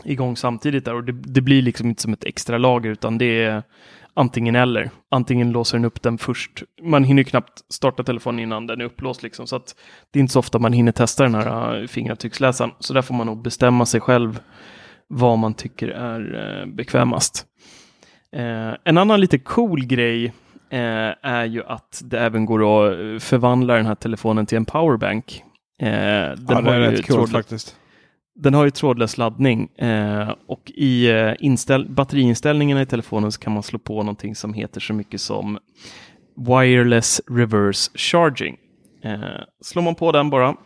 igång 0.05 0.37
samtidigt 0.37 0.85
där 0.85 0.95
och 0.95 1.05
det, 1.05 1.13
det, 1.13 1.41
blir 1.41 1.63
liksom 1.63 1.89
inte 1.89 2.03
som 2.03 2.13
ett 2.13 2.25
extra 2.25 2.59
lager 2.59 2.91
utan 2.91 3.19
det 3.19 3.45
är 3.45 3.63
antingen 4.15 4.57
eller. 4.57 4.91
Antingen 5.11 5.53
låser 5.53 5.79
den 5.79 5.85
upp 5.85 6.03
den 6.03 6.19
först. 6.19 6.63
Man 6.83 7.05
hinner 7.05 7.23
knappt 7.23 7.73
starta 7.73 8.05
telefonen 8.05 8.41
innan 8.41 8.67
den 8.67 8.81
är 8.81 8.85
upplåst 8.85 9.23
liksom 9.23 9.47
så 9.47 9.57
att 9.57 9.75
det 10.11 10.19
är 10.19 10.21
inte 10.21 10.33
så 10.33 10.39
ofta 10.39 10.59
man 10.59 10.73
hinner 10.73 10.93
testa 10.93 11.23
den 11.23 11.35
här 11.35 11.87
fingeravtrycksläsaren. 11.87 12.71
Så 12.81 12.95
där 12.95 13.03
får 13.03 13.15
man 13.15 13.27
nog 13.27 13.43
bestämma 13.43 13.87
sig 13.87 14.01
själv 14.01 14.41
vad 15.09 15.39
man 15.39 15.55
tycker 15.55 15.89
är 15.89 16.67
bekvämast. 16.67 17.47
En 18.85 18.99
annan 18.99 19.21
lite 19.21 19.39
cool 19.39 19.85
grej 19.85 20.33
är 21.23 21.45
ju 21.45 21.65
att 21.65 22.03
det 22.05 22.21
även 22.21 22.47
går 22.47 22.59
att 22.61 23.23
förvandla 23.23 23.75
den 23.75 23.87
här 23.87 23.95
telefonen 23.95 24.47
till 24.47 24.57
en 24.57 24.65
powerbank. 24.65 25.43
Eh, 25.81 25.89
den 25.89 26.47
ja, 26.49 26.61
det 26.61 26.71
är 26.71 26.81
rätt 26.81 27.07
coolt 27.07 27.33
faktiskt. 27.33 27.77
Den 28.35 28.55
har 28.55 28.65
ju 28.65 28.71
trådlös 28.71 29.19
laddning 29.19 29.69
eh, 29.77 30.35
och 30.47 30.71
i 30.75 31.11
eh, 31.11 31.33
inställ 31.39 31.89
batteriinställningarna 31.89 32.83
i 32.83 32.87
telefonen 32.87 33.33
så 33.33 33.41
kan 33.41 33.53
man 33.53 33.63
slå 33.63 33.79
på 33.79 33.95
någonting 33.95 34.35
som 34.35 34.55
heter 34.55 34.81
så 34.81 34.95
mycket 34.95 35.21
som 35.21 35.59
Wireless 36.37 37.21
Reverse 37.31 37.91
Charging. 37.95 38.57
Eh, 39.03 39.19
slår 39.61 39.83
man 39.83 39.95
på 39.95 40.13
den 40.13 40.31
bara 40.31 40.57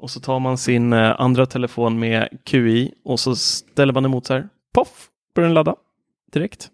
och 0.00 0.10
så 0.10 0.20
tar 0.20 0.40
man 0.40 0.58
sin 0.58 0.92
eh, 0.92 1.20
andra 1.20 1.46
telefon 1.46 1.98
med 1.98 2.28
QI 2.44 2.94
och 3.04 3.20
så 3.20 3.36
ställer 3.36 3.92
man 3.92 4.04
emot 4.04 4.26
så 4.26 4.34
här. 4.34 4.48
Poff! 4.74 5.08
Börjar 5.34 5.48
den 5.48 5.54
ladda 5.54 5.76
direkt. 6.32 6.70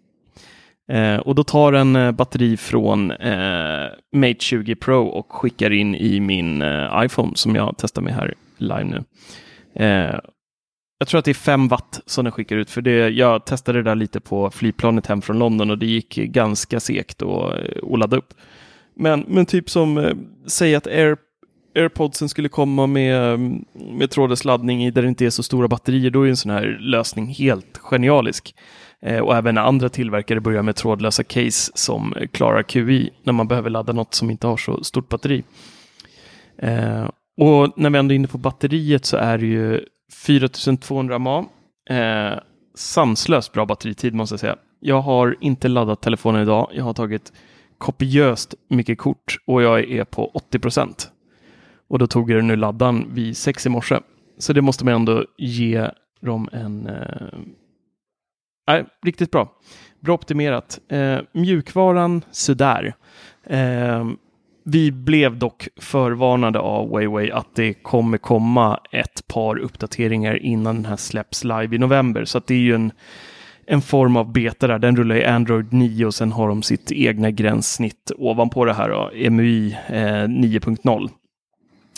Eh, 0.89 1.17
och 1.17 1.35
då 1.35 1.43
tar 1.43 1.71
den 1.71 1.95
eh, 1.95 2.11
batteri 2.11 2.57
från 2.57 3.11
eh, 3.11 3.87
Mate 4.15 4.39
20 4.39 4.75
Pro 4.75 5.07
och 5.07 5.31
skickar 5.31 5.71
in 5.71 5.95
i 5.95 6.19
min 6.19 6.61
eh, 6.61 7.01
iPhone 7.05 7.31
som 7.35 7.55
jag 7.55 7.75
testar 7.77 8.01
med 8.01 8.13
här 8.13 8.33
live 8.57 8.83
nu. 8.83 9.03
Eh, 9.83 10.19
jag 10.99 11.07
tror 11.07 11.19
att 11.19 11.25
det 11.25 11.31
är 11.31 11.35
5 11.35 11.67
watt 11.67 12.01
som 12.05 12.25
den 12.25 12.31
skickar 12.31 12.55
ut, 12.55 12.69
för 12.69 12.81
det, 12.81 13.09
jag 13.09 13.45
testade 13.45 13.79
det 13.79 13.83
där 13.83 13.95
lite 13.95 14.19
på 14.19 14.51
flygplanet 14.51 15.07
hem 15.07 15.21
från 15.21 15.39
London 15.39 15.71
och 15.71 15.77
det 15.77 15.85
gick 15.85 16.15
ganska 16.15 16.79
segt 16.79 17.21
att, 17.21 17.29
eh, 17.29 17.93
att 17.93 17.99
ladda 17.99 18.17
upp. 18.17 18.33
Men, 18.95 19.25
men 19.27 19.45
typ 19.45 19.69
som, 19.69 19.97
eh, 19.97 20.15
säg 20.47 20.75
att 20.75 20.87
Air, 20.87 21.17
AirPodsen 21.75 22.29
skulle 22.29 22.49
komma 22.49 22.87
med, 22.87 23.39
med 23.73 24.09
trådlös 24.09 24.45
laddning 24.45 24.85
i 24.85 24.91
där 24.91 25.01
det 25.01 25.07
inte 25.07 25.25
är 25.25 25.29
så 25.29 25.43
stora 25.43 25.67
batterier, 25.67 26.11
då 26.11 26.23
är 26.23 26.29
en 26.29 26.37
sån 26.37 26.51
här 26.51 26.77
lösning 26.81 27.27
helt 27.27 27.77
genialisk. 27.77 28.55
Eh, 29.01 29.19
och 29.19 29.35
även 29.35 29.57
andra 29.57 29.89
tillverkare 29.89 30.41
börjar 30.41 30.63
med 30.63 30.75
trådlösa 30.75 31.23
case 31.23 31.71
som 31.75 32.13
klarar 32.31 32.63
QI 32.63 33.09
när 33.23 33.33
man 33.33 33.47
behöver 33.47 33.69
ladda 33.69 33.93
något 33.93 34.13
som 34.13 34.29
inte 34.29 34.47
har 34.47 34.57
så 34.57 34.83
stort 34.83 35.09
batteri. 35.09 35.43
Eh, 36.57 37.09
och 37.37 37.73
när 37.75 37.89
vi 37.89 37.97
ändå 37.99 38.13
är 38.13 38.15
inne 38.15 38.27
på 38.27 38.37
batteriet 38.37 39.05
så 39.05 39.17
är 39.17 39.37
det 39.37 39.45
ju 39.45 39.85
4200 40.13 41.19
mAh. 41.19 41.45
Eh, 41.89 42.39
sanslöst 42.75 43.53
bra 43.53 43.65
batteritid 43.65 44.13
måste 44.13 44.33
jag 44.33 44.39
säga. 44.39 44.55
Jag 44.79 45.01
har 45.01 45.37
inte 45.41 45.67
laddat 45.67 46.01
telefonen 46.01 46.41
idag. 46.41 46.69
Jag 46.73 46.83
har 46.83 46.93
tagit 46.93 47.33
kopiöst 47.77 48.53
mycket 48.69 48.97
kort 48.97 49.37
och 49.45 49.61
jag 49.63 49.91
är 49.91 50.03
på 50.03 50.31
80 50.33 50.59
procent. 50.59 51.11
Och 51.87 51.99
då 51.99 52.07
tog 52.07 52.31
jag 52.31 52.37
den 52.37 52.51
ur 52.51 52.55
laddan 52.55 53.07
vid 53.13 53.37
sex 53.37 53.65
i 53.65 53.69
morse. 53.69 53.99
Så 54.37 54.53
det 54.53 54.61
måste 54.61 54.85
man 54.85 54.93
ändå 54.93 55.25
ge 55.37 55.89
dem 56.21 56.49
en 56.51 56.87
eh, 56.87 57.39
Nej, 58.69 58.85
riktigt 59.05 59.31
bra. 59.31 59.51
Bra 59.99 60.13
optimerat. 60.13 60.79
Eh, 60.89 61.17
mjukvaran 61.31 62.21
sådär. 62.31 62.93
Eh, 63.43 64.07
vi 64.63 64.91
blev 64.91 65.37
dock 65.37 65.67
förvarnade 65.81 66.59
av 66.59 66.89
WayWay 66.89 67.31
att 67.31 67.55
det 67.55 67.73
kommer 67.73 68.17
komma 68.17 68.79
ett 68.91 69.27
par 69.27 69.57
uppdateringar 69.59 70.43
innan 70.43 70.75
den 70.75 70.85
här 70.85 70.95
släpps 70.95 71.43
live 71.43 71.75
i 71.75 71.77
november. 71.77 72.25
Så 72.25 72.37
att 72.37 72.47
det 72.47 72.53
är 72.53 72.59
ju 72.59 72.75
en, 72.75 72.91
en 73.65 73.81
form 73.81 74.17
av 74.17 74.31
beta 74.31 74.67
där. 74.67 74.79
Den 74.79 74.95
rullar 74.95 75.15
i 75.15 75.25
Android 75.25 75.73
9 75.73 76.05
och 76.05 76.13
sen 76.13 76.31
har 76.31 76.47
de 76.47 76.63
sitt 76.63 76.91
egna 76.91 77.31
gränssnitt 77.31 78.11
ovanpå 78.17 78.65
det 78.65 78.73
här, 78.73 78.89
då, 78.89 79.29
MUI 79.29 79.77
eh, 79.87 80.27
9.0. 80.27 81.09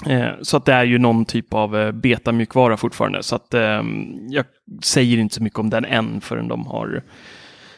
Eh, 0.06 0.30
så 0.42 0.58
att 0.58 0.66
det 0.66 0.74
är 0.74 0.84
ju 0.84 0.98
någon 0.98 1.26
typ 1.26 1.54
av 1.54 1.78
eh, 1.78 1.92
betamjukvara 1.92 2.78
fortfarande. 2.78 3.24
Så 3.24 3.36
att 3.36 3.54
eh, 3.54 3.84
jag 4.30 4.46
säger 4.84 5.18
inte 5.18 5.36
så 5.36 5.44
mycket 5.44 5.60
om 5.60 5.70
den 5.70 5.86
än 5.86 6.22
förrän 6.22 6.48
de 6.48 6.66
har 6.66 7.04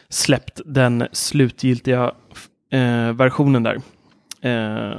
släppt 0.08 0.60
den 0.66 1.06
slutgiltiga 1.12 2.12
eh, 2.72 3.12
versionen 3.12 3.62
där. 3.62 3.80
Eh, 4.40 4.98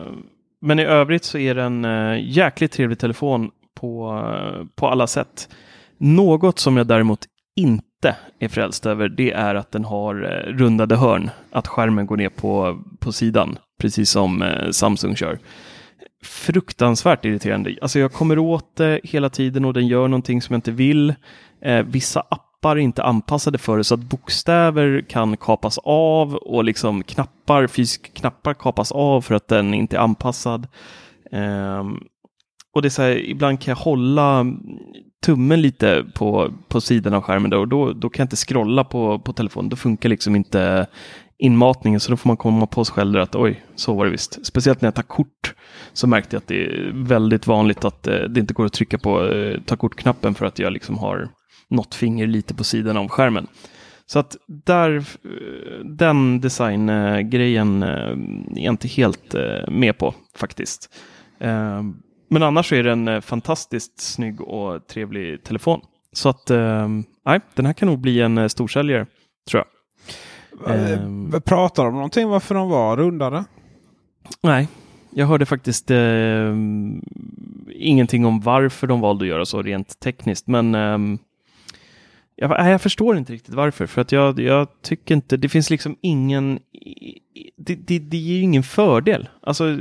men 0.61 0.79
i 0.79 0.83
övrigt 0.83 1.23
så 1.23 1.37
är 1.37 1.55
det 1.55 1.63
en 1.63 1.85
eh, 1.85 2.19
jäkligt 2.23 2.71
trevlig 2.71 2.99
telefon 2.99 3.51
på, 3.79 4.21
eh, 4.27 4.65
på 4.75 4.87
alla 4.87 5.07
sätt. 5.07 5.49
Något 5.97 6.59
som 6.59 6.77
jag 6.77 6.87
däremot 6.87 7.25
inte 7.55 8.15
är 8.39 8.47
frälst 8.47 8.85
över 8.85 9.09
det 9.09 9.31
är 9.31 9.55
att 9.55 9.71
den 9.71 9.85
har 9.85 10.23
eh, 10.23 10.53
rundade 10.53 10.95
hörn. 10.95 11.29
Att 11.51 11.67
skärmen 11.67 12.05
går 12.05 12.17
ner 12.17 12.29
på, 12.29 12.81
på 12.99 13.11
sidan, 13.11 13.57
precis 13.81 14.09
som 14.09 14.43
Samsung 14.71 15.15
kör 15.15 15.39
fruktansvärt 16.25 17.25
irriterande. 17.25 17.75
Alltså 17.81 17.99
jag 17.99 18.13
kommer 18.13 18.39
åt 18.39 18.75
det 18.75 18.99
hela 19.03 19.29
tiden 19.29 19.65
och 19.65 19.73
den 19.73 19.87
gör 19.87 20.07
någonting 20.07 20.41
som 20.41 20.53
jag 20.53 20.57
inte 20.57 20.71
vill. 20.71 21.15
Eh, 21.61 21.85
vissa 21.85 22.19
appar 22.19 22.75
är 22.75 22.79
inte 22.79 23.03
anpassade 23.03 23.57
för 23.57 23.77
det 23.77 23.83
så 23.83 23.93
att 23.93 23.99
bokstäver 23.99 25.05
kan 25.09 25.37
kapas 25.37 25.79
av 25.83 26.35
och 26.35 26.63
liksom 26.63 27.03
knappar, 27.03 27.67
fysiska 27.67 28.09
knappar 28.13 28.53
kapas 28.53 28.91
av 28.91 29.21
för 29.21 29.35
att 29.35 29.47
den 29.47 29.73
inte 29.73 29.95
är 29.95 29.99
anpassad. 29.99 30.67
Eh, 31.31 31.83
och 32.73 32.81
det 32.81 32.87
är 32.87 32.89
så 32.89 33.01
här, 33.01 33.29
ibland 33.29 33.59
kan 33.61 33.71
jag 33.71 33.77
hålla 33.77 34.45
tummen 35.25 35.61
lite 35.61 36.05
på, 36.13 36.51
på 36.67 36.81
sidan 36.81 37.13
av 37.13 37.21
skärmen 37.21 37.49
då, 37.49 37.59
och 37.59 37.67
då, 37.67 37.93
då 37.93 38.09
kan 38.09 38.23
jag 38.23 38.25
inte 38.25 38.35
scrolla 38.35 38.83
på, 38.83 39.19
på 39.19 39.33
telefonen. 39.33 39.69
Då 39.69 39.75
funkar 39.75 40.09
liksom 40.09 40.35
inte 40.35 40.87
inmatningen 41.37 41.99
så 41.99 42.11
då 42.11 42.17
får 42.17 42.29
man 42.29 42.37
komma 42.37 42.67
på 42.67 42.85
sig 42.85 42.93
själv 42.93 43.19
att 43.19 43.35
oj, 43.35 43.63
så 43.75 43.93
var 43.93 44.05
det 44.05 44.11
visst. 44.11 44.45
Speciellt 44.45 44.81
när 44.81 44.87
jag 44.87 44.95
tar 44.95 45.03
kort 45.03 45.55
så 45.95 46.07
märkte 46.07 46.35
jag 46.35 46.41
att 46.41 46.47
det 46.47 46.65
är 46.65 46.91
väldigt 46.93 47.47
vanligt 47.47 47.85
att 47.85 48.07
eh, 48.07 48.19
det 48.19 48.39
inte 48.39 48.53
går 48.53 48.65
att 48.65 48.73
trycka 48.73 48.97
på 48.97 49.27
eh, 49.27 49.59
ta 49.65 49.75
kort-knappen 49.75 50.35
för 50.35 50.45
att 50.45 50.59
jag 50.59 50.73
liksom 50.73 50.97
har 50.97 51.29
något 51.69 51.95
finger 51.95 52.27
lite 52.27 52.53
på 52.53 52.63
sidan 52.63 52.97
av 52.97 53.07
skärmen. 53.07 53.47
Så 54.05 54.19
att 54.19 54.37
där, 54.47 54.95
eh, 54.97 55.85
den 55.85 56.41
designgrejen 56.41 57.83
är 57.83 58.17
jag 58.55 58.73
inte 58.73 58.87
helt 58.87 59.35
med 59.67 59.97
på 59.97 60.13
faktiskt. 60.35 60.95
Men 62.29 62.43
annars 62.43 62.73
är 62.73 62.83
det 62.83 62.91
en 62.91 63.21
fantastiskt 63.21 64.01
snygg 64.01 64.41
och 64.41 64.87
trevlig 64.87 65.43
telefon. 65.43 65.81
Så 66.13 66.29
att, 66.29 66.49
nej, 67.25 67.39
den 67.53 67.65
här 67.65 67.73
kan 67.73 67.87
nog 67.87 67.99
bli 67.99 68.21
en 68.21 68.49
storsäljare, 68.49 69.05
tror 69.49 69.63
jag. 70.63 71.43
Pratar 71.43 71.83
de 71.83 71.87
om 71.87 71.95
någonting 71.95 72.29
varför 72.29 72.55
de 72.55 72.69
var 72.69 72.97
rundare? 72.97 73.45
Nej, 74.43 74.67
jag 75.17 75.27
hörde 75.27 75.45
faktiskt 75.45 75.91
eh, 75.91 76.55
ingenting 77.73 78.25
om 78.25 78.39
varför 78.39 78.87
de 78.87 79.01
valde 79.01 79.25
att 79.25 79.29
göra 79.29 79.45
så 79.45 79.61
rent 79.61 79.99
tekniskt, 79.99 80.47
men 80.47 80.75
eh, 80.75 81.19
jag, 82.35 82.71
jag 82.71 82.81
förstår 82.81 83.17
inte 83.17 83.33
riktigt 83.33 83.53
varför, 83.53 83.85
för 83.85 84.01
att 84.01 84.11
jag, 84.11 84.39
jag 84.39 84.67
tycker 84.81 85.15
inte, 85.15 85.37
det 85.37 85.49
finns 85.49 85.69
liksom 85.69 85.95
ingen, 86.01 86.59
det, 87.57 87.75
det, 87.75 87.99
det 87.99 88.17
ger 88.17 88.35
ju 88.35 88.41
ingen 88.41 88.63
fördel. 88.63 89.29
Alltså, 89.41 89.77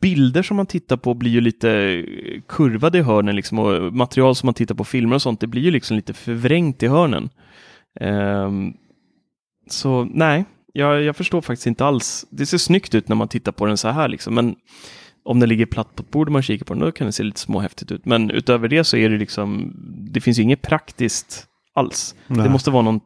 bilder 0.00 0.42
som 0.42 0.56
man 0.56 0.66
tittar 0.66 0.96
på 0.96 1.14
blir 1.14 1.30
ju 1.30 1.40
lite 1.40 2.04
kurvade 2.48 2.98
i 2.98 3.02
hörnen 3.02 3.36
liksom, 3.36 3.58
och 3.58 3.94
material 3.94 4.34
som 4.34 4.46
man 4.46 4.54
tittar 4.54 4.74
på 4.74 4.84
filmer 4.84 5.14
och 5.14 5.22
sånt, 5.22 5.40
det 5.40 5.46
blir 5.46 5.62
ju 5.62 5.70
liksom 5.70 5.96
lite 5.96 6.12
förvrängt 6.12 6.82
i 6.82 6.88
hörnen. 6.88 7.30
Ehm, 8.00 8.72
så 9.66 10.04
nej, 10.04 10.44
jag, 10.72 11.02
jag 11.02 11.16
förstår 11.16 11.40
faktiskt 11.40 11.66
inte 11.66 11.84
alls. 11.84 12.26
Det 12.30 12.46
ser 12.46 12.58
snyggt 12.58 12.94
ut 12.94 13.08
när 13.08 13.16
man 13.16 13.28
tittar 13.28 13.52
på 13.52 13.66
den 13.66 13.76
så 13.76 13.88
här 13.88 14.08
liksom, 14.08 14.34
men 14.34 14.56
om 15.22 15.40
den 15.40 15.48
ligger 15.48 15.66
platt 15.66 15.96
på 15.96 16.02
ett 16.02 16.10
bord 16.10 16.28
och 16.28 16.32
man 16.32 16.42
kikar 16.42 16.64
på 16.64 16.74
den, 16.74 16.80
då 16.80 16.92
kan 16.92 17.06
det 17.06 17.12
se 17.12 17.22
lite 17.22 17.40
småhäftigt 17.40 17.92
ut. 17.92 18.04
Men 18.04 18.30
utöver 18.30 18.68
det 18.68 18.84
så 18.84 18.96
är 18.96 19.08
det 19.08 19.18
liksom, 19.18 19.72
det 20.12 20.20
finns 20.20 20.38
ju 20.38 20.42
inget 20.42 20.62
praktiskt 20.62 21.46
alls. 21.74 22.14
Nej. 22.26 22.42
Det 22.42 22.50
måste 22.50 22.70
vara 22.70 22.82
någon 22.82 23.00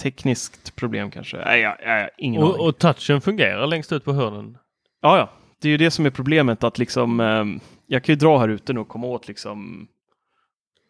tekniskt 0.00 0.76
problem 0.76 1.10
kanske. 1.10 1.36
Nej, 1.36 1.60
jag, 1.60 1.76
jag, 1.84 2.10
ingen 2.18 2.42
aning. 2.42 2.54
Och, 2.54 2.68
och 2.68 2.78
touchen 2.78 3.20
fungerar 3.20 3.66
längst 3.66 3.92
ut 3.92 4.04
på 4.04 4.12
hörnen. 4.12 4.58
Ja, 5.02 5.18
ja, 5.18 5.30
det 5.62 5.68
är 5.68 5.70
ju 5.70 5.76
det 5.76 5.90
som 5.90 6.06
är 6.06 6.10
problemet 6.10 6.64
att 6.64 6.78
liksom, 6.78 7.20
eh, 7.20 7.44
jag 7.86 8.04
kan 8.04 8.12
ju 8.12 8.16
dra 8.16 8.38
här 8.38 8.48
ute 8.48 8.72
nu 8.72 8.80
och 8.80 8.88
komma 8.88 9.06
åt 9.06 9.28
liksom 9.28 9.86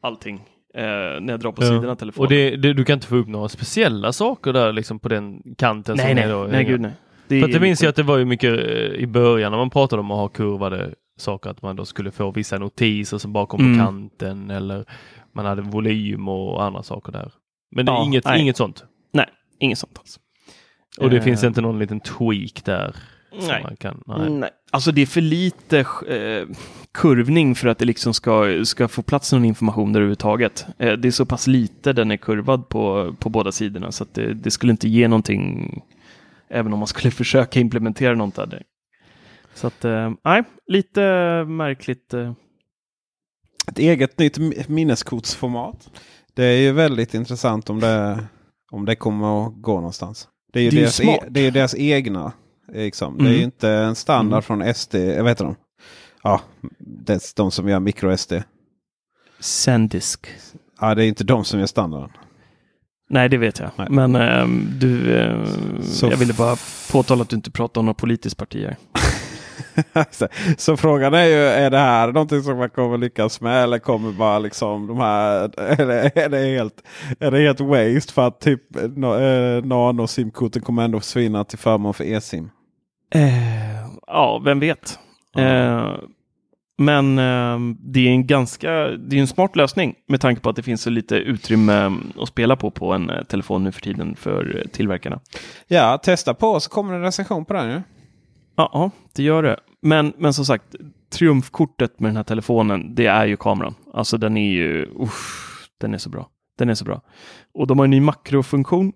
allting 0.03 0.41
när 0.83 1.31
jag 1.31 1.41
drar 1.41 1.53
på 1.53 1.63
Ja. 1.63 1.67
sidan 1.69 1.89
av 1.91 1.95
telefonen. 1.95 2.25
Och 2.27 2.31
det, 2.31 2.57
det, 2.57 2.73
du 2.73 2.85
kan 2.85 2.95
inte 2.95 3.07
få 3.07 3.17
upp 3.17 3.29
några 3.29 3.49
speciella 3.49 4.13
saker 4.13 4.53
där 4.53 4.73
liksom 4.73 4.99
på 4.99 5.09
den 5.09 5.43
kanten. 5.59 5.97
nej, 5.97 6.15
nej, 6.15 6.29
då, 6.29 6.49
nej, 6.51 6.65
gud 6.65 6.81
nej. 6.81 6.91
Det 7.29 7.41
För 7.41 7.49
det 7.49 7.61
minns 7.61 7.83
jag 7.83 7.89
att 7.91 7.97
det 7.97 8.03
var 8.03 8.17
ju 8.19 8.25
mycket 8.25 8.53
eh, 8.53 8.85
i 9.03 9.07
början 9.07 9.53
när 9.53 9.59
man 9.59 9.71
pratade 9.71 10.01
om 10.01 10.11
att 10.11 10.19
ha 10.19 10.29
kurvade 10.29 10.95
saker, 11.19 11.51
att 11.51 11.63
man 11.63 11.77
då 11.77 11.85
skulle 11.85 12.11
få 12.11 12.31
vissa 12.31 12.59
notiser 12.59 13.19
som 13.19 13.33
bara 13.33 13.47
kom 13.47 13.61
Mm. 13.61 13.79
på 13.79 13.85
kanten 13.85 14.51
eller 14.51 14.85
man 15.35 15.47
hade 15.47 15.63
volym 15.63 16.29
och 16.29 16.65
andra 16.65 16.83
saker 16.83 17.13
där. 17.13 17.33
Men 17.77 17.87
det 17.87 17.93
är 17.93 17.95
Ja, 17.97 18.05
inget, 18.05 18.25
nej. 18.25 18.41
inget 18.41 18.57
sånt. 18.57 18.85
Nej, 19.13 19.27
inget 19.59 19.79
sånt 19.79 19.99
alls. 19.99 20.19
Och 21.01 21.11
det 21.11 21.17
Eh, 21.17 21.23
finns 21.23 21.45
inte 21.45 21.61
någon 21.61 21.79
liten 21.79 22.01
tweak 22.01 22.65
där. 22.65 22.97
Nej. 23.49 23.63
Man 23.63 23.77
kan, 23.77 24.03
nej. 24.07 24.31
Nej. 24.31 24.51
Alltså 24.73 24.93
det 24.93 25.03
är 25.03 25.07
för 25.07 25.21
lite 25.21 25.79
eh, 26.09 26.49
kurvning 26.95 27.55
för 27.55 27.69
att 27.69 27.79
det 27.79 27.85
liksom 27.85 28.15
ska, 28.15 28.65
ska 28.65 28.89
få 28.89 29.03
plats 29.03 29.33
någon 29.33 29.45
information 29.45 29.93
där 29.93 30.01
överhuvudtaget. 30.01 30.67
Eh, 30.79 30.93
det 30.93 31.09
är 31.09 31.13
så 31.13 31.27
pass 31.27 31.47
lite 31.47 31.93
den 31.93 32.11
är 32.11 32.17
kurvad 32.17 32.69
på, 32.69 33.15
på 33.19 33.29
båda 33.29 33.53
sidorna 33.53 33.93
så 33.93 34.03
att 34.05 34.15
det, 34.15 34.35
det 34.35 34.51
skulle 34.51 34.71
inte 34.71 34.89
ge 34.89 35.09
någonting 35.09 35.81
även 36.49 36.73
om 36.73 36.79
man 36.79 36.89
skulle 36.89 37.11
försöka 37.23 37.61
implementera 37.61 38.15
något 38.15 38.35
där. 38.35 38.63
Så 39.55 39.67
att, 39.67 39.85
eh, 39.85 40.13
nej, 40.25 40.43
lite 40.67 41.01
märkligt. 41.45 42.15
Eh. 42.15 42.33
Ett 43.69 43.79
eget 43.79 44.19
nytt 44.19 44.39
mi- 44.39 44.65
minneskortsformat. 44.71 45.91
Det 46.35 46.45
är 46.45 46.57
ju 46.59 46.73
väldigt 46.73 47.15
intressant 47.15 47.71
om 47.71 47.81
det, 47.81 48.25
om 48.71 48.85
det 48.85 48.97
kommer 48.97 49.47
att 49.47 49.53
gå 49.63 49.75
någonstans. 49.75 50.29
Det 50.53 50.59
är 50.61 50.63
ju, 50.63 50.71
Det 50.71 50.77
är 50.77 50.79
ju 50.79 50.83
deras, 50.83 50.97
smart. 50.97 51.19
e, 51.23 51.27
det 51.31 51.41
är 51.41 51.45
ju 51.45 51.51
deras 51.51 51.75
egna. 51.75 52.33
Liksom. 52.73 53.19
Det 53.19 53.23
är 53.25 53.27
Mm. 53.27 53.39
ju 53.39 53.45
inte 53.45 53.69
en 53.71 53.95
standard 53.95 54.33
Mm. 54.33 54.43
från 54.43 54.75
SD. 54.75 54.95
Jag 54.95 55.25
vet 55.25 55.39
de? 55.39 55.55
Ja, 56.25 56.41
det, 56.79 57.37
de 57.37 57.51
som 57.51 57.69
gör 57.69 57.81
micro-SD. 57.81 58.33
Sandisk. 59.41 60.27
Ja, 60.81 60.95
det 60.95 61.05
är 61.05 61.09
inte 61.09 61.25
de 61.25 61.45
som 61.45 61.61
gör 61.61 61.67
standarden. 61.67 62.11
Nej, 63.11 63.29
det 63.29 63.37
vet 63.37 63.59
jag. 63.59 63.71
Nej. 63.77 63.87
Men 63.91 64.17
ehm, 64.17 64.69
du, 64.81 65.19
Så 65.83 66.07
jag 66.07 66.17
ville 66.17 66.33
bara 66.35 66.57
påtala 66.93 67.23
att 67.23 67.29
du 67.29 67.37
inte 67.37 67.51
pratar 67.51 67.81
om 67.81 67.85
några 67.87 67.95
politiskt 67.95 68.37
parti 68.37 68.67
här. 68.67 68.77
Så 70.59 70.77
frågan 70.77 71.15
är 71.15 71.25
ju, 71.25 71.37
är 71.37 71.71
det 71.71 71.79
här 71.79 72.13
någonting 72.13 72.43
som 72.43 72.59
man 72.59 72.71
kommer 72.71 72.99
lyckas 72.99 73.41
med? 73.41 73.63
Eller 73.63 73.79
kommer 73.79 74.13
bara 74.13 74.39
liksom 74.39 74.87
de 74.87 74.99
här, 74.99 75.51
är 75.61 75.87
det, 75.87 76.11
är 76.15 76.29
det, 76.29 76.57
helt, 76.57 76.83
är 77.21 77.31
det 77.31 77.39
helt 77.39 77.61
waste 77.61 78.13
för 78.13 78.27
att 78.27 78.41
typ 78.41 78.63
no, 78.97 79.21
eh, 79.21 79.65
nano 79.65 80.07
simkorten 80.07 80.63
kommer 80.63 80.85
ändå 80.85 81.01
försvinna 81.01 81.45
till 81.45 81.59
förmån 81.59 81.95
för 81.95 82.05
e-sim? 82.05 82.51
Eh, 83.15 83.87
ja, 84.07 84.43
vem 84.45 84.61
vet. 84.61 84.99
Eh, 85.37 85.95
men 86.79 87.19
eh, 87.19 87.59
det 87.79 88.01
är 88.01 88.11
en 88.11 88.27
ganska, 88.27 88.71
det 88.89 89.17
är 89.17 89.21
en 89.21 89.27
smart 89.27 89.57
lösning 89.57 89.95
med 90.09 90.21
tanke 90.21 90.41
på 90.41 90.51
att 90.51 90.57
det 90.57 90.63
finns 90.63 90.83
så 90.83 90.91
lite 90.91 91.17
utrymme 91.17 91.75
mm, 91.75 92.13
att 92.19 92.29
spela 92.29 92.57
på 92.57 92.71
på 92.71 92.93
en 92.93 93.11
eh, 93.11 93.23
telefon 93.23 93.65
nu 93.65 93.73
för 93.73 93.81
tiden 93.81 94.17
för 94.17 94.57
eh, 94.57 94.71
tillverkarna. 94.71 95.21
Ja, 95.69 95.99
testa 95.99 96.35
på 96.35 96.61
så 96.61 96.71
kommer 96.71 96.93
det 96.93 96.99
en 96.99 97.03
recension 97.03 97.45
på 97.45 97.55
den 97.55 97.71
ju. 97.71 97.83
Ja, 98.57 98.71
ja, 98.73 98.91
det 99.15 99.23
gör 99.23 99.43
det. 99.43 99.61
Men, 99.83 100.13
men 100.19 100.35
som 100.35 100.45
sagt, 100.45 100.75
triumfkortet 101.13 102.01
med 102.01 102.09
den 102.09 102.17
här 102.17 102.25
telefonen, 102.25 102.95
det 102.95 103.07
är 103.07 103.27
ju 103.27 103.37
kameran. 103.37 103.75
Alltså 103.93 104.19
den 104.19 104.37
är 104.37 104.51
ju, 104.51 104.87
usch, 105.01 105.69
den 105.81 105.95
är 105.95 105.99
så 105.99 106.11
bra. 106.11 106.29
Den 106.59 106.69
är 106.69 106.75
så 106.75 106.85
bra. 106.85 107.01
Och 107.55 107.67
de 107.67 107.79
har 107.79 107.85
en 107.85 107.91
ny 107.91 108.01
makrofunktion. 108.01 108.93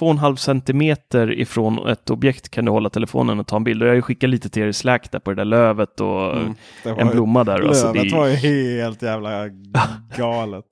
2,5 0.00 0.36
centimeter 0.36 1.32
ifrån 1.40 1.88
ett 1.88 2.10
objekt 2.10 2.48
kan 2.48 2.64
du 2.64 2.70
hålla 2.70 2.90
telefonen 2.90 3.40
och 3.40 3.46
ta 3.46 3.56
en 3.56 3.64
bild. 3.64 3.82
Och 3.82 3.88
jag 3.88 3.92
har 3.92 3.96
ju 3.96 4.02
skickat 4.02 4.30
lite 4.30 4.48
till 4.48 4.62
er 4.62 4.66
i 4.66 4.72
Slack 4.72 5.10
där 5.12 5.18
på 5.18 5.30
det 5.30 5.36
där 5.36 5.44
lövet 5.44 6.00
och 6.00 6.36
Mm, 6.36 6.54
en 6.84 7.08
blomma 7.10 7.44
där. 7.44 7.60
Alltså, 7.68 7.92
det 7.92 7.98
Lövet 7.98 8.12
var 8.12 8.26
ju 8.26 8.34
helt 8.34 9.02
jävla 9.02 9.48
galet. 10.16 10.64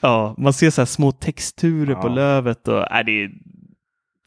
ja, 0.00 0.34
man 0.38 0.52
ser 0.52 0.70
så 0.70 0.80
här 0.80 0.86
små 0.86 1.12
texturer 1.12 1.94
på 1.94 2.08
Ja. 2.08 2.14
lövet 2.14 2.68
och 2.68 2.92
äh, 2.92 3.04
det 3.06 3.22
är 3.24 3.30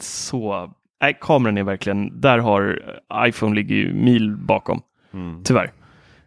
så... 0.02 0.72
Nej, 1.02 1.18
kameran 1.22 1.58
är 1.58 1.64
verkligen, 1.64 2.22
där 2.22 2.38
har 2.38 2.82
iPhone 3.28 3.56
ligger 3.56 3.76
ju 3.76 3.94
mil 3.94 4.38
bakom. 4.38 4.82
Mm. 5.14 5.44
Tyvärr. 5.44 5.72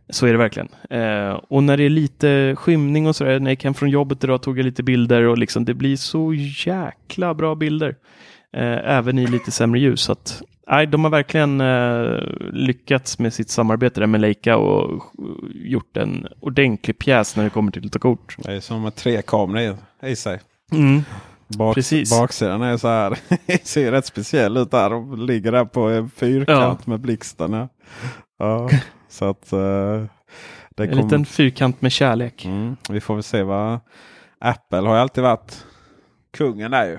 Så 0.08 0.26
är 0.26 0.32
det 0.32 0.38
verkligen. 0.38 0.68
Eh, 0.90 1.40
och 1.48 1.62
när 1.62 1.76
det 1.76 1.84
är 1.84 1.90
lite 1.90 2.56
skymning 2.56 3.06
och 3.06 3.16
sådär, 3.16 3.38
när 3.38 3.46
jag 3.46 3.52
gick 3.52 3.64
hem 3.64 3.74
från 3.74 3.90
jobbet 3.90 4.24
idag 4.24 4.42
tog 4.42 4.58
jag 4.58 4.64
lite 4.64 4.82
bilder 4.82 5.22
och 5.22 5.38
liksom 5.38 5.64
det 5.64 5.74
blir 5.74 5.96
så 5.96 6.34
jäkla 6.66 7.34
bra 7.34 7.54
bilder. 7.54 7.96
Eh, 8.56 8.96
även 8.96 9.18
i 9.18 9.26
lite 9.26 9.50
sämre 9.50 9.80
ljus. 9.80 10.00
Så 10.00 10.12
att, 10.12 10.42
nej, 10.68 10.86
de 10.86 11.04
har 11.04 11.10
verkligen 11.10 11.60
eh, 11.60 12.18
lyckats 12.52 13.18
med 13.18 13.34
sitt 13.34 13.50
samarbete 13.50 14.00
där 14.00 14.06
med 14.06 14.20
Leica 14.20 14.56
och 14.56 15.02
gjort 15.54 15.96
en 15.96 16.26
ordentlig 16.40 16.98
pjäs 16.98 17.36
när 17.36 17.44
det 17.44 17.50
kommer 17.50 17.72
till 17.72 17.86
att 17.86 17.92
ta 17.92 17.98
kort. 17.98 18.36
Det 18.38 18.52
är 18.52 18.60
som 18.60 18.82
med 18.82 18.94
tre 18.94 19.22
kameror 19.22 19.76
i, 20.02 20.16
sig. 20.16 20.40
Bak, 21.48 21.74
Precis. 21.74 22.10
Baksidan 22.10 22.62
är 22.62 22.76
så 22.76 22.88
här. 22.88 23.18
ser 23.62 23.92
rätt 23.92 24.06
speciell 24.06 24.56
ut 24.56 24.70
där. 24.70 24.90
De 24.90 25.26
ligger 25.26 25.52
där 25.52 25.64
på 25.64 25.80
en 25.80 26.10
fyrkant 26.10 26.86
med 26.86 27.00
blixtarna. 27.00 27.68
Ja, 28.38 28.70
så 29.14 29.24
att 29.30 29.52
eh, 29.52 29.58
det 30.76 30.82
En 30.82 30.88
kommer. 30.90 31.02
liten 31.02 31.26
fyrkant 31.26 31.82
med 31.82 31.92
kärlek. 31.92 32.44
Mm, 32.44 32.76
vi 32.90 33.00
får 33.00 33.14
väl 33.14 33.22
se 33.22 33.42
vad 33.42 33.80
Apple 34.40 34.78
har 34.78 34.94
ju 34.94 35.00
alltid 35.00 35.24
varit 35.24 35.64
kungen 36.36 36.70
där 36.70 36.84
ju. 36.86 36.98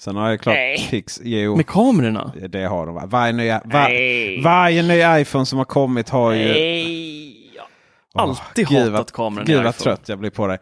Sen 0.00 0.16
har 0.16 0.30
jag 0.30 0.40
klart 0.40 0.54
Nej. 0.54 0.86
Pix. 0.90 1.20
Jo, 1.24 1.56
Med 1.56 1.66
kamerorna? 1.66 2.32
det 2.48 2.64
har 2.64 2.86
de. 2.86 2.94
va? 2.94 3.02
Varje 3.06 3.32
ny, 3.32 3.48
var, 3.48 4.42
varje 4.44 4.82
ny 4.82 5.20
iPhone 5.22 5.46
som 5.46 5.58
har 5.58 5.64
kommit 5.64 6.08
har 6.08 6.32
ju... 6.32 6.38
Nej. 6.38 7.36
Jag 8.14 8.20
har 8.22 8.28
Åh, 8.28 8.40
alltid 8.48 8.68
gud 8.68 8.78
hatat 8.78 8.92
vad- 8.92 9.12
kameran 9.12 9.44
Gud 9.46 9.56
vad 9.56 9.74
iPhone. 9.74 9.96
trött 9.96 10.08
jag 10.08 10.18
blir 10.18 10.30
på 10.30 10.46
dig. 10.46 10.58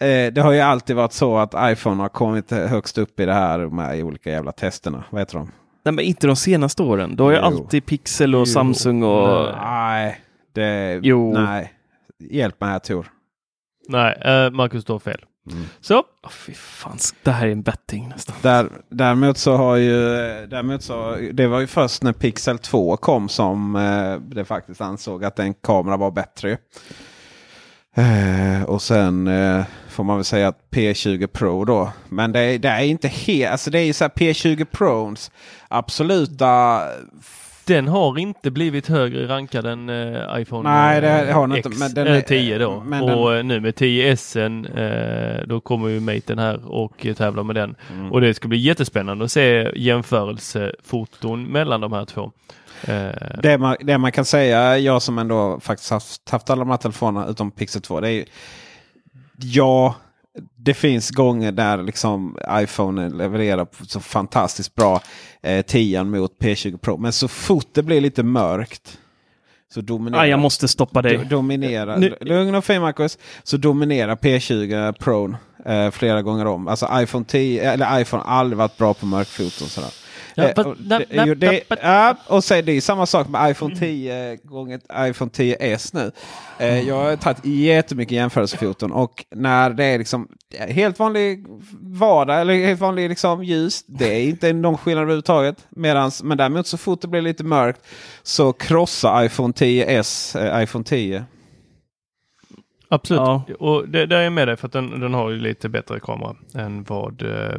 Eh, 0.00 0.32
det 0.32 0.40
har 0.40 0.52
ju 0.52 0.60
alltid 0.60 0.96
varit 0.96 1.12
så 1.12 1.36
att 1.38 1.54
iPhone 1.72 2.02
har 2.02 2.08
kommit 2.08 2.50
högst 2.50 2.98
upp 2.98 3.20
i 3.20 3.24
det 3.26 3.34
här 3.34 3.58
med 3.58 4.02
olika 4.04 4.30
jävla 4.30 4.52
testerna. 4.52 5.04
Vad 5.10 5.20
heter 5.20 5.38
de? 5.38 5.52
Nej, 5.82 5.92
men 5.94 6.04
inte 6.04 6.26
de 6.26 6.36
senaste 6.36 6.82
åren. 6.82 7.16
Då 7.16 7.24
har 7.24 7.30
ju 7.30 7.38
alltid 7.38 7.86
Pixel 7.86 8.34
och 8.34 8.40
Jo. 8.40 8.46
Samsung 8.46 9.02
och... 9.02 9.48
Nej, 9.56 10.20
det... 10.54 11.00
Jo. 11.02 11.32
Nej. 11.32 11.72
Hjälp 12.30 12.60
mig 12.60 12.70
här 12.70 12.78
Tor. 12.78 13.06
Nej, 13.88 14.18
eh, 14.24 14.50
Marcus 14.50 14.84
du 14.84 14.92
har 14.92 14.98
fel. 14.98 15.24
Mm. 15.50 15.64
Så, 15.80 16.04
Åh, 16.22 16.30
fy 16.30 16.54
fan, 16.54 16.98
det 17.22 17.30
här 17.30 17.46
är 17.46 17.52
en 17.52 17.62
betting 17.62 18.08
nästan. 18.08 18.36
Där, 18.42 18.68
däremot 18.88 19.38
så 19.38 19.56
har 19.56 19.76
ju... 19.76 19.96
Däremot 20.46 20.82
så, 20.82 21.16
det 21.32 21.46
var 21.46 21.60
ju 21.60 21.66
först 21.66 22.02
när 22.02 22.12
Pixel 22.12 22.58
2 22.58 22.96
kom 22.96 23.28
som 23.28 23.76
eh, 23.76 24.16
det 24.16 24.44
faktiskt 24.44 24.80
ansåg 24.80 25.24
att 25.24 25.38
en 25.38 25.54
kamera 25.54 25.96
var 25.96 26.10
bättre. 26.10 26.58
Eh, 27.96 28.62
och 28.64 28.82
sen 28.82 29.26
eh, 29.28 29.64
får 29.88 30.04
man 30.04 30.16
väl 30.16 30.24
säga 30.24 30.48
att 30.48 30.58
P20 30.70 31.26
Pro 31.26 31.64
då. 31.64 31.92
Men 32.08 32.32
det, 32.32 32.40
är- 32.40 32.58
det 32.58 32.68
är 32.68 32.82
inte 32.84 33.08
helt, 33.08 33.50
alltså 33.52 33.70
det 33.70 33.78
är 33.78 33.84
ju 33.84 33.92
så 33.92 34.04
här 34.04 34.08
P20 34.10 34.64
Pros 34.64 35.30
absoluta 35.68 36.80
Den 37.64 37.88
har 37.88 38.18
inte 38.18 38.50
blivit 38.50 38.86
högre 38.88 39.28
rankad 39.28 39.66
än 39.66 39.88
eh, 39.88 40.40
iPhone 40.40 40.70
Nej, 40.70 41.00
det 41.00 41.08
eh, 41.28 41.34
har 41.34 41.46
den 41.46 41.56
inte, 41.56 41.68
X, 41.68 41.78
men 41.78 41.94
den 41.94 42.06
eh, 42.06 42.16
är- 42.16 42.20
10 42.20 42.58
då. 42.58 42.84
och 43.14 43.34
eh, 43.34 43.44
nu 43.44 43.60
med 43.60 43.74
10S 43.74 44.36
eh, 45.40 45.46
då 45.46 45.60
kommer 45.60 45.88
ju 45.88 46.00
Maten 46.00 46.38
här 46.38 46.72
och 46.72 47.06
tävlar 47.16 47.42
med 47.42 47.54
den. 47.56 47.74
Mm. 47.92 48.12
Och 48.12 48.20
det 48.20 48.34
ska 48.34 48.48
bli 48.48 48.58
jättespännande 48.58 49.24
att 49.24 49.32
se 49.32 49.70
jämförelsefoton 49.76 51.44
mellan 51.44 51.80
de 51.80 51.92
här 51.92 52.04
två. 52.04 52.32
Eh, 52.84 53.10
Det 53.42 53.58
man, 53.58 53.76
det 53.80 53.98
man 53.98 54.12
kan 54.12 54.24
säga, 54.24 54.78
jag 54.78 55.02
som 55.02 55.18
ändå 55.18 55.60
faktiskt 55.60 55.90
haft, 55.90 56.28
haft 56.30 56.50
alla 56.50 56.60
de 56.60 56.70
här 56.70 56.76
telefonerna 56.76 57.26
utom 57.26 57.50
Pixel 57.50 57.82
2. 57.82 58.00
Det 58.00 58.08
är 58.08 58.12
ju, 58.12 58.24
ja, 59.36 59.94
det 60.56 60.74
finns 60.74 61.10
gånger 61.10 61.52
där 61.52 61.82
liksom 61.82 62.38
iPhone 62.50 63.08
levererar 63.08 63.66
så 63.86 64.00
fantastiskt 64.00 64.74
bra 64.74 65.00
eh, 65.42 65.62
10 65.62 66.04
mot 66.04 66.32
P20 66.38 66.76
Pro. 66.78 66.96
Men 66.96 67.12
så 67.12 67.28
fort 67.28 67.66
det 67.72 67.82
blir 67.82 68.00
lite 68.00 68.22
mörkt 68.22 68.98
så 69.74 69.80
dominerar, 69.80 70.22
Ah, 70.22 70.26
jag 70.26 70.38
måste 70.40 70.68
stoppa 70.68 71.02
dig. 71.02 71.16
do, 71.16 71.24
dominerar 71.24 71.96
Nu- 71.96 72.16
lugn 72.20 72.54
och 72.54 72.64
fin 72.64 72.80
Marcus, 72.80 73.18
så 73.42 73.56
dominerar 73.56 74.16
P20 74.16 74.92
Pro 74.92 75.36
eh, 75.66 75.90
flera 75.90 76.22
gånger 76.22 76.46
om. 76.46 76.68
Alltså 76.68 76.88
iPhone 76.92 77.24
10, 77.24 77.72
eller 77.72 78.00
iPhone 78.00 78.22
har 78.26 78.34
aldrig 78.34 78.58
varit 78.58 78.76
bra 78.76 78.94
på 78.94 79.06
mörkfoton. 79.06 79.68
Sådär. 79.68 79.90
Ja, 80.34 80.44
Eh, 80.48 80.66
och 80.66 80.76
det- 80.78 80.98
na- 81.10 81.34
det- 81.34 81.62
ja, 81.82 82.16
och 82.26 82.44
är 82.54 82.62
det 82.62 82.80
samma 82.80 83.06
sak 83.06 83.28
med 83.28 83.50
iPhone 83.50 83.76
10 83.76 84.36
gånger 84.36 84.80
iPhone 85.08 85.30
10s 85.30 85.94
nu. 85.94 86.10
Eh, 86.58 86.88
Jag 86.88 86.94
har 87.04 87.16
tagit 87.16 87.44
jättemycket 87.44 88.12
jämförelsefoton 88.12 88.92
och 88.92 89.24
när 89.30 89.70
det 89.70 89.84
är 89.84 89.98
liksom 89.98 90.28
helt 90.68 90.98
vanlig 90.98 91.46
vardag 91.80 92.40
eller 92.40 92.54
helt 92.66 92.80
vanlig 92.80 93.08
liksom 93.08 93.44
ljus. 93.44 93.84
Det 93.86 94.14
är 94.14 94.28
inte 94.28 94.52
någon 94.52 94.78
skillnad 94.78 95.02
överhuvudtaget. 95.02 95.66
Medans, 95.70 96.22
men 96.22 96.38
däremot 96.38 96.66
så 96.66 96.78
fort 96.78 97.00
det 97.00 97.08
blir 97.08 97.22
lite 97.22 97.44
mörkt 97.44 97.80
så 98.22 98.52
krossar 98.52 99.24
iPhone 99.24 99.52
10s 99.52 100.36
eh, 100.36 100.62
iPhone 100.62 100.84
10. 100.84 101.24
Absolut. 102.92 103.20
Ja. 103.20 103.44
Och 103.58 103.88
det, 103.88 104.06
där 104.06 104.16
är 104.16 104.22
jag 104.22 104.32
med 104.32 104.48
dig 104.48 104.56
för 104.56 104.66
att 104.66 104.72
den, 104.72 105.00
den 105.00 105.14
har 105.14 105.30
ju 105.30 105.36
lite 105.38 105.68
bättre 105.68 106.00
kamera 106.00 106.36
än 106.54 106.84
vad 106.84 107.22
eh, 107.22 107.58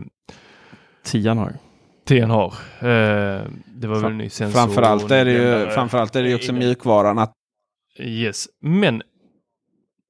har. 1.38 1.54
10 2.12 2.26
har. 2.26 2.54
Eh, 2.80 3.42
det 3.66 3.88
var 3.88 3.96
väl 3.96 4.12
en 4.12 4.18
ny 4.18 4.30
sensor. 4.30 4.60
Framförallt 4.60 5.12
är 5.12 5.26
det 5.26 5.32
ju, 5.32 5.70
framförallt 5.70 6.16
är 6.16 6.24
det 6.24 6.30
ju 6.30 6.36
också 6.36 6.54
mjukvaran. 6.54 7.20
Att, 7.20 7.34
Yes, 8.00 8.48
men 8.62 9.02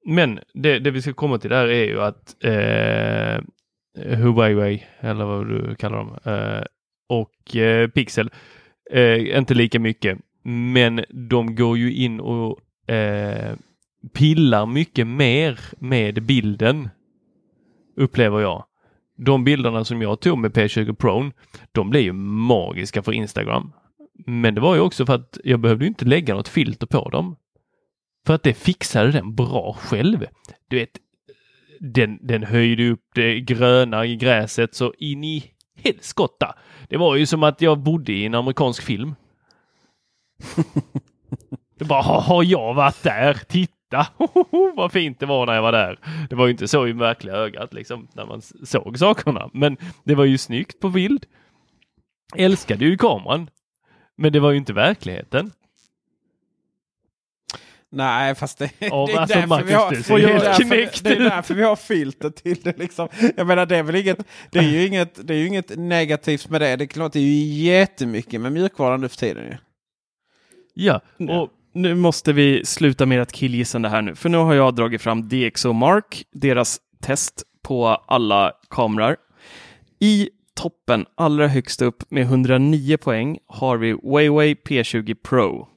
men 0.04 0.40
det, 0.54 0.78
det 0.78 0.90
vi 0.90 1.02
ska 1.02 1.12
komma 1.12 1.38
till 1.38 1.50
där 1.50 1.68
är 1.68 1.84
ju 1.84 2.00
att 2.00 2.44
eh, 2.44 3.44
Huawei, 4.16 4.84
eller 5.00 5.24
vad 5.24 5.48
du 5.48 5.74
kallar 5.74 5.96
dem, 5.96 6.18
eh, 6.24 6.64
och 7.08 7.56
eh, 7.56 7.88
Pixel, 7.88 8.30
eh, 8.90 9.38
inte 9.38 9.54
lika 9.54 9.80
mycket, 9.80 10.18
men 10.44 11.04
de 11.30 11.54
går 11.54 11.78
ju 11.78 11.94
in 11.94 12.20
och 12.20 12.60
eh, 12.90 13.56
pillar 14.14 14.66
mycket 14.66 15.06
mer 15.06 15.60
med 15.78 16.22
bilden, 16.22 16.88
upplever 17.96 18.40
jag. 18.40 18.64
De 19.24 19.44
bilderna 19.44 19.84
som 19.84 20.02
jag 20.02 20.20
tog 20.20 20.38
med 20.38 20.52
P20 20.52 20.94
Pro, 20.94 21.30
de 21.72 21.90
blev 21.90 22.02
ju 22.02 22.12
magiska 22.12 23.02
för 23.02 23.12
Instagram. 23.12 23.72
Men 24.26 24.54
det 24.54 24.60
var 24.60 24.74
ju 24.74 24.80
också 24.80 25.06
för 25.06 25.14
att 25.14 25.38
jag 25.44 25.60
behövde 25.60 25.86
inte 25.86 26.04
lägga 26.04 26.34
något 26.34 26.48
filter 26.48 26.86
på 26.86 27.08
dem. 27.08 27.36
För 28.26 28.34
att 28.34 28.42
det 28.42 28.54
fixade 28.54 29.10
den 29.12 29.34
bra 29.34 29.76
själv. 29.80 30.26
Du 30.68 30.76
vet, 30.76 30.90
den, 31.80 32.18
den 32.26 32.42
höjde 32.42 32.88
upp 32.90 33.04
det 33.14 33.40
gröna 33.40 34.06
i 34.06 34.16
gräset 34.16 34.74
så 34.74 34.94
in 34.98 35.24
i 35.24 35.44
helskotta. 35.84 36.54
Det 36.88 36.96
var 36.96 37.16
ju 37.16 37.26
som 37.26 37.42
att 37.42 37.60
jag 37.60 37.78
bodde 37.78 38.12
i 38.12 38.26
en 38.26 38.34
amerikansk 38.34 38.82
film. 38.82 39.14
Det 41.78 41.84
bara, 41.84 42.02
"Ha- 42.02 42.20
har 42.20 42.44
jag 42.44 42.74
varit 42.74 43.02
där? 43.02 43.34
Titta! 43.34 43.72
Vad 44.76 44.92
fint 44.92 45.20
det 45.20 45.26
var 45.26 45.46
när 45.46 45.54
jag 45.54 45.62
var 45.62 45.72
där. 45.72 45.98
Det 46.30 46.36
var 46.36 46.46
ju 46.46 46.50
inte 46.52 46.68
så 46.68 46.86
i 46.86 46.92
verkliga 46.92 47.34
ögat 47.34 47.74
liksom 47.74 48.08
när 48.14 48.26
man 48.26 48.42
såg 48.64 48.98
sakerna. 48.98 49.50
Men 49.52 49.76
det 50.04 50.14
var 50.14 50.24
ju 50.24 50.38
snyggt 50.38 50.80
på 50.80 50.88
bild. 50.88 51.26
Älskade 52.36 52.84
ju 52.84 52.96
kameran. 52.96 53.50
Men 54.16 54.32
det 54.32 54.40
var 54.40 54.50
ju 54.50 54.56
inte 54.56 54.72
verkligheten. 54.72 55.50
nej, 57.90 58.34
fast 58.34 58.58
det, 58.58 58.70
Ja, 58.78 59.06
det 59.06 59.12
är 59.12 59.18
alltså, 59.18 59.34
därför 59.34 59.48
Marcus, 59.48 59.68
vi 60.10 60.12
har, 60.12 60.18
det 60.18 60.24
är 60.32 60.40
därför- 60.40 60.62
knäckt 60.64 61.04
det 61.04 61.10
är 61.10 61.16
ut. 61.20 61.28
därför 61.30 61.54
vi 61.54 61.62
har 61.62 61.76
filter 61.76 62.30
till 62.30 62.60
det. 62.62 62.78
Liksom. 62.78 63.08
Jag 63.36 63.46
menar, 63.46 63.66
det 63.66 63.76
är 63.76 63.82
väl 63.82 63.96
inget, 63.96 64.18
det 64.50 64.58
är 64.58 64.62
ju 64.62 64.86
inget, 64.86 65.26
det 65.28 65.34
är 65.34 65.38
ju 65.38 65.46
inget 65.46 65.78
negativt 65.78 66.48
med 66.48 66.60
det. 66.60 66.76
Det 66.76 66.84
är 66.84 66.86
klart, 66.86 67.12
det 67.12 67.18
är 67.18 67.22
ju 67.22 67.64
jättemycket 67.64 68.40
med 68.40 68.52
mjukvaran 68.52 69.00
nu 69.00 69.08
för 69.08 69.16
tiden. 69.16 69.44
Ju. 69.44 69.56
Ja, 70.74 71.00
Nej. 71.16 71.38
och 71.38 71.50
Nu 71.72 71.94
måste 71.94 72.32
vi 72.32 72.64
sluta 72.64 73.06
med 73.06 73.22
att 73.22 73.32
killgissande 73.32 73.88
här 73.88 74.02
nu, 74.02 74.14
för 74.14 74.28
nu 74.28 74.38
har 74.38 74.54
jag 74.54 74.74
dragit 74.74 75.02
fram 75.02 75.28
DxO 75.28 75.72
Mark, 75.72 76.24
deras 76.32 76.80
test 77.02 77.42
på 77.62 77.86
alla 77.88 78.52
kameror. 78.70 79.16
I 80.00 80.28
toppen, 80.54 81.06
allra 81.14 81.48
högst 81.48 81.82
upp 81.82 82.10
med 82.10 82.22
109 82.22 82.96
poäng, 82.96 83.38
har 83.46 83.76
vi 83.76 83.92
Huawei 83.92 84.54
P20 84.54 85.14
Pro. 85.14 85.68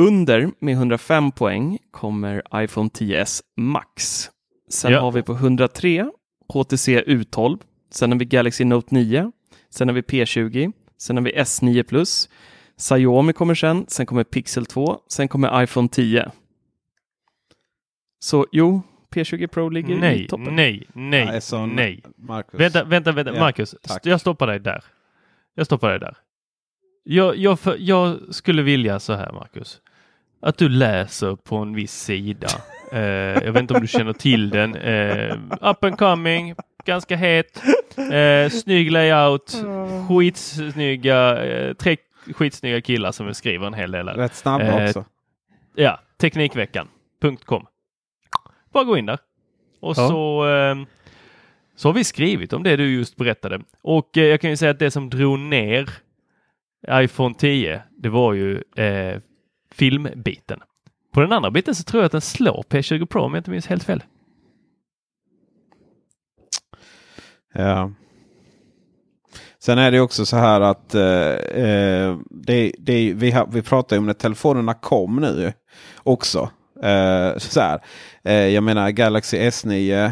Under 0.00 0.50
med 0.60 0.74
105 0.74 1.32
poäng 1.32 1.78
kommer 1.90 2.42
iPhone 2.54 2.88
10s 2.88 3.42
Max. 3.56 4.24
Sen 4.70 4.92
Ja. 4.92 5.00
har 5.00 5.12
vi 5.12 5.22
på 5.22 5.32
103 5.32 6.10
HTC 6.52 7.00
U12. 7.02 7.58
Sen 7.90 8.12
har 8.12 8.18
vi 8.18 8.24
Galaxy 8.24 8.64
Note 8.64 8.94
9. 8.94 9.32
Sen 9.70 9.88
har 9.88 9.94
vi 9.94 10.00
P20. 10.00 10.72
Sen 10.98 11.16
har 11.16 11.24
vi 11.24 11.32
S9 11.32 11.82
Plus. 11.82 12.28
Xiaomi 12.78 13.32
kommer 13.32 13.54
sen. 13.54 13.84
Sen 13.88 14.06
kommer 14.06 14.24
Pixel 14.24 14.66
2. 14.66 15.00
Sen 15.08 15.28
kommer 15.28 15.62
iPhone 15.62 15.88
10. 15.88 16.30
Så 18.20 18.46
jo, 18.52 18.82
P20 19.14 19.46
Pro 19.46 19.68
ligger 19.68 19.94
i 19.94 19.98
nej, 20.00 20.26
toppen. 20.28 20.56
nej, 20.56 20.86
nej, 20.92 21.28
Ja, 21.34 21.40
så- 21.40 21.66
nej. 21.66 22.02
Marcus. 22.16 22.60
Vänta, 22.60 22.84
vänta, 22.84 23.12
vänta. 23.12 23.34
Ja, 23.34 23.40
Marcus, 23.40 23.74
tack. 23.82 24.06
jag 24.06 24.20
stoppar 24.20 24.46
dig 24.46 24.60
där. 24.60 24.84
Jag 25.54 25.66
stoppar 25.66 25.90
dig 25.90 25.98
där. 26.00 26.16
Jag, 27.04 27.36
jag, 27.36 27.60
för, 27.60 27.76
jag 27.80 28.18
skulle 28.34 28.62
vilja 28.62 29.00
så 29.00 29.12
här, 29.12 29.32
Marcus. 29.32 29.80
Att 30.40 30.58
du 30.58 30.68
läser 30.68 31.36
på 31.36 31.56
en 31.56 31.74
viss 31.74 31.92
sida. 31.92 32.48
Eh, 32.92 33.00
jag 33.44 33.52
vet 33.52 33.60
inte 33.62 33.74
om 33.74 33.80
du 33.80 33.86
känner 33.86 34.12
till 34.12 34.50
den. 34.50 34.74
Eh, 34.76 35.36
up 35.60 35.84
and 35.84 35.98
coming, 35.98 36.54
ganska 36.84 37.16
het, 37.16 37.62
eh, 38.12 38.50
snygg 38.50 38.92
layout, 38.92 39.62
skitsnygga, 40.08 41.44
eh, 41.44 41.74
tre 41.74 41.96
skitsnygga 42.34 42.80
killar 42.80 43.12
som 43.12 43.34
skriver 43.34 43.66
en 43.66 43.74
hel 43.74 43.90
del. 43.90 44.08
Rätt 44.08 44.34
snabba 44.34 44.64
Eh, 44.64 44.84
också. 44.84 45.04
Ja, 45.74 46.00
Teknikveckan.com. 46.16 47.66
Bara 48.72 48.84
gå 48.84 48.96
in 48.98 49.06
där. 49.06 49.18
Och 49.80 49.90
Ja. 49.98 50.08
så, 50.08 50.48
eh, 50.48 50.76
så 51.76 51.88
har 51.88 51.92
vi 51.92 52.04
skrivit 52.04 52.52
om 52.52 52.62
det 52.62 52.76
du 52.76 52.94
just 52.94 53.16
berättade. 53.16 53.60
Och 53.82 54.16
eh, 54.18 54.24
jag 54.24 54.40
kan 54.40 54.50
ju 54.50 54.56
säga 54.56 54.70
att 54.70 54.78
det 54.78 54.90
som 54.90 55.10
drog 55.10 55.38
ner 55.38 55.90
iPhone 56.92 57.34
10, 57.34 57.82
det 57.90 58.08
var 58.08 58.32
ju 58.32 58.62
eh, 58.76 59.20
filmbiten. 59.72 60.60
På 61.12 61.20
den 61.20 61.32
andra 61.32 61.50
biten 61.50 61.74
så 61.74 61.82
tror 61.82 62.00
jag 62.02 62.06
att 62.06 62.12
den 62.12 62.20
slår 62.20 62.62
P20 62.68 63.06
Pro 63.06 63.22
om 63.22 63.34
jag 63.34 63.40
inte 63.40 63.50
minns 63.50 63.66
helt 63.66 63.84
fel. 63.84 64.02
Ja. 67.54 67.92
Sen 69.60 69.78
är 69.78 69.90
det 69.90 70.00
också 70.00 70.26
så 70.26 70.36
här 70.36 70.60
att 70.60 70.94
eh, 70.94 71.32
eh, 71.64 72.16
det, 72.30 72.72
det, 72.78 73.12
vi, 73.12 73.30
har, 73.30 73.46
vi 73.52 73.62
pratar 73.62 73.96
ju 73.96 74.00
om 74.00 74.06
när 74.06 74.14
telefonerna 74.14 74.74
kom 74.74 75.16
nu 75.16 75.52
också. 76.02 76.50
Eh, 76.82 77.38
så 77.38 77.60
här. 77.60 77.80
Eh, 78.24 78.32
jag 78.32 78.64
menar 78.64 78.90
Galaxy 78.90 79.38
S9, 79.38 80.10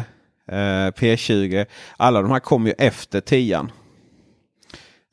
eh, 0.51 0.55
P20. 0.91 1.65
Alla 1.97 2.21
de 2.21 2.31
här 2.31 2.39
kom 2.39 2.67
ju 2.67 2.73
efter 2.77 3.21
10 3.21 3.67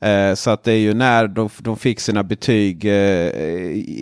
eh, 0.01 0.33
Så 0.33 0.51
att 0.51 0.63
det 0.63 0.71
är 0.71 0.77
ju 0.77 0.93
när 0.93 1.27
de, 1.27 1.49
de 1.59 1.77
fick 1.77 1.99
sina 1.99 2.23
betyg 2.23 2.85
eh, 2.85 3.31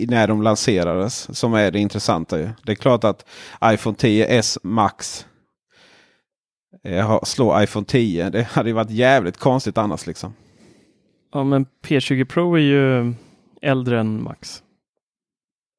när 0.08 0.28
de 0.28 0.42
lanserades 0.42 1.38
som 1.38 1.54
är 1.54 1.70
det 1.70 1.78
intressanta. 1.78 2.38
Ju. 2.38 2.48
Det 2.62 2.72
är 2.72 2.76
klart 2.76 3.04
att 3.04 3.26
iPhone 3.64 3.96
10s 3.96 4.58
Max 4.62 5.26
slå 7.24 7.62
iPhone 7.62 7.86
10. 7.86 8.30
Det 8.30 8.42
hade 8.42 8.68
ju 8.68 8.74
varit 8.74 8.90
jävligt 8.90 9.36
konstigt 9.38 9.78
annars 9.78 10.06
liksom. 10.06 10.34
Ja, 11.32 11.44
men 11.44 11.66
P20 11.86 12.24
Pro 12.24 12.54
är 12.54 12.60
ju 12.60 13.14
äldre 13.62 14.00
än 14.00 14.22
Max. 14.22 14.62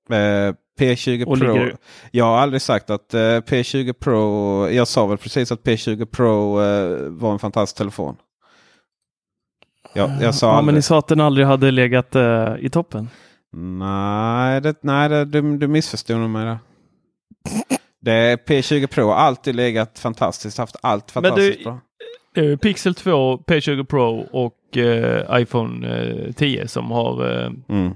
Eh, 0.10 0.54
P20 0.80 1.26
Och 1.26 1.38
Pro. 1.40 1.54
ligger- 1.54 1.78
Jag 2.12 2.26
har 2.26 2.38
aldrig 2.38 2.62
sagt 2.62 2.90
att 2.90 3.14
eh, 3.14 3.20
P20 3.20 3.94
Pro. 3.94 4.68
Jag 4.70 4.88
sa 4.88 5.06
väl 5.06 5.18
precis 5.18 5.52
att 5.52 5.64
P20 5.64 6.06
Pro 6.06 6.62
eh, 6.62 7.10
var 7.10 7.34
en 7.34 7.40
fantastisk 7.40 7.78
telefon. 7.78 8.16
Ja, 9.94 10.12
jag 10.22 10.36
sa 10.36 10.48
Ja, 10.48 10.52
aldrig. 10.54 10.66
men 10.66 10.76
ni 10.76 10.82
sa 10.82 11.00
att 11.00 11.08
den 11.08 11.22
aldrig 11.22 11.48
hade 11.48 11.72
legat 11.72 12.16
eh, 12.16 12.54
i 12.60 12.70
toppen. 12.70 13.10
Nej, 13.58 14.62
det, 14.62 14.76
nej 14.82 15.10
det, 15.10 15.26
du, 15.26 15.58
du 15.58 15.68
missförstod 15.68 16.18
mig 16.30 16.46
där. 16.46 16.58
Det 18.06 18.38
P20 18.48 18.88
Pro 18.88 19.06
har 19.08 19.16
alltid 19.16 19.56
legat 19.56 20.00
fantastiskt, 20.00 20.58
haft 20.58 20.76
allt 20.82 21.12
fantastiskt 21.12 21.58
du- 21.58 21.64
bra. 21.64 21.80
Det 22.36 22.42
är 22.46 22.58
Pixel 22.58 22.96
2, 22.96 23.38
P20 23.38 23.84
Pro 23.86 24.28
och 24.32 24.78
eh, 24.78 25.42
iPhone 25.42 25.88
eh, 26.28 26.32
10 26.34 26.68
som 26.68 26.92
har 26.92 27.32
eh, 27.46 27.52
Mm, 27.70 27.94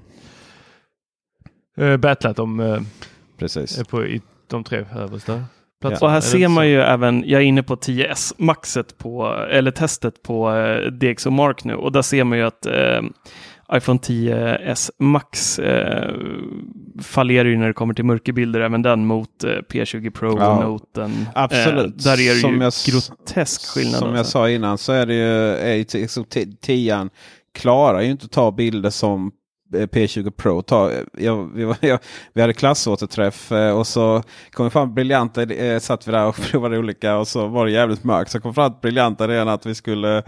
eh, 1.78 1.98
battlat 1.98 2.40
om 2.40 2.60
eh, 2.60 2.82
precis. 3.38 3.84
på 3.88 4.06
i 4.06 4.22
de 4.48 4.64
tre 4.64 4.86
översta 4.96 5.34
Och 5.34 5.42
platserna. 5.82 6.12
här 6.12 6.22
ser 6.22 6.48
man 6.48 6.68
ju 6.70 6.82
även, 6.82 7.24
jag 7.28 7.42
är 7.42 7.46
inne 7.46 7.64
på 7.64 7.76
10S 7.76 8.34
maxet 8.38 8.98
på, 8.98 9.28
eller 9.52 9.72
testet 9.72 10.24
på 10.24 10.56
eh, 10.56 10.92
DxO 10.92 11.30
Mark 11.32 11.64
nu 11.64 11.74
och 11.76 11.92
där 11.92 12.02
ser 12.02 12.24
man 12.24 12.38
ju 12.38 12.44
att 12.44 12.66
eh, 12.66 13.02
iPhone 13.74 14.00
10S 14.00 14.90
Max 15.00 15.60
eh, 15.60 16.14
fallerar 17.02 17.50
ju 17.50 17.58
när 17.58 17.68
det 17.68 17.74
kommer 17.74 17.94
till 17.94 18.06
mörkerbilder, 18.06 18.60
även 18.60 18.82
den 18.82 19.06
mot 19.06 19.44
eh, 19.44 19.50
P20 19.50 20.10
Pro 20.12 20.38
Ja, 20.40 20.58
och 20.58 20.64
Noten. 20.64 21.26
absolut. 21.36 21.96
Eh, 21.98 22.04
där 22.04 22.14
är 22.14 22.34
det 22.34 22.40
Som 22.40 22.54
ju 22.56 22.64
jag 22.64 22.74
grotesk 22.88 23.66
skillnad. 23.68 23.96
Som 24.00 24.10
jag 24.10 24.18
alltså. 24.18 24.32
sa 24.32 24.50
innan 24.50 24.78
så 24.78 24.92
är 24.92 25.06
det 25.06 25.14
ju, 25.14 25.56
är 25.56 25.74
ju 25.76 25.86
liksom 25.94 26.24
t- 26.24 26.46
10 26.62 27.10
klarar 27.54 28.02
ju 28.02 28.12
inte 28.12 28.26
att 28.26 28.32
ta 28.32 28.52
bilder 28.52 28.90
som 28.90 29.32
eh, 29.76 29.80
P20 29.88 30.32
Pro 30.32 30.62
tar. 30.62 30.92
Jag, 31.18 31.52
vi, 31.56 31.64
var, 31.64 31.78
jag, 31.86 32.00
vi 32.34 32.42
hade 32.42 32.54
klassåterträff 32.54 33.52
eh, 33.52 33.78
och 33.78 33.88
så 33.88 34.24
kom 34.52 34.66
vi 34.66 34.70
fram 34.70 34.94
briljanta, 34.94 35.44
eh, 35.44 35.80
satt 35.80 36.08
vi 36.08 36.12
där 36.12 36.26
och 36.28 36.36
provade 36.52 36.78
olika 36.78 37.18
och 37.18 37.28
så 37.28 37.48
var 37.48 37.66
det 37.66 37.72
jävligt 37.72 38.04
mörkt. 38.04 38.32
Så 38.32 38.40
kom 38.40 38.54
fram 38.54 38.74
briljanta 38.82 39.24
idén 39.26 39.48
att 39.48 39.66
vi 39.66 39.76
skulle 39.76 40.24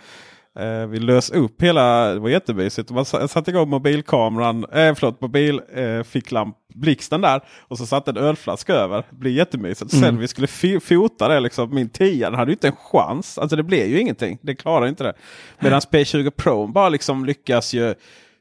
eh, 0.60 0.88
vi 0.88 1.00
lös 1.00 1.30
upp 1.30 1.62
hela, 1.62 2.14
det 2.14 2.20
var 2.20 2.30
jättemysigt. 2.30 2.90
Man 2.90 3.06
sa- 3.06 3.28
satte 3.28 3.52
igång 3.52 3.70
mobilkameran, 3.70 4.66
eh, 4.66 4.96
förlåt 4.96 5.22
mobilficklamp, 5.22 6.56
eh, 6.56 6.80
blixten 6.80 7.22
där. 7.22 7.42
Och 7.68 7.78
så 7.78 7.86
satte 7.86 8.12
en 8.12 8.18
ölflaska 8.18 8.74
över. 8.74 8.98
Det 9.10 9.16
blir 9.16 9.32
jättemysigt. 9.32 9.92
Sen 9.92 10.04
Mm. 10.04 10.18
vi 10.18 10.28
skulle 10.28 10.48
fota 10.82 11.28
det, 11.28 11.40
liksom, 11.40 11.76
min 11.76 11.90
10 11.90 12.26
den 12.30 12.40
hade 12.40 12.52
ju 12.52 12.56
inte 12.56 12.68
en 12.68 12.76
chans. 12.92 13.38
Alltså 13.38 13.56
det 13.56 13.64
blev 13.64 13.88
ju 13.88 14.00
ingenting. 14.00 14.38
Det 14.42 14.56
klarar 14.56 14.88
inte 14.88 15.04
det. 15.04 15.14
Medan 15.60 15.82
P20 15.82 16.30
Pro 16.32 16.68
bara 16.68 16.90
liksom 16.90 17.26
lyckas 17.26 17.74
ju 17.74 17.94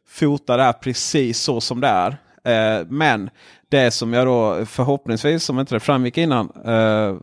fota 0.08 0.56
det 0.56 0.62
här 0.62 0.72
precis 0.72 1.38
så 1.40 1.60
som 1.60 1.80
det 1.80 1.88
är. 1.88 2.16
Eh, 2.44 2.86
men 2.88 3.30
det 3.68 3.90
som 3.90 4.12
jag 4.12 4.26
då 4.26 4.66
förhoppningsvis, 4.66 5.44
som 5.44 5.60
inte 5.60 5.74
det 5.74 5.80
framgick 5.80 6.18
innan, 6.18 6.50
eh, 6.64 7.16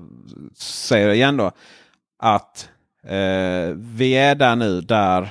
säger 0.58 1.10
igen 1.10 1.38
då. 1.38 1.52
Att 2.20 2.70
eh, 3.08 3.76
vi 3.76 4.14
är 4.14 4.36
där 4.36 4.56
nu 4.56 4.82
där 4.82 5.22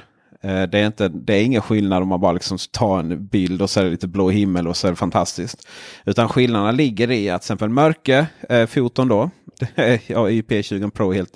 eh, 0.42 0.62
det, 0.62 0.78
är 0.78 0.86
inte, 0.86 1.08
det 1.08 1.34
är 1.34 1.42
ingen 1.42 1.62
skillnad 1.62 2.02
om 2.02 2.08
man 2.08 2.20
bara 2.20 2.32
liksom 2.32 2.58
tar 2.70 2.98
en 2.98 3.26
bild 3.26 3.62
och 3.62 3.70
så 3.70 3.80
är 3.80 3.84
det 3.84 3.90
lite 3.90 4.08
blå 4.08 4.30
himmel 4.30 4.68
och 4.68 4.76
så 4.76 4.86
är 4.86 4.90
det 4.90 4.96
fantastiskt. 4.96 5.68
Utan 6.04 6.28
skillnaderna 6.28 6.72
ligger 6.72 7.10
i 7.10 7.30
att 7.30 7.42
till 7.42 7.46
exempel 7.46 7.68
mörker 7.68 8.26
eh, 8.48 8.66
foton 8.66 9.08
då. 9.08 9.30
ja, 10.06 10.30
i 10.30 10.42
P20 10.42 10.90
Pro 10.90 11.12
helt 11.12 11.32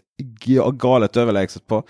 galet 0.73 1.17
överlägset 1.17 1.67
på. 1.67 1.85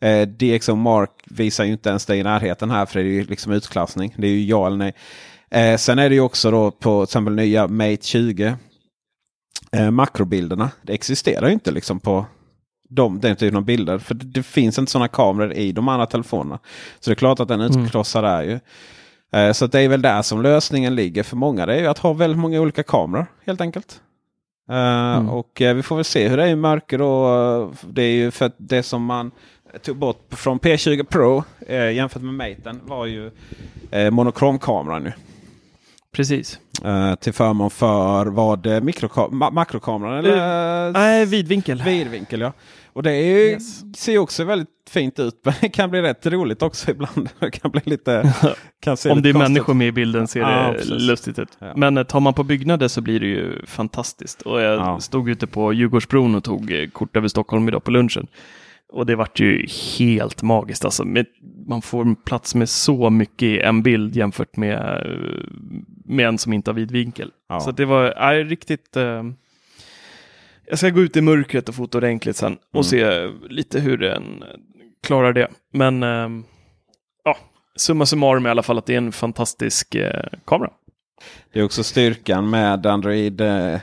Eh, 0.00 0.28
DxO 0.28 0.74
Mark 0.74 1.10
visar 1.24 1.64
ju 1.64 1.72
inte 1.72 1.88
ens 1.88 2.06
det 2.06 2.16
i 2.16 2.22
närheten 2.22 2.70
här 2.70 2.86
för 2.86 2.98
det 2.98 3.04
är 3.04 3.12
ju 3.12 3.24
liksom 3.24 3.52
utklassning. 3.52 4.14
Det 4.18 4.26
är 4.26 4.30
ju 4.30 4.44
ja 4.44 4.66
eller 4.66 4.76
nej. 4.76 4.94
Eh, 5.50 5.76
sen 5.76 5.98
är 5.98 6.08
det 6.08 6.14
ju 6.14 6.20
också 6.20 6.50
då 6.50 6.70
på 6.70 7.06
till 7.06 7.10
exempel 7.10 7.34
nya 7.34 7.68
Mate 7.68 8.02
20. 8.02 8.56
Eh, 9.72 9.90
makrobilderna. 9.90 10.70
Det 10.82 10.92
existerar 10.92 11.46
ju 11.46 11.52
inte 11.52 11.70
liksom 11.70 12.00
på 12.00 12.26
de, 12.88 13.20
den 13.20 13.36
typen 13.36 13.56
av 13.56 13.64
bilder. 13.64 13.98
För 13.98 14.14
det, 14.14 14.24
det 14.24 14.42
finns 14.42 14.78
inte 14.78 14.92
sådana 14.92 15.08
kameror 15.08 15.52
i 15.52 15.72
de 15.72 15.88
andra 15.88 16.06
telefonerna. 16.06 16.58
Så 17.00 17.10
det 17.10 17.12
är 17.12 17.16
klart 17.16 17.40
att 17.40 17.48
den 17.48 17.60
Mm. 17.60 17.84
utkrossar 17.84 18.22
där 18.22 18.42
ju. 18.42 18.58
Eh, 19.40 19.52
så 19.52 19.66
det 19.66 19.80
är 19.80 19.88
väl 19.88 20.02
där 20.02 20.22
som 20.22 20.42
lösningen 20.42 20.94
ligger 20.94 21.22
för 21.22 21.36
många. 21.36 21.66
Det 21.66 21.74
är 21.74 21.80
ju 21.80 21.86
att 21.86 21.98
ha 21.98 22.12
väldigt 22.12 22.38
många 22.38 22.60
olika 22.60 22.82
kameror 22.82 23.26
helt 23.46 23.60
enkelt. 23.60 24.00
Eh, 24.70 25.28
Och 25.30 25.62
eh, 25.62 25.74
vi 25.74 25.82
får 25.82 25.96
väl 25.96 26.04
se 26.04 26.28
hur 26.28 26.36
det 26.36 26.42
är 26.44 26.48
i 26.48 26.56
mörker. 26.56 27.02
Och, 27.02 27.74
det 27.88 28.02
är 28.02 28.12
ju 28.12 28.30
för 28.30 28.46
att 28.46 28.54
det 28.56 28.82
som 28.82 29.04
man 29.04 29.30
tog 29.82 29.96
bort 29.96 30.26
från 30.30 30.58
P20 30.60 31.04
Pro 31.04 31.44
eh, 31.66 31.90
jämfört 31.92 32.22
med 32.22 32.34
Maten 32.34 32.80
var 32.84 33.06
ju 33.06 33.30
eh, 33.90 34.10
monokromkameran 34.10 35.02
nu. 35.02 35.12
Precis. 36.16 36.58
Eh, 36.84 37.14
till 37.14 37.32
förmån 37.32 37.70
för 37.70 38.26
vad 38.26 38.66
ma- 38.66 39.52
makrokameran 39.52 40.18
eller 40.18 40.92
Nej, 40.92 41.26
vidvinkel. 41.26 41.82
vidvinkel. 41.82 42.40
Ja. 42.40 42.52
Och 42.92 43.02
det 43.02 43.12
är 43.12 43.24
ju, 43.26 43.50
Yes. 43.50 43.96
ser 43.96 44.18
också 44.18 44.44
väldigt 44.44 44.68
fint 44.90 45.18
ut. 45.18 45.40
Men 45.44 45.54
det 45.60 45.68
kan 45.68 45.90
bli 45.90 46.02
rätt 46.02 46.26
roligt 46.26 46.62
också 46.62 46.90
ibland. 46.94 47.28
Kan 47.52 47.70
bli 47.70 47.80
lite... 47.84 48.34
Kan 48.80 48.96
se 48.96 49.10
Om 49.10 49.16
lite 49.18 49.26
det 49.28 49.30
är 49.30 49.32
konstigt 49.32 49.50
människor 49.52 49.74
med 49.74 49.86
i 49.88 49.92
bilden 49.92 50.28
ser 50.28 50.40
Ja, 50.40 50.66
det 50.72 50.72
precis. 50.78 50.90
lustigt 51.02 51.38
ut. 51.38 51.48
Ja. 51.58 51.72
Men 51.76 51.96
eh, 51.98 52.04
tar 52.04 52.20
man 52.20 52.34
på 52.34 52.42
byggnader 52.44 52.88
så 52.88 53.00
blir 53.00 53.20
det 53.20 53.26
ju 53.26 53.66
fantastiskt. 53.66 54.42
Och 54.42 54.60
jag 54.60 54.74
Ja. 54.80 55.00
stod 55.00 55.28
ute 55.28 55.46
på 55.46 55.72
Djurgårdsbron 55.72 56.34
och 56.34 56.44
tog 56.44 56.72
eh, 56.72 56.88
kort 56.88 57.16
över 57.16 57.28
Stockholm 57.28 57.68
idag 57.68 57.84
på 57.84 57.90
lunchen. 57.90 58.26
Och 58.92 59.06
det 59.06 59.16
vart 59.16 59.40
ju 59.40 59.66
helt 59.98 60.42
magiskt. 60.42 60.84
Alltså, 60.84 61.04
med, 61.04 61.26
man 61.68 61.82
får 61.82 62.14
plats 62.24 62.54
med 62.54 62.68
så 62.68 63.10
mycket 63.10 63.42
i 63.42 63.60
en 63.60 63.82
bild 63.82 64.16
jämfört 64.16 64.56
med, 64.56 65.06
med 66.04 66.26
en 66.28 66.38
som 66.38 66.52
inte 66.52 66.70
har 66.70 66.74
vidvinkel. 66.76 67.30
Ja. 67.48 67.60
Så 67.60 67.70
det 67.70 67.84
var 67.84 68.04
är, 68.04 68.44
riktigt... 68.44 68.96
Eh, 68.96 69.22
jag 70.68 70.78
ska 70.78 70.90
gå 70.90 71.00
ut 71.00 71.16
i 71.16 71.20
mörkret 71.20 71.68
och 71.68 71.74
fota 71.74 71.98
ordentligt 71.98 72.36
sen 72.36 72.58
och 72.72 72.74
Mm. 72.74 72.84
se 72.84 73.28
lite 73.48 73.80
hur 73.80 73.98
den 73.98 74.44
klarar 75.02 75.32
det. 75.32 75.48
Men 75.72 76.02
eh, 76.02 76.28
ja, 77.24 77.36
summa 77.76 78.06
summarum 78.06 78.46
i 78.46 78.50
alla 78.50 78.62
fall 78.62 78.78
att 78.78 78.86
det 78.86 78.94
är 78.94 78.98
en 78.98 79.12
fantastisk 79.12 79.94
eh, 79.94 80.24
kamera. 80.46 80.70
Det 81.52 81.60
är 81.60 81.64
också 81.64 81.82
styrkan 81.84 82.50
med 82.50 82.86
Android 82.86 83.40
eh, 83.40 83.80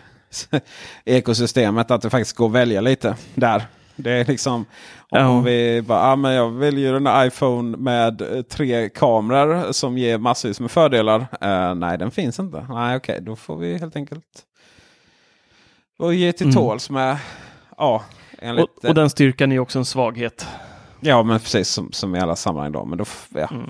ekosystemet 1.05 1.91
att 1.91 2.01
det 2.01 2.09
faktiskt 2.09 2.35
går 2.35 2.45
att 2.45 2.51
välja 2.53 2.81
lite 2.81 3.15
där. 3.35 3.63
Det 3.95 4.11
är 4.11 4.25
liksom 4.25 4.65
om 5.13 5.35
Ja. 5.35 5.39
vi 5.39 5.81
bara, 5.81 6.01
ah, 6.11 6.15
men 6.15 6.33
jag 6.33 6.51
väljer 6.51 6.93
en 6.93 7.27
iPhone 7.27 7.77
med 7.77 8.21
eh, 8.21 8.41
tre 8.41 8.89
kameror 8.89 9.71
som 9.71 9.97
ger 9.97 10.17
massvis 10.17 10.59
med 10.59 10.71
fördelar. 10.71 11.25
Eh, 11.41 11.75
nej, 11.75 11.97
den 11.97 12.11
finns 12.11 12.39
inte. 12.39 12.65
Nej, 12.69 12.97
okej, 12.97 13.19
då 13.21 13.35
får 13.35 13.57
vi 13.57 13.77
helt 13.77 13.95
enkelt 13.95 14.25
och 15.99 16.13
ge 16.13 16.31
till 16.33 16.45
Mm. 16.45 16.55
tåls 16.55 16.89
med 16.89 17.17
ja, 17.77 18.03
enligt, 18.39 18.65
Och, 18.83 18.85
och 18.85 18.95
den 18.95 19.09
styrkan 19.09 19.51
är 19.51 19.59
också 19.59 19.79
en 19.79 19.85
svaghet. 19.85 20.47
Ja, 20.99 21.23
men 21.23 21.39
precis 21.39 21.69
som, 21.69 21.91
som 21.91 22.15
i 22.15 22.19
alla 22.19 22.35
sammanhang. 22.35 22.71
Då. 22.71 22.85
Men 22.85 22.97
då, 22.97 23.05
ja. 23.29 23.47
Mm. 23.51 23.69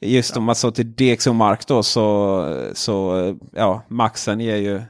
Just 0.00 0.36
om 0.36 0.44
man 0.44 0.54
så 0.54 0.70
till 0.70 0.92
DxO 0.94 1.32
Mark 1.32 1.66
då 1.66 1.82
så, 1.82 2.68
så 2.74 3.34
ja, 3.52 3.82
maxen 3.88 4.40
ger 4.40 4.56
ju 4.56 4.82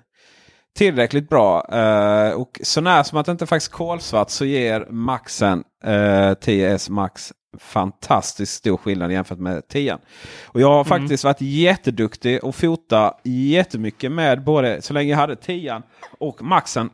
tillräckligt 0.76 1.28
bra. 1.28 1.66
Eh, 1.72 2.30
och 2.32 2.60
så 2.62 2.80
när 2.80 3.02
som 3.02 3.18
att 3.18 3.26
det 3.26 3.32
inte 3.32 3.46
faktiskt 3.46 3.72
kolsvart 3.72 4.30
så 4.30 4.44
ger 4.44 4.86
maxen 4.90 5.64
eh, 5.84 5.90
10S 6.34 6.90
Max 6.90 7.32
fantastiskt 7.58 8.52
stor 8.54 8.76
skillnad 8.76 9.12
jämfört 9.12 9.38
med 9.38 9.68
10. 9.68 9.98
Och 10.44 10.60
jag 10.60 10.68
har 10.68 10.84
faktiskt 10.84 11.24
varit 11.24 11.40
jätteduktig 11.40 12.44
och 12.44 12.54
fota 12.54 13.14
jättemycket 13.24 14.12
med 14.12 14.44
både 14.44 14.82
så 14.82 14.92
länge 14.94 15.10
jag 15.10 15.18
hade 15.18 15.36
10 15.36 15.82
och 16.18 16.42
maxen 16.42 16.90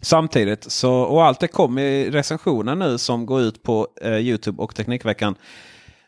samtidigt. 0.00 0.70
Så, 0.72 0.92
och 0.94 1.24
allt 1.24 1.40
det 1.40 1.48
kom 1.48 1.78
i 1.78 2.10
recensionen 2.10 2.78
nu 2.78 2.98
som 2.98 3.26
går 3.26 3.40
ut 3.40 3.62
på 3.62 3.88
eh, 4.02 4.16
Youtube 4.16 4.62
och 4.62 4.74
Teknikveckan 4.74 5.34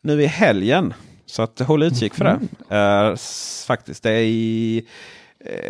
nu 0.02 0.22
i 0.22 0.26
helgen. 0.26 0.94
Så 1.26 1.42
att 1.42 1.58
håll 1.60 1.82
utkik 1.82 2.14
för 2.14 2.24
det. 2.68 2.76
Eh, 2.76 3.12
s- 3.12 3.64
faktiskt, 3.66 4.02
det 4.02 4.10
är 4.10 4.22
i, 4.22 4.86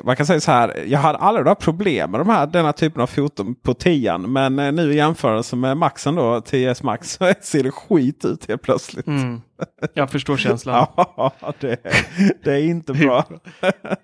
man 0.05 0.17
kan 0.17 0.27
säga 0.27 0.41
så 0.41 0.51
här. 0.51 0.85
Jag 0.87 0.99
hade 0.99 1.19
aldrig 1.19 1.45
några 1.45 1.55
problem 1.55 2.11
med 2.11 2.21
de 2.21 2.29
här, 2.29 2.47
denna 2.47 2.73
typen 2.73 3.03
av 3.03 3.07
foton 3.07 3.55
på 3.55 3.75
10 3.75 4.19
Men 4.19 4.59
eh, 4.59 4.73
nu 4.73 4.93
i 4.93 4.97
jämförelse 4.97 5.57
med 5.57 5.77
Maxen 5.77 6.15
då, 6.15 6.39
10S 6.39 6.85
Max, 6.85 7.11
så 7.19 7.33
ser 7.41 7.63
det 7.63 7.71
skit 7.71 8.25
ut 8.25 8.49
helt 8.49 8.63
plötsligt. 8.63 9.07
Mm. 9.07 9.41
Jag 9.95 10.11
förstår 10.11 10.37
känslan. 10.47 10.87
Ja, 10.97 11.33
det, 11.61 11.77
det 12.45 12.53
är 12.53 12.65
inte 12.65 12.93
bra. 12.93 13.25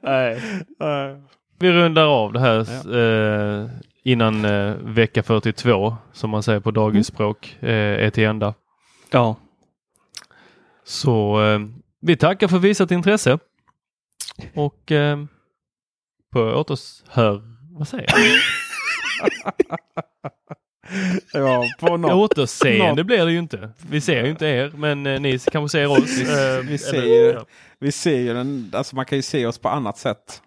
Nej. 0.03 0.33
Eh, 0.81 1.19
Vi 1.59 1.73
rundar 1.73 2.07
av 2.07 2.33
det 2.33 2.41
här 2.41 2.61
eh, 2.99 3.71
innan 4.05 4.45
eh, 4.45 4.75
vecka 4.83 5.23
42 5.23 5.97
som 6.13 6.31
man 6.31 6.43
säger 6.43 6.61
på 6.61 6.71
dagisspråk 6.71 7.57
eh, 7.61 8.05
är 8.07 8.11
till 8.11 8.25
ända. 8.25 8.55
Ja. 9.11 9.37
Så 10.85 11.45
eh, 11.45 11.61
vi 12.01 12.17
tackar 12.17 12.49
för 12.49 12.59
visat 12.59 12.91
intresse. 12.91 13.39
Och 14.55 14.93
eh, 14.93 15.19
på 16.35 16.41
återhör... 16.41 17.43
Vad 17.79 17.89
säger 17.89 18.07
jag? 18.11 18.19
ja, 21.43 21.65
på 21.81 21.97
något. 21.97 22.13
Återseende 22.31 22.95
något. 22.95 23.07
blir 23.07 23.27
det 23.27 23.33
ju 23.33 23.39
inte. 23.39 23.71
Vi 23.89 24.01
ser 24.01 24.25
ju 24.25 24.31
inte 24.31 24.47
er, 24.47 24.73
men 24.77 25.07
eh, 25.07 25.21
ni 25.21 25.39
kanske 25.39 25.79
ser 25.79 25.87
oss. 25.91 26.19
Vi- 26.19 26.57
eh, 26.57 26.59
vi 26.69 26.79
ser 26.79 27.03
ju- 27.03 27.33
ja. 27.33 27.45
Vi 27.79 27.93
ser 27.93 28.19
ju 28.19 28.35
den, 28.35 28.71
alltså 28.75 28.97
man 28.97 29.05
kan 29.07 29.19
ju 29.19 29.23
se 29.23 29.47
oss 29.47 29.59
på 29.59 29.69
annat 29.69 29.99
sätt. 29.99 30.43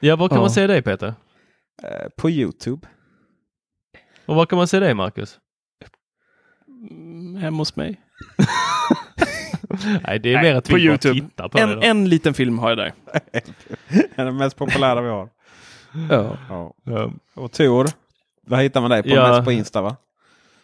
Ja, 0.00 0.16
var 0.16 0.28
kan 0.28 0.36
Ja. 0.36 0.40
man 0.42 0.50
se 0.50 0.66
dig 0.66 0.82
Peter? 0.82 1.14
Eh, 1.82 2.08
på 2.16 2.30
Youtube. 2.30 2.88
Och 4.26 4.34
var 4.36 4.46
kan 4.46 4.56
man 4.58 4.68
se 4.68 4.80
dig 4.80 4.94
Marcus? 4.94 5.38
Mm, 6.90 7.36
Hemma 7.36 7.58
hos 7.58 7.76
mig. 7.76 8.00
Nej, 10.06 10.18
det 10.18 10.32
är 10.32 10.34
Nej, 10.34 10.42
mer 10.42 10.54
att 10.54 10.68
på 10.68 10.76
vi 10.76 10.88
bara 10.88 10.98
tittar 10.98 11.48
på 11.48 11.58
det. 11.58 11.62
En, 11.64 11.70
då. 11.74 11.80
en 11.82 12.08
liten 12.08 12.34
film 12.34 12.58
har 12.58 12.68
jag 12.68 12.78
där. 12.78 12.92
Det 13.88 14.08
är 14.14 14.24
den 14.24 14.36
mest 14.36 14.56
populära 14.56 15.00
vi 15.00 15.08
har. 15.08 15.28
Ja. 16.10 16.36
Ja. 16.48 16.74
Ja. 16.84 17.12
Och 17.34 17.52
Tor, 17.52 17.86
vad 18.46 18.60
hittar 18.60 18.80
man 18.80 18.90
dig 18.90 19.02
på? 19.02 19.08
Ja. 19.08 19.28
Mest 19.28 19.44
på 19.44 19.52
Insta 19.52 19.82
va? 19.82 19.96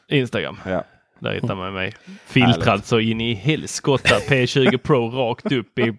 Instagram. 0.09 0.59
Ja. 0.67 0.85
Där 1.19 1.33
hittar 1.33 1.55
man 1.55 1.75
mig. 1.75 1.93
Filtrad 2.27 2.67
Härligt. 2.67 2.87
så 2.87 3.01
in 3.01 3.21
i 3.21 3.35
helskotta. 3.35 4.15
P20 4.29 4.77
Pro 4.77 5.11
rakt 5.11 5.53
upp 5.53 5.79
i... 5.79 5.93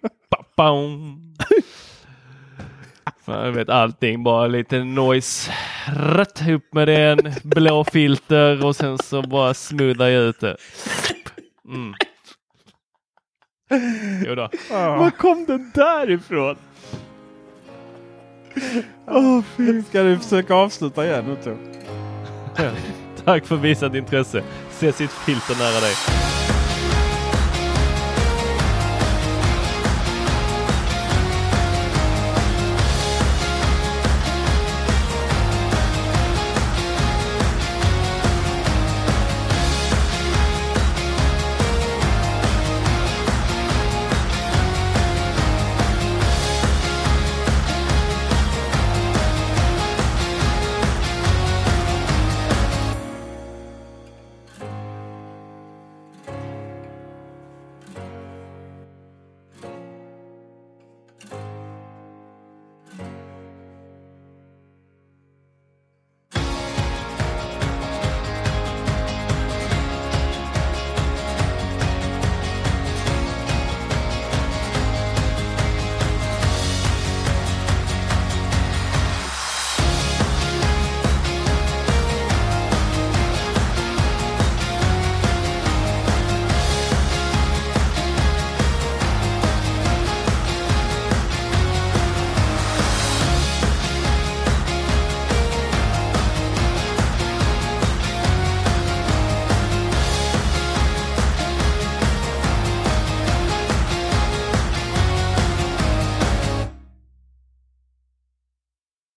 Jag 3.26 3.52
vet 3.52 3.68
allting. 3.68 4.24
Bara 4.24 4.46
lite 4.46 4.84
noise. 4.84 5.52
Rätt 5.96 6.48
upp 6.48 6.74
med 6.74 6.88
den. 6.88 7.18
Blå 7.42 7.84
filter 7.84 8.64
och 8.64 8.76
sen 8.76 8.98
så 8.98 9.22
bara 9.22 9.54
smoothar 9.54 10.08
jag 10.08 10.22
ut 10.24 10.40
det. 10.40 10.56
Mm. 11.68 11.94
Jo 14.26 14.34
då. 14.34 14.48
Var 14.70 15.10
kom 15.10 15.44
den 15.44 15.70
där 15.74 16.10
ifrån? 16.10 16.56
Fy. 19.56 19.82
Ska 19.82 20.02
du 20.02 20.18
försöka 20.18 20.54
avsluta 20.54 21.06
igen 21.06 21.36
nu? 21.44 21.56
Tack 23.24 23.46
för 23.46 23.56
visat 23.56 23.94
intresse. 23.94 24.42
Se 24.70 24.92
sitt 24.92 25.12
filter 25.12 25.54
nära 25.58 25.80
dig. 25.80 25.94